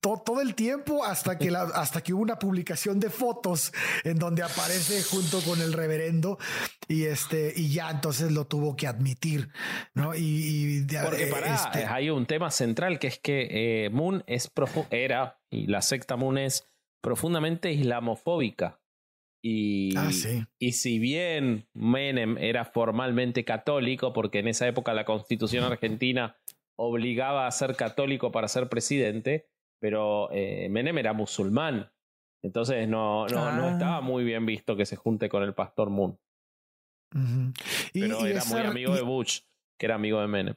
todo, 0.00 0.40
el 0.40 0.54
tiempo 0.54 1.04
hasta 1.04 1.38
que, 1.38 1.50
la, 1.50 1.62
hasta 1.62 2.02
que 2.02 2.14
hubo 2.14 2.22
una 2.22 2.38
publicación 2.38 3.00
de 3.00 3.10
fotos 3.10 3.72
en 4.04 4.18
donde 4.18 4.42
aparece 4.42 5.02
junto 5.02 5.40
con 5.40 5.60
el 5.60 5.72
reverendo 5.72 6.38
y 6.86 7.04
este 7.04 7.52
y 7.54 7.72
ya 7.72 7.90
entonces 7.90 8.30
lo 8.32 8.46
tuvo 8.46 8.76
que 8.76 8.86
admitir, 8.86 9.48
¿no? 9.94 10.14
Y, 10.14 10.86
porque 11.02 11.26
para 11.26 11.54
este 11.54 11.84
hay 11.84 12.10
un 12.10 12.26
tema 12.26 12.50
central 12.50 12.98
que 12.98 13.08
es 13.08 13.18
que 13.18 13.86
eh, 13.86 13.90
Moon 13.90 14.22
es 14.26 14.50
era 14.90 15.40
y 15.50 15.66
la 15.66 15.82
secta 15.82 16.16
Moon 16.16 16.38
es 16.38 16.67
profundamente 17.00 17.72
islamofóbica. 17.72 18.80
Y, 19.42 19.96
ah, 19.96 20.10
sí. 20.10 20.44
y 20.58 20.72
si 20.72 20.98
bien 20.98 21.68
Menem 21.72 22.36
era 22.38 22.64
formalmente 22.64 23.44
católico, 23.44 24.12
porque 24.12 24.40
en 24.40 24.48
esa 24.48 24.66
época 24.66 24.94
la 24.94 25.04
constitución 25.04 25.64
argentina 25.64 26.36
obligaba 26.76 27.46
a 27.46 27.50
ser 27.50 27.76
católico 27.76 28.32
para 28.32 28.48
ser 28.48 28.68
presidente, 28.68 29.48
pero 29.80 30.30
eh, 30.32 30.68
Menem 30.70 30.98
era 30.98 31.12
musulmán. 31.12 31.92
Entonces 32.42 32.88
no, 32.88 33.26
no, 33.26 33.52
no, 33.52 33.66
ah. 33.66 33.72
estaba 33.72 34.00
muy 34.00 34.24
bien 34.24 34.46
visto 34.46 34.76
que 34.76 34.86
se 34.86 34.96
junte 34.96 35.28
con 35.28 35.42
el 35.42 35.54
pastor 35.54 35.90
Moon. 35.90 36.18
pero 37.92 38.26
era 38.26 38.44
muy 38.44 38.60
amigo 38.60 38.94
de 38.94 39.02
Bush, 39.02 39.40
que 39.78 39.86
era 39.86 39.96
amigo 39.96 40.20
de 40.20 40.28
Menem. 40.28 40.54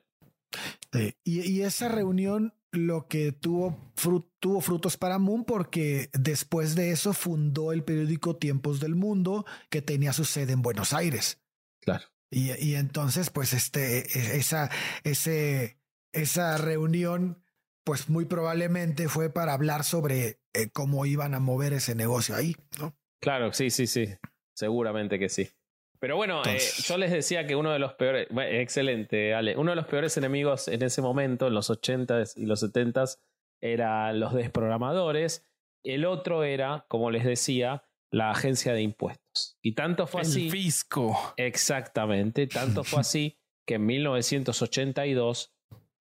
Y, 1.24 1.50
y, 1.50 1.62
esa 1.62 1.88
reunión 1.88 2.54
lo 2.72 3.07
que 3.07 3.31
tuvo, 3.31 3.93
tuvo 4.39 4.61
frutos 4.61 4.98
para 4.98 5.19
Moon 5.19 5.43
porque 5.43 6.10
después 6.14 6.76
de 6.76 6.91
eso 6.91 7.14
fundó 7.14 7.73
el 7.73 7.84
periódico 7.84 8.38
Tiempos 8.38 8.80
del 8.80 8.95
Mundo 8.95 9.45
que 9.69 9.81
tenía 9.81 10.14
su 10.14 10.26
sede 10.26 10.53
en 10.53 10.61
Buenos 10.61 10.93
Aires. 10.93 11.41
Claro. 11.81 12.06
Y, 12.30 12.52
y 12.65 12.76
entonces, 12.76 13.30
pues, 13.30 13.52
este, 13.53 13.99
e, 14.18 14.38
esa, 14.38 14.69
ese, 15.03 15.77
esa 16.14 16.57
reunión 16.57 17.43
pues 17.84 18.10
muy 18.10 18.26
probablemente 18.26 19.10
fue 19.10 19.30
para 19.30 19.53
hablar 19.53 19.84
sobre 19.84 20.39
eh, 20.53 20.69
cómo 20.72 21.06
iban 21.06 21.34
a 21.34 21.39
mover 21.39 21.73
ese 21.73 21.95
negocio 21.95 22.35
ahí, 22.35 22.56
¿no? 22.80 22.95
Claro, 23.19 23.53
sí, 23.53 23.69
sí, 23.69 23.88
sí, 23.88 24.07
seguramente 24.53 25.19
que 25.19 25.30
sí. 25.30 25.49
Pero 26.02 26.15
bueno, 26.15 26.41
eh, 26.45 26.57
yo 26.84 26.98
les 26.98 27.11
decía 27.11 27.45
que 27.45 27.56
uno 27.56 27.72
de 27.72 27.78
los 27.78 27.94
peores, 27.94 28.28
excelente, 28.32 29.36
Ale, 29.36 29.56
uno 29.56 29.69
de 29.69 29.76
los 29.76 29.86
peores 29.86 30.18
enemigos 30.18 30.68
en 30.68 30.82
ese 30.82 30.99
momento, 30.99 31.45
en 31.45 31.53
los 31.53 31.69
80s 31.69 32.34
y 32.38 32.48
los 32.48 32.64
70s, 32.64 33.19
eran 33.61 34.19
los 34.19 34.34
desprogramadores. 34.34 35.45
El 35.84 36.06
otro 36.06 36.44
era, 36.44 36.86
como 36.88 37.11
les 37.11 37.23
decía, 37.23 37.84
la 38.11 38.32
agencia 38.32 38.73
de 38.73 38.82
impuestos. 38.82 39.60
Y 39.61 39.73
tanto 39.73 40.07
fue 40.07 40.22
así. 40.22 40.45
El 40.45 40.52
fisco. 40.52 41.34
Exactamente, 41.38 42.48
tanto 42.48 42.84
fue 42.84 43.02
así 43.02 43.38
que 43.68 43.76
en 43.76 43.86
1982 43.86 45.53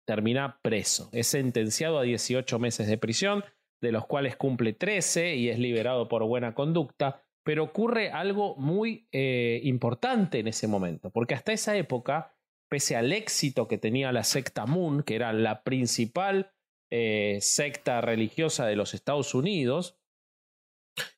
termina 0.05 0.59
preso. 0.61 1.07
Es 1.13 1.27
sentenciado 1.27 1.99
a 1.99 2.03
18 2.03 2.59
meses 2.59 2.87
de 2.87 2.97
prisión, 2.97 3.45
de 3.81 3.93
los 3.93 4.05
cuales 4.07 4.35
cumple 4.35 4.73
13 4.73 5.35
y 5.35 5.49
es 5.49 5.57
liberado 5.57 6.09
por 6.09 6.25
buena 6.25 6.53
conducta. 6.53 7.24
Pero 7.45 7.63
ocurre 7.63 8.09
algo 8.11 8.55
muy 8.55 9.07
eh, 9.11 9.61
importante 9.63 10.39
en 10.39 10.47
ese 10.47 10.67
momento, 10.67 11.11
porque 11.11 11.35
hasta 11.35 11.53
esa 11.53 11.77
época, 11.77 12.35
pese 12.67 12.95
al 12.95 13.13
éxito 13.13 13.67
que 13.67 13.77
tenía 13.77 14.11
la 14.11 14.23
secta 14.23 14.65
Moon, 14.65 15.03
que 15.03 15.15
era 15.15 15.31
la 15.31 15.63
principal 15.63 16.51
eh, 16.91 17.37
secta 17.41 18.01
religiosa 18.01 18.65
de 18.65 18.75
los 18.75 18.95
Estados 18.95 19.35
Unidos, 19.35 19.99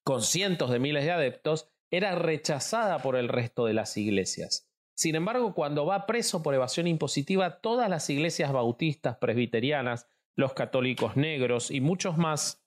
con 0.03 0.21
cientos 0.21 0.69
de 0.69 0.79
miles 0.79 1.05
de 1.05 1.11
adeptos, 1.11 1.71
era 1.91 2.15
rechazada 2.15 2.99
por 2.99 3.15
el 3.15 3.29
resto 3.29 3.65
de 3.65 3.73
las 3.73 3.95
iglesias. 3.95 4.69
Sin 4.97 5.15
embargo, 5.15 5.53
cuando 5.53 5.85
va 5.85 6.07
preso 6.07 6.43
por 6.43 6.53
evasión 6.53 6.87
impositiva, 6.87 7.61
todas 7.61 7.89
las 7.89 8.09
iglesias 8.09 8.51
bautistas, 8.51 9.17
presbiterianas, 9.17 10.07
los 10.35 10.53
católicos 10.53 11.15
negros 11.15 11.71
y 11.71 11.79
muchos 11.79 12.17
más 12.17 12.65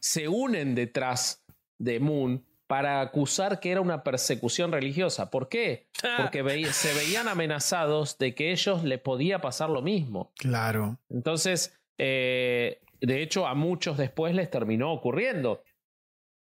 se 0.00 0.28
unen 0.28 0.74
detrás 0.74 1.44
de 1.78 2.00
Moon 2.00 2.44
para 2.66 3.00
acusar 3.00 3.60
que 3.60 3.70
era 3.70 3.80
una 3.80 4.04
persecución 4.04 4.72
religiosa. 4.72 5.30
¿Por 5.30 5.48
qué? 5.48 5.88
Porque 6.18 6.42
se 6.72 6.92
veían 6.92 7.26
amenazados 7.26 8.18
de 8.18 8.34
que 8.34 8.52
ellos 8.52 8.84
le 8.84 8.98
podía 8.98 9.40
pasar 9.40 9.70
lo 9.70 9.80
mismo. 9.80 10.32
Claro. 10.36 10.98
Entonces, 11.08 11.78
eh, 11.96 12.80
de 13.00 13.22
hecho, 13.22 13.46
a 13.46 13.54
muchos 13.54 13.96
después 13.96 14.34
les 14.34 14.50
terminó 14.50 14.92
ocurriendo. 14.92 15.62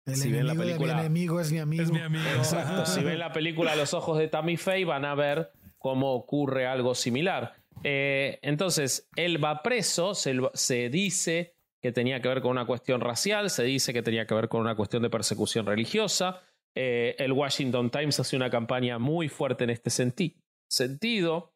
El 0.05 0.17
si 0.17 0.31
ven 0.31 0.47
la 0.47 0.55
película, 0.55 0.95
mi 0.95 1.01
enemigo 1.01 1.41
es 1.41 1.53
mi 1.53 1.59
amigo. 1.59 1.83
Es 1.83 1.91
mi 1.91 2.01
amigo. 2.01 2.25
Exacto. 2.37 2.87
si 2.87 3.03
ven 3.03 3.19
la 3.19 3.33
película 3.33 3.75
Los 3.75 3.93
ojos 3.95 4.19
de 4.19 4.29
Tammy 4.29 4.57
Faye, 4.57 4.85
van 4.85 5.05
a 5.05 5.15
ver 5.15 5.53
cómo 5.79 6.15
ocurre 6.15 6.67
algo 6.67 6.95
similar. 6.95 7.55
Eh, 7.83 8.39
entonces, 8.43 9.09
él 9.17 9.43
va 9.43 9.63
preso, 9.63 10.15
se, 10.15 10.89
dice 10.89 11.56
que 11.87 11.93
tenía 11.93 12.21
que 12.21 12.29
ver 12.29 12.41
con 12.41 12.51
una 12.51 12.67
cuestión 12.67 13.01
racial, 13.01 13.49
se 13.49 13.63
dice 13.63 13.93
que 13.93 14.03
tenía 14.03 14.27
que 14.27 14.35
ver 14.35 14.49
con 14.49 14.61
una 14.61 14.75
cuestión 14.75 15.05
de 15.05 15.11
persecución 15.11 15.67
religiosa. 15.67 16.43
Eh, 16.75 17.15
el 17.19 17.31
Washington 17.33 17.91
Times 17.91 18.19
hace 18.19 18.35
una 18.35 18.51
campaña 18.51 18.99
muy 18.99 19.29
fuerte 19.29 19.63
en 19.65 19.71
este 19.71 19.91
sentido. 19.91 21.55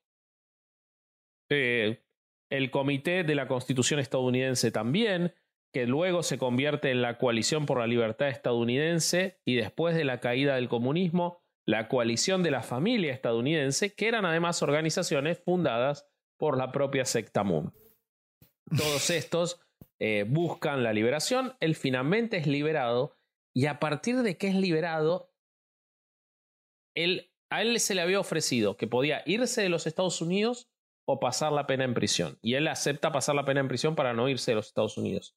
Eh, 1.51 2.05
el 2.49 2.71
Comité 2.71 3.25
de 3.25 3.35
la 3.35 3.49
Constitución 3.49 3.99
estadounidense 3.99 4.71
también 4.71 5.35
que 5.73 5.87
luego 5.87 6.23
se 6.23 6.39
convierte 6.39 6.93
en 6.93 7.03
la 7.03 7.19
Coalición 7.19 7.67
por 7.67 7.79
la 7.79 7.89
Libertad 7.89 8.29
estadounidense 8.29 9.41
y 9.45 9.57
después 9.57 9.97
de 9.97 10.05
la 10.05 10.21
caída 10.21 10.55
del 10.55 10.69
comunismo, 10.69 11.43
la 11.67 11.89
Coalición 11.89 12.45
de 12.45 12.53
la 12.53 12.63
Familia 12.63 13.13
estadounidense, 13.13 13.95
que 13.95 14.07
eran 14.07 14.25
además 14.27 14.63
organizaciones 14.63 15.41
fundadas 15.45 16.09
por 16.39 16.57
la 16.57 16.71
propia 16.71 17.05
secta 17.05 17.43
Moon. 17.43 17.73
Todos 18.77 19.11
estos 19.11 19.61
eh, 20.01 20.25
buscan 20.27 20.83
la 20.83 20.93
liberación, 20.93 21.55
él 21.61 21.77
finalmente 21.77 22.39
es 22.39 22.47
liberado 22.47 23.19
y 23.55 23.67
a 23.67 23.79
partir 23.79 24.23
de 24.23 24.39
que 24.39 24.49
es 24.49 24.55
liberado, 24.55 25.33
él, 26.95 27.33
a 27.51 27.61
él 27.63 27.79
se 27.81 27.95
le 27.95 28.01
había 28.01 28.19
ofrecido 28.19 28.77
que 28.77 28.87
podía 28.87 29.23
irse 29.27 29.63
de 29.63 29.69
los 29.69 29.87
Estados 29.87 30.23
Unidos 30.23 30.71
o 31.07 31.21
pasar 31.21 31.53
la 31.53 31.67
pena 31.67 31.85
en 31.85 31.95
prisión. 31.95 32.39
Y 32.41 32.55
él 32.55 32.69
acepta 32.69 33.13
pasar 33.13 33.35
la 33.35 33.45
pena 33.45 33.61
en 33.61 33.69
prisión 33.69 33.95
para 33.95 34.15
no 34.15 34.29
irse 34.29 34.53
de 34.53 34.57
los 34.57 34.69
Estados 34.69 34.97
Unidos. 34.97 35.37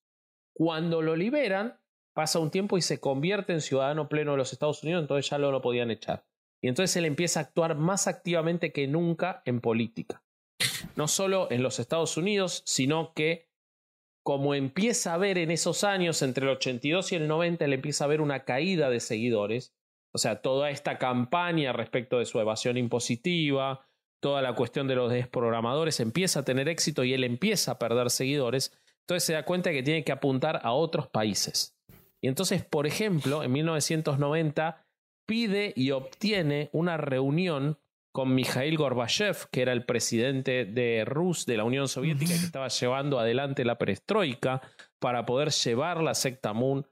Cuando 0.53 1.02
lo 1.02 1.15
liberan, 1.15 1.80
pasa 2.14 2.40
un 2.40 2.52
tiempo 2.52 2.77
y 2.77 2.81
se 2.81 2.99
convierte 2.99 3.53
en 3.53 3.61
ciudadano 3.61 4.07
pleno 4.07 4.31
de 4.31 4.38
los 4.38 4.53
Estados 4.53 4.84
Unidos, 4.84 5.02
entonces 5.02 5.30
ya 5.30 5.40
no 5.40 5.52
lo 5.52 5.61
podían 5.61 5.91
echar. 5.91 6.26
Y 6.61 6.69
entonces 6.69 6.95
él 6.95 7.06
empieza 7.06 7.40
a 7.40 7.44
actuar 7.44 7.76
más 7.76 8.07
activamente 8.07 8.72
que 8.72 8.88
nunca 8.88 9.41
en 9.45 9.60
política. 9.60 10.23
No 10.95 11.07
solo 11.10 11.52
en 11.52 11.64
los 11.64 11.80
Estados 11.80 12.15
Unidos, 12.15 12.64
sino 12.65 13.14
que 13.14 13.49
como 14.24 14.56
empieza 14.56 15.14
a 15.14 15.18
ver 15.18 15.38
en 15.38 15.52
esos 15.52 15.84
años, 15.84 16.22
entre 16.22 16.45
el 16.45 16.52
82 16.52 17.12
y 17.12 17.16
el 17.16 17.28
90, 17.28 17.66
él 17.66 17.74
empieza 17.74 18.06
a 18.06 18.08
ver 18.08 18.22
una 18.22 18.45
caída 18.45 18.90
de 18.90 19.00
seguidores, 19.00 19.76
o 20.14 20.18
sea, 20.18 20.41
toda 20.41 20.70
esta 20.70 20.98
campaña 20.98 21.74
respecto 21.74 22.20
de 22.20 22.26
su 22.26 22.40
evasión 22.40 22.78
impositiva, 22.78 23.86
toda 24.22 24.41
la 24.41 24.56
cuestión 24.56 24.88
de 24.88 24.95
los 24.95 25.12
desprogramadores 25.12 26.00
empieza 26.00 26.40
a 26.40 26.45
tener 26.45 26.70
éxito 26.70 27.04
y 27.04 27.14
él 27.14 27.26
empieza 27.26 27.74
a 27.74 27.80
perder 27.80 28.10
seguidores, 28.10 28.72
entonces 29.02 29.26
se 29.26 29.34
da 29.34 29.44
cuenta 29.44 29.72
que 29.72 29.84
tiene 29.84 30.06
que 30.06 30.14
apuntar 30.14 30.62
a 30.64 30.72
otros 30.72 31.08
países. 31.08 31.78
Y 32.22 32.30
entonces, 32.30 32.64
por 32.64 32.88
ejemplo, 32.88 33.44
en 33.44 33.52
1990 33.52 34.86
pide 35.28 35.74
y 35.76 35.91
obtiene 35.91 36.70
una 36.72 36.95
reunión 36.95 37.78
con 38.14 38.35
Mikhail 38.35 38.77
Gorbachev, 38.77 39.49
que 39.52 39.64
era 39.64 39.73
el 39.73 39.85
presidente 39.85 40.65
de 40.65 41.03
Rus, 41.03 41.48
de 41.48 41.57
la 41.57 41.64
Unión 41.64 41.88
Soviética, 41.88 42.30
que 42.30 42.45
estaba 42.45 42.68
llevando 42.68 43.19
adelante 43.19 43.65
la 43.65 43.80
perestroika 43.80 44.61
para 44.99 45.26
poder 45.26 45.49
llevar 45.49 46.02
la 46.02 46.14
secta 46.14 46.53
Moon 46.53 46.85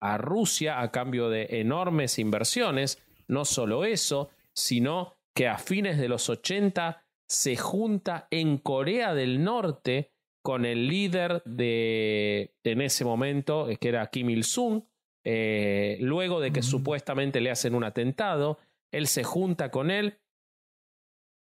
a 0.00 0.16
Rusia 0.18 0.80
a 0.80 0.92
cambio 0.92 1.30
de 1.30 1.48
enormes 1.50 2.20
inversiones. 2.20 3.02
No 3.26 3.44
solo 3.44 3.84
eso, 3.84 4.30
sino 4.54 5.16
que 5.34 5.48
a 5.48 5.58
fines 5.58 5.98
de 5.98 6.08
los 6.08 6.30
80 6.30 7.04
se 7.26 7.56
junta 7.56 8.28
en 8.30 8.58
Corea 8.58 9.14
del 9.14 9.42
Norte 9.42 10.12
con 10.44 10.64
el 10.64 10.86
líder 10.86 11.42
de 11.44 12.54
en 12.62 12.80
ese 12.82 13.04
momento, 13.04 13.68
que 13.80 13.88
era 13.88 14.06
Kim 14.06 14.30
Il-sung, 14.30 14.84
eh, 15.24 15.98
luego 16.00 16.40
de 16.40 16.52
que 16.52 16.62
supuestamente 16.62 17.40
le 17.40 17.50
hacen 17.50 17.74
un 17.74 17.82
atentado, 17.82 18.58
él 18.92 19.08
se 19.08 19.24
junta 19.24 19.72
con 19.72 19.90
él 19.90 20.20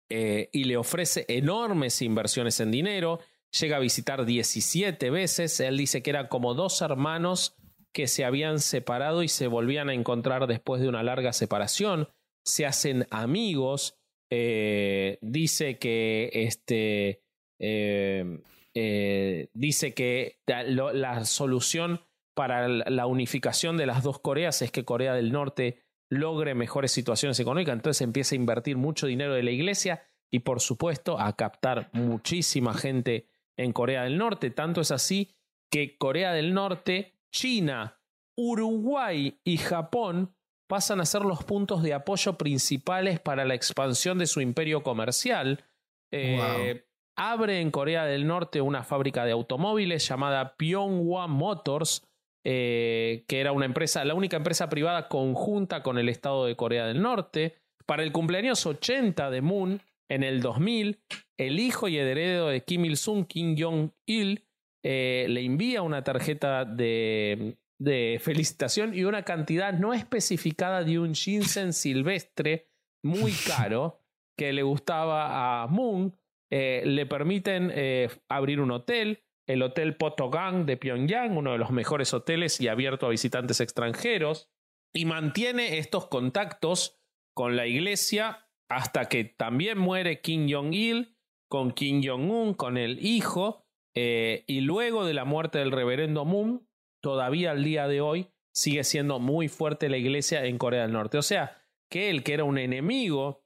eh, 0.10 0.50
y 0.52 0.64
le 0.66 0.78
ofrece 0.78 1.26
enormes 1.28 2.02
inversiones 2.02 2.60
en 2.60 2.72
dinero, 2.72 3.20
llega 3.60 3.78
a 3.78 3.82
visitar 3.82 4.26
17 4.26 5.10
veces, 5.10 5.60
él 5.60 5.78
dice 5.78 6.02
que 6.02 6.10
eran 6.12 6.28
como 6.28 6.54
dos 6.54 6.82
hermanos 6.82 7.56
que 7.94 8.08
se 8.08 8.26
habían 8.26 8.60
separado 8.60 9.24
y 9.24 9.28
se 9.28 9.48
volvían 9.48 9.90
a 9.90 9.94
encontrar 9.94 10.48
después 10.48 10.82
de 10.82 10.90
una 10.90 11.04
larga 11.04 11.34
separación, 11.34 12.10
se 12.44 12.66
hacen 12.66 13.08
amigos, 13.10 13.98
eh, 14.30 15.18
dice 15.22 15.78
que 15.78 16.30
este, 16.34 17.24
eh, 17.60 19.48
dice 19.54 19.94
que 19.94 20.40
la 20.46 21.26
solución 21.26 22.02
para 22.38 22.68
la 22.68 23.08
unificación 23.08 23.78
de 23.78 23.88
las 23.88 24.04
dos 24.04 24.20
Coreas 24.20 24.62
es 24.62 24.72
que 24.72 24.86
Corea 24.86 25.16
del 25.16 25.32
Norte 25.32 25.87
logre 26.10 26.56
mejores 26.56 26.92
situaciones 26.92 27.40
económicas, 27.40 27.74
entonces 27.74 28.02
empieza 28.02 28.36
a 28.36 28.38
invertir 28.38 28.78
mucho 28.78 29.08
dinero 29.08 29.34
de 29.34 29.44
la 29.44 29.52
iglesia 29.52 30.04
y 30.32 30.40
por 30.40 30.60
supuesto 30.60 31.20
a 31.20 31.36
captar 31.36 31.90
muchísima 31.94 32.74
gente 32.74 33.28
en 33.58 33.74
Corea 33.74 34.04
del 34.04 34.18
Norte, 34.18 34.52
tanto 34.52 34.82
es 34.82 34.92
así 34.92 35.32
que 35.70 35.98
Corea 35.98 36.32
del 36.34 36.54
Norte, 36.54 37.16
China, 37.32 38.00
Uruguay 38.36 39.40
y 39.44 39.58
Japón 39.58 40.34
pasan 40.68 41.02
a 41.02 41.06
ser 41.06 41.24
los 41.24 41.44
puntos 41.44 41.82
de 41.82 41.94
apoyo 41.94 42.38
principales 42.38 43.20
para 43.20 43.46
la 43.46 43.56
expansión 43.56 44.20
de 44.20 44.28
su 44.28 44.42
imperio 44.42 44.84
comercial. 44.84 45.64
Eh, 46.12 46.86
abre 47.16 47.62
en 47.62 47.72
Corea 47.72 48.06
del 48.06 48.28
Norte 48.28 48.62
una 48.62 48.84
fábrica 48.84 49.26
de 49.26 49.32
automóviles 49.32 50.08
llamada 50.08 50.56
Pyonghwa 50.56 51.28
Motors, 51.28 52.07
eh, 52.50 53.26
que 53.28 53.42
era 53.42 53.52
una 53.52 53.66
empresa, 53.66 54.06
la 54.06 54.14
única 54.14 54.38
empresa 54.38 54.70
privada 54.70 55.10
conjunta 55.10 55.84
con 55.84 55.98
el 55.98 56.08
Estado 56.08 56.46
de 56.46 56.56
Corea 56.56 56.86
del 56.86 57.02
Norte. 57.02 57.58
Para 57.86 58.04
el 58.04 58.14
cumpleaños 58.14 58.66
80 58.66 59.30
de 59.30 59.42
Moon, 59.42 59.82
en 60.08 60.24
el 60.24 60.40
2000, 60.40 60.98
el 61.36 61.60
hijo 61.60 61.90
y 61.90 61.98
heredero 61.98 62.48
de 62.48 62.64
Kim 62.64 62.86
Il-sung, 62.86 63.28
Kim 63.28 63.58
Jong-il, 63.60 64.46
eh, 64.82 65.26
le 65.28 65.42
envía 65.42 65.82
una 65.82 66.06
tarjeta 66.06 66.64
de, 66.64 67.58
de 67.80 68.18
felicitación 68.24 68.94
y 68.94 69.04
una 69.04 69.24
cantidad 69.24 69.74
no 69.74 69.94
especificada 69.94 70.86
de 70.86 71.00
un 71.00 71.16
ginseng 71.16 71.74
silvestre 71.74 72.70
muy 73.04 73.34
caro 73.46 74.00
que 74.38 74.54
le 74.54 74.64
gustaba 74.64 75.64
a 75.64 75.68
Moon. 75.68 76.18
Eh, 76.50 76.84
le 76.86 77.06
permiten 77.08 77.74
eh, 77.76 78.08
abrir 78.30 78.62
un 78.62 78.72
hotel, 78.72 79.22
el 79.48 79.64
Hotel 79.64 79.96
Potogang 79.96 80.66
de 80.66 80.78
Pyongyang, 80.78 81.38
uno 81.38 81.54
de 81.54 81.58
los 81.58 81.72
mejores 81.72 82.14
hoteles 82.14 82.60
y 82.62 82.68
abierto 82.68 83.08
a 83.08 83.10
visitantes 83.10 83.62
extranjeros, 83.62 84.50
y 84.94 85.06
mantiene 85.06 85.78
estos 85.78 86.08
contactos 86.08 87.00
con 87.34 87.56
la 87.56 87.66
iglesia 87.66 88.48
hasta 88.70 89.08
que 89.08 89.24
también 89.24 89.78
muere 89.78 90.22
Kim 90.22 90.48
Jong-il, 90.50 91.18
con 91.50 91.72
Kim 91.72 92.02
Jong-un, 92.04 92.54
con 92.54 92.78
el 92.78 93.04
hijo, 93.06 93.66
eh, 93.96 94.44
y 94.48 94.62
luego 94.62 95.06
de 95.06 95.14
la 95.14 95.26
muerte 95.26 95.60
del 95.60 95.72
reverendo 95.72 96.26
Moon, 96.26 96.68
todavía 97.02 97.52
al 97.52 97.64
día 97.64 97.88
de 97.88 98.02
hoy 98.02 98.28
sigue 98.54 98.84
siendo 98.84 99.20
muy 99.20 99.48
fuerte 99.48 99.88
la 99.88 99.98
iglesia 99.98 100.46
en 100.46 100.58
Corea 100.58 100.82
del 100.82 100.92
Norte. 100.92 101.18
O 101.18 101.22
sea, 101.22 101.64
que 101.90 102.10
él, 102.10 102.24
que 102.24 102.34
era 102.34 102.44
un 102.44 102.58
enemigo 102.58 103.46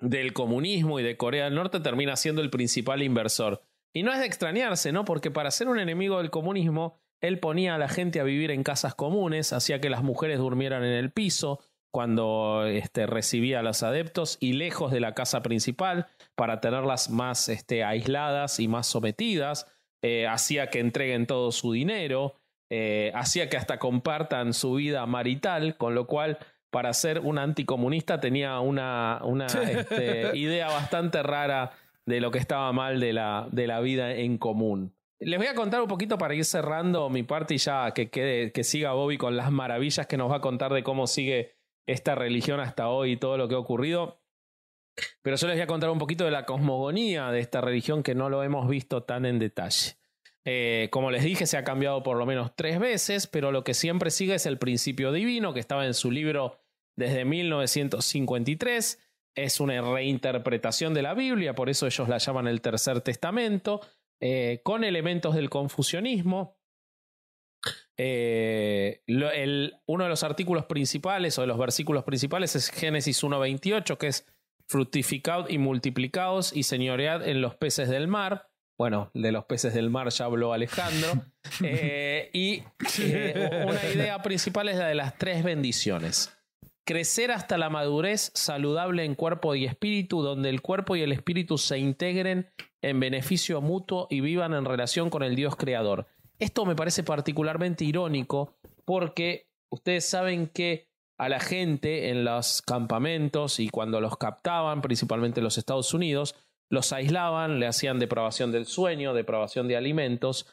del 0.00 0.32
comunismo 0.32 0.98
y 0.98 1.02
de 1.02 1.16
Corea 1.16 1.44
del 1.44 1.54
Norte, 1.54 1.80
termina 1.80 2.16
siendo 2.16 2.40
el 2.40 2.50
principal 2.50 3.02
inversor. 3.02 3.62
Y 3.92 4.02
no 4.02 4.12
es 4.12 4.20
de 4.20 4.26
extrañarse, 4.26 4.92
¿no? 4.92 5.04
Porque 5.04 5.30
para 5.30 5.50
ser 5.50 5.68
un 5.68 5.78
enemigo 5.78 6.18
del 6.18 6.30
comunismo, 6.30 6.98
él 7.20 7.38
ponía 7.38 7.74
a 7.74 7.78
la 7.78 7.88
gente 7.88 8.20
a 8.20 8.24
vivir 8.24 8.50
en 8.50 8.62
casas 8.62 8.94
comunes, 8.94 9.52
hacía 9.52 9.80
que 9.80 9.90
las 9.90 10.02
mujeres 10.02 10.38
durmieran 10.38 10.84
en 10.84 10.92
el 10.92 11.10
piso 11.10 11.60
cuando 11.90 12.66
este, 12.66 13.06
recibía 13.06 13.60
a 13.60 13.62
los 13.62 13.82
adeptos 13.82 14.38
y 14.40 14.52
lejos 14.52 14.92
de 14.92 15.00
la 15.00 15.14
casa 15.14 15.42
principal 15.42 16.06
para 16.36 16.60
tenerlas 16.60 17.10
más 17.10 17.48
este, 17.48 17.82
aisladas 17.84 18.60
y 18.60 18.68
más 18.68 18.86
sometidas, 18.86 19.66
eh, 20.02 20.26
hacía 20.28 20.68
que 20.68 20.78
entreguen 20.78 21.26
todo 21.26 21.50
su 21.50 21.72
dinero, 21.72 22.36
eh, 22.70 23.10
hacía 23.14 23.48
que 23.48 23.56
hasta 23.56 23.78
compartan 23.78 24.54
su 24.54 24.74
vida 24.74 25.04
marital, 25.06 25.76
con 25.76 25.96
lo 25.96 26.06
cual 26.06 26.38
para 26.70 26.92
ser 26.94 27.20
un 27.20 27.38
anticomunista 27.38 28.20
tenía 28.20 28.60
una, 28.60 29.20
una 29.24 29.46
este, 29.46 30.36
idea 30.36 30.68
bastante 30.68 31.22
rara 31.22 31.72
de 32.10 32.20
lo 32.20 32.30
que 32.30 32.38
estaba 32.38 32.70
mal 32.72 33.00
de 33.00 33.14
la, 33.14 33.48
de 33.50 33.66
la 33.66 33.80
vida 33.80 34.14
en 34.14 34.36
común. 34.36 34.94
Les 35.20 35.38
voy 35.38 35.48
a 35.48 35.54
contar 35.54 35.80
un 35.80 35.88
poquito 35.88 36.18
para 36.18 36.34
ir 36.34 36.44
cerrando 36.44 37.08
mi 37.08 37.22
parte 37.22 37.54
y 37.54 37.58
ya 37.58 37.92
que, 37.92 38.10
quede, 38.10 38.52
que 38.52 38.64
siga 38.64 38.92
Bobby 38.92 39.16
con 39.16 39.36
las 39.36 39.50
maravillas 39.50 40.06
que 40.06 40.16
nos 40.16 40.30
va 40.30 40.36
a 40.36 40.40
contar 40.40 40.72
de 40.72 40.82
cómo 40.82 41.06
sigue 41.06 41.56
esta 41.86 42.14
religión 42.14 42.60
hasta 42.60 42.88
hoy 42.88 43.12
y 43.12 43.16
todo 43.16 43.36
lo 43.36 43.48
que 43.48 43.54
ha 43.54 43.58
ocurrido. 43.58 44.20
Pero 45.22 45.36
yo 45.36 45.46
les 45.46 45.56
voy 45.56 45.62
a 45.62 45.66
contar 45.66 45.90
un 45.90 45.98
poquito 45.98 46.24
de 46.24 46.30
la 46.30 46.44
cosmogonía 46.46 47.30
de 47.30 47.40
esta 47.40 47.60
religión 47.60 48.02
que 48.02 48.14
no 48.14 48.28
lo 48.28 48.42
hemos 48.42 48.68
visto 48.68 49.02
tan 49.02 49.26
en 49.26 49.38
detalle. 49.38 49.96
Eh, 50.44 50.88
como 50.90 51.10
les 51.10 51.22
dije, 51.22 51.46
se 51.46 51.58
ha 51.58 51.64
cambiado 51.64 52.02
por 52.02 52.16
lo 52.16 52.24
menos 52.26 52.56
tres 52.56 52.78
veces, 52.78 53.26
pero 53.26 53.52
lo 53.52 53.62
que 53.62 53.74
siempre 53.74 54.10
sigue 54.10 54.34
es 54.34 54.46
el 54.46 54.58
principio 54.58 55.12
divino, 55.12 55.52
que 55.52 55.60
estaba 55.60 55.86
en 55.86 55.94
su 55.94 56.10
libro 56.10 56.58
desde 56.96 57.24
1953. 57.24 58.98
Es 59.34 59.60
una 59.60 59.80
reinterpretación 59.80 60.92
de 60.94 61.02
la 61.02 61.14
Biblia, 61.14 61.54
por 61.54 61.70
eso 61.70 61.86
ellos 61.86 62.08
la 62.08 62.18
llaman 62.18 62.48
el 62.48 62.60
Tercer 62.60 63.00
Testamento, 63.00 63.80
eh, 64.20 64.60
con 64.64 64.84
elementos 64.84 65.34
del 65.34 65.48
confucianismo. 65.48 66.58
Eh, 67.96 69.02
uno 69.86 70.04
de 70.04 70.10
los 70.10 70.22
artículos 70.22 70.64
principales 70.64 71.38
o 71.38 71.42
de 71.42 71.46
los 71.46 71.58
versículos 71.58 72.04
principales 72.04 72.56
es 72.56 72.70
Génesis 72.70 73.22
1.28, 73.22 73.98
que 73.98 74.08
es 74.08 74.26
fructificad 74.66 75.48
y 75.48 75.58
multiplicaos 75.58 76.54
y 76.54 76.62
señoread 76.62 77.28
en 77.28 77.40
los 77.40 77.56
peces 77.56 77.88
del 77.88 78.08
mar. 78.08 78.50
Bueno, 78.78 79.10
de 79.12 79.32
los 79.32 79.44
peces 79.44 79.74
del 79.74 79.90
mar 79.90 80.08
ya 80.08 80.24
habló 80.24 80.52
Alejandro. 80.52 81.12
Eh, 81.64 82.30
y 82.34 82.62
una 83.64 83.88
idea 83.94 84.22
principal 84.22 84.68
es 84.68 84.76
la 84.76 84.88
de 84.88 84.94
las 84.94 85.16
tres 85.16 85.42
bendiciones. 85.42 86.39
Crecer 86.84 87.30
hasta 87.30 87.58
la 87.58 87.70
madurez 87.70 88.32
saludable 88.34 89.04
en 89.04 89.14
cuerpo 89.14 89.54
y 89.54 89.64
espíritu, 89.64 90.22
donde 90.22 90.48
el 90.48 90.60
cuerpo 90.60 90.96
y 90.96 91.02
el 91.02 91.12
espíritu 91.12 91.58
se 91.58 91.78
integren 91.78 92.50
en 92.82 92.98
beneficio 92.98 93.60
mutuo 93.60 94.06
y 94.10 94.20
vivan 94.20 94.54
en 94.54 94.64
relación 94.64 95.10
con 95.10 95.22
el 95.22 95.36
Dios 95.36 95.56
creador. 95.56 96.06
Esto 96.38 96.64
me 96.64 96.74
parece 96.74 97.02
particularmente 97.02 97.84
irónico 97.84 98.54
porque 98.84 99.46
ustedes 99.68 100.08
saben 100.08 100.48
que 100.48 100.88
a 101.18 101.28
la 101.28 101.38
gente 101.38 102.08
en 102.08 102.24
los 102.24 102.62
campamentos 102.62 103.60
y 103.60 103.68
cuando 103.68 104.00
los 104.00 104.16
captaban, 104.16 104.80
principalmente 104.80 105.40
en 105.40 105.44
los 105.44 105.58
Estados 105.58 105.92
Unidos, 105.92 106.34
los 106.70 106.92
aislaban, 106.94 107.60
le 107.60 107.66
hacían 107.66 107.98
depravación 107.98 108.52
del 108.52 108.64
sueño, 108.64 109.12
depravación 109.12 109.68
de 109.68 109.76
alimentos. 109.76 110.46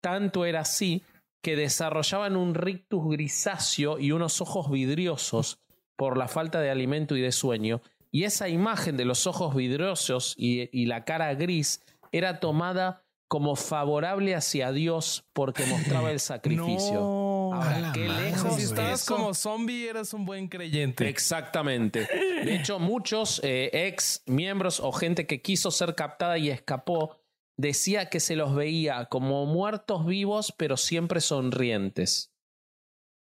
Tanto 0.00 0.44
era 0.44 0.60
así 0.60 1.02
que 1.42 1.56
desarrollaban 1.56 2.36
un 2.36 2.54
rictus 2.54 3.04
grisáceo 3.10 3.98
y 3.98 4.12
unos 4.12 4.40
ojos 4.40 4.70
vidriosos 4.70 5.63
por 5.96 6.16
la 6.16 6.28
falta 6.28 6.60
de 6.60 6.70
alimento 6.70 7.16
y 7.16 7.20
de 7.20 7.32
sueño. 7.32 7.82
Y 8.10 8.24
esa 8.24 8.48
imagen 8.48 8.96
de 8.96 9.04
los 9.04 9.26
ojos 9.26 9.54
vidriosos 9.54 10.34
y, 10.36 10.86
la 10.86 11.04
cara 11.04 11.34
gris 11.34 11.82
era 12.12 12.38
tomada 12.38 13.02
como 13.26 13.56
favorable 13.56 14.34
hacia 14.36 14.70
Dios 14.70 15.24
porque 15.32 15.66
mostraba 15.66 16.12
el 16.12 16.20
sacrificio. 16.20 17.00
Ahora, 17.52 17.90
qué 17.92 18.08
lejos. 18.08 18.54
Si 18.54 18.62
estabas 18.62 19.04
como 19.04 19.34
zombie, 19.34 19.88
eras 19.88 20.14
un 20.14 20.24
buen 20.24 20.48
creyente. 20.48 21.08
Exactamente. 21.08 22.08
De 22.44 22.54
hecho, 22.60 22.78
muchos 22.78 23.40
eh, 23.42 23.70
ex 23.72 24.22
miembros 24.26 24.80
o 24.80 24.92
gente 24.92 25.26
que 25.26 25.42
quiso 25.42 25.70
ser 25.70 25.94
captada 25.94 26.38
y 26.38 26.50
escapó 26.50 27.16
decía 27.56 28.10
que 28.10 28.20
se 28.20 28.36
los 28.36 28.54
veía 28.54 29.06
como 29.06 29.46
muertos 29.46 30.06
vivos, 30.06 30.52
pero 30.56 30.76
siempre 30.76 31.20
sonrientes. 31.20 32.33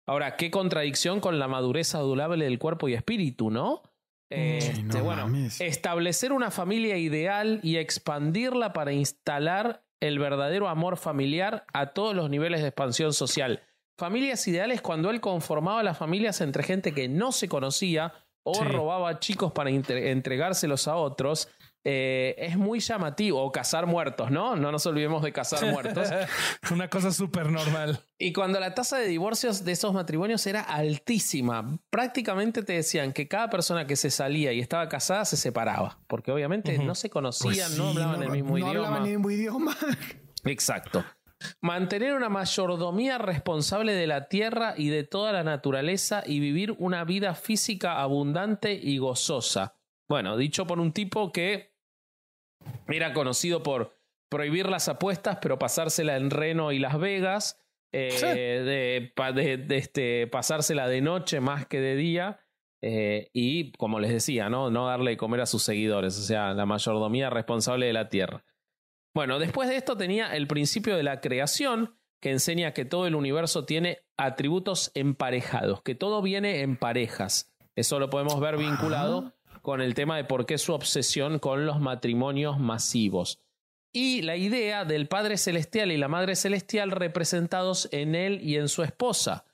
Ahora, 0.06 0.36
qué 0.36 0.50
contradicción 0.50 1.20
con 1.20 1.38
la 1.38 1.48
madurez 1.48 1.94
adulable 1.94 2.44
del 2.44 2.58
cuerpo 2.58 2.88
y 2.88 2.94
espíritu, 2.94 3.50
¿no? 3.50 3.82
Este, 4.30 5.00
bueno, 5.00 5.30
establecer 5.60 6.32
una 6.32 6.50
familia 6.50 6.96
ideal 6.96 7.60
y 7.62 7.76
expandirla 7.76 8.72
para 8.72 8.92
instalar 8.92 9.84
el 10.00 10.18
verdadero 10.18 10.68
amor 10.68 10.96
familiar 10.96 11.64
a 11.72 11.88
todos 11.92 12.14
los 12.14 12.28
niveles 12.28 12.60
de 12.60 12.68
expansión 12.68 13.12
social. 13.12 13.62
Familias 13.98 14.46
ideales 14.46 14.82
cuando 14.82 15.10
él 15.10 15.20
conformaba 15.20 15.82
las 15.82 15.96
familias 15.96 16.40
entre 16.40 16.64
gente 16.64 16.92
que 16.92 17.08
no 17.08 17.32
se 17.32 17.48
conocía 17.48 18.12
o 18.44 18.62
robaba 18.62 19.18
chicos 19.20 19.52
para 19.52 19.70
entregárselos 19.70 20.86
a 20.86 20.96
otros 20.96 21.48
eh, 21.88 22.34
es 22.38 22.56
muy 22.56 22.80
llamativo. 22.80 23.40
O 23.40 23.52
cazar 23.52 23.86
muertos, 23.86 24.32
¿no? 24.32 24.56
No 24.56 24.72
nos 24.72 24.84
olvidemos 24.86 25.22
de 25.22 25.32
cazar 25.32 25.64
muertos. 25.72 26.08
Una 26.72 26.90
cosa 26.90 27.12
súper 27.12 27.52
normal. 27.52 28.00
Y 28.18 28.32
cuando 28.32 28.58
la 28.58 28.74
tasa 28.74 28.98
de 28.98 29.06
divorcios 29.06 29.64
de 29.64 29.70
esos 29.70 29.94
matrimonios 29.94 30.44
era 30.48 30.62
altísima, 30.62 31.78
prácticamente 31.88 32.64
te 32.64 32.72
decían 32.72 33.12
que 33.12 33.28
cada 33.28 33.50
persona 33.50 33.86
que 33.86 33.94
se 33.94 34.10
salía 34.10 34.52
y 34.52 34.58
estaba 34.58 34.88
casada 34.88 35.24
se 35.24 35.36
separaba, 35.36 36.00
porque 36.08 36.32
obviamente 36.32 36.76
no 36.78 36.96
se 36.96 37.08
conocían, 37.08 37.68
pues 37.68 37.78
no 37.78 37.90
hablaban 37.90 38.20
el 38.24 38.30
mismo 38.30 38.58
idioma. 38.58 38.72
No 38.72 38.80
hablaban 38.80 39.02
el 39.04 39.10
mismo 39.12 39.30
idioma. 39.30 39.76
Exacto. 40.44 41.04
Mantener 41.60 42.14
una 42.14 42.28
mayordomía 42.28 43.18
responsable 43.18 43.92
de 43.92 44.08
la 44.08 44.28
tierra 44.28 44.74
y 44.76 44.88
de 44.88 45.04
toda 45.04 45.30
la 45.30 45.44
naturaleza 45.44 46.24
y 46.26 46.40
vivir 46.40 46.74
una 46.78 47.04
vida 47.04 47.34
física 47.34 48.00
abundante 48.00 48.72
y 48.72 48.98
gozosa. 48.98 49.76
Bueno, 50.08 50.36
dicho 50.36 50.66
por 50.66 50.80
un 50.80 50.92
tipo 50.92 51.32
que 51.32 51.75
era 52.88 53.12
conocido 53.12 53.62
por 53.62 53.96
prohibir 54.28 54.68
las 54.68 54.88
apuestas, 54.88 55.38
pero 55.40 55.58
pasársela 55.58 56.16
en 56.16 56.30
Reno 56.30 56.72
y 56.72 56.78
Las 56.78 56.98
Vegas, 56.98 57.60
eh, 57.92 59.12
de, 59.14 59.76
este, 59.76 60.26
pasársela 60.26 60.88
de 60.88 61.00
noche 61.00 61.40
más 61.40 61.66
que 61.66 61.80
de 61.80 61.96
día. 61.96 62.40
Eh, 62.82 63.30
y 63.32 63.72
como 63.72 64.00
les 64.00 64.12
decía, 64.12 64.48
¿no? 64.48 64.70
no 64.70 64.86
darle 64.86 65.12
de 65.12 65.16
comer 65.16 65.40
a 65.40 65.46
sus 65.46 65.62
seguidores, 65.62 66.18
o 66.18 66.22
sea, 66.22 66.52
la 66.52 66.66
mayordomía 66.66 67.30
responsable 67.30 67.86
de 67.86 67.92
la 67.92 68.08
tierra. 68.08 68.44
Bueno, 69.14 69.38
después 69.38 69.68
de 69.70 69.76
esto 69.76 69.96
tenía 69.96 70.36
el 70.36 70.46
principio 70.46 70.94
de 70.94 71.02
la 71.02 71.20
creación, 71.20 71.96
que 72.20 72.30
enseña 72.30 72.72
que 72.72 72.84
todo 72.84 73.06
el 73.06 73.14
universo 73.14 73.64
tiene 73.64 74.00
atributos 74.16 74.90
emparejados, 74.94 75.82
que 75.82 75.94
todo 75.94 76.20
viene 76.22 76.60
en 76.60 76.76
parejas. 76.76 77.54
Eso 77.76 77.98
lo 77.98 78.10
podemos 78.10 78.40
ver 78.40 78.56
vinculado 78.56 79.35
con 79.66 79.80
el 79.80 79.94
tema 79.94 80.16
de 80.16 80.22
por 80.22 80.46
qué 80.46 80.58
su 80.58 80.72
obsesión 80.72 81.40
con 81.40 81.66
los 81.66 81.80
matrimonios 81.80 82.60
masivos. 82.60 83.42
Y 83.92 84.22
la 84.22 84.36
idea 84.36 84.84
del 84.84 85.08
Padre 85.08 85.36
Celestial 85.38 85.90
y 85.90 85.96
la 85.96 86.06
Madre 86.06 86.36
Celestial 86.36 86.92
representados 86.92 87.88
en 87.90 88.14
él 88.14 88.38
y 88.40 88.58
en 88.58 88.68
su 88.68 88.84
esposa. 88.84 89.44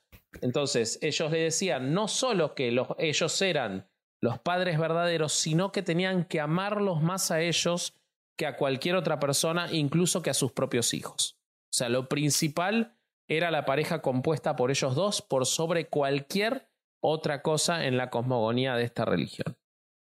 Entonces, 0.41 0.99
ellos 1.01 1.31
le 1.31 1.39
decían 1.39 1.95
no 1.95 2.07
solo 2.07 2.53
que 2.53 2.71
ellos 2.99 3.41
eran 3.41 3.89
los 4.21 4.37
padres 4.37 4.77
verdaderos, 4.77 5.33
sino 5.33 5.71
que 5.71 5.81
tenían 5.81 6.25
que 6.25 6.39
amarlos 6.39 7.01
más 7.01 7.31
a 7.31 7.41
ellos 7.41 7.95
que 8.37 8.45
a 8.45 8.55
cualquier 8.55 8.95
otra 8.95 9.19
persona, 9.19 9.67
incluso 9.71 10.21
que 10.21 10.29
a 10.29 10.35
sus 10.35 10.51
propios 10.51 10.93
hijos. 10.93 11.39
O 11.71 11.75
sea, 11.75 11.89
lo 11.89 12.07
principal 12.07 12.99
era 13.27 13.49
la 13.49 13.65
pareja 13.65 14.03
compuesta 14.03 14.55
por 14.55 14.69
ellos 14.69 14.93
dos 14.93 15.23
por 15.23 15.47
sobre 15.47 15.87
cualquier 15.87 16.69
otra 17.01 17.41
cosa 17.41 17.87
en 17.87 17.97
la 17.97 18.11
cosmogonía 18.11 18.75
de 18.75 18.83
esta 18.83 19.05
religión. 19.05 19.57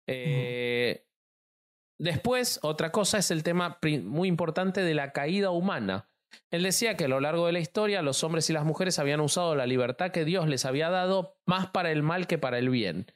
Eh, 0.06 1.06
después, 1.98 2.60
otra 2.62 2.92
cosa 2.92 3.18
es 3.18 3.30
el 3.30 3.42
tema 3.42 3.78
muy 4.02 4.28
importante 4.28 4.82
de 4.82 4.94
la 4.94 5.12
caída 5.12 5.50
humana. 5.50 6.10
Él 6.50 6.62
decía 6.62 6.96
que 6.96 7.04
a 7.04 7.08
lo 7.08 7.20
largo 7.20 7.46
de 7.46 7.52
la 7.52 7.60
historia 7.60 8.02
los 8.02 8.24
hombres 8.24 8.48
y 8.50 8.52
las 8.52 8.64
mujeres 8.64 8.98
habían 8.98 9.20
usado 9.20 9.54
la 9.54 9.66
libertad 9.66 10.10
que 10.10 10.24
Dios 10.24 10.48
les 10.48 10.64
había 10.64 10.90
dado 10.90 11.38
más 11.46 11.68
para 11.68 11.90
el 11.90 12.02
mal 12.02 12.26
que 12.26 12.38
para 12.38 12.58
el 12.58 12.70
bien. 12.70 13.06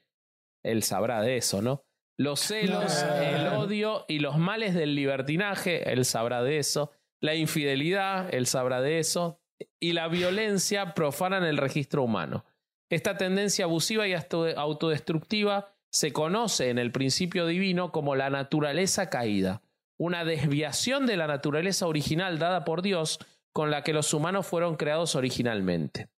Él 0.65 0.83
sabrá 0.83 1.23
de 1.23 1.37
eso, 1.37 1.63
¿no? 1.63 1.85
Los 2.19 2.41
celos, 2.41 3.05
el 3.21 3.47
odio 3.47 4.05
y 4.09 4.19
los 4.19 4.39
males 4.39 4.75
del 4.75 4.97
libertinaje, 4.97 5.93
él 5.93 6.05
sabrá 6.05 6.43
de 6.43 6.59
eso. 6.59 6.91
La 7.21 7.37
infidelidad, 7.37 8.33
él 8.35 8.47
sabrá 8.47 8.81
de 8.81 8.99
eso. 8.99 9.41
Y 9.81 9.93
la 9.93 10.09
violencia 10.09 10.95
profanan 10.95 11.45
el 11.45 11.59
registro 11.59 12.03
humano. 12.03 12.45
Esta 12.91 13.17
tendencia 13.17 13.67
abusiva 13.67 14.09
y 14.09 14.15
autodestructiva 14.15 15.77
se 15.91 16.13
conoce 16.13 16.71
en 16.71 16.79
el 16.79 16.93
principio 16.93 17.47
divino 17.47 17.93
como 17.93 18.15
la 18.15 18.31
naturaleza 18.31 19.11
caída, 19.11 19.63
una 19.97 20.25
desviación 20.25 21.07
de 21.07 21.17
la 21.17 21.27
naturaleza 21.27 21.87
original 21.87 22.39
dada 22.39 22.65
por 22.65 22.83
Dios 22.83 23.19
con 23.53 23.71
la 23.71 23.83
que 23.83 23.93
los 23.93 24.15
humanos 24.15 24.47
fueron 24.47 24.77
creados 24.77 25.15
originalmente, 25.15 26.09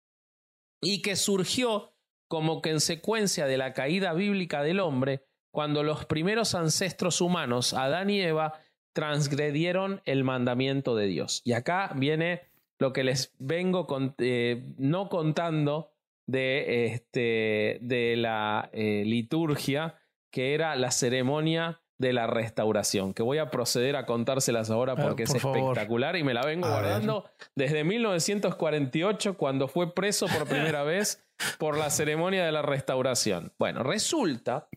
y 0.80 1.02
que 1.02 1.16
surgió 1.16 1.94
como 2.28 2.62
consecuencia 2.62 3.47
de 3.47 3.59
la 3.59 3.72
caída 3.72 4.12
bíblica 4.12 4.62
del 4.62 4.80
hombre 4.80 5.24
cuando 5.51 5.82
los 5.82 6.05
primeros 6.05 6.55
ancestros 6.55 7.20
humanos, 7.20 7.74
Adán 7.74 8.10
y 8.10 8.20
Eva, 8.20 8.60
transgredieron 8.92 10.01
el 10.05 10.24
mandamiento 10.24 10.94
de 10.94 11.06
Dios. 11.06 11.42
Y 11.44 11.52
acá 11.52 11.92
viene 11.97 12.42
lo 12.78 12.92
que 12.92 13.05
les 13.05 13.34
vengo 13.38 13.86
eh, 14.18 14.64
no 14.78 15.09
contando 15.09 15.90
de, 16.31 16.86
este, 16.86 17.78
de 17.82 18.15
la 18.16 18.70
eh, 18.73 19.02
liturgia, 19.05 20.01
que 20.32 20.55
era 20.55 20.77
la 20.77 20.90
ceremonia 20.90 21.81
de 21.98 22.12
la 22.12 22.27
restauración, 22.27 23.12
que 23.12 23.23
voy 23.23 23.39
a 23.39 23.51
proceder 23.51 23.97
a 23.97 24.07
contárselas 24.07 24.70
ahora 24.70 24.94
ah, 24.97 25.02
porque 25.02 25.24
es 25.24 25.35
espectacular 25.35 26.16
y 26.16 26.24
me 26.24 26.32
la 26.32 26.47
vengo 26.47 26.66
guardando 26.66 27.28
desde 27.55 27.85
1948 27.85 29.36
cuando 29.36 29.69
fue 29.69 29.94
preso 29.94 30.27
por 30.27 30.48
primera 30.48 30.82
vez 30.85 31.23
por 31.59 31.77
la 31.77 31.90
ceremonia 31.90 32.47
de 32.47 32.52
la 32.52 32.62
restauración. 32.62 33.52
Bueno, 33.59 33.82
resulta 33.82 34.69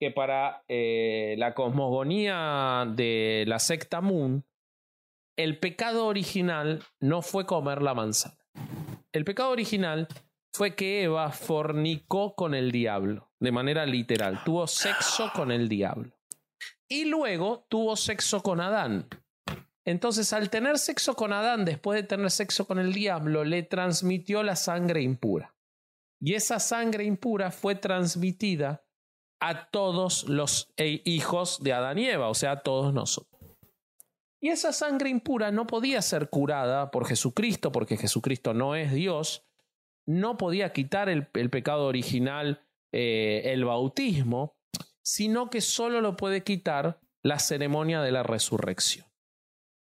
que 0.00 0.10
para 0.10 0.64
eh, 0.68 1.34
la 1.36 1.54
cosmogonía 1.54 2.86
de 2.88 3.44
la 3.46 3.58
secta 3.58 4.00
Moon, 4.00 4.46
el 5.36 5.58
pecado 5.58 6.06
original 6.06 6.82
no 7.00 7.20
fue 7.20 7.44
comer 7.44 7.82
la 7.82 7.92
manzana. 7.92 8.38
El 9.12 9.24
pecado 9.24 9.50
original 9.50 10.08
fue 10.52 10.74
que 10.74 11.04
Eva 11.04 11.30
fornicó 11.30 12.34
con 12.34 12.54
el 12.54 12.72
diablo, 12.72 13.30
de 13.38 13.52
manera 13.52 13.86
literal, 13.86 14.42
tuvo 14.44 14.66
sexo 14.66 15.30
con 15.34 15.50
el 15.52 15.68
diablo. 15.68 16.12
Y 16.88 17.04
luego 17.04 17.66
tuvo 17.68 17.96
sexo 17.96 18.42
con 18.42 18.60
Adán. 18.60 19.06
Entonces, 19.84 20.32
al 20.32 20.50
tener 20.50 20.78
sexo 20.78 21.14
con 21.14 21.32
Adán, 21.32 21.64
después 21.64 22.00
de 22.00 22.06
tener 22.06 22.30
sexo 22.30 22.66
con 22.66 22.78
el 22.78 22.92
diablo, 22.92 23.44
le 23.44 23.62
transmitió 23.62 24.42
la 24.42 24.56
sangre 24.56 25.02
impura. 25.02 25.54
Y 26.20 26.34
esa 26.34 26.58
sangre 26.58 27.04
impura 27.04 27.50
fue 27.50 27.76
transmitida 27.76 28.84
a 29.40 29.70
todos 29.70 30.28
los 30.28 30.70
e, 30.76 31.00
hijos 31.04 31.62
de 31.62 31.72
Adán 31.72 31.98
y 31.98 32.06
Eva, 32.06 32.28
o 32.28 32.34
sea, 32.34 32.52
a 32.52 32.62
todos 32.62 32.92
nosotros. 32.92 33.30
Y 34.42 34.48
esa 34.48 34.72
sangre 34.72 35.10
impura 35.10 35.50
no 35.50 35.66
podía 35.66 36.02
ser 36.02 36.28
curada 36.28 36.90
por 36.90 37.06
Jesucristo, 37.06 37.72
porque 37.72 37.96
Jesucristo 37.96 38.52
no 38.52 38.74
es 38.74 38.92
Dios, 38.92 39.46
no 40.06 40.36
podía 40.36 40.72
quitar 40.72 41.08
el, 41.08 41.26
pecado 41.26 41.86
original, 41.86 42.66
eh, 42.92 43.42
el 43.46 43.64
bautismo, 43.64 44.56
sino 45.02 45.50
que 45.50 45.60
solo 45.60 46.00
lo 46.00 46.16
puede 46.16 46.42
quitar 46.42 47.00
la 47.22 47.38
ceremonia 47.38 48.00
de 48.02 48.12
la 48.12 48.22
resurrección. 48.22 49.06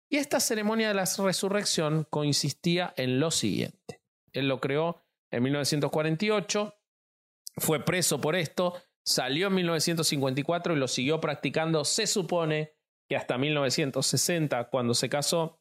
Y 0.09 0.17
esta 0.17 0.39
ceremonia 0.39 0.89
de 0.89 0.93
la 0.93 1.05
resurrección 1.05 2.05
consistía 2.09 2.93
en 2.97 3.19
lo 3.19 3.31
siguiente. 3.31 4.03
Él 4.31 4.47
lo 4.47 4.59
creó 4.59 5.03
en 5.31 5.43
1948, 5.43 6.75
fue 7.57 7.83
preso 7.83 8.21
por 8.21 8.35
esto, 8.35 8.79
salió 9.05 9.47
en 9.47 9.55
1954 9.55 10.73
y 10.73 10.77
lo 10.77 10.87
siguió 10.87 11.19
practicando, 11.19 11.85
se 11.85 12.07
supone 12.07 12.75
que 13.09 13.15
hasta 13.15 13.37
1960, 13.37 14.69
cuando 14.69 14.93
se 14.93 15.09
casó, 15.09 15.59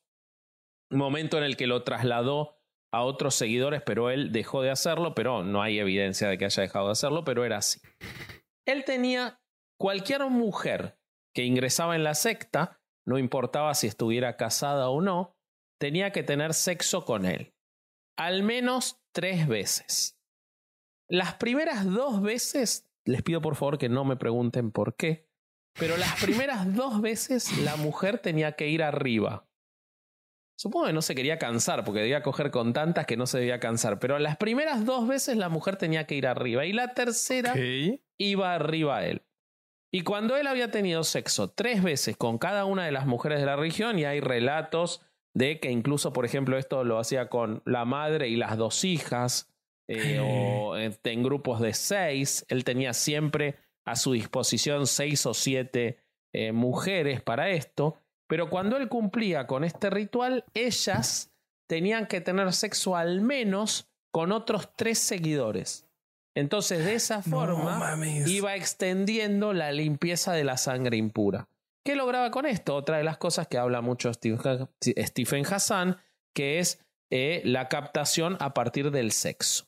momento 0.90 1.38
en 1.38 1.44
el 1.44 1.56
que 1.56 1.66
lo 1.66 1.82
trasladó 1.82 2.61
a 2.92 3.02
otros 3.02 3.34
seguidores, 3.34 3.82
pero 3.84 4.10
él 4.10 4.32
dejó 4.32 4.62
de 4.62 4.70
hacerlo, 4.70 5.14
pero 5.14 5.42
no 5.42 5.62
hay 5.62 5.78
evidencia 5.78 6.28
de 6.28 6.38
que 6.38 6.44
haya 6.44 6.62
dejado 6.62 6.86
de 6.86 6.92
hacerlo, 6.92 7.24
pero 7.24 7.44
era 7.44 7.56
así. 7.56 7.80
Él 8.66 8.84
tenía 8.84 9.40
cualquier 9.78 10.24
mujer 10.26 10.98
que 11.34 11.44
ingresaba 11.44 11.96
en 11.96 12.04
la 12.04 12.14
secta, 12.14 12.80
no 13.06 13.18
importaba 13.18 13.74
si 13.74 13.86
estuviera 13.86 14.36
casada 14.36 14.90
o 14.90 15.00
no, 15.00 15.36
tenía 15.80 16.12
que 16.12 16.22
tener 16.22 16.54
sexo 16.54 17.04
con 17.04 17.24
él. 17.24 17.54
Al 18.16 18.42
menos 18.42 19.02
tres 19.12 19.48
veces. 19.48 20.18
Las 21.08 21.34
primeras 21.34 21.84
dos 21.86 22.22
veces, 22.22 22.88
les 23.06 23.22
pido 23.22 23.40
por 23.40 23.56
favor 23.56 23.78
que 23.78 23.88
no 23.88 24.04
me 24.04 24.16
pregunten 24.16 24.70
por 24.70 24.96
qué, 24.96 25.28
pero 25.78 25.96
las 25.96 26.20
primeras 26.22 26.74
dos 26.74 27.00
veces 27.00 27.56
la 27.58 27.76
mujer 27.76 28.18
tenía 28.18 28.52
que 28.52 28.68
ir 28.68 28.82
arriba. 28.82 29.48
Supongo 30.56 30.86
que 30.86 30.92
no 30.92 31.02
se 31.02 31.14
quería 31.14 31.38
cansar, 31.38 31.84
porque 31.84 32.00
debía 32.00 32.22
coger 32.22 32.50
con 32.50 32.72
tantas 32.72 33.06
que 33.06 33.16
no 33.16 33.26
se 33.26 33.38
debía 33.38 33.58
cansar. 33.58 33.98
Pero 33.98 34.18
las 34.18 34.36
primeras 34.36 34.84
dos 34.84 35.08
veces 35.08 35.36
la 35.36 35.48
mujer 35.48 35.76
tenía 35.76 36.06
que 36.06 36.14
ir 36.14 36.26
arriba. 36.26 36.64
Y 36.64 36.72
la 36.72 36.94
tercera 36.94 37.54
iba 38.18 38.54
arriba 38.54 39.04
él. 39.04 39.22
Y 39.94 40.02
cuando 40.02 40.36
él 40.36 40.46
había 40.46 40.70
tenido 40.70 41.04
sexo 41.04 41.50
tres 41.50 41.82
veces 41.82 42.16
con 42.16 42.38
cada 42.38 42.64
una 42.64 42.86
de 42.86 42.92
las 42.92 43.06
mujeres 43.06 43.40
de 43.40 43.46
la 43.46 43.56
región, 43.56 43.98
y 43.98 44.04
hay 44.04 44.20
relatos 44.20 45.02
de 45.34 45.60
que 45.60 45.70
incluso, 45.70 46.12
por 46.12 46.24
ejemplo, 46.24 46.58
esto 46.58 46.84
lo 46.84 46.98
hacía 46.98 47.28
con 47.28 47.62
la 47.66 47.84
madre 47.84 48.28
y 48.28 48.36
las 48.36 48.56
dos 48.56 48.84
hijas, 48.84 49.52
eh, 49.88 50.20
o 50.22 50.76
en 50.76 51.22
grupos 51.22 51.60
de 51.60 51.74
seis, 51.74 52.46
él 52.48 52.64
tenía 52.64 52.94
siempre 52.94 53.56
a 53.84 53.96
su 53.96 54.12
disposición 54.12 54.86
seis 54.86 55.26
o 55.26 55.34
siete 55.34 55.98
eh, 56.32 56.52
mujeres 56.52 57.20
para 57.20 57.50
esto. 57.50 57.98
Pero 58.32 58.48
cuando 58.48 58.78
él 58.78 58.88
cumplía 58.88 59.46
con 59.46 59.62
este 59.62 59.90
ritual, 59.90 60.46
ellas 60.54 61.30
tenían 61.66 62.06
que 62.06 62.22
tener 62.22 62.50
sexo 62.54 62.96
al 62.96 63.20
menos 63.20 63.90
con 64.10 64.32
otros 64.32 64.70
tres 64.74 64.98
seguidores. 65.00 65.86
Entonces, 66.34 66.82
de 66.82 66.94
esa 66.94 67.20
forma, 67.20 67.94
iba 68.24 68.56
extendiendo 68.56 69.52
la 69.52 69.70
limpieza 69.70 70.32
de 70.32 70.44
la 70.44 70.56
sangre 70.56 70.96
impura. 70.96 71.50
¿Qué 71.84 71.94
lograba 71.94 72.30
con 72.30 72.46
esto? 72.46 72.74
Otra 72.74 72.96
de 72.96 73.04
las 73.04 73.18
cosas 73.18 73.48
que 73.48 73.58
habla 73.58 73.82
mucho 73.82 74.10
Stephen 74.14 75.44
Hassan, 75.44 75.98
que 76.32 76.58
es 76.58 76.80
eh, 77.10 77.42
la 77.44 77.68
captación 77.68 78.38
a 78.40 78.54
partir 78.54 78.90
del 78.92 79.12
sexo. 79.12 79.66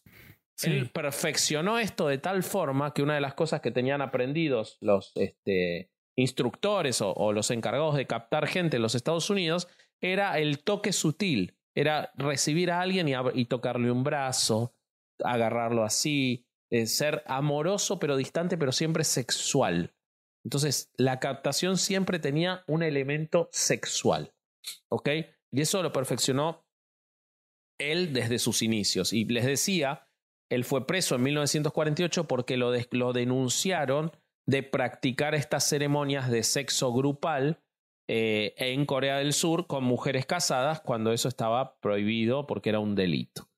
Él 0.63 0.89
perfeccionó 0.89 1.79
esto 1.79 2.09
de 2.09 2.17
tal 2.17 2.43
forma 2.43 2.95
que 2.95 3.03
una 3.03 3.15
de 3.15 3.21
las 3.21 3.35
cosas 3.35 3.61
que 3.61 3.71
tenían 3.71 4.01
aprendidos 4.01 4.79
los, 4.81 5.13
este, 5.17 5.91
instructores 6.17 7.01
o, 7.01 7.33
los 7.33 7.51
encargados 7.51 7.97
de 7.97 8.07
captar 8.07 8.47
gente 8.47 8.77
en 8.77 8.83
los 8.83 8.95
Estados 8.95 9.31
Unidos 9.31 9.69
era 10.01 10.39
el 10.39 10.63
toque 10.63 10.93
sutil, 10.93 11.57
era 11.75 12.13
recibir 12.17 12.71
a 12.71 12.81
alguien 12.81 13.09
y, 13.09 13.45
tocarle 13.47 13.91
un 13.91 14.05
brazo, 14.05 14.75
agarrarlo 15.23 15.85
así, 15.85 16.47
eh, 16.71 16.87
ser 16.87 17.23
amoroso 17.27 17.99
pero 17.99 18.17
distante, 18.17 18.57
pero 18.57 18.73
siempre 18.73 19.05
sexual. 19.05 19.95
Entonces, 20.45 20.93
la 20.97 21.21
captación 21.21 21.79
siempre 21.79 22.19
tenía 22.19 22.65
un 22.67 22.83
elemento 22.83 23.49
sexual. 23.51 24.35
¿Ok? 24.89 25.09
Y 25.51 25.61
eso 25.61 25.83
lo 25.83 25.93
perfeccionó 25.93 26.67
él 27.79 28.13
desde 28.13 28.39
sus 28.39 28.63
inicios. 28.63 29.13
Y 29.13 29.25
les 29.25 29.47
decía, 29.47 30.09
él 30.51 30.65
fue 30.65 30.87
preso 30.87 31.17
en 31.17 31.23
1948 31.23 32.25
porque 32.25 32.57
lo, 32.57 32.73
lo 32.91 33.13
denunciaron 33.13 34.13
de 34.47 34.63
practicar 34.63 35.35
estas 35.35 35.69
ceremonias 35.69 36.31
de 36.31 36.43
sexo 36.43 36.93
grupal 36.93 37.61
eh, 38.09 38.55
en 38.59 38.85
Corea 38.85 39.17
del 39.17 39.33
Sur 39.33 39.67
con 39.67 39.85
mujeres 39.85 40.27
casadas 40.27 40.81
cuando 40.81 41.13
eso 41.13 41.29
estaba 41.29 41.79
prohibido 41.81 42.47
porque 42.47 42.69
era 42.69 42.79
un 42.79 42.95
delito. 42.95 43.49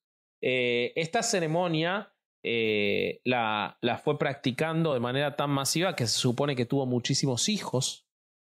Eh, 0.40 0.92
esta 0.94 1.22
ceremonia 1.22 2.12
eh, 2.44 3.20
la, 3.24 3.78
la, 3.80 3.98
fue 3.98 4.18
practicando 4.18 4.94
de 4.94 5.00
manera 5.00 5.34
tan 5.34 5.50
masiva 5.50 5.96
que 5.96 6.06
se 6.06 6.16
supone 6.16 6.54
que 6.54 6.66
tuvo 6.66 6.86
muchísimos 6.86 7.48
hijos 7.48 8.06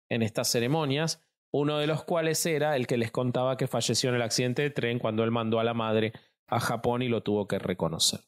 en 0.10 0.22
estas 0.22 0.52
ceremonias, 0.52 1.26
uno 1.52 1.80
de 1.80 1.88
los 1.88 2.04
cuales 2.04 2.46
era 2.46 2.76
el 2.76 2.86
que 2.86 2.98
les 2.98 3.10
contaba 3.10 3.58
que 3.58 3.66
falleció 3.68 4.10
en 4.10 4.18
el 4.18 4.22
accidente 4.22 4.62
de 4.62 4.70
tren 4.70 5.00
cuando 5.00 5.24
él 5.24 5.32
mandó 5.32 5.60
a 5.60 5.64
la 5.64 5.74
madre 5.74 6.14
a 6.48 6.60
Japón 6.60 7.02
y 7.02 7.08
lo 7.08 7.24
tuvo 7.24 7.48
que 7.48 7.58
reconocer. 7.58 8.20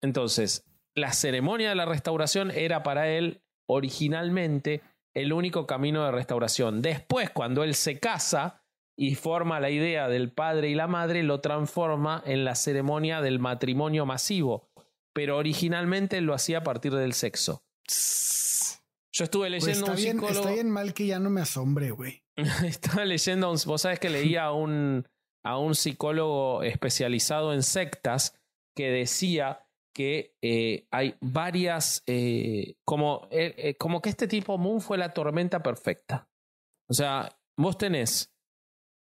entonces, 0.00 0.67
la 0.98 1.12
ceremonia 1.12 1.70
de 1.70 1.74
la 1.74 1.86
restauración 1.86 2.50
era 2.50 2.82
para 2.82 3.08
él 3.08 3.42
originalmente 3.66 4.82
el 5.14 5.32
único 5.32 5.66
camino 5.66 6.04
de 6.04 6.12
restauración. 6.12 6.82
Después, 6.82 7.30
cuando 7.30 7.64
él 7.64 7.74
se 7.74 7.98
casa 7.98 8.62
y 8.96 9.14
forma 9.14 9.60
la 9.60 9.70
idea 9.70 10.08
del 10.08 10.32
padre 10.32 10.70
y 10.70 10.74
la 10.74 10.86
madre, 10.86 11.22
lo 11.22 11.40
transforma 11.40 12.22
en 12.26 12.44
la 12.44 12.54
ceremonia 12.54 13.20
del 13.20 13.38
matrimonio 13.38 14.06
masivo. 14.06 14.70
Pero 15.12 15.36
originalmente 15.36 16.20
lo 16.20 16.34
hacía 16.34 16.58
a 16.58 16.62
partir 16.62 16.94
del 16.94 17.12
sexo. 17.12 17.64
Yo 19.12 19.24
estuve 19.24 19.48
pues 19.48 19.66
leyendo 19.66 19.90
un 19.90 19.98
psicólogo. 19.98 20.28
Está 20.30 20.50
bien 20.50 20.70
mal 20.70 20.94
que 20.94 21.06
ya 21.06 21.18
no 21.18 21.30
me 21.30 21.40
asombre, 21.40 21.90
güey. 21.90 22.22
Estaba 22.64 23.04
leyendo, 23.04 23.52
vos 23.66 23.82
sabes 23.82 23.98
que 23.98 24.10
leía 24.10 24.44
a 24.44 24.52
un, 24.52 25.08
a 25.44 25.58
un 25.58 25.74
psicólogo 25.74 26.62
especializado 26.62 27.52
en 27.52 27.62
sectas 27.62 28.38
que 28.76 28.90
decía 28.90 29.67
que 29.92 30.36
eh, 30.42 30.86
hay 30.90 31.16
varias, 31.20 32.02
eh, 32.06 32.76
como, 32.84 33.26
eh, 33.30 33.74
como 33.78 34.00
que 34.00 34.10
este 34.10 34.28
tipo 34.28 34.58
Moon 34.58 34.80
fue 34.80 34.98
la 34.98 35.12
tormenta 35.12 35.62
perfecta. 35.62 36.28
O 36.88 36.94
sea, 36.94 37.38
vos 37.56 37.76
tenés 37.78 38.32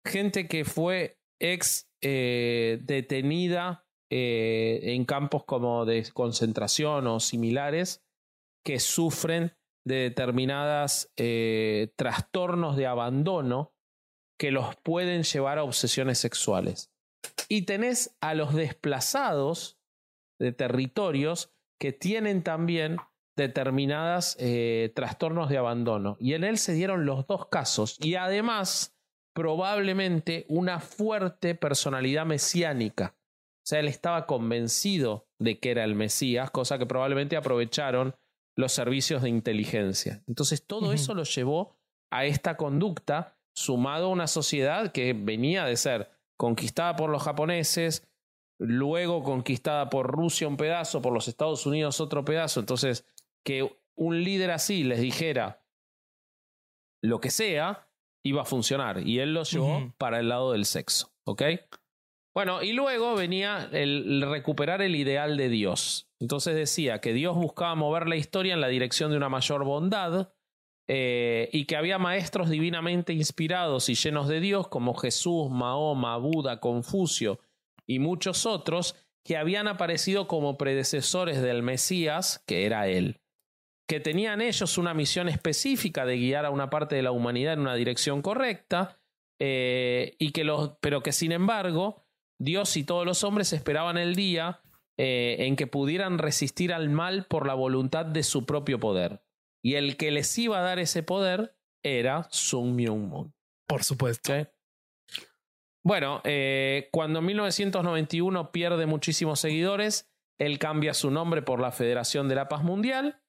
gente 0.06 0.48
que 0.48 0.66
fue 0.66 1.20
ex 1.40 1.90
detenida 2.02 3.88
en 4.12 5.06
campos 5.06 5.44
como 5.44 5.86
de 5.86 6.08
concentración 6.14 7.08
o 7.08 7.20
similares 7.20 8.04
que 8.64 8.80
sufren 8.80 9.58
de 9.84 9.96
determinadas 9.96 11.12
trastornos 11.96 12.78
de 12.78 12.86
abandono 12.86 13.74
que 14.40 14.52
los 14.52 14.76
pueden 14.78 15.24
llevar 15.24 15.58
a 15.58 15.64
obsesiones 15.64 16.20
sexuales. 16.20 16.92
Y 17.50 17.64
tenés 17.64 18.16
a 18.22 18.36
los 18.36 18.54
desplazados 18.54 19.75
de 20.40 20.52
territorios 20.52 21.52
que 21.80 21.94
tienen 21.94 22.44
también 22.44 22.98
determinadas 23.36 24.38
eh, 24.40 24.92
trastornos 24.96 25.50
de 25.50 25.58
abandono. 25.58 26.16
Y 26.20 26.34
en 26.34 26.44
él 26.44 26.58
se 26.58 26.74
dieron 26.74 27.06
los 27.06 27.28
dos 27.28 27.48
casos 27.48 27.98
y 28.02 28.16
además 28.16 28.96
probablemente 29.34 30.46
una 30.48 30.80
fuerte 30.80 31.56
personalidad 31.56 32.26
mesiánica. 32.26 33.16
O 33.18 33.68
sea, 33.68 33.80
él 33.80 33.88
estaba 33.88 34.26
convencido 34.26 35.28
de 35.40 35.60
que 35.60 35.72
era 35.72 35.84
el 35.84 35.96
Mesías, 35.96 36.52
cosa 36.52 36.78
que 36.78 36.86
probablemente 36.86 37.36
aprovecharon 37.36 38.16
los 38.56 38.72
servicios 38.72 39.22
de 39.22 39.30
inteligencia. 39.30 40.24
Entonces 40.28 40.66
todo 40.66 40.94
eso 40.94 41.14
lo 41.14 41.24
llevó 41.24 41.76
a 42.12 42.26
esta 42.26 42.56
conducta, 42.56 43.38
sumado 43.54 44.06
a 44.06 44.10
una 44.10 44.28
sociedad 44.28 44.92
que 44.94 45.14
venía 45.14 45.66
de 45.66 45.76
ser 45.76 46.10
conquistada 46.38 46.96
por 46.96 47.10
los 47.10 47.24
japoneses, 47.24 48.08
luego 48.60 49.24
conquistada 49.24 49.90
por 49.90 50.08
Rusia 50.08 50.48
un 50.48 50.58
pedazo, 50.58 51.02
por 51.02 51.14
los 51.14 51.28
Estados 51.28 51.66
Unidos 51.66 52.00
otro 52.00 52.24
pedazo. 52.26 52.60
Entonces, 52.60 53.06
que 53.44 53.70
un 53.96 54.24
líder 54.24 54.52
así 54.52 54.84
les 54.84 55.00
dijera 55.00 55.64
lo 57.02 57.20
que 57.20 57.30
sea, 57.30 57.88
iba 58.24 58.42
a 58.42 58.46
funcionar. 58.46 59.08
Y 59.08 59.20
él 59.20 59.34
lo 59.34 59.44
llevó 59.44 59.94
para 59.98 60.20
el 60.20 60.30
lado 60.30 60.52
del 60.52 60.66
sexo. 60.66 61.12
¿Ok? 61.26 61.44
Bueno, 62.34 62.62
y 62.62 62.74
luego 62.74 63.16
venía 63.16 63.70
el, 63.72 64.22
recuperar 64.28 64.82
el 64.82 64.96
ideal 64.96 65.38
de 65.38 65.48
Dios. 65.48 66.10
Entonces 66.20 66.56
decía 66.56 67.00
que 67.00 67.14
Dios 67.14 67.36
buscaba 67.36 67.76
mover 67.76 68.10
la 68.10 68.18
historia 68.18 68.54
en 68.54 68.62
la 68.62 68.68
dirección 68.68 69.12
de 69.12 69.18
una 69.18 69.30
mayor 69.30 69.64
bondad 69.64 70.34
eh, 70.88 71.50
y 71.54 71.66
que 71.66 71.78
había 71.78 71.98
maestros 71.98 72.50
divinamente 72.50 73.14
inspirados 73.14 73.88
y 73.88 73.96
llenos 73.96 74.28
de 74.28 74.42
Dios 74.42 74.68
como 74.68 74.96
Jesús, 74.96 75.50
Mahoma, 75.50 76.18
Buda, 76.18 76.60
Confucio 76.60 77.40
y 77.88 78.00
muchos 78.00 78.46
otros 78.46 78.96
que 79.24 79.38
habían 79.38 79.68
aparecido 79.68 80.28
como 80.28 80.58
predecesores 80.58 81.42
del 81.42 81.64
Mesías, 81.64 82.44
que 82.46 82.66
era 82.66 82.88
él, 82.88 83.22
que 83.88 84.00
tenían 84.00 84.42
ellos 84.42 84.78
una 84.78 84.94
misión 84.94 85.30
específica 85.30 86.06
de 86.06 86.18
guiar 86.18 86.46
a 86.46 86.52
una 86.52 86.70
parte 86.70 86.96
de 86.96 87.02
la 87.02 87.12
humanidad 87.12 87.54
en 87.54 87.62
una 87.62 87.76
dirección 87.76 88.22
correcta, 88.22 89.00
eh, 89.40 90.16
y 90.20 90.32
que 90.32 90.44
los, 90.44 90.78
pero 90.80 91.04
que 91.04 91.12
sin 91.12 91.32
embargo 91.34 92.02
Dios 92.40 92.78
y 92.78 92.84
todos 92.84 93.06
los 93.06 93.24
hombres 93.24 93.52
esperaban 93.52 93.98
el 93.98 94.16
día 94.16 94.62
eh, 94.98 95.38
en 95.40 95.56
que 95.56 95.68
pudieran 95.68 96.18
resistir 96.18 96.74
al 96.74 96.90
mal 96.90 97.26
por 97.26 97.48
la 97.48 97.54
voluntad 97.54 98.06
de 98.06 98.24
su 98.24 98.46
propio 98.46 98.80
poder. 98.80 99.24
Y 99.62 99.76
el 99.76 99.98
que 99.98 100.12
les 100.12 100.38
iba 100.38 100.60
a 100.60 100.62
dar 100.62 100.80
ese 100.80 101.04
poder 101.04 101.58
era 101.84 102.28
Sun 102.30 102.76
Myung 102.76 103.08
Moon. 103.10 103.34
Por 103.68 103.84
supuesto. 103.84 104.34
Bueno, 105.86 106.20
eh, 106.24 106.90
cuando 106.92 107.20
en 107.20 107.26
1991 107.26 108.52
pierde 108.52 108.88
muchísimos 108.88 109.40
seguidores, 109.40 110.10
él 110.40 110.58
cambia 110.58 110.96
su 110.96 111.12
nombre 111.12 111.44
por 111.44 111.62
la 111.62 111.72
Federación 111.72 112.28
de 112.28 112.34
la 112.34 112.50
Paz 112.50 112.64
Mundial 112.64 113.22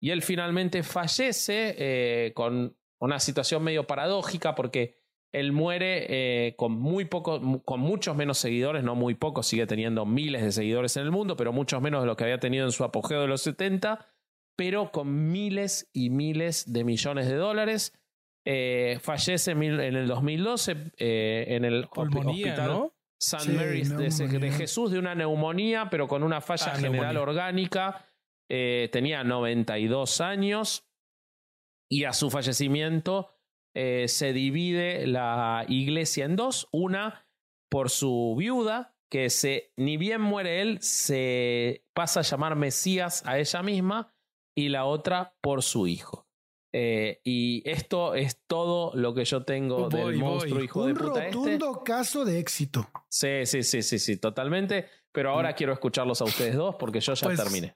y 0.00 0.08
él 0.08 0.22
finalmente 0.22 0.82
fallece 0.82 1.76
eh, 1.76 2.32
con 2.32 2.74
una 2.98 3.20
situación 3.20 3.62
medio 3.62 3.86
paradójica 3.86 4.54
porque 4.54 4.96
él 5.32 5.52
muere 5.52 6.06
eh, 6.08 6.56
con 6.56 6.72
muy 6.72 7.04
poco, 7.04 7.62
con 7.62 7.80
muchos 7.80 8.16
menos 8.16 8.38
seguidores, 8.38 8.82
no 8.82 8.94
muy 8.94 9.14
pocos, 9.14 9.46
sigue 9.46 9.66
teniendo 9.66 10.06
miles 10.06 10.42
de 10.42 10.52
seguidores 10.52 10.96
en 10.96 11.02
el 11.02 11.10
mundo, 11.10 11.36
pero 11.36 11.52
muchos 11.52 11.82
menos 11.82 12.00
de 12.00 12.06
lo 12.06 12.16
que 12.16 12.24
había 12.24 12.40
tenido 12.40 12.64
en 12.64 12.72
su 12.72 12.84
apogeo 12.84 13.20
de 13.20 13.28
los 13.28 13.42
70. 13.42 14.06
pero 14.56 14.92
con 14.92 15.30
miles 15.30 15.90
y 15.92 16.08
miles 16.08 16.72
de 16.72 16.84
millones 16.84 17.28
de 17.28 17.34
dólares. 17.34 17.97
Eh, 18.50 18.98
fallece 19.02 19.50
en, 19.50 19.62
el 19.62 20.06
2012 20.06 20.92
eh, 20.96 21.44
en 21.48 21.66
el 21.66 21.86
hospital 21.94 22.90
St. 23.20 23.52
Mary's 23.52 23.94
de, 23.94 24.50
Jesús 24.50 24.90
de 24.90 24.98
una 24.98 25.14
neumonía, 25.14 25.90
pero 25.90 26.08
con 26.08 26.22
una 26.22 26.40
falla 26.40 26.72
ah, 26.72 26.78
general 26.78 27.18
orgánica. 27.18 28.06
Eh, 28.48 28.88
tenía 28.90 29.22
92 29.22 30.22
años 30.22 30.88
y 31.90 32.04
a 32.04 32.14
su 32.14 32.30
fallecimiento 32.30 33.34
se 33.74 34.32
divide 34.32 35.06
la 35.06 35.66
iglesia 35.68 36.24
en 36.24 36.34
dos. 36.34 36.68
Una 36.72 37.28
por 37.70 37.90
su 37.90 38.34
viuda, 38.36 38.96
que 39.10 39.28
se, 39.28 39.72
ni 39.76 39.98
bien 39.98 40.22
muere 40.22 40.62
él, 40.62 40.78
se 40.80 41.84
pasa 41.92 42.20
a 42.20 42.22
llamar 42.24 42.56
Mesías 42.56 43.24
a 43.26 43.38
ella 43.38 43.62
misma, 43.62 44.14
y 44.56 44.70
la 44.70 44.86
otra 44.86 45.36
por 45.42 45.62
su 45.62 45.86
hijo. 45.86 46.27
Eh, 46.80 47.20
y 47.24 47.68
esto 47.68 48.14
es 48.14 48.38
todo 48.46 48.92
lo 48.94 49.12
que 49.12 49.24
yo 49.24 49.42
tengo 49.42 49.88
del 49.88 50.16
monstruo 50.16 50.62
hijo 50.62 50.86
de 50.86 50.94
puta 50.94 51.26
este. 51.26 51.36
Un 51.36 51.44
rotundo 51.44 51.82
caso 51.82 52.24
de 52.24 52.38
éxito. 52.38 52.88
Sí, 53.08 53.46
sí, 53.46 53.64
sí, 53.64 53.82
sí, 53.82 53.98
sí, 53.98 54.16
totalmente. 54.16 54.86
Pero 55.10 55.30
ahora 55.30 55.50
mm. 55.50 55.54
quiero 55.54 55.72
escucharlos 55.72 56.20
a 56.20 56.24
ustedes 56.24 56.54
dos 56.54 56.76
porque 56.78 57.00
yo 57.00 57.14
ya 57.14 57.26
pues, 57.26 57.36
terminé. 57.36 57.74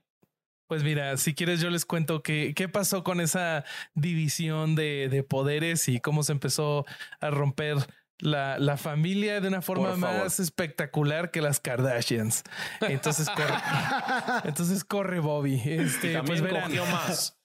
Pues 0.68 0.84
mira, 0.84 1.16
si 1.16 1.34
quieres 1.34 1.60
yo 1.60 1.68
les 1.68 1.84
cuento 1.84 2.22
qué, 2.22 2.52
qué 2.54 2.68
pasó 2.68 3.02
con 3.02 3.20
esa 3.20 3.64
división 3.94 4.76
de, 4.76 5.08
de 5.10 5.24
poderes 5.24 5.88
y 5.88 5.98
cómo 5.98 6.22
se 6.22 6.30
empezó 6.30 6.84
a 7.20 7.30
romper 7.30 7.78
la, 8.20 8.56
la, 8.60 8.76
familia 8.76 9.40
de 9.40 9.48
una 9.48 9.62
forma 9.62 9.96
más 9.96 10.38
espectacular 10.38 11.32
que 11.32 11.42
las 11.42 11.58
Kardashians. 11.58 12.44
Entonces 12.82 13.28
corre, 13.28 13.54
entonces 14.44 14.84
corre 14.84 15.18
Bobby. 15.18 15.60
Este, 15.64 16.22
pues 16.22 16.40
cogió 16.40 16.86
más. 16.86 17.36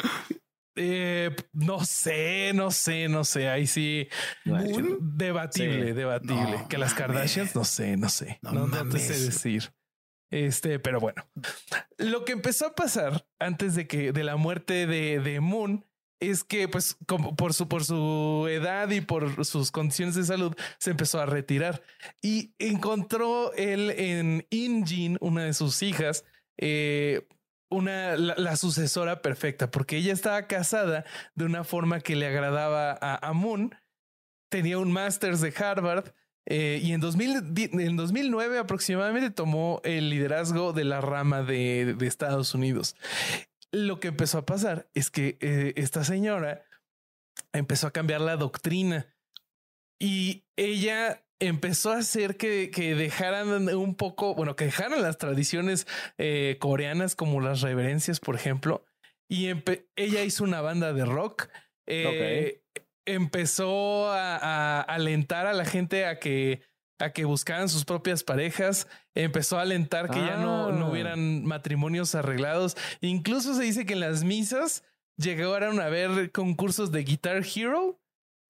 Eh, 0.76 1.34
no 1.52 1.84
sé, 1.84 2.52
no 2.54 2.70
sé, 2.70 3.08
no 3.08 3.24
sé. 3.24 3.48
Ahí 3.48 3.66
sí. 3.66 4.08
debatible, 4.44 5.94
debatible. 5.94 6.64
que 6.68 6.78
las 6.78 6.94
Kardashians, 6.94 7.54
no 7.54 7.64
sé, 7.64 7.96
no 7.96 8.08
sé. 8.08 8.38
No, 8.42 8.68
te 8.88 8.98
sé 8.98 9.18
decir. 9.18 9.72
Este, 10.30 10.78
pero 10.78 10.98
bueno. 10.98 11.24
Lo 11.96 12.24
que 12.24 12.32
empezó 12.32 12.66
a 12.66 12.74
pasar 12.74 13.26
antes 13.38 13.74
de 13.74 13.86
que 13.86 14.12
de 14.12 14.24
la 14.24 14.36
muerte 14.36 14.86
de, 14.86 15.20
de 15.20 15.40
Moon 15.40 15.84
es 16.20 16.44
que, 16.44 16.68
pues, 16.68 16.96
como 17.06 17.36
por 17.36 17.54
su, 17.54 17.68
por 17.68 17.84
su 17.84 18.46
edad 18.50 18.90
y 18.90 19.00
por 19.00 19.44
sus 19.44 19.70
condiciones 19.70 20.14
de 20.14 20.24
salud, 20.24 20.54
se 20.78 20.90
empezó 20.90 21.20
a 21.20 21.26
retirar 21.26 21.82
y 22.22 22.54
encontró 22.58 23.52
él 23.54 23.90
en 23.90 24.46
Injin, 24.50 25.18
una 25.20 25.44
de 25.44 25.54
sus 25.54 25.82
hijas, 25.82 26.24
eh, 26.56 27.26
una, 27.74 28.16
la, 28.16 28.56
sucesora 28.56 29.22
perfecta, 29.22 29.70
porque 29.70 29.96
ella 29.96 30.12
estaba 30.12 30.46
casada 30.46 31.04
de 31.34 31.44
una 31.44 31.64
forma 31.64 32.00
que 32.00 32.16
le 32.16 32.26
agradaba 32.26 32.98
a, 33.00 33.32
Moon. 33.32 33.74
Tenía 34.50 34.78
un 34.78 34.92
máster 34.92 35.36
de 35.36 35.52
Harvard. 35.56 36.12
Eh, 36.46 36.80
y 36.82 36.92
en, 36.92 37.00
2000, 37.00 37.54
en 37.80 37.96
2009 37.96 38.58
aproximadamente 38.58 39.30
tomó 39.30 39.80
el 39.82 40.10
liderazgo 40.10 40.74
de 40.74 40.84
la 40.84 41.00
rama 41.00 41.42
de, 41.42 41.94
de 41.96 42.06
Estados 42.06 42.54
Unidos 42.54 42.96
lo 43.74 43.98
que 43.98 44.08
empezó 44.08 44.38
a 44.38 44.46
pasar 44.46 44.88
es 44.94 45.10
que 45.10 45.36
eh, 45.40 45.72
esta 45.76 46.04
señora 46.04 46.64
empezó 47.52 47.88
a 47.88 47.92
cambiar 47.92 48.20
la 48.20 48.36
doctrina 48.36 49.06
y 49.98 50.44
ella 50.56 51.23
empezó 51.40 51.92
a 51.92 51.98
hacer 51.98 52.36
que, 52.36 52.68
dejaran 52.96 53.68
un 53.74 53.94
poco, 53.94 54.34
bueno, 54.34 54.56
que 54.56 54.66
dejaran 54.66 55.02
las 55.02 55.18
tradiciones 55.18 55.86
eh, 56.18 56.56
coreanas 56.60 57.16
como 57.16 57.40
las 57.40 57.60
reverencias, 57.60 58.20
por 58.20 58.34
ejemplo, 58.34 58.84
y 59.28 59.48
ella 59.96 60.22
hizo 60.22 60.44
una 60.44 60.60
banda 60.60 60.92
de 60.92 61.04
rock. 61.04 61.48
Eh, 61.86 62.62
empezó 63.06 64.10
a 64.10 64.80
alentar 64.80 65.46
a 65.46 65.52
la 65.52 65.64
gente 65.64 66.06
a 66.06 66.18
que 66.18 66.62
a 66.98 67.12
que 67.12 67.24
buscaran 67.24 67.68
sus 67.68 67.84
propias 67.84 68.22
parejas, 68.22 68.88
empezó 69.14 69.58
a 69.58 69.62
alentar 69.62 70.10
que 70.10 70.20
ya 70.20 70.36
no, 70.36 70.72
no 70.72 70.86
ah. 70.86 70.90
hubieran 70.90 71.44
matrimonios 71.44 72.14
arreglados. 72.14 72.76
Incluso 73.00 73.54
se 73.54 73.64
dice 73.64 73.86
que 73.86 73.94
en 73.94 74.00
las 74.00 74.24
misas 74.24 74.84
llegaron 75.16 75.80
a 75.80 75.88
ver 75.88 76.30
concursos 76.32 76.92
de 76.92 77.02
Guitar 77.04 77.42
Hero, 77.44 78.00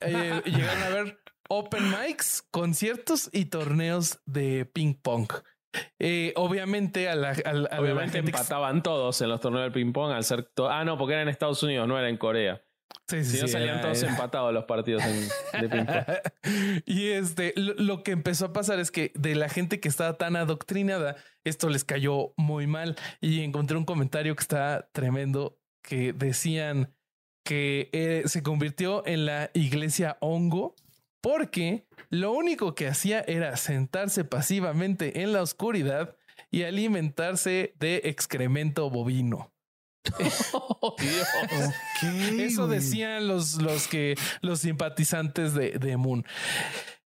eh, 0.00 0.42
llegaron 0.44 0.82
a 0.82 0.88
ver 0.90 1.23
open 1.48 1.90
mics, 1.90 2.46
conciertos 2.50 3.30
y 3.32 3.46
torneos 3.46 4.20
de 4.26 4.64
ping 4.64 4.94
pong. 4.94 5.28
Eh, 5.98 6.32
obviamente 6.36 7.08
a 7.08 7.16
la, 7.16 7.32
obviamente 7.78 8.18
empataban 8.18 8.82
todos 8.82 9.20
en 9.20 9.28
los 9.28 9.40
torneos 9.40 9.64
de 9.64 9.70
ping 9.72 9.92
pong 9.92 10.12
al 10.12 10.22
ser 10.22 10.48
ah 10.68 10.84
no 10.84 10.96
porque 10.96 11.14
era 11.14 11.22
en 11.22 11.28
Estados 11.28 11.60
Unidos 11.64 11.88
no 11.88 11.98
era 11.98 12.08
en 12.08 12.16
Corea 12.16 12.62
Sí, 13.06 13.22
sí, 13.22 13.36
si 13.36 13.42
no 13.42 13.48
salían 13.48 13.82
todos 13.82 14.02
empatados 14.02 14.52
los 14.54 14.64
partidos 14.64 15.02
de 15.04 15.68
ping 15.68 15.86
y 16.86 17.08
este, 17.08 17.52
lo, 17.56 18.02
que 18.02 18.12
empezó 18.12 18.46
a 18.46 18.52
pasar 18.52 18.80
es 18.80 18.90
que 18.90 19.12
de 19.14 19.34
la 19.34 19.50
gente 19.50 19.78
que 19.78 19.88
estaba 19.88 20.14
tan 20.14 20.36
adoctrinada, 20.36 21.16
esto 21.44 21.68
les 21.68 21.84
cayó 21.84 22.32
muy 22.38 22.66
mal. 22.66 22.96
Y 23.20 23.40
encontré 23.40 23.76
un 23.76 23.84
comentario 23.84 24.34
que 24.34 24.40
está 24.40 24.88
tremendo 24.92 25.58
que 25.82 26.14
decían 26.14 26.94
que 27.44 27.90
eh, 27.92 28.22
se 28.24 28.42
convirtió 28.42 29.06
en 29.06 29.26
la 29.26 29.50
iglesia 29.52 30.16
hongo 30.20 30.74
porque 31.24 31.86
lo 32.10 32.32
único 32.32 32.74
que 32.74 32.86
hacía 32.86 33.24
era 33.26 33.56
sentarse 33.56 34.24
pasivamente 34.24 35.22
en 35.22 35.32
la 35.32 35.40
oscuridad 35.40 36.18
y 36.50 36.64
alimentarse 36.64 37.72
de 37.78 38.02
excremento 38.04 38.90
bovino. 38.90 39.50
Eso 42.38 42.68
decían 42.68 43.26
los, 43.26 43.54
los 43.54 43.88
que 43.88 44.16
los 44.42 44.60
simpatizantes 44.60 45.54
de, 45.54 45.78
de 45.78 45.96
Moon. 45.96 46.26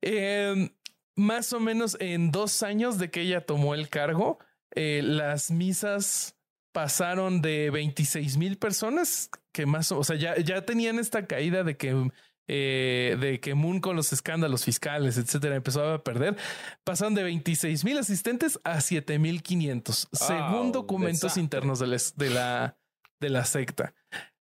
Em, 0.02 0.69
más 1.15 1.52
o 1.52 1.60
menos 1.60 1.98
en 1.99 2.31
dos 2.31 2.61
años 2.61 2.99
de 2.99 3.10
que 3.10 3.22
ella 3.22 3.41
tomó 3.41 3.73
el 3.73 3.90
cargo, 3.90 4.38
eh, 4.76 5.02
las 5.03 5.49
misas 5.49 6.38
pasaron 6.72 7.41
de 7.41 7.72
26 7.72 8.38
mil 8.38 8.60
personas 8.60 9.31
que 9.52 9.65
más, 9.65 9.91
o 9.91 10.03
sea, 10.03 10.18
ya, 10.18 10.38
ya 10.38 10.65
tenían 10.65 10.99
esta 10.99 11.26
caída 11.26 11.64
de 11.64 11.77
que 11.77 12.11
eh, 12.48 13.18
de 13.20 13.40
que 13.40 13.53
Moon 13.53 13.80
con 13.80 13.95
los 13.95 14.11
escándalos 14.11 14.65
fiscales, 14.65 15.18
etcétera, 15.18 15.56
empezó 15.56 15.94
a 15.94 16.03
perder, 16.03 16.36
pasaron 16.84 17.15
de 17.15 17.24
26 17.24 17.86
mil 17.86 17.98
asistentes 17.98 18.60
a 18.64 18.82
7 18.82 19.18
mil 19.20 19.41
500, 19.41 20.10
según 20.11 20.72
documentos 20.72 21.38
internos 21.38 21.80
de 21.80 22.02
de 22.15 22.30
la, 22.30 22.78
de 23.20 23.30
la 23.30 23.45
secta. 23.45 23.94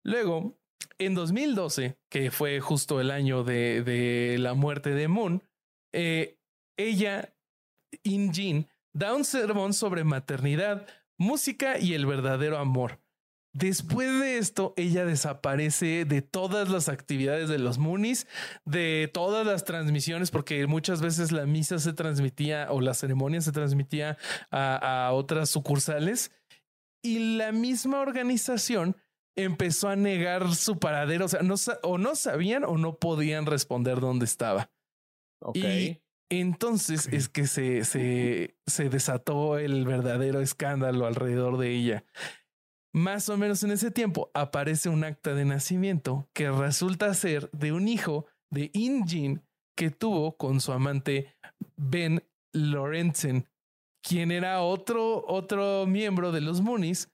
Luego, 0.04 0.56
en 0.98 1.14
2012, 1.14 1.98
que 2.10 2.30
fue 2.30 2.60
justo 2.60 3.00
el 3.00 3.10
año 3.10 3.44
de, 3.44 4.36
la 4.38 4.54
muerte 4.54 4.90
de 4.90 5.08
Moon, 5.08 5.42
eh, 5.92 6.38
ella, 6.76 7.34
In 8.02 8.32
da 8.92 9.14
un 9.14 9.24
sermón 9.24 9.74
sobre 9.74 10.04
maternidad, 10.04 10.86
música 11.18 11.78
y 11.78 11.94
el 11.94 12.06
verdadero 12.06 12.58
amor. 12.58 13.00
Después 13.58 14.20
de 14.20 14.38
esto, 14.38 14.72
ella 14.76 15.04
desaparece 15.04 16.04
de 16.04 16.22
todas 16.22 16.68
las 16.68 16.88
actividades 16.88 17.48
de 17.48 17.58
los 17.58 17.78
Moonies, 17.78 18.28
de 18.64 19.10
todas 19.12 19.44
las 19.44 19.64
transmisiones, 19.64 20.30
porque 20.30 20.66
muchas 20.68 21.00
veces 21.00 21.32
la 21.32 21.44
misa 21.44 21.80
se 21.80 21.92
transmitía 21.92 22.68
o 22.70 22.80
la 22.80 22.94
ceremonia 22.94 23.40
se 23.40 23.50
transmitía 23.50 24.16
a, 24.52 25.06
a 25.06 25.12
otras 25.12 25.50
sucursales 25.50 26.30
y 27.02 27.36
la 27.36 27.50
misma 27.50 28.00
organización 28.00 28.96
empezó 29.36 29.88
a 29.88 29.96
negar 29.96 30.54
su 30.54 30.78
paradero. 30.78 31.24
O 31.24 31.28
sea, 31.28 31.42
no, 31.42 31.56
o 31.82 31.98
no 31.98 32.14
sabían 32.14 32.62
o 32.62 32.78
no 32.78 32.96
podían 32.96 33.46
responder 33.46 33.98
dónde 33.98 34.24
estaba. 34.24 34.70
Y 35.54 36.00
entonces 36.30 37.08
es 37.08 37.28
que 37.28 37.48
se, 37.48 37.84
se, 37.84 38.56
se 38.66 38.88
desató 38.88 39.58
el 39.58 39.84
verdadero 39.84 40.40
escándalo 40.40 41.06
alrededor 41.06 41.58
de 41.58 41.74
ella. 41.74 42.04
Más 42.92 43.28
o 43.28 43.36
menos 43.36 43.62
en 43.62 43.70
ese 43.70 43.90
tiempo 43.90 44.30
aparece 44.34 44.88
un 44.88 45.04
acta 45.04 45.34
de 45.34 45.44
nacimiento 45.44 46.28
que 46.32 46.50
resulta 46.50 47.12
ser 47.14 47.50
de 47.52 47.72
un 47.72 47.86
hijo 47.86 48.26
de 48.50 48.70
Injin 48.72 49.42
que 49.76 49.90
tuvo 49.90 50.36
con 50.36 50.60
su 50.60 50.72
amante 50.72 51.36
Ben 51.76 52.24
Lorenzen, 52.52 53.46
quien 54.02 54.30
era 54.30 54.62
otro, 54.62 55.24
otro 55.26 55.86
miembro 55.86 56.32
de 56.32 56.40
los 56.40 56.60
Moonies 56.60 57.10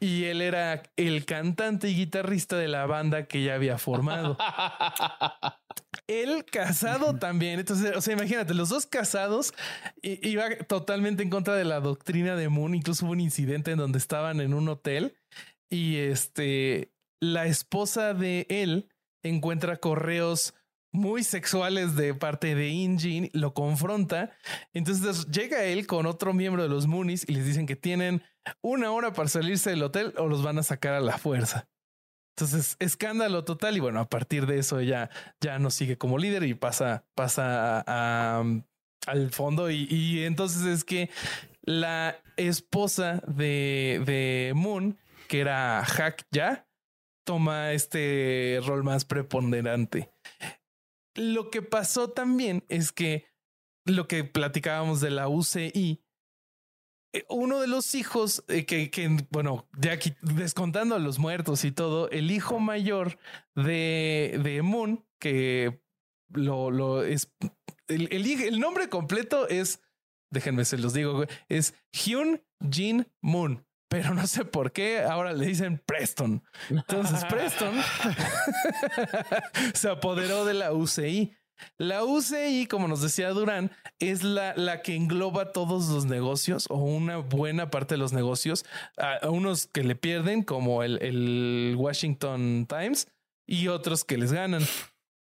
y 0.00 0.24
él 0.24 0.40
era 0.40 0.82
el 0.96 1.24
cantante 1.24 1.88
y 1.88 1.94
guitarrista 1.94 2.56
de 2.56 2.68
la 2.68 2.86
banda 2.86 3.26
que 3.26 3.42
ya 3.42 3.54
había 3.54 3.78
formado. 3.78 4.36
él 6.06 6.44
casado 6.44 7.18
también. 7.18 7.60
Entonces, 7.60 7.96
o 7.96 8.00
sea, 8.00 8.14
imagínate, 8.14 8.54
los 8.54 8.68
dos 8.68 8.86
casados 8.86 9.52
iba 10.02 10.48
totalmente 10.66 11.22
en 11.22 11.30
contra 11.30 11.54
de 11.54 11.64
la 11.64 11.80
doctrina 11.80 12.36
de 12.36 12.48
Moon. 12.48 12.74
Incluso 12.74 13.06
hubo 13.06 13.12
un 13.12 13.20
incidente 13.20 13.72
en 13.72 13.78
donde 13.78 13.98
estaban 13.98 14.40
en 14.40 14.54
un 14.54 14.68
hotel 14.68 15.16
y 15.70 15.96
este, 15.96 16.92
la 17.20 17.46
esposa 17.46 18.14
de 18.14 18.46
él 18.48 18.88
encuentra 19.22 19.76
correos 19.76 20.54
muy 20.98 21.22
sexuales 21.22 21.96
de 21.96 22.14
parte 22.14 22.54
de 22.54 22.68
Injin, 22.68 23.30
lo 23.32 23.54
confronta. 23.54 24.32
Entonces 24.74 25.26
llega 25.28 25.64
él 25.64 25.86
con 25.86 26.06
otro 26.06 26.34
miembro 26.34 26.62
de 26.62 26.68
los 26.68 26.86
Moonies 26.86 27.24
y 27.28 27.34
les 27.34 27.46
dicen 27.46 27.66
que 27.66 27.76
tienen 27.76 28.22
una 28.60 28.90
hora 28.90 29.12
para 29.12 29.28
salirse 29.28 29.70
del 29.70 29.82
hotel 29.82 30.12
o 30.18 30.26
los 30.26 30.42
van 30.42 30.58
a 30.58 30.62
sacar 30.62 30.94
a 30.94 31.00
la 31.00 31.16
fuerza. 31.16 31.68
Entonces, 32.36 32.76
escándalo 32.78 33.44
total. 33.44 33.76
Y 33.76 33.80
bueno, 33.80 34.00
a 34.00 34.08
partir 34.08 34.46
de 34.46 34.58
eso 34.58 34.78
ella 34.78 35.10
ya 35.40 35.58
no 35.58 35.70
sigue 35.70 35.98
como 35.98 36.18
líder 36.18 36.44
y 36.44 36.54
pasa, 36.54 37.04
pasa 37.14 37.82
a, 37.86 38.44
al 39.06 39.30
fondo. 39.30 39.70
Y, 39.70 39.88
y, 39.90 40.24
entonces 40.24 40.64
es 40.64 40.84
que 40.84 41.10
la 41.62 42.16
esposa 42.36 43.22
de, 43.26 44.02
de 44.04 44.52
Moon, 44.54 44.98
que 45.26 45.40
era 45.40 45.84
Hack 45.84 46.26
ya, 46.30 46.68
toma 47.24 47.72
este 47.72 48.60
rol 48.64 48.84
más 48.84 49.04
preponderante. 49.04 50.10
Lo 51.18 51.50
que 51.50 51.62
pasó 51.62 52.10
también 52.10 52.64
es 52.68 52.92
que 52.92 53.26
lo 53.84 54.06
que 54.06 54.22
platicábamos 54.22 55.00
de 55.00 55.10
la 55.10 55.28
UCI, 55.28 56.04
eh, 57.12 57.24
uno 57.28 57.60
de 57.60 57.66
los 57.66 57.94
hijos 57.96 58.44
eh, 58.46 58.64
que, 58.66 58.90
que, 58.90 59.26
bueno, 59.30 59.68
ya 59.76 59.92
aquí 59.92 60.14
descontando 60.22 60.94
a 60.94 61.00
los 61.00 61.18
muertos 61.18 61.64
y 61.64 61.72
todo, 61.72 62.08
el 62.10 62.30
hijo 62.30 62.60
mayor 62.60 63.18
de, 63.56 64.40
de 64.44 64.62
Moon, 64.62 65.04
que 65.18 65.82
lo, 66.28 67.02
es 67.02 67.34
el, 67.88 68.08
el, 68.12 68.26
el, 68.26 68.60
nombre 68.60 68.88
completo 68.88 69.48
es, 69.48 69.82
déjenme 70.30 70.64
se 70.64 70.78
los 70.78 70.94
digo, 70.94 71.24
es 71.48 71.74
Hyun 71.90 72.42
Jin 72.70 73.10
Moon 73.22 73.66
pero 73.88 74.14
no 74.14 74.26
sé 74.26 74.44
por 74.44 74.72
qué 74.72 75.00
ahora 75.00 75.32
le 75.32 75.46
dicen 75.46 75.82
Preston. 75.84 76.42
Entonces 76.68 77.24
Preston 77.24 77.74
se 79.74 79.88
apoderó 79.88 80.44
de 80.44 80.54
la 80.54 80.72
UCI. 80.72 81.34
La 81.76 82.04
UCI, 82.04 82.66
como 82.66 82.86
nos 82.86 83.02
decía 83.02 83.30
Durán, 83.30 83.72
es 83.98 84.22
la, 84.22 84.54
la 84.56 84.82
que 84.82 84.94
engloba 84.94 85.52
todos 85.52 85.88
los 85.88 86.04
negocios 86.04 86.66
o 86.70 86.76
una 86.76 87.16
buena 87.16 87.70
parte 87.70 87.94
de 87.94 87.98
los 87.98 88.12
negocios, 88.12 88.64
a, 88.96 89.28
unos 89.28 89.66
que 89.66 89.82
le 89.82 89.96
pierden, 89.96 90.42
como 90.42 90.84
el, 90.84 91.02
el 91.02 91.74
Washington 91.76 92.66
Times, 92.68 93.08
y 93.46 93.68
otros 93.68 94.04
que 94.04 94.18
les 94.18 94.32
ganan. 94.32 94.62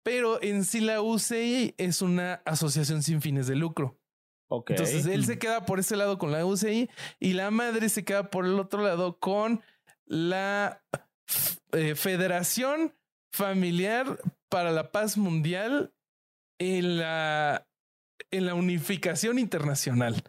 Pero 0.04 0.42
en 0.44 0.64
sí 0.64 0.80
la 0.80 1.02
UCI 1.02 1.74
es 1.78 2.02
una 2.02 2.36
asociación 2.46 3.02
sin 3.02 3.22
fines 3.22 3.48
de 3.48 3.56
lucro. 3.56 3.98
Entonces 4.50 5.06
él 5.06 5.26
se 5.26 5.40
queda 5.40 5.66
por 5.66 5.80
ese 5.80 5.96
lado 5.98 6.18
con 6.18 6.32
la 6.32 6.46
UCI 6.46 6.90
y 7.20 7.34
la 7.34 7.52
madre 7.52 7.90
se 7.90 8.06
queda 8.06 8.30
por 8.30 8.46
el 8.46 8.60
otro 8.60 8.82
lado 8.82 9.20
con 9.20 9.62
la 10.06 10.84
eh, 11.74 11.96
Federación 11.96 12.96
Familiar 13.32 14.20
para 14.50 14.72
la 14.72 14.92
Paz 14.92 15.18
Mundial 15.18 15.94
en 16.60 16.98
la, 16.98 17.68
en 18.32 18.46
la 18.46 18.54
unificación 18.54 19.38
internacional. 19.38 20.24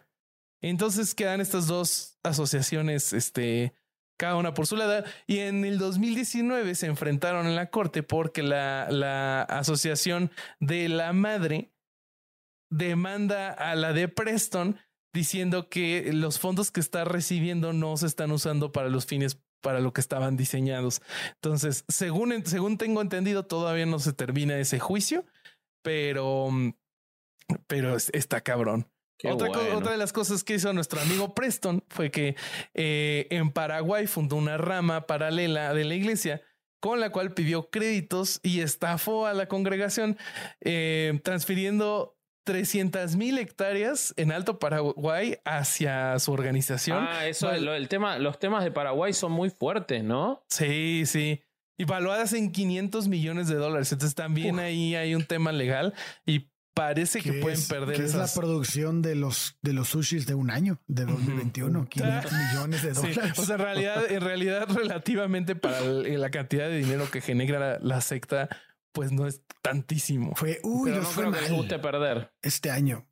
Entonces 0.61 1.15
quedan 1.15 1.39
estas 1.39 1.67
dos 1.67 2.19
asociaciones, 2.23 3.13
este, 3.13 3.73
cada 4.17 4.35
una 4.35 4.53
por 4.53 4.67
su 4.67 4.75
lado. 4.75 5.05
Y 5.27 5.39
en 5.39 5.63
el 5.63 5.77
2019 5.77 6.75
se 6.75 6.87
enfrentaron 6.87 7.47
en 7.47 7.55
la 7.55 7.69
corte 7.69 8.03
porque 8.03 8.43
la, 8.43 8.87
la 8.91 9.43
asociación 9.43 10.29
de 10.59 10.89
la 10.89 11.13
madre 11.13 11.71
demanda 12.69 13.51
a 13.51 13.75
la 13.75 13.93
de 13.93 14.07
Preston 14.07 14.79
diciendo 15.13 15.69
que 15.69 16.11
los 16.13 16.39
fondos 16.39 16.71
que 16.71 16.79
está 16.79 17.03
recibiendo 17.03 17.73
no 17.73 17.97
se 17.97 18.05
están 18.05 18.31
usando 18.31 18.71
para 18.71 18.89
los 18.89 19.05
fines 19.05 19.41
para 19.61 19.79
lo 19.79 19.93
que 19.93 20.01
estaban 20.01 20.37
diseñados. 20.37 21.01
Entonces, 21.35 21.83
según, 21.87 22.45
según 22.45 22.77
tengo 22.77 23.01
entendido, 23.01 23.45
todavía 23.45 23.85
no 23.85 23.99
se 23.99 24.13
termina 24.13 24.57
ese 24.57 24.79
juicio, 24.79 25.25
pero, 25.81 26.49
pero 27.67 27.97
está 27.97 28.41
cabrón. 28.41 28.89
Otra, 29.25 29.49
bueno. 29.49 29.77
otra, 29.77 29.91
de 29.91 29.97
las 29.97 30.13
cosas 30.13 30.45
que 30.45 30.55
hizo 30.55 30.71
nuestro 30.71 31.01
amigo 31.01 31.35
Preston 31.35 31.83
fue 31.89 32.09
que 32.09 32.37
eh, 32.73 33.27
en 33.31 33.51
Paraguay 33.51 34.07
fundó 34.07 34.37
una 34.37 34.57
rama 34.57 35.07
paralela 35.07 35.73
de 35.73 35.83
la 35.83 35.95
iglesia 35.95 36.41
con 36.79 37.01
la 37.01 37.11
cual 37.11 37.33
pidió 37.33 37.69
créditos 37.69 38.39
y 38.43 38.61
estafó 38.61 39.27
a 39.27 39.33
la 39.33 39.49
congregación, 39.49 40.17
eh, 40.61 41.19
transfiriendo 41.23 42.17
300 42.43 43.15
mil 43.15 43.37
hectáreas 43.37 44.13
en 44.17 44.31
Alto 44.31 44.59
Paraguay 44.59 45.37
hacia 45.45 46.17
su 46.19 46.31
organización. 46.31 47.05
Ah, 47.07 47.27
eso, 47.27 47.51
el, 47.51 47.67
el 47.67 47.87
tema, 47.87 48.17
los 48.17 48.39
temas 48.39 48.63
de 48.63 48.71
Paraguay 48.71 49.13
son 49.13 49.31
muy 49.31 49.49
fuertes, 49.49 50.03
¿no? 50.03 50.43
Sí, 50.49 51.03
sí. 51.05 51.43
Y 51.77 51.85
valuadas 51.85 52.33
en 52.33 52.51
500 52.51 53.07
millones 53.07 53.47
de 53.47 53.55
dólares. 53.55 53.91
Entonces 53.91 54.15
también 54.15 54.55
Uf. 54.55 54.61
ahí 54.61 54.95
hay 54.95 55.15
un 55.15 55.23
tema 55.23 55.51
legal 55.51 55.93
y 56.25 56.49
parece 56.73 57.21
que 57.21 57.33
pueden 57.33 57.59
es, 57.59 57.67
perder 57.67 57.97
que 57.97 58.05
esas... 58.05 58.31
es 58.31 58.35
la 58.35 58.41
producción 58.41 59.01
de 59.01 59.15
los 59.15 59.57
de 59.61 59.73
los 59.73 59.89
sushis 59.89 60.25
de 60.25 60.33
un 60.33 60.49
año 60.49 60.79
de 60.87 61.03
2021 61.05 61.89
500 61.89 62.31
millones 62.53 62.83
de 62.83 62.93
dólares 62.93 63.19
sí. 63.35 63.41
o 63.41 63.43
sea 63.43 63.55
en 63.55 63.61
realidad 63.61 64.09
en 64.09 64.21
realidad 64.21 64.67
relativamente 64.73 65.55
para 65.55 65.81
la 65.81 66.29
cantidad 66.29 66.69
de 66.69 66.77
dinero 66.77 67.09
que 67.11 67.19
genera 67.19 67.59
la, 67.59 67.79
la 67.79 68.01
secta 68.01 68.47
pues 68.91 69.11
no 69.11 69.27
es 69.27 69.41
tantísimo. 69.61 70.33
Fue, 70.35 70.59
uy, 70.63 70.91
Pero 70.91 71.03
no 71.03 71.07
fue 71.09 71.23
creo 71.23 71.31
mal 71.31 71.39
que 71.41 71.49
les 71.49 71.57
guste 71.57 71.79
perder. 71.79 72.33
este 72.41 72.71
año. 72.71 73.05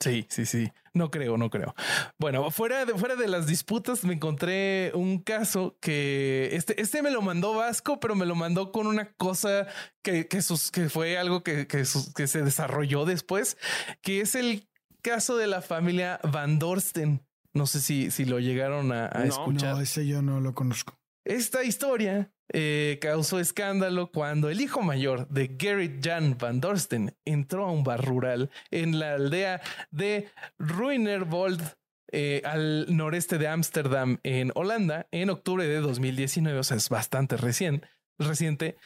Sí, 0.00 0.26
sí, 0.30 0.46
sí. 0.46 0.72
No 0.94 1.10
creo, 1.10 1.38
no 1.38 1.48
creo. 1.48 1.74
Bueno, 2.18 2.50
fuera 2.50 2.84
de, 2.84 2.92
fuera 2.94 3.14
de 3.14 3.28
las 3.28 3.46
disputas, 3.46 4.02
me 4.04 4.14
encontré 4.14 4.90
un 4.94 5.20
caso 5.20 5.78
que 5.80 6.50
este, 6.52 6.80
este 6.82 7.02
me 7.02 7.10
lo 7.12 7.22
mandó 7.22 7.54
Vasco, 7.54 8.00
pero 8.00 8.16
me 8.16 8.26
lo 8.26 8.34
mandó 8.34 8.72
con 8.72 8.86
una 8.88 9.12
cosa 9.12 9.68
que, 10.02 10.26
que, 10.26 10.42
sus, 10.42 10.70
que 10.72 10.88
fue 10.90 11.16
algo 11.18 11.42
que, 11.44 11.66
que, 11.68 11.84
sus, 11.84 12.12
que 12.12 12.26
se 12.26 12.42
desarrolló 12.42 13.04
después, 13.04 13.56
que 14.02 14.20
es 14.20 14.34
el 14.34 14.68
caso 15.02 15.36
de 15.36 15.46
la 15.46 15.62
familia 15.62 16.18
Van 16.30 16.58
Dorsten. 16.58 17.24
No 17.54 17.66
sé 17.66 17.80
si, 17.80 18.10
si 18.10 18.24
lo 18.24 18.40
llegaron 18.40 18.92
a, 18.92 19.06
a 19.06 19.20
No, 19.20 19.24
escuchar. 19.24 19.76
No, 19.76 19.80
ese 19.80 20.06
yo 20.06 20.20
no 20.20 20.40
lo 20.40 20.52
conozco. 20.54 20.98
Esta 21.24 21.62
historia 21.62 22.32
eh, 22.52 22.98
causó 23.00 23.38
escándalo 23.38 24.10
cuando 24.10 24.50
el 24.50 24.60
hijo 24.60 24.82
mayor 24.82 25.28
de 25.28 25.56
Gerrit 25.58 26.04
Jan 26.04 26.36
van 26.38 26.60
Dorsten 26.60 27.16
entró 27.24 27.66
a 27.66 27.70
un 27.70 27.84
bar 27.84 28.04
rural 28.04 28.50
en 28.70 28.98
la 28.98 29.14
aldea 29.14 29.60
de 29.90 30.28
Ruinerwold, 30.58 31.62
eh, 32.10 32.42
al 32.44 32.94
noreste 32.94 33.38
de 33.38 33.48
Ámsterdam, 33.48 34.18
en 34.24 34.50
Holanda, 34.54 35.06
en 35.12 35.30
octubre 35.30 35.66
de 35.66 35.78
2019, 35.78 36.58
o 36.58 36.64
sea, 36.64 36.76
es 36.76 36.88
bastante 36.88 37.36
recién, 37.36 37.86
reciente, 38.18 38.76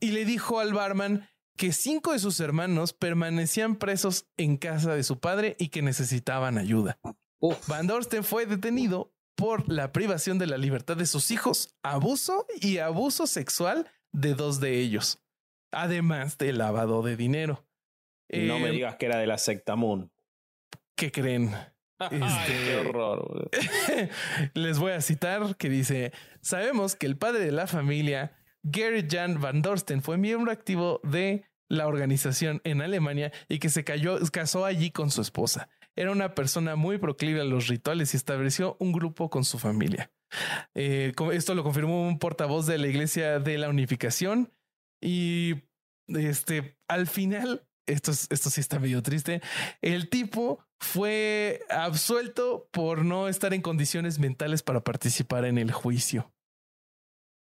y 0.00 0.10
le 0.10 0.24
dijo 0.24 0.58
al 0.58 0.74
barman 0.74 1.28
que 1.56 1.72
cinco 1.72 2.12
de 2.12 2.18
sus 2.18 2.38
hermanos 2.40 2.92
permanecían 2.92 3.76
presos 3.76 4.26
en 4.36 4.56
casa 4.58 4.94
de 4.94 5.04
su 5.04 5.20
padre 5.20 5.56
y 5.58 5.68
que 5.68 5.82
necesitaban 5.82 6.58
ayuda. 6.58 6.98
Uf. 7.38 7.66
Van 7.68 7.86
Dorsten 7.86 8.24
fue 8.24 8.44
detenido 8.44 9.15
por 9.36 9.70
la 9.72 9.92
privación 9.92 10.38
de 10.38 10.46
la 10.46 10.56
libertad 10.58 10.96
de 10.96 11.06
sus 11.06 11.30
hijos, 11.30 11.76
abuso 11.82 12.46
y 12.60 12.78
abuso 12.78 13.26
sexual 13.26 13.86
de 14.12 14.34
dos 14.34 14.60
de 14.60 14.80
ellos, 14.80 15.18
además 15.72 16.38
de 16.38 16.52
lavado 16.52 17.02
de 17.02 17.16
dinero. 17.16 17.64
No 18.32 18.58
me 18.58 18.68
Eh, 18.68 18.72
digas 18.72 18.96
que 18.96 19.06
era 19.06 19.18
de 19.18 19.26
la 19.26 19.38
secta 19.38 19.76
Moon. 19.76 20.10
¿Qué 20.96 21.12
creen? 21.12 21.54
Ay, 21.98 22.20
Este- 22.22 22.64
qué 22.64 22.76
horror. 22.76 23.50
Les 24.54 24.78
voy 24.78 24.92
a 24.92 25.00
citar 25.00 25.56
que 25.56 25.68
dice, 25.68 26.12
sabemos 26.40 26.96
que 26.96 27.06
el 27.06 27.16
padre 27.16 27.40
de 27.44 27.52
la 27.52 27.66
familia, 27.66 28.36
Gary 28.62 29.06
Jan 29.08 29.40
Van 29.40 29.62
Dorsten, 29.62 30.02
fue 30.02 30.16
miembro 30.18 30.50
activo 30.50 31.00
de 31.04 31.44
la 31.68 31.86
organización 31.86 32.60
en 32.64 32.80
Alemania 32.82 33.32
y 33.48 33.58
que 33.58 33.68
se 33.70 33.84
cayó, 33.84 34.18
casó 34.32 34.64
allí 34.64 34.90
con 34.90 35.10
su 35.10 35.20
esposa. 35.20 35.68
Era 35.96 36.12
una 36.12 36.34
persona 36.34 36.76
muy 36.76 36.98
proclive 36.98 37.40
a 37.40 37.44
los 37.44 37.68
rituales 37.68 38.12
y 38.14 38.16
estableció 38.18 38.76
un 38.78 38.92
grupo 38.92 39.30
con 39.30 39.44
su 39.44 39.58
familia. 39.58 40.12
Eh, 40.74 41.12
esto 41.32 41.54
lo 41.54 41.62
confirmó 41.62 42.06
un 42.06 42.18
portavoz 42.18 42.66
de 42.66 42.78
la 42.78 42.86
Iglesia 42.88 43.38
de 43.38 43.58
la 43.58 43.68
Unificación 43.68 44.52
y 45.02 45.62
este 46.08 46.78
al 46.88 47.06
final 47.06 47.66
esto, 47.88 48.10
es- 48.10 48.26
esto 48.30 48.50
sí 48.50 48.60
está 48.60 48.78
medio 48.80 49.02
triste. 49.02 49.40
El 49.80 50.08
tipo 50.08 50.58
fue 50.80 51.62
absuelto 51.70 52.68
por 52.72 53.04
no 53.04 53.28
estar 53.28 53.54
en 53.54 53.62
condiciones 53.62 54.18
mentales 54.18 54.62
para 54.62 54.82
participar 54.82 55.44
en 55.44 55.56
el 55.56 55.70
juicio. 55.72 56.32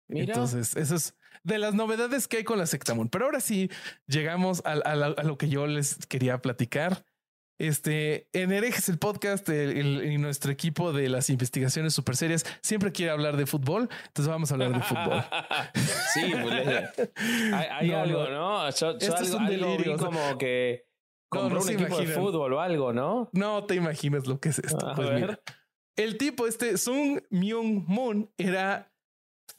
Mira. 0.10 0.34
Entonces, 0.34 0.76
eso 0.76 0.96
es 0.96 1.16
de 1.44 1.58
las 1.60 1.74
novedades 1.76 2.28
que 2.28 2.38
hay 2.38 2.44
con 2.44 2.58
la 2.58 2.66
Sectamón. 2.66 3.10
Pero 3.10 3.26
ahora 3.26 3.40
sí 3.40 3.70
llegamos 4.08 4.62
a, 4.66 4.72
a 4.72 4.96
la- 4.96 5.08
a 5.08 5.24
lo 5.24 5.38
que 5.38 5.50
yo 5.50 5.68
les 5.68 6.06
quería 6.08 6.42
platicar. 6.42 7.06
Este 7.60 8.28
en 8.34 8.52
Herejes, 8.52 8.90
el 8.90 8.98
podcast 8.98 9.48
el- 9.50 9.78
el- 9.78 10.12
y 10.12 10.18
nuestro 10.18 10.52
equipo 10.52 10.92
de 10.92 11.08
las 11.08 11.30
investigaciones 11.30 11.94
super 11.94 12.16
serias 12.16 12.44
siempre 12.62 12.92
quiere 12.92 13.12
hablar 13.12 13.38
de 13.38 13.46
fútbol. 13.46 13.90
Entonces 14.08 14.28
vamos 14.28 14.52
a 14.52 14.56
hablar 14.56 14.74
de 14.74 14.82
fútbol. 14.82 15.24
sí, 16.14 16.34
pues, 16.42 17.14
hay, 17.54 17.68
hay 17.72 17.88
No, 17.90 17.98
algo, 18.00 18.28
no. 18.30 18.70
Yo, 18.72 18.98
yo 18.98 19.08
Esto 19.08 19.24
es 19.24 19.32
un 19.34 19.46
delirio, 19.46 19.98
como 19.98 20.38
que 20.38 20.86
compró 21.30 21.60
no 21.60 21.64
un 21.64 21.70
equipo 21.70 21.98
de 22.00 22.08
fútbol 22.08 22.54
o 22.54 22.60
algo, 22.60 22.92
¿no? 22.92 23.30
No 23.34 23.64
te 23.66 23.76
imaginas 23.76 24.26
lo 24.28 24.40
que 24.40 24.50
es 24.50 24.60
esto. 24.60 24.88
A 24.90 24.96
Pues 24.96 25.10
ver. 25.10 25.22
mira, 25.22 25.40
el 25.96 26.18
tipo, 26.18 26.48
este 26.48 26.78
Sung 26.78 27.22
Myung 27.30 27.86
Moon, 27.88 28.32
era 28.38 28.92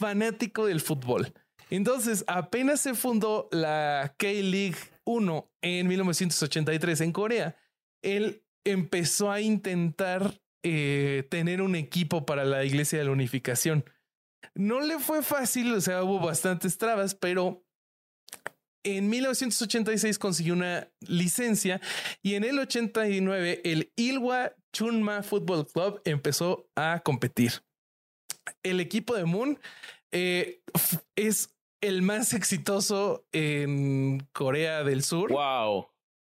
fanático 0.00 0.66
del 0.66 0.80
fútbol 0.80 1.32
Entonces, 1.70 2.24
apenas 2.26 2.80
se 2.80 2.94
fundó 2.94 3.48
la 3.52 4.14
K-League 4.18 4.76
1 5.04 5.52
en 5.62 5.86
1983 5.86 7.00
en 7.02 7.12
Corea, 7.12 7.56
él 8.04 8.44
empezó 8.64 9.30
a 9.30 9.40
intentar 9.40 10.40
eh, 10.62 11.26
tener 11.30 11.60
un 11.60 11.74
equipo 11.74 12.24
para 12.24 12.44
la 12.44 12.64
Iglesia 12.64 12.98
de 12.98 13.06
la 13.06 13.10
Unificación. 13.10 13.84
No 14.54 14.80
le 14.80 14.98
fue 14.98 15.22
fácil, 15.22 15.72
o 15.74 15.80
sea, 15.80 16.04
hubo 16.04 16.20
bastantes 16.20 16.78
trabas, 16.78 17.14
pero 17.14 17.64
en 18.84 19.08
1986 19.08 20.18
consiguió 20.18 20.52
una 20.52 20.88
licencia 21.00 21.80
y 22.22 22.34
en 22.34 22.44
el 22.44 22.58
89 22.58 23.62
el 23.64 23.92
Ilwa 23.96 24.54
Chunma 24.72 25.22
Football 25.22 25.66
Club 25.66 26.02
empezó 26.04 26.68
a 26.76 27.00
competir. 27.00 27.62
El 28.62 28.80
equipo 28.80 29.14
de 29.14 29.24
Moon 29.24 29.58
eh, 30.12 30.62
es 31.16 31.54
el 31.80 32.02
más 32.02 32.34
exitoso 32.34 33.26
en 33.32 34.26
Corea 34.32 34.84
del 34.84 35.02
Sur. 35.02 35.32
Wow. 35.32 35.88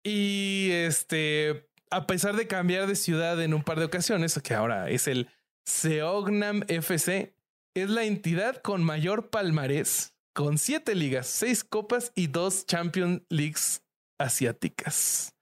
Y 0.05 0.69
este, 0.71 1.67
a 1.89 2.05
pesar 2.05 2.35
de 2.35 2.45
cambiar 2.45 2.85
de 2.85 2.95
ciudad 2.95 3.41
en 3.41 3.55
un 3.55 3.63
par 3.63 3.79
de 3.79 3.85
ocasiones, 3.85 4.39
que 4.43 4.53
ahora 4.53 4.89
es 4.91 5.07
el 5.07 5.27
Seognam 5.65 6.61
FC, 6.67 7.33
es 7.75 7.89
la 7.89 8.03
entidad 8.03 8.61
con 8.61 8.83
mayor 8.83 9.31
palmarés 9.31 10.15
con 10.35 10.57
siete 10.57 10.95
ligas, 10.95 11.27
seis 11.27 11.63
copas 11.63 12.11
y 12.13 12.27
dos 12.27 12.65
Champions 12.67 13.23
Leagues 13.29 13.83
asiáticas. 14.19 15.33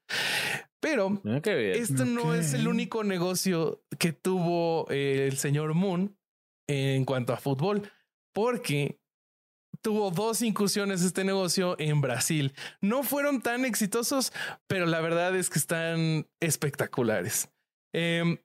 Pero 0.80 1.20
Ah, 1.24 1.40
esto 1.44 2.04
no 2.04 2.34
es 2.34 2.54
el 2.54 2.68
único 2.68 3.04
negocio 3.04 3.82
que 3.98 4.12
tuvo 4.12 4.86
eh, 4.90 5.26
el 5.28 5.36
señor 5.36 5.74
Moon 5.74 6.16
en 6.68 7.04
cuanto 7.04 7.32
a 7.32 7.38
fútbol, 7.38 7.90
porque 8.32 8.98
tuvo 9.84 10.10
dos 10.10 10.40
incursiones 10.40 11.02
este 11.02 11.24
negocio 11.24 11.76
en 11.78 12.00
Brasil. 12.00 12.54
No 12.80 13.02
fueron 13.02 13.42
tan 13.42 13.66
exitosos, 13.66 14.32
pero 14.66 14.86
la 14.86 15.02
verdad 15.02 15.36
es 15.36 15.50
que 15.50 15.58
están 15.58 16.26
espectaculares. 16.40 17.50
Em, 17.92 18.38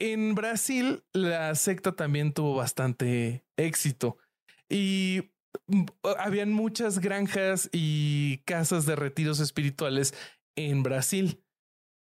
en 0.00 0.34
Brasil, 0.34 1.04
la 1.12 1.54
secta 1.54 1.92
también 1.92 2.32
tuvo 2.32 2.56
bastante 2.56 3.46
éxito 3.56 4.18
y 4.68 5.30
mm, 5.68 5.84
habían 6.18 6.52
muchas 6.52 6.98
granjas 6.98 7.70
y 7.72 8.38
casas 8.38 8.84
de 8.84 8.96
retiros 8.96 9.38
espirituales 9.38 10.12
en 10.56 10.82
Brasil. 10.82 11.40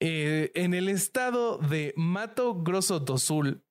Eh, 0.01 0.51
en 0.53 0.73
el 0.73 0.89
estado 0.89 1.59
de 1.59 1.93
Mato 1.95 2.61
Grosso 2.61 2.99
do 2.99 3.17
Sul, 3.17 3.63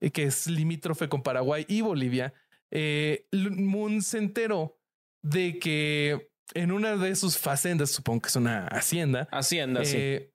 eh, 0.00 0.10
que 0.10 0.24
es 0.24 0.48
limítrofe 0.48 1.08
con 1.08 1.22
Paraguay 1.22 1.64
y 1.68 1.82
Bolivia, 1.82 2.34
eh, 2.70 3.26
Moon 3.32 4.02
se 4.02 4.18
enteró 4.18 4.78
de 5.22 5.58
que 5.58 6.30
en 6.54 6.72
una 6.72 6.96
de 6.96 7.14
sus 7.16 7.38
facendas, 7.38 7.90
supongo 7.90 8.22
que 8.22 8.28
es 8.28 8.36
una 8.36 8.66
hacienda, 8.68 9.28
Hacienda, 9.30 9.84
sí. 9.84 9.96
eh, 9.96 10.32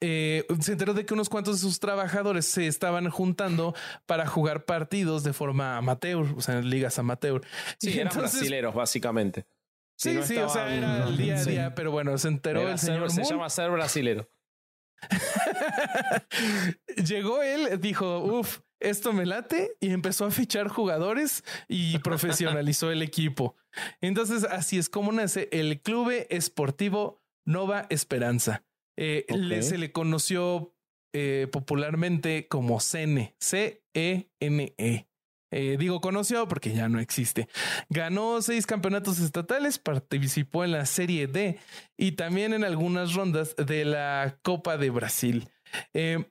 eh, 0.00 0.46
se 0.60 0.72
enteró 0.72 0.92
de 0.94 1.04
que 1.06 1.14
unos 1.14 1.28
cuantos 1.28 1.56
de 1.56 1.60
sus 1.62 1.80
trabajadores 1.80 2.46
se 2.46 2.66
estaban 2.66 3.08
juntando 3.10 3.74
para 4.06 4.26
jugar 4.26 4.64
partidos 4.64 5.24
de 5.24 5.32
forma 5.32 5.76
amateur, 5.78 6.26
o 6.36 6.40
sea, 6.40 6.58
en 6.58 6.68
ligas 6.70 6.98
amateur. 6.98 7.42
Sí, 7.78 7.90
Y 7.90 7.94
eran 7.94 8.08
entonces- 8.08 8.32
brasileros, 8.40 8.74
básicamente. 8.74 9.46
Si 9.98 10.10
Sí, 10.10 10.14
no 10.16 10.22
sí, 10.22 10.36
o 10.36 10.48
sea, 10.50 10.74
era 10.76 11.08
el 11.08 11.16
día 11.16 11.36
a 11.36 11.38
Sí. 11.38 11.50
día, 11.52 11.74
pero 11.74 11.90
bueno, 11.90 12.16
se 12.18 12.28
enteró 12.28 12.60
Era 12.60 12.72
el 12.72 12.78
ser- 12.78 12.94
señor 12.94 13.10
se 13.10 13.20
Moon. 13.22 13.32
llama 13.32 13.48
ser 13.50 13.70
brasilero. 13.70 14.30
Llegó 16.96 17.42
él, 17.42 17.80
dijo, 17.80 18.18
uff, 18.18 18.60
esto 18.80 19.12
me 19.12 19.26
late 19.26 19.76
y 19.80 19.90
empezó 19.90 20.24
a 20.26 20.30
fichar 20.30 20.68
jugadores 20.68 21.44
y 21.68 21.98
profesionalizó 21.98 22.90
el 22.92 23.02
equipo. 23.02 23.56
Entonces, 24.00 24.44
así 24.44 24.78
es 24.78 24.88
como 24.88 25.12
nace 25.12 25.48
el 25.52 25.80
Club 25.80 26.12
Esportivo 26.30 27.22
Nova 27.46 27.86
Esperanza. 27.90 28.64
Eh, 28.98 29.24
le- 29.28 29.62
se 29.62 29.78
le 29.78 29.92
conoció 29.92 30.74
eh, 31.14 31.48
popularmente 31.50 32.46
como 32.48 32.78
CENE, 32.80 33.34
C-E-N-E. 33.40 35.06
Eh, 35.52 35.76
digo 35.78 36.00
conoció 36.00 36.48
porque 36.48 36.74
ya 36.74 36.88
no 36.88 36.98
existe. 36.98 37.48
Ganó 37.88 38.42
seis 38.42 38.66
campeonatos 38.66 39.20
estatales, 39.20 39.78
participó 39.78 40.64
en 40.64 40.72
la 40.72 40.84
Serie 40.86 41.28
D 41.28 41.58
y 41.96 42.12
también 42.12 42.52
en 42.52 42.64
algunas 42.64 43.14
rondas 43.14 43.54
de 43.56 43.84
la 43.84 44.38
Copa 44.42 44.76
de 44.76 44.90
Brasil. 44.90 45.48
Eh, 45.94 46.24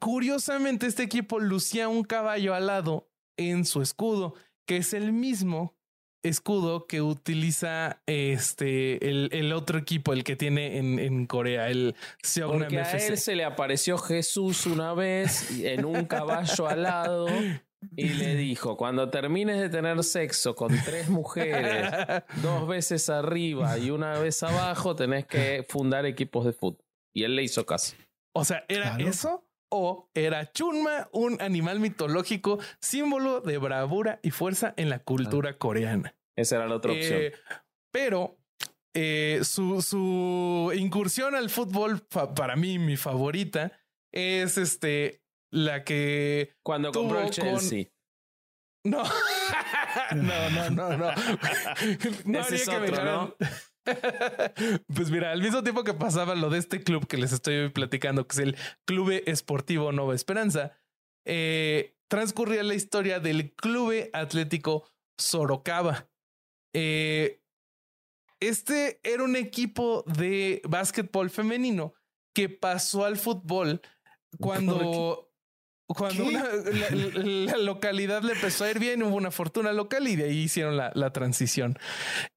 curiosamente, 0.00 0.86
este 0.86 1.02
equipo 1.02 1.38
lucía 1.40 1.88
un 1.88 2.04
caballo 2.04 2.54
alado 2.54 3.08
en 3.36 3.64
su 3.64 3.82
escudo, 3.82 4.34
que 4.66 4.78
es 4.78 4.94
el 4.94 5.12
mismo 5.12 5.74
escudo 6.24 6.86
que 6.86 7.02
utiliza 7.02 8.00
este 8.06 9.08
el, 9.08 9.28
el 9.32 9.52
otro 9.52 9.78
equipo, 9.78 10.12
el 10.12 10.22
que 10.22 10.36
tiene 10.36 10.78
en, 10.78 10.98
en 10.98 11.26
Corea, 11.26 11.68
el 11.68 11.96
Seognam 12.22 12.60
Porque 12.60 12.78
a 12.78 12.92
él 12.92 13.18
se 13.18 13.34
le 13.34 13.44
apareció 13.44 13.98
Jesús 13.98 14.66
una 14.66 14.94
vez 14.94 15.50
en 15.60 15.84
un 15.84 16.04
caballo 16.04 16.68
alado 16.68 17.26
y 17.96 18.10
le 18.10 18.36
dijo, 18.36 18.76
cuando 18.76 19.10
termines 19.10 19.58
de 19.58 19.68
tener 19.68 20.02
sexo 20.04 20.54
con 20.54 20.72
tres 20.84 21.08
mujeres, 21.08 21.90
dos 22.40 22.68
veces 22.68 23.10
arriba 23.10 23.76
y 23.78 23.90
una 23.90 24.16
vez 24.20 24.44
abajo, 24.44 24.94
tenés 24.94 25.26
que 25.26 25.66
fundar 25.68 26.06
equipos 26.06 26.44
de 26.44 26.52
fútbol. 26.52 26.84
Y 27.12 27.24
él 27.24 27.34
le 27.34 27.42
hizo 27.42 27.66
caso. 27.66 27.96
O 28.32 28.44
sea, 28.44 28.64
¿era 28.68 28.94
Claro. 28.94 29.08
eso? 29.10 29.44
O 29.74 30.10
era 30.12 30.52
Chunma, 30.52 31.08
un 31.12 31.40
animal 31.40 31.80
mitológico, 31.80 32.58
símbolo 32.78 33.40
de 33.40 33.56
bravura 33.56 34.20
y 34.22 34.30
fuerza 34.30 34.74
en 34.76 34.90
la 34.90 34.98
cultura 34.98 35.56
coreana. 35.56 36.14
Esa 36.36 36.56
era 36.56 36.66
la 36.68 36.76
otra 36.76 36.92
opción. 36.92 37.20
Eh, 37.22 37.32
pero 37.90 38.36
eh, 38.94 39.40
su, 39.44 39.80
su 39.80 40.70
incursión 40.76 41.34
al 41.34 41.48
fútbol, 41.48 42.02
para 42.36 42.54
mí, 42.54 42.78
mi 42.78 42.98
favorita, 42.98 43.72
es 44.12 44.58
este 44.58 45.22
la 45.50 45.84
que 45.84 46.54
Cuando 46.62 46.92
compró 46.92 47.20
el 47.20 47.24
con- 47.24 47.30
Chelsea. 47.32 47.86
no, 48.84 49.02
no, 50.14 50.50
no, 50.50 50.70
no, 50.70 50.96
no. 50.98 51.10
No 52.26 52.40
Ese 52.40 52.56
es 52.56 52.68
que 52.68 52.78
me 52.78 52.88
otro, 52.90 52.96
dejaran- 52.96 53.34
pues 54.94 55.10
mira, 55.10 55.32
al 55.32 55.42
mismo 55.42 55.62
tiempo 55.62 55.84
que 55.84 55.94
pasaba 55.94 56.34
lo 56.34 56.50
de 56.50 56.58
este 56.58 56.82
club 56.82 57.06
que 57.06 57.16
les 57.16 57.32
estoy 57.32 57.68
platicando, 57.70 58.26
que 58.26 58.34
es 58.34 58.38
el 58.38 58.56
Club 58.84 59.22
Esportivo 59.26 59.92
Nova 59.92 60.14
Esperanza, 60.14 60.76
eh, 61.24 61.96
transcurría 62.08 62.62
la 62.62 62.74
historia 62.74 63.20
del 63.20 63.52
Club 63.54 64.10
Atlético 64.12 64.88
Sorocaba. 65.18 66.08
Eh, 66.74 67.42
este 68.40 69.00
era 69.02 69.22
un 69.22 69.36
equipo 69.36 70.04
de 70.06 70.62
básquetbol 70.64 71.30
femenino 71.30 71.94
que 72.34 72.48
pasó 72.48 73.04
al 73.04 73.16
fútbol 73.16 73.80
cuando, 74.40 75.31
cuando 75.94 76.24
la, 76.30 77.56
localidad 77.58 78.22
le 78.22 78.32
empezó 78.32 78.64
a 78.64 78.70
ir 78.70 78.78
bien, 78.78 79.02
hubo 79.02 79.16
una 79.16 79.30
fortuna 79.30 79.72
local 79.72 80.08
y 80.08 80.16
de 80.16 80.24
ahí 80.24 80.38
hicieron 80.38 80.76
la, 80.76 80.92
la 80.94 81.12
transición. 81.12 81.78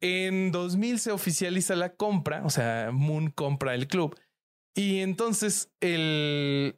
En 0.02 0.52
2000 0.52 0.99
se 0.99 1.11
oficializa 1.11 1.76
la 1.76 1.95
compra, 1.95 2.44
o 2.45 2.49
sea, 2.49 2.90
Moon 2.91 3.32
compra 3.32 3.76
el 3.76 3.88
club 3.88 4.15
y 4.76 4.99
entonces 4.99 5.72
el, 5.80 6.77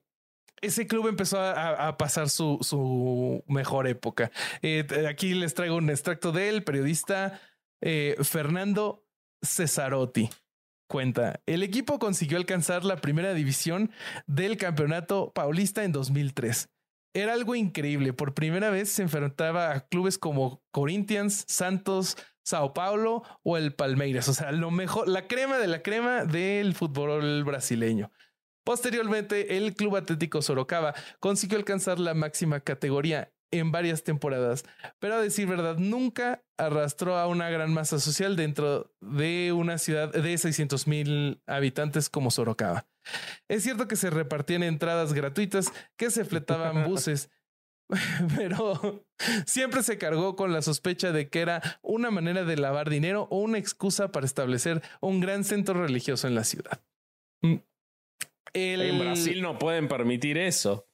ese 0.62 0.88
club 0.88 1.08
empezó 1.08 1.40
a, 1.40 1.88
a 1.88 1.98
pasar 1.98 2.30
su, 2.30 2.60
su 2.62 3.44
mejor 3.48 3.88
época. 3.88 4.32
Eh, 4.62 4.86
aquí 5.10 5.34
les 5.34 5.54
traigo 5.54 5.76
un 5.76 5.90
extracto 5.90 6.32
del 6.32 6.64
periodista 6.64 7.40
eh, 7.82 8.16
Fernando 8.22 9.06
Cesarotti. 9.44 10.30
Cuenta, 10.88 11.42
el 11.46 11.64
equipo 11.64 12.00
consiguió 12.00 12.38
alcanzar 12.38 12.86
la 12.86 12.98
primera 12.98 13.34
división 13.34 13.92
del 14.26 14.56
campeonato 14.56 15.34
paulista 15.34 15.84
en 15.84 15.92
2003. 15.92 16.70
Era 17.14 17.34
algo 17.34 17.56
increíble. 17.56 18.14
Por 18.14 18.34
primera 18.34 18.70
vez 18.70 18.90
se 18.90 19.02
enfrentaba 19.02 19.74
a 19.74 19.82
clubes 19.88 20.18
como 20.18 20.64
Corinthians, 20.72 21.44
Santos, 21.48 22.16
Sao 22.44 22.74
Paulo 22.74 23.24
o 23.44 23.58
el 23.58 23.74
Palmeiras. 23.74 24.30
O 24.30 24.34
sea, 24.34 24.54
lo 24.54 24.72
mejor, 24.72 25.10
la 25.10 25.28
crema 25.28 25.58
de 25.58 25.68
la 25.68 25.82
crema 25.82 26.24
del 26.24 26.74
fútbol 26.74 27.44
brasileño. 27.44 28.12
Posteriormente, 28.64 29.58
el 29.58 29.76
Club 29.76 29.96
Atlético 29.96 30.42
Sorocaba 30.42 30.94
consiguió 31.20 31.58
alcanzar 31.58 32.00
la 32.00 32.14
máxima 32.14 32.60
categoría 32.60 33.32
en 33.52 33.72
varias 33.72 34.03
temporadas, 34.03 34.65
pero 34.99 35.15
a 35.15 35.22
decir 35.22 35.48
verdad, 35.48 35.78
nunca 35.78 36.44
arrastró 36.57 37.18
a 37.18 37.28
una 37.28 37.49
gran 37.49 37.74
masa 37.74 37.99
social 37.99 38.36
dentro 38.36 38.94
de 38.99 39.53
una 39.53 39.78
ciudad 39.78 40.11
de 40.11 40.38
600 40.38 40.88
mil 40.88 41.41
habitantes 41.48 42.10
como 42.10 42.30
Sorocaba. 42.32 42.88
Es 43.48 43.64
cierto 43.64 43.88
que 43.88 43.95
se 43.95 44.10
repartían 44.10 44.64
entradas 44.64 45.14
gratuitas, 45.14 45.72
que 45.95 46.11
se 46.11 46.26
fletaban 46.26 46.84
buses, 46.90 47.30
pero 48.36 49.06
siempre 49.45 49.82
se 49.82 49.98
cargó 49.98 50.36
con 50.36 50.52
la 50.52 50.61
sospecha 50.61 51.14
de 51.14 51.30
que 51.30 51.40
era 51.40 51.80
una 51.82 52.11
manera 52.11 52.44
de 52.44 52.57
lavar 52.57 52.90
dinero 52.90 53.28
o 53.32 53.40
una 53.40 53.57
excusa 53.60 54.11
para 54.11 54.26
establecer 54.26 54.82
un 54.99 55.22
gran 55.22 55.45
centro 55.45 55.82
religioso 55.86 56.28
en 56.28 56.36
la 56.36 56.44
ciudad. 56.44 56.82
Mm. 57.41 57.56
El- 58.53 58.82
En 58.82 58.99
Brasil 58.99 59.41
no 59.41 59.57
pueden 59.57 59.88
permitir 59.88 60.38
eso. 60.38 60.86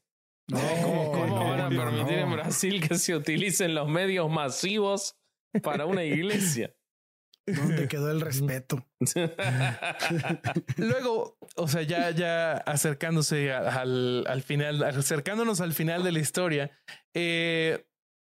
No, 0.49 0.59
¿Cómo, 0.84 1.11
cómo 1.11 1.52
a 1.64 1.69
permitir 1.69 2.18
no. 2.18 2.23
en 2.23 2.31
Brasil 2.34 2.88
que 2.88 2.95
se 2.95 3.15
utilicen 3.15 3.76
los 3.76 3.88
medios 3.88 4.30
masivos 4.30 5.15
para 5.61 5.85
una 5.85 6.03
iglesia. 6.03 6.76
¿Dónde 7.45 7.88
quedó 7.88 8.10
el 8.10 8.22
respeto? 8.22 8.88
Luego, 10.77 11.38
o 11.56 11.68
sea, 11.68 11.81
ya, 11.81 12.11
ya 12.11 12.53
acercándose 12.53 13.52
al, 13.52 14.26
al 14.27 14.41
final, 14.44 14.81
acercándonos 14.84 15.60
al 15.60 15.73
final 15.73 16.03
de 16.03 16.11
la 16.14 16.19
historia, 16.19 16.72
eh, 17.14 17.85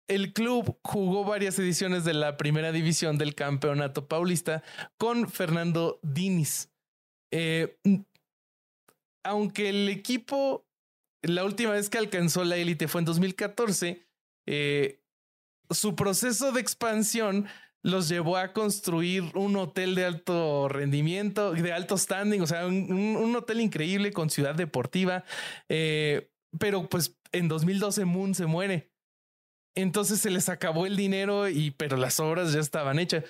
el 0.08 0.34
club 0.34 0.80
jugó 0.84 1.26
varias 1.26 1.60
ediciones 1.60 2.06
de 2.06 2.14
la 2.14 2.38
primera 2.38 2.72
división 2.72 3.18
del 3.18 3.36
campeonato 3.36 4.08
paulista 4.08 4.64
con 4.98 5.30
Fernando 5.30 6.00
Diniz. 6.04 6.70
Eh, 7.34 7.78
aunque 9.24 9.70
el 9.70 9.90
equipo, 9.90 10.66
la 11.24 11.44
última 11.44 11.72
vez 11.72 11.90
que 11.90 11.98
alcanzó 11.98 12.44
la 12.44 12.58
élite 12.58 12.88
fue 12.88 13.02
en 13.02 13.06
2014, 13.06 14.08
eh, 14.48 15.04
su 15.70 15.96
proceso 15.96 16.52
de 16.52 16.62
expansión 16.62 17.48
los 17.84 18.10
llevó 18.10 18.38
a 18.38 18.54
construir 18.54 19.24
un 19.36 19.56
hotel 19.56 19.96
de 19.96 20.06
alto 20.06 20.68
rendimiento, 20.70 21.54
de 21.54 21.74
alto 21.74 21.98
standing, 21.98 22.42
o 22.42 22.48
sea, 22.48 22.68
un, 22.68 23.36
hotel 23.36 23.62
increíble 23.62 24.12
con 24.12 24.30
ciudad 24.30 24.54
deportiva. 24.56 25.24
Eh, 25.68 26.32
pero 26.60 26.88
pues 26.90 27.18
en 27.32 27.48
2012 27.48 28.06
Moon 28.06 28.36
se 28.36 28.46
muere. 28.46 28.92
Entonces 29.74 30.20
se 30.20 30.30
les 30.30 30.50
acabó 30.50 30.86
el 30.86 30.98
dinero 30.98 31.48
y 31.48 31.72
pero 31.72 31.96
las 31.96 32.20
obras 32.20 32.52
ya 32.52 32.60
estaban 32.60 33.00
hechas. 33.00 33.24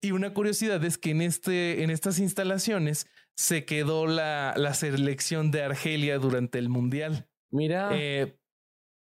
Y 0.00 0.12
una 0.12 0.32
curiosidad 0.32 0.82
es 0.84 0.96
que 0.96 1.10
en 1.10 1.22
este 1.22 1.82
en 1.82 1.90
estas 1.90 2.20
instalaciones 2.20 3.08
se 3.36 3.64
quedó 3.64 4.06
la, 4.06 4.54
la 4.56 4.74
selección 4.74 5.50
de 5.50 5.62
Argelia 5.62 6.18
durante 6.18 6.58
el 6.58 6.68
mundial. 6.68 7.27
Mira. 7.50 7.90
Eh, 7.92 8.36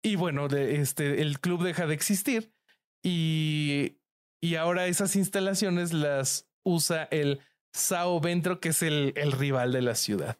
y 0.03 0.15
bueno, 0.15 0.47
de, 0.47 0.81
este 0.81 1.22
el 1.22 1.39
club 1.39 1.63
deja 1.63 1.88
de 1.88 1.93
existir 1.93 2.53
y 3.03 3.97
y 4.45 4.55
ahora 4.57 4.85
esas 4.85 5.15
instalaciones 5.15 5.91
las 5.91 6.47
usa 6.63 7.07
el 7.09 7.39
Sao 7.73 8.19
Ventro, 8.19 8.59
que 8.59 8.69
es 8.69 8.84
el, 8.84 9.13
el 9.15 9.31
rival 9.31 9.72
de 9.72 9.81
la 9.81 9.95
ciudad. 9.95 10.38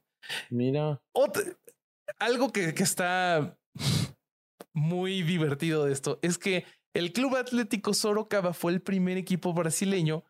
Mira. 0.52 1.02
algo 2.20 2.52
que, 2.52 2.76
que 2.76 2.84
está 2.84 3.58
muy 4.74 5.24
divertido 5.24 5.86
de 5.86 5.94
esto 5.94 6.20
es 6.22 6.38
que 6.38 6.66
el 6.94 7.14
Club 7.14 7.36
Atlético 7.36 7.94
Sorocaba 7.94 8.54
fue 8.54 8.74
el 8.74 8.82
primer 8.82 9.18
equipo 9.18 9.54
brasileño 9.54 10.24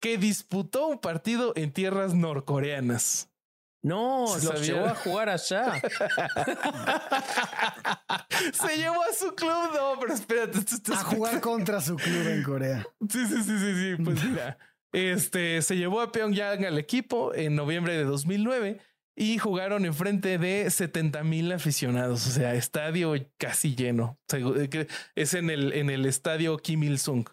que 0.00 0.18
disputó 0.18 0.88
un 0.88 0.98
partido 0.98 1.52
en 1.54 1.72
tierras 1.72 2.14
norcoreanas. 2.14 3.31
No, 3.82 4.28
se 4.28 4.56
llevó 4.58 4.86
a 4.86 4.94
jugar 4.94 5.28
allá. 5.28 5.74
se 8.52 8.76
llevó 8.76 9.02
a 9.02 9.12
su 9.12 9.34
club. 9.34 9.70
No, 9.74 9.98
pero 10.00 10.14
espérate. 10.14 10.58
a 10.92 10.96
jugar 10.98 11.40
contra 11.40 11.80
su 11.80 11.96
club 11.96 12.28
en 12.28 12.44
Corea. 12.44 12.86
Sí, 13.08 13.26
sí, 13.26 13.42
sí, 13.42 13.58
sí, 13.58 13.74
sí. 13.74 14.02
Pues 14.02 14.24
mira, 14.30 14.56
este 14.92 15.62
se 15.62 15.76
llevó 15.76 16.00
a 16.00 16.12
Pyongyang 16.12 16.64
al 16.64 16.78
equipo 16.78 17.34
en 17.34 17.56
noviembre 17.56 17.96
de 17.96 18.04
2009 18.04 18.80
y 19.16 19.38
jugaron 19.38 19.84
en 19.84 19.94
frente 19.94 20.38
de 20.38 20.70
70 20.70 21.24
mil 21.24 21.50
aficionados. 21.50 22.26
O 22.28 22.30
sea, 22.30 22.54
estadio 22.54 23.14
casi 23.36 23.74
lleno. 23.74 24.16
Es 25.16 25.34
en 25.34 25.50
el, 25.50 25.72
en 25.72 25.90
el 25.90 26.06
estadio 26.06 26.56
Kim 26.58 26.84
Il 26.84 27.00
Sung. 27.00 27.28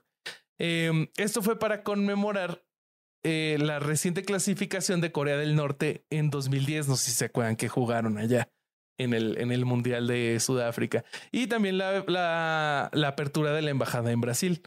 Em, 0.57 1.07
esto 1.15 1.41
fue 1.41 1.57
para 1.57 1.83
conmemorar 1.83 2.63
eh, 3.23 3.57
la 3.59 3.79
reciente 3.79 4.23
clasificación 4.23 5.01
de 5.01 5.11
Corea 5.11 5.37
del 5.37 5.55
Norte 5.55 6.05
en 6.09 6.29
2010. 6.29 6.87
No 6.87 6.95
sé 6.95 7.11
si 7.11 7.17
se 7.17 7.25
acuerdan 7.25 7.55
que 7.55 7.67
jugaron 7.67 8.17
allá 8.17 8.49
en 8.97 9.13
el, 9.13 9.37
en 9.39 9.51
el 9.51 9.65
Mundial 9.65 10.07
de 10.07 10.39
Sudáfrica 10.39 11.03
y 11.31 11.47
también 11.47 11.77
la, 11.77 12.03
la, 12.93 13.07
apertura 13.07 13.53
de 13.53 13.61
la 13.61 13.71
embajada 13.71 14.11
en 14.11 14.21
Brasil. 14.21 14.61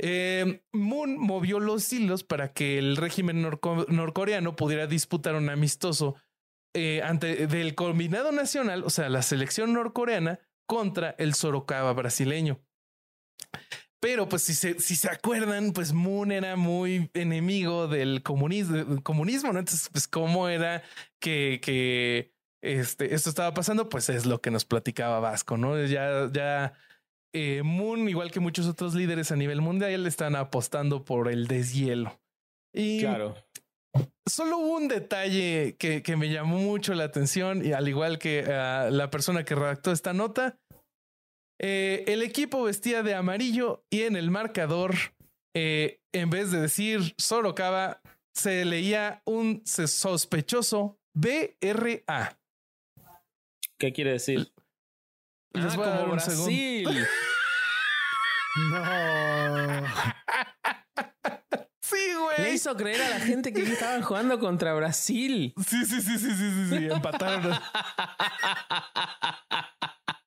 Eh, 0.00 0.62
Moon 0.72 1.18
movió 1.18 1.58
los 1.58 1.92
hilos 1.92 2.22
para 2.22 2.52
que 2.52 2.78
el 2.78 2.96
régimen 2.96 3.42
norcoreano 3.42 4.54
pudiera 4.54 4.86
disputar 4.86 5.34
un 5.34 5.50
amistoso 5.50 6.14
eh, 6.74 7.02
ante 7.02 7.46
del 7.48 7.74
combinado 7.74 8.30
nacional, 8.30 8.84
o 8.84 8.90
sea, 8.90 9.08
la 9.08 9.22
selección 9.22 9.72
norcoreana 9.72 10.38
contra 10.66 11.16
el 11.18 11.34
Sorocaba 11.34 11.92
brasileño. 11.94 12.60
Pero 14.00 14.28
pues 14.28 14.42
si 14.42 14.54
se, 14.54 14.78
si 14.78 14.94
se 14.94 15.10
acuerdan, 15.10 15.72
pues 15.72 15.92
Moon 15.92 16.30
era 16.30 16.56
muy 16.56 17.10
enemigo 17.14 17.88
del 17.88 18.22
comunismo, 18.22 19.02
comunismo 19.02 19.52
¿no? 19.52 19.58
Entonces, 19.58 19.88
pues 19.90 20.06
cómo 20.06 20.48
era 20.48 20.82
que, 21.18 21.60
que 21.62 22.32
este, 22.62 23.14
esto 23.14 23.28
estaba 23.28 23.54
pasando, 23.54 23.88
pues 23.88 24.08
es 24.08 24.24
lo 24.24 24.40
que 24.40 24.50
nos 24.52 24.64
platicaba 24.64 25.18
Vasco, 25.18 25.56
¿no? 25.56 25.84
Ya, 25.84 26.30
ya 26.32 26.74
eh, 27.32 27.62
Moon, 27.64 28.08
igual 28.08 28.30
que 28.30 28.40
muchos 28.40 28.66
otros 28.66 28.94
líderes 28.94 29.32
a 29.32 29.36
nivel 29.36 29.60
mundial, 29.60 30.02
le 30.02 30.08
están 30.08 30.36
apostando 30.36 31.04
por 31.04 31.28
el 31.28 31.46
deshielo. 31.46 32.20
Y 32.72 33.00
claro. 33.00 33.36
Solo 34.26 34.58
hubo 34.58 34.76
un 34.76 34.88
detalle 34.88 35.76
que, 35.78 36.02
que 36.02 36.16
me 36.16 36.28
llamó 36.28 36.58
mucho 36.58 36.94
la 36.94 37.04
atención 37.04 37.64
y 37.64 37.72
al 37.72 37.88
igual 37.88 38.18
que 38.18 38.44
uh, 38.44 38.92
la 38.92 39.10
persona 39.10 39.44
que 39.44 39.54
redactó 39.54 39.90
esta 39.90 40.12
nota, 40.12 40.58
eh, 41.58 42.04
el 42.06 42.22
equipo 42.22 42.62
vestía 42.62 43.02
de 43.02 43.14
amarillo 43.14 43.84
y 43.90 44.02
en 44.02 44.16
el 44.16 44.30
marcador, 44.30 44.94
eh, 45.54 46.00
en 46.12 46.30
vez 46.30 46.50
de 46.50 46.60
decir 46.60 47.14
Sorocaba, 47.18 48.00
se 48.32 48.64
leía 48.64 49.22
un 49.24 49.62
sospechoso 49.64 51.00
BRA. 51.14 52.38
¿Qué 53.78 53.92
quiere 53.92 54.12
decir? 54.12 54.52
Les 55.52 55.74
voy 55.74 55.86
a 55.86 55.90
dar 55.90 56.04
un 56.04 56.12
Brasil. 56.12 56.88
no. 58.70 59.82
Sí, 61.80 62.12
güey. 62.14 62.42
Le 62.42 62.52
hizo 62.52 62.76
creer 62.76 63.00
a 63.00 63.08
la 63.08 63.20
gente 63.20 63.50
que 63.50 63.62
estaban 63.62 64.02
jugando 64.02 64.38
contra 64.38 64.74
Brasil. 64.74 65.54
Sí, 65.66 65.86
sí, 65.86 66.02
sí, 66.02 66.18
sí, 66.18 66.20
sí, 66.34 66.36
sí, 66.36 66.68
sí. 66.68 66.88
empataron. 66.90 67.50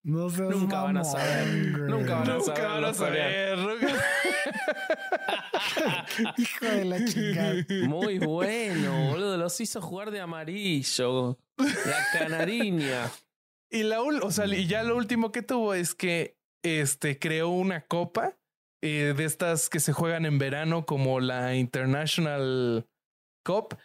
No 0.03 0.30
sé. 0.30 0.44
Nunca 0.44 0.84
van 0.84 0.98
a 0.98 1.03
saber. 1.03 1.48
Nunca 1.80 2.19
van 2.19 2.30
a 2.30 2.34
Nunca 2.38 2.56
saber. 2.56 2.72
van 2.72 2.86
a 2.86 2.94
saber. 2.94 3.60
Hijo 6.38 6.65
de 6.65 6.86
la 6.86 7.06
chingada. 7.06 7.65
Muy 7.88 8.19
bueno, 8.19 9.10
boludo. 9.11 9.38
Los 9.38 9.60
hizo 9.61 9.82
jugar 9.82 10.11
de 10.11 10.19
amarillo. 10.19 11.38
La 11.57 12.06
canariña. 12.14 13.10
Y 13.69 13.84
la 13.84 14.02
o 14.02 14.32
sea, 14.32 14.45
y 14.48 14.68
ya 14.68 14.84
lo 14.84 14.98
último 14.98 15.32
que 15.32 15.41
tuvo 15.44 15.73
es 15.73 15.95
que 15.95 16.38
este 16.64 17.18
creó 17.19 17.49
una 17.49 17.86
copa 17.86 18.38
eh, 18.82 19.14
de 19.15 19.26
estas 19.26 19.69
que 19.69 19.80
se 19.80 19.94
juegan 19.94 20.26
en 20.26 20.40
verano 20.40 20.86
como 20.86 21.19
la 21.19 21.56
International 21.56 22.88
Cup. 23.45 23.78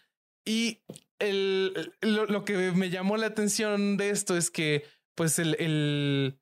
Y 0.44 0.82
el, 1.18 1.92
lo, 2.00 2.26
lo 2.26 2.44
que 2.44 2.72
me 2.72 2.90
llamó 2.90 3.16
la 3.16 3.26
atención 3.26 3.96
de 3.96 4.10
esto 4.10 4.36
es 4.36 4.50
que, 4.50 4.84
pues, 5.16 5.38
el, 5.40 5.56
el, 5.58 6.38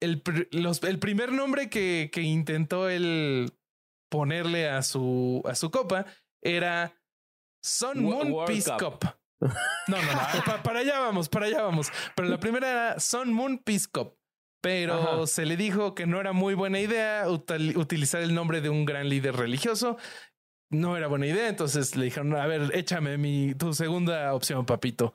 el, 0.00 0.22
los- 0.52 0.82
el 0.84 0.98
primer 0.98 1.32
nombre 1.32 1.68
que, 1.68 2.10
que 2.12 2.22
intentó 2.22 2.88
el 2.88 3.52
ponerle 4.10 4.68
a 4.68 4.82
su, 4.82 5.42
a 5.44 5.54
su 5.54 5.70
copa 5.70 6.06
era 6.42 6.94
Sun 7.64 8.02
Moon 8.02 8.32
World 8.32 8.46
Peace 8.52 8.70
Cup. 8.78 8.98
Cup. 9.00 9.16
No, 9.88 9.96
no, 10.02 10.12
no. 10.12 10.44
pa- 10.44 10.62
para 10.62 10.80
allá 10.80 10.98
vamos, 11.00 11.28
para 11.28 11.46
allá 11.46 11.62
vamos. 11.62 11.90
Pero 12.14 12.28
la 12.28 12.38
primera 12.38 12.70
era 12.70 13.00
Sun 13.00 13.32
Moon 13.32 13.58
Peace 13.58 13.86
Cup. 13.90 14.16
Pero 14.62 14.94
Ajá. 14.94 15.26
se 15.26 15.46
le 15.46 15.56
dijo 15.56 15.94
que 15.94 16.06
no 16.06 16.20
era 16.20 16.32
muy 16.34 16.52
buena 16.52 16.78
idea 16.80 17.26
util- 17.28 17.76
utilizar 17.78 18.20
el 18.20 18.34
nombre 18.34 18.60
de 18.60 18.68
un 18.68 18.84
gran 18.84 19.08
líder 19.08 19.34
religioso. 19.36 19.96
No 20.70 20.96
era 20.96 21.08
buena 21.08 21.26
idea. 21.26 21.48
Entonces 21.48 21.96
le 21.96 22.04
dijeron, 22.06 22.34
a 22.36 22.46
ver, 22.46 22.70
échame 22.74 23.18
mi, 23.18 23.54
tu 23.54 23.72
segunda 23.74 24.32
opción, 24.34 24.64
papito. 24.64 25.12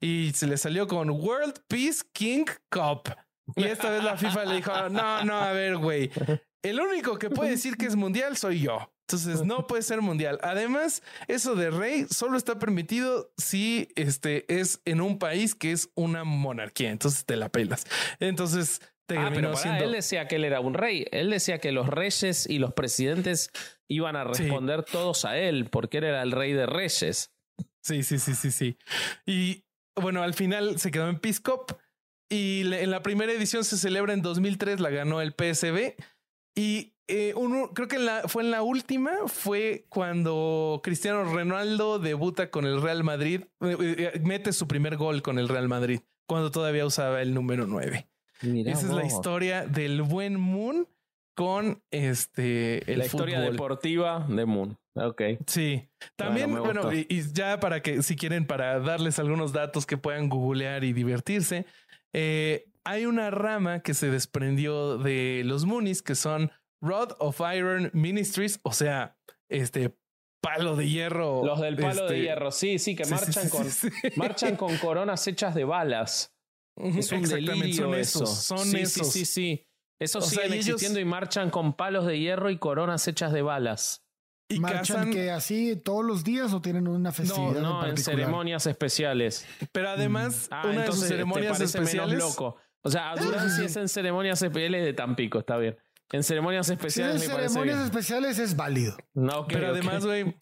Y 0.00 0.32
se 0.34 0.46
le 0.46 0.56
salió 0.56 0.86
con 0.86 1.10
World 1.10 1.60
Peace 1.68 2.02
King 2.12 2.44
Cup. 2.70 3.14
Y 3.56 3.64
esta 3.64 3.90
vez 3.90 4.02
la 4.04 4.16
FIFA 4.16 4.44
le 4.46 4.54
dijo, 4.56 4.72
no, 4.90 5.24
no, 5.24 5.34
a 5.38 5.52
ver, 5.52 5.76
güey. 5.76 6.10
El 6.62 6.80
único 6.80 7.18
que 7.18 7.28
puede 7.28 7.50
decir 7.50 7.76
que 7.76 7.86
es 7.86 7.96
mundial 7.96 8.36
soy 8.36 8.60
yo. 8.60 8.90
Entonces 9.06 9.44
no 9.44 9.66
puede 9.66 9.82
ser 9.82 10.00
mundial. 10.00 10.38
Además, 10.42 11.02
eso 11.28 11.54
de 11.54 11.70
rey 11.70 12.06
solo 12.08 12.38
está 12.38 12.58
permitido 12.58 13.30
si 13.36 13.88
este 13.96 14.46
es 14.48 14.80
en 14.86 15.02
un 15.02 15.18
país 15.18 15.54
que 15.54 15.72
es 15.72 15.90
una 15.94 16.24
monarquía. 16.24 16.90
Entonces 16.90 17.26
te 17.26 17.36
la 17.36 17.50
pelas. 17.50 17.84
Entonces 18.18 18.80
Ah, 18.82 19.06
terminó 19.06 19.34
pero 19.34 19.50
pará, 19.50 19.62
siendo. 19.62 19.84
él 19.84 19.92
decía 19.92 20.26
que 20.26 20.36
él 20.36 20.44
era 20.44 20.60
un 20.60 20.72
rey. 20.72 21.04
Él 21.10 21.28
decía 21.28 21.58
que 21.58 21.72
los 21.72 21.86
reyes 21.88 22.48
y 22.48 22.58
los 22.58 22.72
presidentes 22.72 23.50
iban 23.88 24.16
a 24.16 24.24
Sí. 24.34 24.42
responder 24.42 24.84
todos 24.84 25.24
a 25.24 25.36
él, 25.38 25.68
porque 25.70 25.98
él 25.98 26.04
era 26.04 26.22
el 26.22 26.32
rey 26.32 26.52
de 26.52 26.66
reyes. 26.66 27.32
Sí, 27.82 28.02
sí, 28.02 28.18
sí, 28.18 28.34
sí, 28.34 28.50
sí. 28.50 28.78
Y 29.26 29.64
bueno, 29.94 30.22
al 30.22 30.34
final 30.34 30.78
se 30.78 30.90
quedó 30.90 31.08
en 31.08 31.20
Cup 31.44 31.76
y 32.30 32.62
en 32.72 32.90
la 32.90 33.02
primera 33.02 33.32
edición 33.32 33.64
se 33.64 33.76
celebra 33.76 34.12
en 34.12 34.22
2003, 34.22 34.80
la 34.80 34.90
ganó 34.90 35.20
el 35.20 35.32
PSB 35.34 35.94
y 36.56 36.94
eh, 37.06 37.34
uno, 37.36 37.72
creo 37.74 37.86
que 37.86 37.96
en 37.96 38.06
la, 38.06 38.22
fue 38.28 38.42
en 38.42 38.50
la 38.50 38.62
última, 38.62 39.12
fue 39.26 39.84
cuando 39.90 40.80
Cristiano 40.82 41.24
Ronaldo 41.24 41.98
debuta 41.98 42.50
con 42.50 42.64
el 42.64 42.80
Real 42.80 43.04
Madrid, 43.04 43.42
eh, 43.60 43.76
eh, 44.14 44.20
mete 44.24 44.54
su 44.54 44.66
primer 44.66 44.96
gol 44.96 45.20
con 45.20 45.38
el 45.38 45.48
Real 45.48 45.68
Madrid, 45.68 46.00
cuando 46.26 46.50
todavía 46.50 46.86
usaba 46.86 47.20
el 47.20 47.34
número 47.34 47.66
9. 47.66 48.08
Mirá 48.40 48.72
Esa 48.72 48.86
es 48.86 48.92
la 48.92 49.04
historia 49.04 49.66
del 49.66 50.00
buen 50.00 50.40
Moon 50.40 50.88
con 51.34 51.82
este 51.90 52.90
el 52.90 52.98
la 53.00 53.06
historia 53.06 53.40
deportiva 53.40 54.26
de 54.28 54.46
Moon. 54.46 54.78
Ok. 54.94 55.22
Sí. 55.46 55.88
También, 56.16 56.54
bueno, 56.56 56.92
y, 56.92 57.06
ya 57.32 57.58
para 57.58 57.82
que 57.82 58.02
si 58.02 58.16
quieren, 58.16 58.46
para 58.46 58.78
darles 58.78 59.18
algunos 59.18 59.52
datos 59.52 59.86
que 59.86 59.96
puedan 59.96 60.28
googlear 60.28 60.84
y 60.84 60.92
divertirse, 60.92 61.66
eh, 62.12 62.66
hay 62.84 63.06
una 63.06 63.30
rama 63.30 63.80
que 63.80 63.94
se 63.94 64.10
desprendió 64.10 64.98
de 64.98 65.42
los 65.44 65.64
Moonies 65.64 66.02
que 66.02 66.14
son 66.14 66.52
Rod 66.80 67.12
of 67.18 67.40
Iron 67.54 67.90
Ministries, 67.92 68.60
o 68.62 68.72
sea, 68.72 69.16
este 69.48 69.96
palo 70.40 70.76
de 70.76 70.88
hierro. 70.88 71.44
Los 71.44 71.60
del 71.60 71.76
palo 71.76 72.06
de 72.06 72.18
este, 72.18 72.20
hierro, 72.20 72.50
sí, 72.52 72.78
sí, 72.78 72.94
que 72.94 73.06
marchan 73.06 73.48
con 73.48 73.66
marchan 74.16 74.56
con 74.56 74.76
coronas 74.76 75.26
hechas 75.26 75.54
de 75.54 75.64
balas. 75.64 76.34
Es 76.76 77.10
un 77.12 77.22
delirio 77.22 77.86
son 77.86 77.94
eso. 77.94 78.26
Son 78.26 78.58
sí, 78.58 78.78
esos. 78.78 79.12
Sí, 79.12 79.24
sí, 79.24 79.24
sí. 79.24 79.66
Esos 79.98 80.26
siguen 80.26 80.52
existiendo 80.52 81.00
y 81.00 81.04
marchan 81.04 81.50
con 81.50 81.74
palos 81.74 82.06
de 82.06 82.18
hierro 82.18 82.50
y 82.50 82.58
coronas 82.58 83.06
hechas 83.08 83.32
de 83.32 83.42
balas. 83.42 84.04
¿Y 84.48 84.60
¿Marchan 84.60 85.10
que 85.10 85.30
así 85.30 85.76
todos 85.76 86.04
los 86.04 86.22
días 86.22 86.52
o 86.52 86.60
tienen 86.60 86.86
una 86.86 87.12
festividad? 87.12 87.60
No, 87.62 87.82
no 87.82 87.86
en, 87.86 87.96
ceremonias 87.96 88.66
especiales. 88.66 89.46
Pero 89.72 89.90
además, 89.90 90.48
mm. 90.50 90.68
una 90.68 90.82
de 90.82 90.92
sus 90.92 91.06
ceremonias 91.06 91.60
especiales. 91.60 92.18
loco. 92.18 92.56
O 92.82 92.90
sea, 92.90 93.14
Durán 93.16 93.50
sí 93.50 93.64
es 93.64 93.76
en 93.76 93.88
ceremonias 93.88 94.42
especiales 94.42 94.84
de 94.84 94.92
Tampico, 94.92 95.38
está 95.38 95.56
bien. 95.56 95.78
En 96.12 96.22
ceremonias 96.22 96.68
especiales. 96.68 97.22
en 97.22 97.30
ceremonias 97.30 97.84
especiales 97.84 98.38
es 98.38 98.56
válido. 98.56 98.96
No, 99.14 99.46
pero 99.46 99.68
además, 99.68 100.04
güey, 100.04 100.36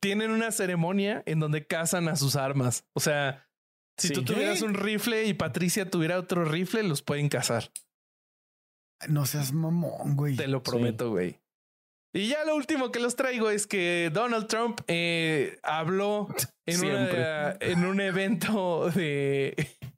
tienen 0.00 0.32
una 0.32 0.50
ceremonia 0.50 1.22
en 1.26 1.38
donde 1.38 1.64
cazan 1.66 2.08
a 2.08 2.16
sus 2.16 2.34
armas. 2.34 2.84
O 2.92 3.00
sea, 3.00 3.48
si 3.96 4.12
tú 4.12 4.24
tuvieras 4.24 4.62
un 4.62 4.74
rifle 4.74 5.24
y 5.24 5.34
Patricia 5.34 5.88
tuviera 5.88 6.18
otro 6.18 6.44
rifle, 6.44 6.82
los 6.82 7.02
pueden 7.02 7.28
cazar. 7.28 7.70
No 9.08 9.26
seas 9.26 9.52
mamón, 9.52 10.16
güey. 10.16 10.36
Te 10.36 10.46
lo 10.46 10.62
prometo, 10.62 11.10
güey. 11.10 11.38
Y 12.12 12.28
ya 12.28 12.44
lo 12.44 12.56
último 12.56 12.90
que 12.90 12.98
los 12.98 13.14
traigo 13.14 13.50
es 13.50 13.66
que 13.66 14.10
Donald 14.12 14.46
Trump 14.46 14.80
eh, 14.88 15.58
habló 15.62 16.28
en, 16.64 16.84
en 17.60 17.84
un 17.84 18.00
evento 18.00 18.90
de 18.90 19.54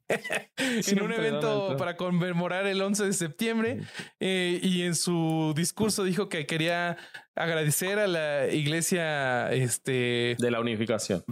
en 0.57 1.01
un 1.01 1.11
evento 1.11 1.75
para 1.77 1.95
conmemorar 1.95 2.65
el 2.65 2.81
11 2.81 3.05
de 3.05 3.13
septiembre 3.13 3.81
eh, 4.19 4.59
y 4.61 4.81
en 4.81 4.95
su 4.95 5.53
discurso 5.55 6.03
dijo 6.03 6.29
que 6.29 6.45
quería 6.45 6.97
agradecer 7.35 7.99
a 7.99 8.07
la 8.07 8.47
iglesia 8.47 9.51
este, 9.51 10.35
de 10.39 10.51
la 10.51 10.59
unificación 10.59 11.23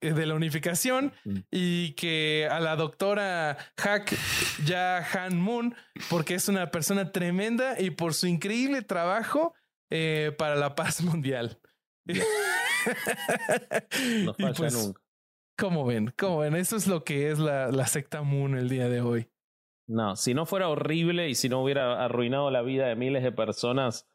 de 0.00 0.26
la 0.26 0.34
unificación 0.34 1.12
mm. 1.24 1.38
y 1.50 1.92
que 1.92 2.48
a 2.50 2.60
la 2.60 2.76
doctora 2.76 3.58
Hack 3.76 4.16
Ya 4.64 5.06
Han 5.12 5.38
Moon 5.38 5.74
porque 6.08 6.34
es 6.34 6.48
una 6.48 6.70
persona 6.70 7.12
tremenda 7.12 7.80
y 7.80 7.90
por 7.90 8.14
su 8.14 8.26
increíble 8.26 8.82
trabajo 8.82 9.54
eh, 9.90 10.32
para 10.38 10.56
la 10.56 10.74
paz 10.74 11.00
mundial. 11.02 11.60
no 14.24 14.34
falla 14.34 14.54
pues, 14.54 14.72
nunca. 14.72 14.99
¿Cómo 15.60 15.84
ven? 15.84 16.10
¿Cómo 16.16 16.38
ven? 16.38 16.54
Eso 16.56 16.76
es 16.76 16.86
lo 16.86 17.04
que 17.04 17.30
es 17.30 17.38
la, 17.38 17.86
secta 17.86 18.22
Moon 18.22 18.56
el 18.56 18.70
día 18.70 18.88
de 18.88 19.02
hoy. 19.02 19.28
No, 19.86 20.16
si 20.16 20.32
no 20.32 20.46
fuera 20.46 20.70
horrible 20.70 21.28
y 21.28 21.34
si 21.34 21.50
no 21.50 21.62
hubiera 21.62 22.02
arruinado 22.02 22.50
la 22.50 22.62
vida 22.62 22.86
de 22.86 22.96
miles 22.96 23.22
de 23.22 23.30
personas, 23.30 24.08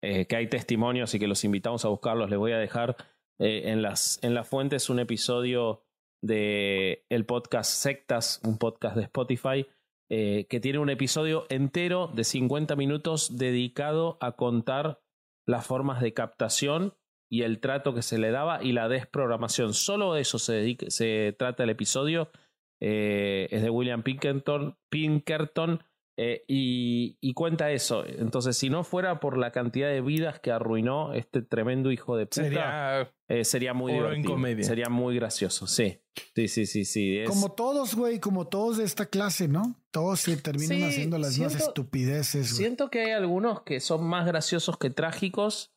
eh, 0.00 0.26
que 0.26 0.36
hay 0.36 0.46
testimonios 0.46 1.12
y 1.12 1.18
que 1.18 1.26
los 1.26 1.42
invitamos 1.42 1.84
a 1.84 1.88
buscarlos, 1.88 2.30
les 2.30 2.38
voy 2.38 2.52
a 2.52 2.58
dejar 2.58 2.96
eh, 3.40 3.62
en, 3.72 3.82
las, 3.82 4.22
en 4.22 4.34
las 4.34 4.48
fuentes 4.48 4.90
un 4.90 5.00
episodio 5.00 5.82
de 6.22 7.04
el 7.08 7.26
podcast 7.26 7.72
Sectas, 7.72 8.40
un 8.44 8.58
podcast 8.58 8.94
de 8.94 9.02
Spotify, 9.02 9.66
eh, 10.08 10.46
que 10.48 10.60
tiene 10.60 10.78
un 10.78 10.90
episodio 10.90 11.46
entero 11.48 12.12
de 12.14 12.22
50 12.22 12.76
minutos 12.76 13.38
dedicado 13.38 14.18
a 14.20 14.32
contar 14.36 15.00
las 15.46 15.66
formas 15.66 16.00
de 16.00 16.14
captación 16.14 16.94
y 17.32 17.44
el 17.44 17.60
trato 17.60 17.94
que 17.94 18.02
se 18.02 18.18
le 18.18 18.30
daba 18.30 18.62
y 18.62 18.72
la 18.72 18.90
desprogramación. 18.90 19.72
Solo 19.72 20.12
de 20.12 20.20
eso 20.20 20.38
se, 20.38 20.76
se 20.88 21.34
trata 21.38 21.62
el 21.62 21.70
episodio. 21.70 22.30
Eh, 22.78 23.48
es 23.50 23.62
de 23.62 23.70
William 23.70 24.02
Pinkerton, 24.02 24.76
Pinkerton 24.90 25.82
eh, 26.18 26.44
y, 26.46 27.32
cuenta 27.32 27.70
eso. 27.70 28.04
Entonces, 28.06 28.58
si 28.58 28.68
no 28.68 28.84
fuera 28.84 29.18
por 29.18 29.38
la 29.38 29.50
cantidad 29.50 29.88
de 29.88 30.02
vidas 30.02 30.40
que 30.40 30.50
arruinó 30.50 31.14
este 31.14 31.40
tremendo 31.40 31.90
hijo 31.90 32.18
de 32.18 32.26
puta, 32.26 32.42
sería, 32.42 33.14
eh, 33.28 33.46
sería 33.46 33.72
muy 33.72 33.94
divertido. 33.94 34.36
Sería 34.62 34.90
muy 34.90 35.14
gracioso, 35.14 35.66
sí. 35.66 36.02
Sí, 36.34 36.48
sí, 36.48 36.66
sí, 36.66 36.84
sí. 36.84 37.22
Como 37.26 37.52
todos, 37.52 37.94
güey, 37.94 38.20
como 38.20 38.46
todos 38.46 38.76
de 38.76 38.84
esta 38.84 39.06
clase, 39.06 39.48
¿no? 39.48 39.74
Todos 39.90 40.20
se 40.20 40.36
terminan 40.36 40.82
haciendo 40.82 41.16
las 41.16 41.38
mismas 41.38 41.56
estupideces. 41.56 42.54
Siento 42.54 42.90
que 42.90 43.00
hay 43.00 43.12
algunos 43.12 43.62
que 43.62 43.80
son 43.80 44.04
más 44.04 44.26
graciosos 44.26 44.76
que 44.76 44.90
trágicos 44.90 45.71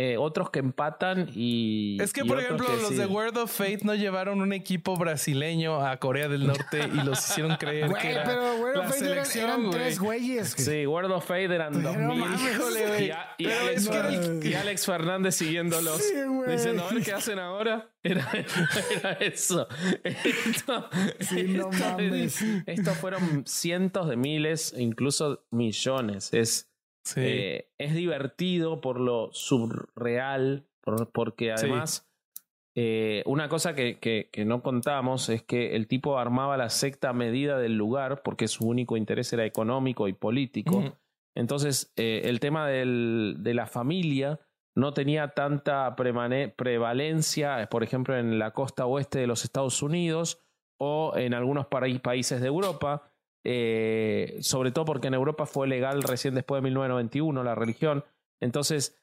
eh, 0.00 0.16
otros 0.16 0.50
que 0.50 0.60
empatan 0.60 1.28
y. 1.34 2.00
Es 2.00 2.12
que, 2.12 2.24
por 2.24 2.38
ejemplo, 2.38 2.68
los 2.80 2.96
de 2.96 3.04
World 3.06 3.36
of 3.36 3.50
Fate 3.50 3.80
no 3.82 3.96
llevaron 3.96 4.40
un 4.40 4.52
equipo 4.52 4.96
brasileño 4.96 5.84
a 5.84 5.96
Corea 5.96 6.28
del 6.28 6.46
Norte 6.46 6.88
y 6.94 7.02
los 7.02 7.18
hicieron 7.18 7.56
creer 7.56 7.92
que 7.94 8.12
era 8.12 8.22
pero 8.22 8.54
World 8.60 8.78
of 8.78 8.88
Fate 8.90 9.40
eran, 9.40 9.70
tres 9.70 9.98
güeyes. 9.98 10.54
Sí, 10.56 10.86
World 10.86 11.10
of 11.10 11.26
Fate 11.26 11.52
eran 11.52 11.82
dos 11.82 11.96
mil. 11.96 12.22
y, 13.38 13.42
y, 13.42 14.54
Alex, 14.54 14.86
Fernández 14.86 15.34
siguiéndolos. 15.34 16.00
diciendo, 16.46 16.86
a 16.88 16.94
ver 16.94 17.02
qué 17.02 17.12
hacen 17.14 17.40
ahora. 17.40 17.90
Era, 18.00 18.30
eso. 19.20 19.66
Esto, 20.04 20.88
no 21.48 21.70
mames. 21.70 22.40
Estos 22.66 22.96
fueron 22.98 23.42
cientos 23.46 24.08
de 24.08 24.16
miles, 24.16 24.72
incluso 24.78 25.44
millones. 25.50 26.32
Es 26.32 26.67
eh, 27.16 27.70
es 27.78 27.94
divertido 27.94 28.80
por 28.80 29.00
lo 29.00 29.30
surreal, 29.32 30.66
porque 31.12 31.52
además 31.52 32.08
eh, 32.80 33.24
una 33.26 33.48
cosa 33.48 33.74
que, 33.74 33.98
que, 33.98 34.44
no 34.44 34.62
contamos 34.62 35.28
es 35.30 35.42
que 35.42 35.74
el 35.74 35.88
tipo 35.88 36.16
armaba 36.16 36.56
la 36.56 36.70
secta 36.70 37.08
a 37.08 37.12
medida 37.12 37.58
del 37.58 37.76
lugar 37.76 38.22
porque 38.22 38.46
su 38.46 38.68
único 38.68 38.96
interés 38.96 39.32
era 39.32 39.44
económico 39.44 40.06
y 40.06 40.12
político. 40.12 40.94
Entonces, 41.34 41.92
eh, 41.96 42.22
el 42.26 42.38
tema 42.38 42.68
del, 42.68 43.38
de 43.40 43.54
la 43.54 43.66
familia 43.66 44.38
no 44.76 44.94
tenía 44.94 45.28
tanta 45.34 45.96
prevalencia, 45.96 47.68
por 47.68 47.82
ejemplo, 47.82 48.16
en 48.16 48.38
la 48.38 48.52
costa 48.52 48.86
oeste 48.86 49.18
de 49.18 49.26
los 49.26 49.42
Estados 49.42 49.82
Unidos 49.82 50.40
o 50.78 51.14
en 51.16 51.34
algunos 51.34 51.66
países 51.66 52.40
de 52.40 52.46
Europa. 52.46 53.07
Eh, 53.50 54.36
sobre 54.42 54.72
todo 54.72 54.84
porque 54.84 55.06
en 55.06 55.14
Europa 55.14 55.46
fue 55.46 55.66
legal 55.66 56.02
recién 56.02 56.34
después 56.34 56.58
de 56.58 56.64
1991 56.64 57.42
la 57.42 57.54
religión. 57.54 58.04
Entonces, 58.40 59.00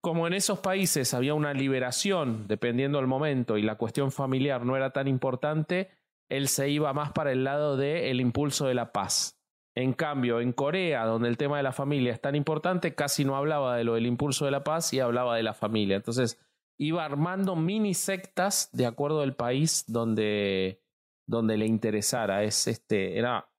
como 0.00 0.26
en 0.26 0.32
esos 0.32 0.58
países 0.58 1.14
había 1.14 1.32
una 1.34 1.54
liberación, 1.54 2.48
dependiendo 2.48 2.98
del 2.98 3.06
momento, 3.06 3.56
y 3.56 3.62
la 3.62 3.76
cuestión 3.76 4.10
familiar 4.10 4.66
no 4.66 4.76
era 4.76 4.90
tan 4.90 5.06
importante, 5.06 5.92
él 6.28 6.48
se 6.48 6.70
iba 6.70 6.92
más 6.92 7.12
para 7.12 7.30
el 7.30 7.44
lado 7.44 7.76
del 7.76 8.20
impulso 8.20 8.66
de 8.66 8.74
la 8.74 8.90
paz. 8.90 9.38
En 9.76 9.92
cambio, 9.92 10.40
en 10.40 10.52
Corea, 10.52 11.04
donde 11.04 11.28
el 11.28 11.36
tema 11.36 11.58
de 11.58 11.62
la 11.62 11.72
familia 11.72 12.12
es 12.12 12.20
tan 12.20 12.34
importante, 12.34 12.96
casi 12.96 13.24
no 13.24 13.36
hablaba 13.36 13.76
de 13.76 13.84
lo 13.84 13.94
del 13.94 14.06
impulso 14.06 14.44
de 14.44 14.50
la 14.50 14.64
paz 14.64 14.92
y 14.92 14.98
hablaba 14.98 15.36
de 15.36 15.44
la 15.44 15.54
familia. 15.54 15.94
Entonces, 15.94 16.44
iba 16.78 17.04
armando 17.04 17.54
mini 17.54 17.94
sectas 17.94 18.70
de 18.72 18.86
acuerdo 18.86 19.20
al 19.20 19.36
país 19.36 19.84
donde, 19.86 20.82
donde 21.28 21.56
le 21.56 21.66
interesara. 21.66 22.42
Es 22.42 22.66
este, 22.66 23.18
era 23.18 23.53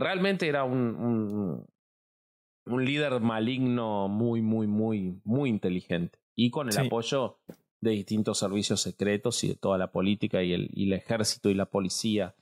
realmente 0.00 0.48
era 0.48 0.64
un, 0.64 1.66
un, 2.66 2.84
líder 2.84 3.20
maligno 3.20 4.08
muy, 4.08 4.42
muy, 4.42 4.66
muy, 4.66 5.20
muy 5.24 5.50
inteligente. 5.50 6.18
Y 6.34 6.50
con 6.50 6.68
el 6.68 6.78
apoyo 6.78 7.38
de 7.80 7.90
distintos 7.92 8.38
servicios 8.38 8.80
secretos 8.80 9.42
y 9.44 9.48
de 9.48 9.56
toda 9.56 9.78
la 9.78 9.90
política 9.92 10.42
y 10.42 10.52
el, 10.52 10.70
y 10.72 10.86
el 10.86 10.94
ejército 10.94 11.50
y 11.50 11.54
la 11.54 11.66
policía. 11.66 12.34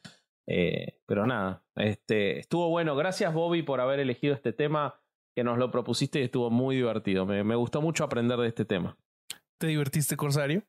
Eh, 0.46 1.00
pero 1.06 1.26
nada, 1.26 1.64
este, 1.76 2.38
estuvo 2.38 2.68
bueno. 2.68 2.96
Gracias 2.96 3.34
Bobby 3.34 3.62
por 3.62 3.80
haber 3.80 4.00
elegido 4.00 4.34
este 4.34 4.52
tema 4.52 5.00
que 5.34 5.44
nos 5.44 5.58
lo 5.58 5.70
propusiste 5.70 6.20
y 6.20 6.24
estuvo 6.24 6.50
muy 6.50 6.76
divertido. 6.76 7.26
Me, 7.26 7.44
me 7.44 7.54
gustó 7.54 7.80
mucho 7.80 8.04
aprender 8.04 8.38
de 8.38 8.48
este 8.48 8.64
tema. 8.64 8.96
¿Te 9.58 9.66
divertiste, 9.66 10.16
Corsario? 10.16 10.62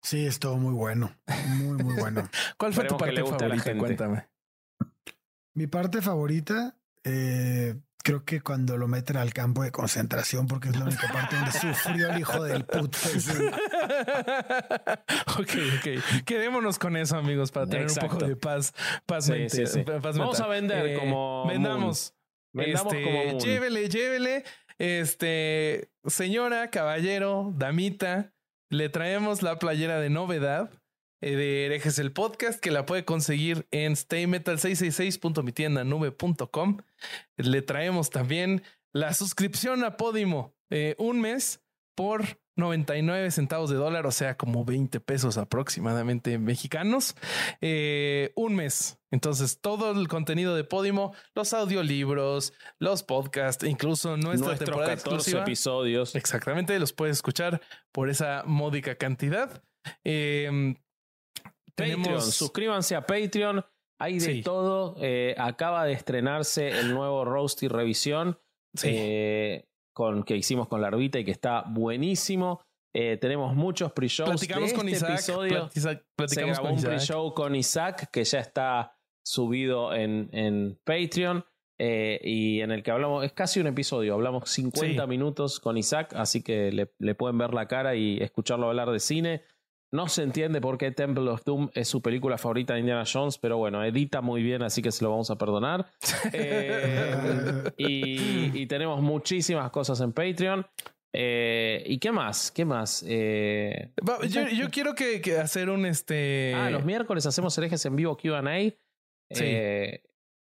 Sí, 0.00 0.26
estuvo 0.26 0.56
muy 0.56 0.74
bueno. 0.74 1.16
Muy, 1.58 1.82
muy 1.82 1.94
bueno. 1.94 2.28
¿Cuál 2.56 2.72
fue 2.72 2.84
tu 2.84 2.96
parte 2.96 3.24
favorita? 3.24 3.76
Cuéntame. 3.76 4.35
Mi 5.56 5.66
parte 5.66 6.00
favorita, 6.02 6.76
eh, 7.02 7.74
creo 8.04 8.26
que 8.26 8.42
cuando 8.42 8.76
lo 8.76 8.88
meten 8.88 9.16
al 9.16 9.32
campo 9.32 9.62
de 9.62 9.72
concentración, 9.72 10.46
porque 10.46 10.68
es 10.68 10.76
la 10.76 10.84
única 10.84 11.10
parte 11.10 11.34
donde 11.34 11.50
sufrió 11.50 12.10
el 12.10 12.20
hijo 12.20 12.44
del 12.44 12.66
puto. 12.66 12.98
ok, 15.38 15.50
ok. 15.78 16.24
Quedémonos 16.26 16.78
con 16.78 16.98
eso, 16.98 17.16
amigos, 17.16 17.52
para 17.52 17.66
tener 17.66 17.86
un 17.88 17.94
poco 17.94 18.18
de 18.18 18.36
paz, 18.36 18.74
paz, 19.06 19.32
Vamos 20.02 20.40
a 20.40 20.46
vender 20.46 20.88
eh, 20.88 20.98
como. 20.98 21.46
Vendamos. 21.48 22.14
Vendamos 22.52 22.92
este, 22.92 23.02
como 23.02 23.38
llévele, 23.38 23.88
llévele. 23.88 24.44
Este, 24.76 25.88
señora, 26.04 26.68
caballero, 26.68 27.50
damita, 27.56 28.34
le 28.68 28.90
traemos 28.90 29.40
la 29.40 29.58
playera 29.58 30.00
de 30.00 30.10
novedad 30.10 30.70
de 31.20 31.66
Herejes 31.66 31.98
el 31.98 32.12
Podcast, 32.12 32.60
que 32.60 32.70
la 32.70 32.86
puede 32.86 33.04
conseguir 33.04 33.66
en 33.70 33.94
staymetal666.mitiendanube.com. 33.94 36.78
Le 37.36 37.62
traemos 37.62 38.10
también 38.10 38.62
la 38.92 39.14
suscripción 39.14 39.84
a 39.84 39.96
Podimo, 39.96 40.54
eh, 40.70 40.94
un 40.98 41.20
mes 41.20 41.62
por 41.94 42.40
99 42.56 43.30
centavos 43.30 43.70
de 43.70 43.76
dólar, 43.76 44.06
o 44.06 44.10
sea, 44.10 44.36
como 44.36 44.64
20 44.64 44.98
pesos 45.00 45.36
aproximadamente 45.36 46.38
mexicanos, 46.38 47.14
eh, 47.60 48.32
un 48.34 48.54
mes. 48.54 48.98
Entonces, 49.10 49.60
todo 49.60 49.92
el 49.92 50.08
contenido 50.08 50.56
de 50.56 50.64
Podimo, 50.64 51.14
los 51.34 51.52
audiolibros, 51.52 52.54
los 52.78 53.02
podcasts, 53.02 53.62
incluso 53.64 54.16
nuestra 54.16 54.48
Nuestros 54.48 54.58
temporada 54.58 54.96
14 54.96 55.16
exclusiva. 55.16 55.42
episodios. 55.42 56.14
Exactamente, 56.14 56.78
los 56.78 56.94
puedes 56.94 57.16
escuchar 57.16 57.60
por 57.92 58.08
esa 58.08 58.42
módica 58.46 58.94
cantidad. 58.96 59.62
Eh, 60.04 60.74
Patreon, 61.76 62.02
tenemos 62.02 62.34
suscríbanse 62.34 62.96
a 62.96 63.06
Patreon. 63.06 63.64
Hay 63.98 64.14
de 64.18 64.20
Sí. 64.20 64.42
todo. 64.42 64.96
Eh, 65.00 65.34
acaba 65.38 65.84
de 65.84 65.92
estrenarse 65.92 66.68
el 66.68 66.92
nuevo 66.92 67.24
Roast 67.24 67.62
y 67.62 67.68
Revisión 67.68 68.38
Sí. 68.74 68.88
eh, 68.92 69.68
con, 69.94 70.22
que 70.24 70.36
hicimos 70.36 70.68
con 70.68 70.80
la 70.82 70.88
Arbita 70.88 71.18
y 71.18 71.24
que 71.24 71.30
está 71.30 71.64
buenísimo. 71.66 72.60
Eh, 72.94 73.16
tenemos 73.18 73.54
muchos 73.54 73.92
pre-shows. 73.92 74.28
platicamos 74.30 74.70
de 74.70 74.76
con 74.76 74.88
este 74.88 74.98
Isaac. 75.04 75.10
episodio. 75.12 75.50
platiza- 75.70 75.92
Se 75.98 76.04
platicamos 76.16 76.58
grabó 76.58 76.68
con 76.68 76.78
un 76.78 76.82
pre-show 76.84 77.34
con 77.34 77.54
Isaac 77.54 78.10
que 78.10 78.24
ya 78.24 78.40
está 78.40 78.96
subido 79.24 79.94
en, 79.94 80.28
en 80.32 80.78
Patreon. 80.84 81.44
eh, 81.78 82.18
y 82.24 82.62
en 82.62 82.70
el 82.70 82.82
que 82.82 82.90
hablamos, 82.90 83.22
es 83.22 83.32
casi 83.34 83.60
un 83.60 83.66
episodio, 83.66 84.14
hablamos 84.14 84.48
50 84.48 85.02
Sí. 85.02 85.08
minutos 85.10 85.60
con 85.60 85.76
Isaac, 85.76 86.14
así 86.16 86.42
que 86.42 86.72
le, 86.72 86.90
le 86.98 87.14
pueden 87.14 87.36
ver 87.36 87.52
la 87.52 87.68
cara 87.68 87.94
y 87.94 88.16
escucharlo 88.22 88.68
hablar 88.68 88.90
de 88.90 88.98
cine. 88.98 89.42
No 89.92 90.08
se 90.08 90.22
entiende 90.24 90.60
por 90.60 90.78
qué 90.78 90.90
Temple 90.90 91.30
of 91.30 91.44
Doom 91.44 91.70
es 91.74 91.88
su 91.88 92.02
película 92.02 92.38
favorita 92.38 92.74
de 92.74 92.80
Indiana 92.80 93.04
Jones, 93.10 93.38
pero 93.38 93.56
bueno, 93.56 93.84
edita 93.84 94.20
muy 94.20 94.42
bien, 94.42 94.62
así 94.62 94.82
que 94.82 94.90
se 94.90 95.04
lo 95.04 95.10
vamos 95.10 95.30
a 95.30 95.36
perdonar. 95.38 95.86
Eh, 96.32 97.72
y, 97.76 98.62
y 98.62 98.66
tenemos 98.66 99.00
muchísimas 99.00 99.70
cosas 99.70 100.00
en 100.00 100.12
Patreon. 100.12 100.66
Eh, 101.14 101.82
¿Y 101.86 101.98
qué 101.98 102.12
más? 102.12 102.50
¿Qué 102.50 102.64
más? 102.64 103.04
Eh, 103.08 103.92
yo, 104.28 104.48
yo 104.48 104.68
quiero 104.70 104.94
que, 104.94 105.20
que 105.20 105.38
hacer 105.38 105.70
un 105.70 105.86
este. 105.86 106.52
Ah, 106.54 106.68
los 106.70 106.84
miércoles 106.84 107.24
hacemos 107.26 107.56
herejes 107.56 107.84
en 107.86 107.96
vivo 107.96 108.16
QA. 108.16 108.42
Sí. 109.30 109.44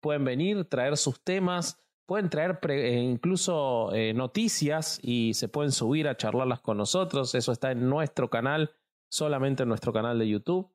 Pueden 0.03 0.25
venir, 0.25 0.65
traer 0.65 0.97
sus 0.97 1.23
temas, 1.23 1.79
pueden 2.07 2.31
traer 2.31 2.59
pre- 2.61 2.95
incluso 2.95 3.95
eh, 3.95 4.13
noticias 4.13 4.99
y 5.03 5.35
se 5.35 5.49
pueden 5.49 5.73
subir 5.73 6.09
a 6.09 6.17
charlarlas 6.17 6.61
con 6.61 6.77
nosotros. 6.79 7.35
Eso 7.35 7.53
está 7.53 7.71
en 7.73 7.89
nuestro 7.89 8.29
canal, 8.31 8.73
solamente 9.11 9.63
en 9.63 9.69
nuestro 9.69 9.93
canal 9.93 10.19
de 10.19 10.29
YouTube. 10.29 10.71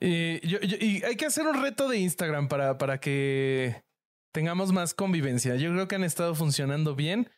Eh, 0.00 0.40
y 0.42 1.04
hay 1.04 1.16
que 1.16 1.26
hacer 1.26 1.46
un 1.46 1.62
reto 1.62 1.88
de 1.88 1.98
Instagram 1.98 2.48
para, 2.48 2.78
para 2.78 2.98
que 2.98 3.84
tengamos 4.32 4.72
más 4.72 4.92
convivencia. 4.94 5.56
Yo 5.56 5.70
creo 5.70 5.88
que 5.88 5.94
han 5.94 6.04
estado 6.04 6.34
funcionando 6.34 6.94
bien. 6.94 7.30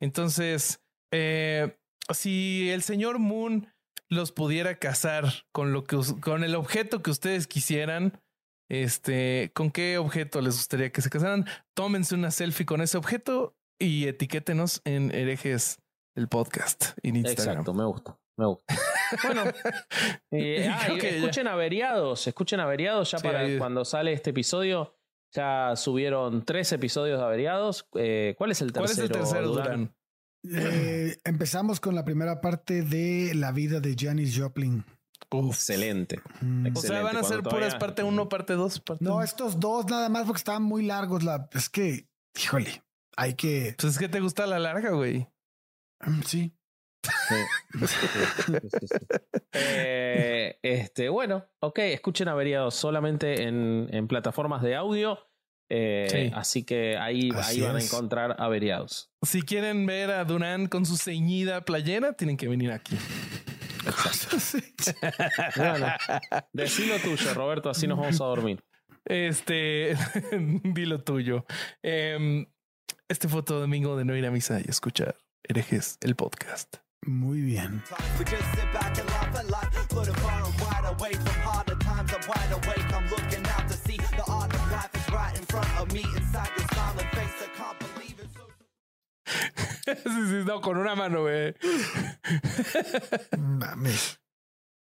Entonces, 0.00 0.80
eh, 1.12 1.76
si 2.12 2.70
el 2.70 2.82
señor 2.82 3.18
Moon 3.18 3.68
los 4.08 4.32
pudiera 4.32 4.78
casar 4.78 5.24
con 5.52 5.72
lo 5.72 5.84
que 5.84 5.98
con 6.20 6.44
el 6.44 6.54
objeto 6.54 7.02
que 7.02 7.10
ustedes 7.10 7.46
quisieran, 7.46 8.20
este, 8.70 9.50
¿con 9.54 9.70
qué 9.70 9.98
objeto 9.98 10.40
les 10.40 10.56
gustaría 10.56 10.90
que 10.90 11.02
se 11.02 11.10
casaran? 11.10 11.46
Tómense 11.74 12.14
una 12.14 12.30
selfie 12.30 12.66
con 12.66 12.80
ese 12.80 12.96
objeto 12.96 13.56
y 13.78 14.06
etiquétenos 14.06 14.80
en 14.84 15.12
herejes 15.14 15.78
el 16.14 16.28
podcast 16.28 16.96
en 17.02 17.16
Instagram. 17.16 17.48
Exacto, 17.58 17.74
me 17.74 17.84
gusta. 17.84 18.18
Me 18.36 18.46
gusta. 18.46 18.74
Bueno, 19.22 19.42
eh, 20.32 20.68
ah, 20.70 20.88
y 20.92 21.00
ya- 21.00 21.08
escuchen 21.08 21.46
averiados, 21.46 22.26
escuchen 22.26 22.60
averiados 22.60 23.10
ya 23.10 23.18
Sí, 23.18 23.26
para 23.26 23.40
ahí- 23.40 23.58
cuando 23.58 23.84
sale 23.84 24.12
este 24.12 24.30
episodio. 24.30 24.96
Ya 25.32 25.74
subieron 25.74 26.44
tres 26.44 26.70
episodios 26.72 27.18
de 27.18 27.24
averiados. 27.24 27.88
Eh, 27.96 28.34
¿Cuál 28.38 28.52
es 28.52 28.60
el 28.62 28.72
¿Cuál 28.72 28.86
tercero? 28.86 29.04
es 29.06 29.10
el 29.10 29.16
tercero, 29.18 29.48
Durán? 29.48 29.94
Eh, 30.48 31.16
empezamos 31.24 31.80
con 31.80 31.94
la 31.96 32.04
primera 32.04 32.40
parte 32.40 32.82
de 32.82 33.32
la 33.34 33.50
vida 33.50 33.80
de 33.80 33.96
Janis 33.98 34.38
Joplin. 34.38 34.84
Excelente. 35.32 36.20
Mm. 36.40 36.68
O 36.76 36.80
sea, 36.80 37.02
van 37.02 37.16
a 37.16 37.22
ser 37.24 37.38
puras 37.42 37.50
todavía- 37.70 37.78
parte 37.80 38.02
1, 38.04 38.28
parte 38.28 38.52
2, 38.52 38.78
parte 38.80 39.04
No, 39.04 39.14
uno. 39.16 39.24
estos 39.24 39.58
dos 39.58 39.86
nada 39.86 40.08
más 40.08 40.24
porque 40.26 40.38
estaban 40.38 40.62
muy 40.62 40.84
largos. 40.84 41.24
La, 41.24 41.48
es 41.52 41.68
que, 41.68 42.06
híjole, 42.40 42.84
hay 43.16 43.34
que. 43.34 43.74
Pues 43.80 43.94
es 43.94 43.98
que 43.98 44.08
te 44.08 44.20
gusta 44.20 44.46
la 44.46 44.58
larga, 44.60 44.90
güey. 44.90 45.26
Mm, 46.06 46.22
Sí. 46.24 46.52
Eh, 49.52 50.58
este, 50.62 51.08
bueno, 51.08 51.44
ok, 51.60 51.78
escuchen 51.80 52.28
averiados 52.28 52.74
solamente 52.74 53.42
en, 53.42 53.88
en 53.92 54.08
plataformas 54.08 54.62
de 54.62 54.74
audio. 54.74 55.18
Eh, 55.70 56.06
Sí. 56.10 56.32
Así 56.34 56.64
que 56.64 56.96
ahí, 56.96 57.30
Así 57.34 57.60
ahí 57.60 57.66
van 57.66 57.76
a 57.76 57.82
encontrar 57.82 58.36
averiados. 58.38 59.10
Si 59.22 59.42
quieren 59.42 59.86
ver 59.86 60.10
a 60.10 60.24
Durán 60.24 60.66
con 60.66 60.86
su 60.86 60.96
ceñida 60.96 61.64
playera, 61.64 62.12
tienen 62.12 62.36
que 62.36 62.48
venir 62.48 62.72
aquí. 62.72 62.96
Bueno, 65.56 65.86
decilo 66.52 66.98
tuyo, 67.00 67.34
Roberto, 67.34 67.68
así 67.70 67.86
nos 67.86 67.98
vamos 67.98 68.20
a 68.20 68.24
dormir. 68.24 68.64
Este, 69.04 69.94
dilo 70.64 71.02
tuyo. 71.02 71.44
Em, 71.82 72.46
este 73.08 73.28
fue 73.28 73.42
todo 73.42 73.60
domingo 73.60 73.96
de 73.96 74.04
no 74.06 74.16
ir 74.16 74.24
a 74.24 74.30
misa 74.30 74.60
y 74.60 74.70
escuchar 74.70 75.16
herejes 75.48 75.98
el 76.00 76.16
podcast. 76.16 76.76
Muy 77.06 77.40
bien. 77.40 77.82
Sí, 89.84 89.92
sí, 90.04 90.42
no, 90.46 90.60
con 90.60 90.76
una 90.78 90.94
mano, 90.94 91.22
güey. 91.22 91.54
Mames. 93.38 94.20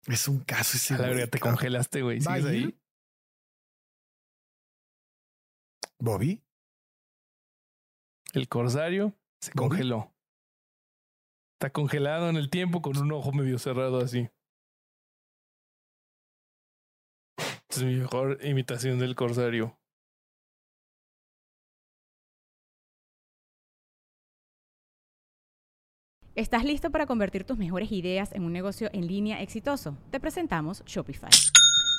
Es 0.05 0.27
un 0.27 0.39
caso 0.41 0.77
ese. 0.77 0.95
A 0.95 0.97
la 0.99 1.07
verga, 1.07 1.27
te 1.27 1.39
congelaste, 1.39 2.01
güey. 2.01 2.19
¿Va 2.19 2.33
a 2.33 2.37
¿Sigues 2.37 2.51
ahí? 2.51 2.79
Bobby. 5.99 6.43
El 8.33 8.47
corsario 8.49 9.17
se 9.39 9.51
¿Bobby? 9.55 9.69
congeló. 9.69 10.12
Está 11.63 11.71
congelado 11.71 12.27
en 12.29 12.35
el 12.35 12.49
tiempo 12.49 12.81
con 12.81 12.97
un 12.97 13.13
ojo 13.13 13.31
medio 13.31 13.57
cerrado 13.57 13.99
así. 13.99 14.27
Es 17.69 17.81
mi 17.81 17.95
mejor 17.95 18.37
imitación 18.43 18.99
del 18.99 19.15
corsario. 19.15 19.79
¿Estás 26.35 26.65
listo 26.65 26.91
para 26.91 27.05
convertir 27.05 27.45
tus 27.45 27.57
mejores 27.57 27.93
ideas 27.93 28.33
en 28.33 28.43
un 28.43 28.51
negocio 28.51 28.89
en 28.91 29.07
línea 29.07 29.41
exitoso? 29.41 29.97
Te 30.11 30.19
presentamos 30.19 30.83
Shopify. 30.83 31.29